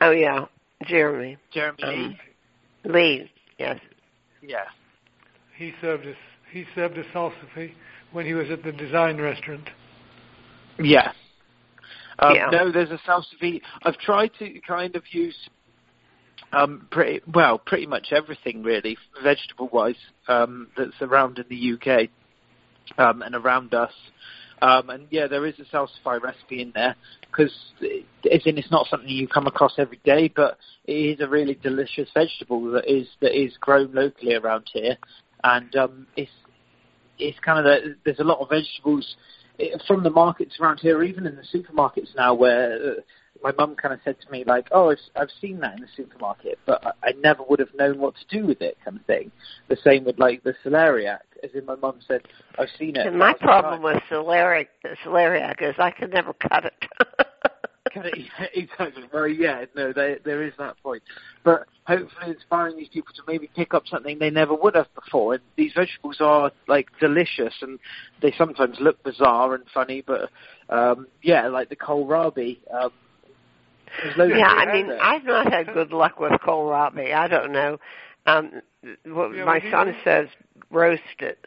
Oh 0.00 0.10
yeah, 0.10 0.46
Jeremy 0.86 1.36
Jeremy 1.52 1.82
Um, 1.82 2.18
Lee. 2.84 2.92
Lee. 2.92 3.30
Yes. 3.58 3.80
Yeah. 4.42 4.64
He 5.56 5.72
served 5.80 6.06
us 6.06 6.16
he 6.52 6.64
served 6.74 6.98
us 6.98 7.06
salsify 7.12 7.72
when 8.12 8.26
he 8.26 8.34
was 8.34 8.50
at 8.50 8.62
the 8.62 8.72
design 8.72 9.20
restaurant. 9.20 9.68
Yeah. 10.78 11.12
Um, 12.20 12.34
Yeah. 12.34 12.48
No, 12.50 12.72
there's 12.72 12.90
a 12.90 12.98
salsify. 13.06 13.60
I've 13.82 13.98
tried 13.98 14.30
to 14.38 14.60
kind 14.66 14.96
of 14.96 15.02
use 15.10 15.36
um, 16.52 16.86
pretty 16.90 17.20
well, 17.34 17.58
pretty 17.58 17.86
much 17.86 18.08
everything 18.12 18.62
really, 18.62 18.96
vegetable 19.22 19.68
wise, 19.72 19.96
um, 20.28 20.68
that's 20.76 20.94
around 21.02 21.38
in 21.38 21.44
the 21.50 21.72
UK 21.74 22.08
um, 22.96 23.22
and 23.22 23.34
around 23.34 23.74
us. 23.74 23.92
Um, 24.60 24.90
and 24.90 25.06
yeah, 25.10 25.28
there 25.28 25.46
is 25.46 25.54
a 25.60 25.76
salsify 25.76 26.20
recipe 26.20 26.62
in 26.62 26.72
there 26.74 26.96
because 27.30 27.52
in 27.80 28.58
it's 28.58 28.70
not 28.70 28.86
something 28.88 29.08
you 29.08 29.28
come 29.28 29.46
across 29.46 29.74
every 29.78 30.00
day, 30.04 30.32
but 30.34 30.58
it 30.84 30.92
is 30.92 31.20
a 31.20 31.28
really 31.28 31.54
delicious 31.54 32.08
vegetable 32.12 32.72
that 32.72 32.90
is 32.92 33.06
that 33.20 33.38
is 33.38 33.52
grown 33.60 33.92
locally 33.92 34.34
around 34.34 34.68
here, 34.72 34.96
and 35.44 35.74
um, 35.76 36.06
it's 36.16 36.32
it's 37.18 37.38
kind 37.40 37.58
of 37.58 37.64
the, 37.64 37.94
there's 38.04 38.18
a 38.18 38.24
lot 38.24 38.40
of 38.40 38.48
vegetables 38.48 39.16
eh, 39.60 39.76
from 39.86 40.02
the 40.02 40.10
markets 40.10 40.56
around 40.60 40.80
here, 40.80 41.04
even 41.04 41.26
in 41.26 41.36
the 41.36 41.58
supermarkets 41.58 42.14
now, 42.16 42.34
where 42.34 42.74
uh, 42.74 42.94
my 43.42 43.52
mum 43.52 43.76
kind 43.76 43.94
of 43.94 44.00
said 44.04 44.16
to 44.20 44.30
me 44.30 44.44
like, 44.46 44.68
"Oh, 44.72 44.90
I've, 44.90 44.98
I've 45.16 45.30
seen 45.40 45.60
that 45.60 45.74
in 45.74 45.82
the 45.82 45.88
supermarket, 45.96 46.58
but 46.66 46.84
I, 46.84 47.08
I 47.08 47.12
never 47.22 47.42
would 47.48 47.60
have 47.60 47.74
known 47.74 47.98
what 47.98 48.14
to 48.16 48.38
do 48.38 48.46
with 48.46 48.60
it," 48.60 48.76
kind 48.84 48.98
of 48.98 49.04
thing. 49.06 49.30
The 49.68 49.76
same 49.84 50.04
with 50.04 50.18
like 50.18 50.42
the 50.42 50.54
celeriac, 50.64 51.20
as 51.42 51.50
in 51.54 51.64
my 51.64 51.76
mum 51.76 52.00
said, 52.06 52.22
"I've 52.58 52.68
seen 52.78 52.96
it." 52.96 53.06
And 53.06 53.18
my 53.18 53.34
problem 53.34 53.82
with 53.82 54.02
celeriac, 54.10 54.68
celeriac 55.04 55.62
is 55.62 55.74
I 55.78 55.90
can 55.90 56.10
never 56.10 56.32
cut 56.32 56.64
it. 56.64 56.74
Kind 57.94 58.06
of, 58.06 58.12
yeah, 58.18 58.46
exactly. 58.54 59.04
Well, 59.12 59.26
yeah, 59.26 59.64
no, 59.74 59.92
there 59.92 60.18
there 60.24 60.42
is 60.42 60.52
that 60.58 60.76
point. 60.82 61.02
But 61.42 61.66
hopefully, 61.86 62.32
inspiring 62.32 62.76
these 62.76 62.88
people 62.88 63.14
to 63.14 63.22
maybe 63.26 63.48
pick 63.56 63.72
up 63.72 63.84
something 63.86 64.18
they 64.18 64.30
never 64.30 64.54
would 64.54 64.74
have 64.74 64.92
before. 64.94 65.34
And 65.34 65.42
these 65.56 65.72
vegetables 65.74 66.18
are 66.20 66.50
like 66.66 66.88
delicious, 67.00 67.54
and 67.62 67.78
they 68.20 68.34
sometimes 68.36 68.76
look 68.80 69.02
bizarre 69.04 69.54
and 69.54 69.64
funny. 69.72 70.02
But 70.06 70.30
um, 70.68 71.06
yeah, 71.22 71.48
like 71.48 71.70
the 71.70 71.76
kohlrabi. 71.76 72.58
Um, 72.72 72.92
yeah, 74.16 74.46
I 74.48 74.72
mean, 74.72 74.88
there. 74.88 75.02
I've 75.02 75.24
not 75.24 75.52
had 75.52 75.72
good 75.72 75.92
luck 75.92 76.20
with 76.20 76.32
kohlrabi. 76.32 77.14
I 77.14 77.28
don't 77.28 77.52
know. 77.52 77.78
Um, 78.26 78.60
what 79.06 79.34
Yeah, 79.34 79.44
my 79.44 79.60
son 79.70 79.88
need- 79.88 79.96
says, 80.04 80.28
roast 80.70 81.02
it. 81.20 81.44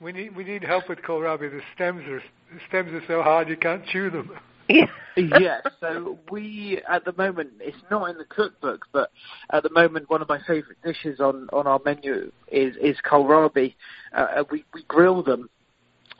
We 0.00 0.12
need 0.12 0.34
we 0.34 0.44
need 0.44 0.62
help 0.64 0.88
with 0.88 1.00
kohlrabi. 1.02 1.50
The 1.50 1.60
stems 1.74 2.06
are 2.08 2.22
the 2.52 2.60
stems 2.68 2.92
are 2.92 3.06
so 3.06 3.22
hard 3.22 3.48
you 3.48 3.56
can't 3.56 3.84
chew 3.86 4.10
them. 4.10 4.30
Yeah. 4.72 4.86
yes, 5.16 5.62
so 5.80 6.16
we 6.30 6.80
at 6.88 7.04
the 7.04 7.12
moment 7.14 7.50
it's 7.58 7.82
not 7.90 8.08
in 8.08 8.16
the 8.16 8.24
cookbook, 8.24 8.86
but 8.92 9.10
at 9.52 9.64
the 9.64 9.70
moment 9.70 10.08
one 10.08 10.22
of 10.22 10.28
my 10.28 10.38
favourite 10.46 10.80
dishes 10.84 11.18
on 11.18 11.48
on 11.52 11.66
our 11.66 11.80
menu 11.84 12.30
is 12.52 12.76
is 12.76 12.96
kohlrabi. 13.04 13.74
Uh, 14.14 14.44
we 14.52 14.64
we 14.72 14.84
grill 14.84 15.24
them 15.24 15.50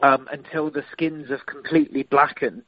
um, 0.02 0.26
until 0.32 0.68
the 0.68 0.82
skins 0.90 1.30
have 1.30 1.46
completely 1.46 2.02
blackened. 2.02 2.66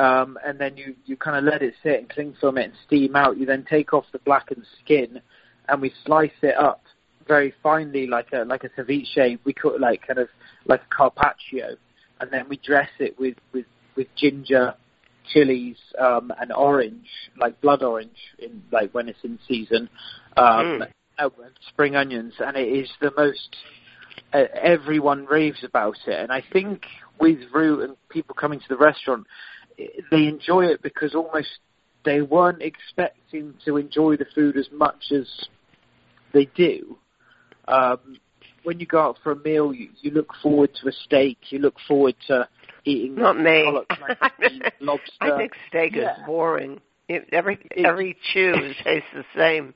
Um, 0.00 0.38
and 0.44 0.58
then 0.58 0.76
you, 0.76 0.94
you 1.04 1.16
kind 1.16 1.36
of 1.36 1.44
let 1.44 1.62
it 1.62 1.74
sit 1.82 1.98
and 1.98 2.08
cling 2.08 2.34
film 2.40 2.58
it 2.58 2.64
and 2.64 2.72
steam 2.86 3.16
out. 3.16 3.36
You 3.36 3.44
then 3.44 3.66
take 3.68 3.92
off 3.92 4.04
the 4.12 4.18
blackened 4.20 4.64
skin 4.82 5.20
and 5.68 5.82
we 5.82 5.92
slice 6.04 6.30
it 6.42 6.56
up 6.56 6.82
very 7.30 7.54
finely 7.62 8.08
like 8.08 8.32
a 8.32 8.44
like 8.44 8.64
a 8.64 8.68
ceviche. 8.70 9.38
We 9.44 9.52
cut 9.52 9.80
like 9.80 10.04
kind 10.06 10.18
of 10.18 10.28
like 10.66 10.82
a 10.82 10.94
carpaccio, 10.94 11.76
and 12.20 12.30
then 12.30 12.48
we 12.48 12.56
dress 12.56 12.90
it 12.98 13.18
with 13.20 13.36
with 13.52 13.66
with 13.96 14.08
ginger, 14.16 14.74
chilies, 15.32 15.76
um, 15.98 16.32
and 16.40 16.52
orange, 16.52 17.06
like 17.38 17.60
blood 17.60 17.84
orange, 17.84 18.18
in 18.40 18.62
like 18.72 18.92
when 18.92 19.08
it's 19.08 19.22
in 19.22 19.38
season, 19.46 19.88
um, 20.36 20.82
mm. 21.20 21.30
spring 21.68 21.94
onions, 21.94 22.34
and 22.40 22.56
it 22.56 22.68
is 22.68 22.90
the 23.00 23.12
most. 23.16 23.56
Uh, 24.32 24.44
everyone 24.60 25.24
raves 25.24 25.62
about 25.62 25.96
it, 26.06 26.18
and 26.18 26.32
I 26.32 26.42
think 26.52 26.82
with 27.20 27.38
Root 27.52 27.84
and 27.84 27.96
people 28.08 28.34
coming 28.34 28.58
to 28.58 28.66
the 28.68 28.76
restaurant, 28.76 29.26
they 30.10 30.26
enjoy 30.26 30.66
it 30.66 30.82
because 30.82 31.14
almost 31.14 31.48
they 32.04 32.22
weren't 32.22 32.62
expecting 32.62 33.54
to 33.64 33.76
enjoy 33.76 34.16
the 34.16 34.26
food 34.34 34.56
as 34.56 34.68
much 34.72 35.12
as 35.12 35.26
they 36.32 36.46
do. 36.54 36.98
Um, 37.68 38.18
when 38.62 38.80
you 38.80 38.86
go 38.86 39.00
out 39.00 39.18
for 39.22 39.32
a 39.32 39.36
meal, 39.36 39.72
you, 39.72 39.88
you 40.00 40.10
look 40.10 40.32
forward 40.42 40.70
to 40.82 40.88
a 40.88 40.92
steak. 40.92 41.38
You 41.50 41.60
look 41.60 41.76
forward 41.86 42.14
to 42.28 42.48
eating 42.84 43.14
not 43.14 43.38
me. 43.38 43.64
lobster. 44.80 45.10
I 45.20 45.36
think 45.36 45.52
steak 45.68 45.94
yeah. 45.94 46.12
is 46.12 46.26
boring. 46.26 46.80
It, 47.08 47.28
every 47.32 47.58
every 47.76 48.16
chew 48.32 48.54
tastes 48.84 49.08
the 49.14 49.24
same. 49.36 49.74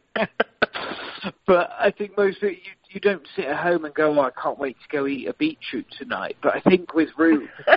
but 1.46 1.70
I 1.78 1.92
think 1.96 2.16
most 2.16 2.38
of 2.38 2.44
it, 2.50 2.58
you 2.64 2.72
you 2.94 3.00
don't 3.00 3.26
sit 3.34 3.46
at 3.46 3.56
home 3.56 3.84
and 3.84 3.92
go, 3.92 4.16
oh, 4.16 4.22
I 4.22 4.30
can't 4.40 4.58
wait 4.58 4.76
to 4.76 4.96
go 4.96 5.06
eat 5.06 5.26
a 5.26 5.34
beetroot 5.34 5.86
tonight. 5.98 6.36
But 6.40 6.54
I 6.54 6.60
think 6.60 6.94
with 6.94 7.08
Root, 7.18 7.50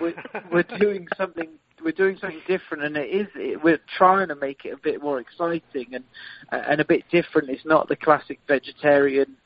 we're, 0.00 0.14
we're 0.52 0.78
doing 0.78 1.08
something 1.16 1.48
we're 1.82 1.92
doing 1.92 2.18
something 2.18 2.40
different, 2.46 2.84
and 2.84 2.96
it 2.96 3.10
is 3.10 3.28
it, 3.34 3.62
we're 3.62 3.80
trying 3.96 4.28
to 4.28 4.34
make 4.34 4.64
it 4.64 4.72
a 4.72 4.76
bit 4.76 5.02
more 5.02 5.20
exciting 5.20 5.86
and 5.92 6.04
and 6.50 6.80
a 6.80 6.84
bit 6.84 7.04
different. 7.10 7.50
It's 7.50 7.64
not 7.64 7.88
the 7.88 7.96
classic 7.96 8.40
vegetarian. 8.48 9.36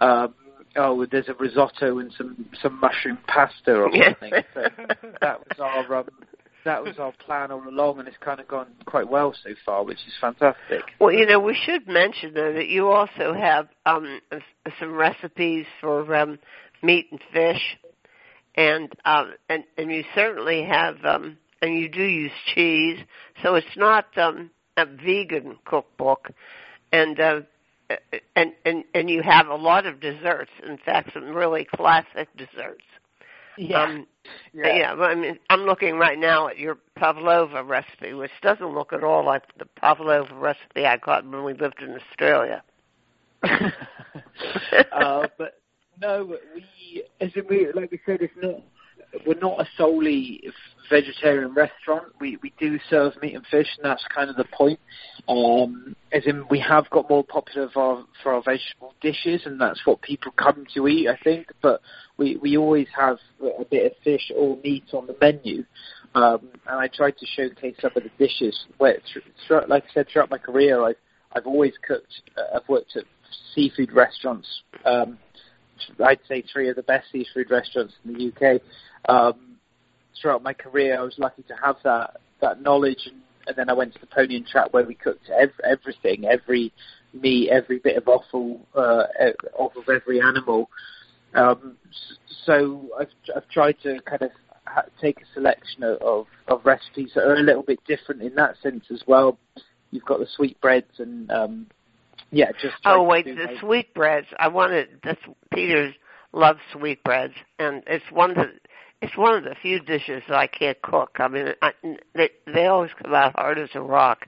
Um, 0.00 0.34
oh, 0.76 1.06
there's 1.06 1.28
a 1.28 1.34
risotto 1.34 1.98
and 1.98 2.12
some 2.16 2.46
some 2.62 2.78
mushroom 2.80 3.18
pasta 3.26 3.74
or 3.74 3.90
something. 3.92 4.32
so 4.54 4.68
that 5.20 5.40
was 5.40 5.58
our 5.58 5.96
um, 5.96 6.08
that 6.64 6.82
was 6.84 6.98
our 6.98 7.12
plan 7.12 7.50
all 7.50 7.66
along, 7.66 7.98
and 7.98 8.08
it's 8.08 8.16
kind 8.18 8.40
of 8.40 8.48
gone 8.48 8.68
quite 8.84 9.08
well 9.08 9.34
so 9.42 9.50
far, 9.64 9.84
which 9.84 9.98
is 10.06 10.12
fantastic. 10.20 10.82
Well, 11.00 11.12
you 11.12 11.26
know, 11.26 11.40
we 11.40 11.54
should 11.54 11.88
mention 11.88 12.34
though 12.34 12.52
that 12.52 12.68
you 12.68 12.88
also 12.90 13.32
have 13.32 13.68
um, 13.86 14.20
some 14.78 14.92
recipes 14.92 15.66
for 15.80 16.14
um, 16.14 16.38
meat 16.82 17.06
and 17.10 17.20
fish, 17.32 17.76
and 18.54 18.92
um, 19.04 19.34
and 19.48 19.64
and 19.76 19.90
you 19.90 20.04
certainly 20.14 20.64
have 20.64 21.04
um, 21.04 21.36
and 21.62 21.74
you 21.78 21.88
do 21.88 22.02
use 22.02 22.32
cheese, 22.54 22.98
so 23.42 23.54
it's 23.54 23.76
not 23.76 24.06
um, 24.18 24.50
a 24.76 24.86
vegan 24.86 25.56
cookbook, 25.64 26.30
and 26.92 27.18
uh, 27.20 27.40
and 28.36 28.52
and 28.64 28.84
and 28.94 29.10
you 29.10 29.22
have 29.22 29.48
a 29.48 29.54
lot 29.54 29.86
of 29.86 30.00
desserts. 30.00 30.50
In 30.66 30.78
fact, 30.78 31.12
some 31.14 31.30
really 31.30 31.66
classic 31.74 32.28
desserts. 32.36 32.84
Yeah. 33.56 33.82
Um, 33.82 34.06
yeah. 34.52 34.76
yeah. 34.76 34.92
I 34.92 35.14
mean, 35.14 35.38
I'm 35.50 35.62
looking 35.62 35.96
right 35.96 36.18
now 36.18 36.48
at 36.48 36.58
your 36.58 36.78
pavlova 36.96 37.64
recipe, 37.64 38.12
which 38.14 38.30
doesn't 38.40 38.72
look 38.72 38.92
at 38.92 39.02
all 39.02 39.24
like 39.24 39.42
the 39.58 39.66
pavlova 39.66 40.34
recipe 40.34 40.86
I 40.86 40.96
got 40.96 41.28
when 41.28 41.42
we 41.44 41.54
lived 41.54 41.82
in 41.82 41.96
Australia. 41.96 42.62
uh, 43.42 45.26
but 45.36 45.60
no, 46.00 46.36
we, 46.54 47.04
as 47.20 47.30
in 47.34 47.44
we, 47.48 47.72
like 47.72 47.90
we 47.90 48.00
said, 48.06 48.20
it's 48.20 48.32
not 48.40 48.62
we're 49.26 49.38
not 49.38 49.60
a 49.60 49.66
solely 49.76 50.42
vegetarian 50.90 51.54
restaurant. 51.54 52.12
We 52.20 52.38
we 52.42 52.52
do 52.58 52.78
serve 52.90 53.14
meat 53.22 53.34
and 53.34 53.46
fish, 53.46 53.68
and 53.76 53.84
that's 53.84 54.04
kind 54.14 54.30
of 54.30 54.36
the 54.36 54.44
point. 54.44 54.78
Um, 55.28 55.96
as 56.12 56.26
in, 56.26 56.44
we 56.50 56.60
have 56.60 56.88
got 56.90 57.08
more 57.08 57.24
popular 57.24 57.68
for 57.72 57.82
our, 57.82 58.04
for 58.22 58.34
our 58.34 58.42
vegetable 58.42 58.94
dishes, 59.00 59.42
and 59.44 59.60
that's 59.60 59.84
what 59.86 60.02
people 60.02 60.32
come 60.32 60.66
to 60.74 60.88
eat, 60.88 61.08
I 61.08 61.16
think. 61.22 61.48
But 61.62 61.80
we 62.16 62.36
we 62.36 62.56
always 62.56 62.88
have 62.96 63.18
a 63.42 63.64
bit 63.64 63.92
of 63.92 63.92
fish 64.04 64.30
or 64.36 64.58
meat 64.62 64.84
on 64.92 65.06
the 65.06 65.16
menu. 65.20 65.64
Um, 66.14 66.48
and 66.66 66.80
I 66.80 66.88
try 66.88 67.10
to 67.10 67.26
showcase 67.26 67.76
some 67.80 67.92
of 67.94 68.02
the 68.02 68.10
dishes. 68.18 68.66
Where, 68.78 68.98
like 69.68 69.84
I 69.90 69.94
said, 69.94 70.06
throughout 70.12 70.30
my 70.30 70.38
career, 70.38 70.82
I've 70.84 70.96
I've 71.32 71.46
always 71.46 71.74
cooked. 71.86 72.22
Uh, 72.36 72.56
I've 72.56 72.68
worked 72.68 72.96
at 72.96 73.04
seafood 73.54 73.92
restaurants. 73.92 74.62
Um, 74.84 75.18
I'd 76.04 76.20
say 76.28 76.42
three 76.52 76.68
of 76.68 76.76
the 76.76 76.82
best 76.82 77.06
seafood 77.12 77.50
restaurants 77.50 77.94
in 78.04 78.14
the 78.14 78.32
UK. 78.32 78.60
Um, 79.08 79.56
throughout 80.20 80.42
my 80.42 80.52
career, 80.52 80.98
I 80.98 81.02
was 81.02 81.14
lucky 81.18 81.42
to 81.44 81.54
have 81.62 81.76
that 81.84 82.20
that 82.40 82.62
knowledge, 82.62 83.06
and, 83.06 83.20
and 83.46 83.56
then 83.56 83.68
I 83.68 83.72
went 83.72 83.94
to 83.94 84.00
the 84.00 84.06
Pony 84.06 84.36
and 84.36 84.46
Trap 84.46 84.72
where 84.72 84.84
we 84.84 84.94
cooked 84.94 85.28
ev- 85.30 85.60
everything, 85.64 86.24
every 86.26 86.72
meat, 87.12 87.50
every 87.50 87.78
bit 87.78 87.96
of 87.96 88.06
offal 88.06 88.60
uh, 88.74 89.04
off 89.56 89.74
of 89.76 89.88
every 89.88 90.20
animal. 90.20 90.70
Um, 91.34 91.76
so 92.44 92.88
I've, 92.98 93.10
I've 93.34 93.48
tried 93.48 93.76
to 93.82 94.00
kind 94.02 94.22
of 94.22 94.30
take 95.00 95.20
a 95.20 95.34
selection 95.34 95.82
of, 95.82 96.00
of, 96.00 96.26
of 96.48 96.64
recipes 96.64 97.12
that 97.14 97.24
are 97.24 97.34
a 97.34 97.42
little 97.42 97.62
bit 97.62 97.80
different 97.86 98.22
in 98.22 98.34
that 98.36 98.56
sense 98.62 98.84
as 98.92 99.02
well. 99.06 99.38
You've 99.90 100.04
got 100.04 100.20
the 100.20 100.26
sweetbreads 100.36 100.98
and 100.98 101.30
um, 101.30 101.66
yeah, 102.30 102.52
just. 102.60 102.76
Oh 102.84 103.02
wait, 103.02 103.24
the 103.24 103.34
my... 103.34 103.60
sweetbreads. 103.60 104.26
I 104.38 104.48
wanted 104.48 104.88
this. 105.02 105.16
Peter 105.52 105.92
loves 106.32 106.60
sweetbreads, 106.72 107.34
and 107.58 107.82
it's 107.86 108.04
one 108.12 108.30
of 108.30 108.36
the 108.36 108.52
it's 109.00 109.16
one 109.16 109.34
of 109.36 109.44
the 109.44 109.54
few 109.60 109.80
dishes 109.80 110.22
that 110.28 110.36
I 110.36 110.46
can't 110.46 110.80
cook. 110.82 111.16
I 111.18 111.28
mean, 111.28 111.48
I, 111.62 111.72
they 112.14 112.30
they 112.52 112.66
always 112.66 112.90
come 113.00 113.14
out 113.14 113.34
hard 113.36 113.58
as 113.58 113.70
a 113.74 113.80
rock. 113.80 114.26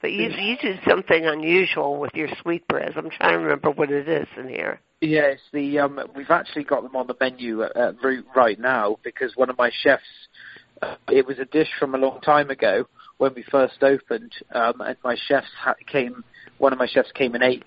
But 0.00 0.12
you 0.12 0.30
you 0.30 0.56
do 0.60 0.76
something 0.88 1.26
unusual 1.26 2.00
with 2.00 2.12
your 2.14 2.28
sweetbreads. 2.40 2.94
I'm 2.96 3.10
trying 3.10 3.32
to 3.32 3.38
remember 3.38 3.70
what 3.70 3.90
it 3.90 4.08
is 4.08 4.28
in 4.36 4.48
here. 4.48 4.80
Yeah, 5.00 5.26
it's 5.26 5.42
the 5.52 5.78
um, 5.78 6.00
we've 6.14 6.30
actually 6.30 6.64
got 6.64 6.82
them 6.82 6.96
on 6.96 7.06
the 7.06 7.16
menu 7.20 7.62
at, 7.62 7.76
at 7.76 8.02
Root 8.02 8.26
right 8.34 8.58
now 8.58 8.98
because 9.02 9.36
one 9.36 9.50
of 9.50 9.58
my 9.58 9.70
chefs. 9.82 10.02
Uh, 10.82 10.96
it 11.08 11.26
was 11.26 11.38
a 11.38 11.44
dish 11.44 11.68
from 11.78 11.94
a 11.94 11.98
long 11.98 12.18
time 12.22 12.48
ago 12.48 12.86
when 13.18 13.34
we 13.34 13.42
first 13.50 13.82
opened, 13.82 14.32
um, 14.54 14.80
and 14.80 14.96
my 15.04 15.14
chefs 15.28 15.46
ha- 15.58 15.74
came. 15.86 16.24
One 16.60 16.74
of 16.74 16.78
my 16.78 16.86
chefs 16.86 17.10
came 17.12 17.34
and 17.34 17.42
ate 17.42 17.64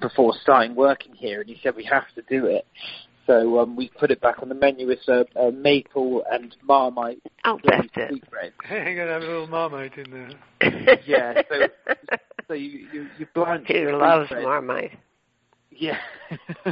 before 0.00 0.34
starting 0.42 0.74
working 0.74 1.14
here, 1.14 1.40
and 1.40 1.48
he 1.48 1.58
said 1.62 1.76
we 1.76 1.84
have 1.84 2.04
to 2.16 2.22
do 2.22 2.46
it. 2.46 2.66
So 3.24 3.60
um, 3.60 3.76
we 3.76 3.88
put 4.00 4.10
it 4.10 4.20
back 4.20 4.42
on 4.42 4.48
the 4.48 4.54
menu 4.56 4.88
with 4.88 4.98
a, 5.06 5.24
a 5.38 5.52
maple 5.52 6.24
and 6.30 6.54
marmite. 6.64 7.22
Oh, 7.44 7.60
that's 7.64 7.86
it. 7.94 8.30
Bread. 8.30 8.52
You're 8.68 8.96
gonna 8.96 9.12
have 9.12 9.22
a 9.22 9.26
little 9.26 9.46
marmite 9.46 9.96
in 9.96 10.10
there. 10.10 10.98
yeah. 11.06 11.40
So, 11.48 11.94
so 12.48 12.54
you 12.54 12.88
you, 12.92 13.08
you 13.16 13.26
blanch. 13.32 13.68
Peter 13.68 13.96
loves 13.96 14.28
bread. 14.28 14.42
marmite. 14.42 14.98
Yeah. 15.82 15.98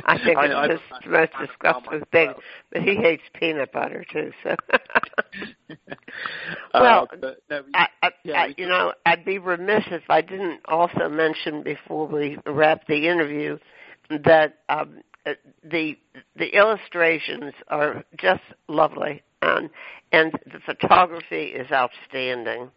I 0.04 0.18
think 0.24 0.38
I, 0.38 0.46
it's 0.66 0.82
I, 0.92 1.04
the 1.04 1.10
most 1.10 1.32
disgusting 1.40 2.02
thing, 2.12 2.32
but 2.72 2.82
he 2.82 2.94
hates 2.94 3.24
peanut 3.34 3.72
butter 3.72 4.04
too. 4.10 4.30
So. 4.44 4.54
well, 6.74 7.08
uh, 7.12 7.16
but, 7.20 7.38
no, 7.50 7.62
I, 7.74 7.88
I, 8.04 8.10
yeah, 8.22 8.42
I, 8.42 8.54
you 8.56 8.68
know, 8.68 8.92
I'd 9.04 9.24
be 9.24 9.38
remiss 9.38 9.82
if 9.90 10.04
I 10.08 10.20
didn't 10.20 10.60
also 10.66 11.08
mention 11.08 11.64
before 11.64 12.06
we 12.06 12.38
wrap 12.46 12.86
the 12.86 13.08
interview 13.08 13.58
that 14.10 14.58
um, 14.68 15.00
uh, 15.26 15.32
the 15.64 15.98
the 16.36 16.56
illustrations 16.56 17.52
are 17.66 18.04
just 18.16 18.42
lovely, 18.68 19.24
and 19.42 19.70
and 20.12 20.32
the 20.46 20.60
photography 20.64 21.46
is 21.46 21.66
outstanding. 21.72 22.70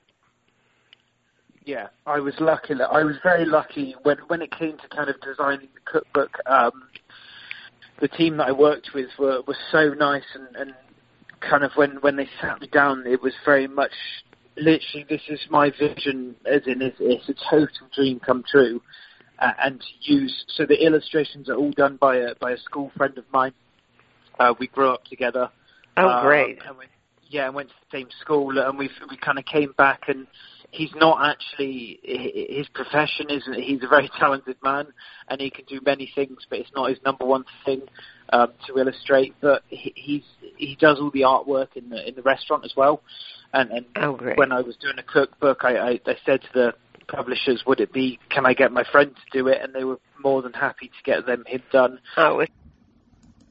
Yeah, 1.65 1.88
I 2.06 2.19
was 2.19 2.34
lucky. 2.40 2.73
I 2.73 3.03
was 3.03 3.15
very 3.23 3.45
lucky 3.45 3.95
when 4.03 4.18
when 4.27 4.41
it 4.41 4.52
came 4.52 4.77
to 4.77 4.88
kind 4.90 5.10
of 5.10 5.15
designing 5.22 5.69
the 5.73 5.81
cookbook. 5.85 6.38
Um, 6.45 6.84
the 8.02 8.07
team 8.07 8.38
that 8.38 8.48
I 8.48 8.52
worked 8.52 8.90
with 8.94 9.10
were 9.18 9.41
were 9.48 9.57
so 9.72 9.94
nice, 9.94 10.23
and, 10.35 10.56
and 10.56 10.73
kind 11.40 11.64
of 11.64 11.72
when 11.76 11.98
when 12.02 12.15
they 12.18 12.27
sat 12.41 12.60
me 12.60 12.68
down, 12.68 13.06
it 13.07 13.22
was 13.22 13.34
very 13.45 13.68
much 13.68 13.94
literally 14.57 15.06
this 15.10 15.22
is 15.30 15.40
my 15.49 15.72
vision, 15.72 16.35
as 16.45 16.61
in 16.68 16.81
it's, 16.81 16.98
it's 16.99 17.30
a 17.30 17.34
total 17.49 17.88
dream 17.95 18.19
come 18.19 18.44
true 18.49 18.81
uh, 19.40 19.52
and 19.64 19.80
to 19.80 20.14
use. 20.14 20.45
So 20.56 20.65
the 20.65 20.85
illustrations 20.85 21.49
are 21.49 21.56
all 21.56 21.72
done 21.72 21.98
by 21.98 22.18
a 22.18 22.35
by 22.40 22.52
a 22.52 22.57
school 22.57 22.91
friend 22.98 23.18
of 23.18 23.26
mine. 23.31 23.53
Uh, 24.40 24.53
we 24.60 24.68
grew 24.68 24.90
up 24.90 25.06
together. 25.06 25.49
Oh, 25.98 26.07
um, 26.07 26.26
great! 26.26 26.60
And 26.68 26.77
we, 26.77 26.85
yeah, 27.30 27.49
went 27.49 27.69
to 27.69 27.76
the 27.90 27.98
same 27.98 28.07
school, 28.22 28.57
and 28.57 28.77
we 28.77 28.90
we 29.10 29.18
kind 29.18 29.40
of 29.40 29.45
came 29.45 29.73
back 29.77 30.03
and. 30.07 30.27
He's 30.73 30.93
not 30.95 31.19
actually 31.29 31.99
his 32.03 32.67
profession 32.73 33.29
isn't. 33.29 33.61
He's 33.61 33.83
a 33.83 33.87
very 33.87 34.09
talented 34.19 34.57
man, 34.63 34.87
and 35.27 35.39
he 35.39 35.49
can 35.49 35.65
do 35.65 35.79
many 35.85 36.11
things, 36.15 36.39
but 36.49 36.59
it's 36.59 36.71
not 36.75 36.89
his 36.89 36.97
number 37.05 37.25
one 37.25 37.45
thing 37.63 37.83
um, 38.31 38.47
to 38.67 38.79
illustrate. 38.79 39.35
But 39.39 39.61
he, 39.67 39.93
he's 39.95 40.23
he 40.57 40.75
does 40.79 40.97
all 40.99 41.11
the 41.11 41.21
artwork 41.21 41.75
in 41.75 41.89
the 41.89 42.07
in 42.07 42.15
the 42.15 42.23
restaurant 42.23 42.65
as 42.65 42.73
well. 42.75 43.01
And, 43.53 43.69
and 43.71 43.85
oh, 43.97 44.17
when 44.35 44.51
I 44.51 44.61
was 44.61 44.75
doing 44.77 44.97
a 44.97 45.03
cookbook, 45.03 45.59
I, 45.63 45.77
I, 45.77 45.99
I 46.07 46.15
said 46.25 46.41
to 46.41 46.47
the 46.53 46.73
publishers, 47.07 47.63
would 47.67 47.79
it 47.79 47.93
be, 47.93 48.19
can 48.29 48.47
I 48.47 48.53
get 48.53 48.71
my 48.71 48.83
friend 48.91 49.15
to 49.15 49.37
do 49.37 49.47
it? 49.47 49.59
And 49.61 49.73
they 49.75 49.83
were 49.83 49.99
more 50.23 50.41
than 50.41 50.53
happy 50.53 50.87
to 50.87 51.03
get 51.03 51.25
them 51.27 51.43
him 51.45 51.61
done. 51.71 51.99
Oh, 52.17 52.43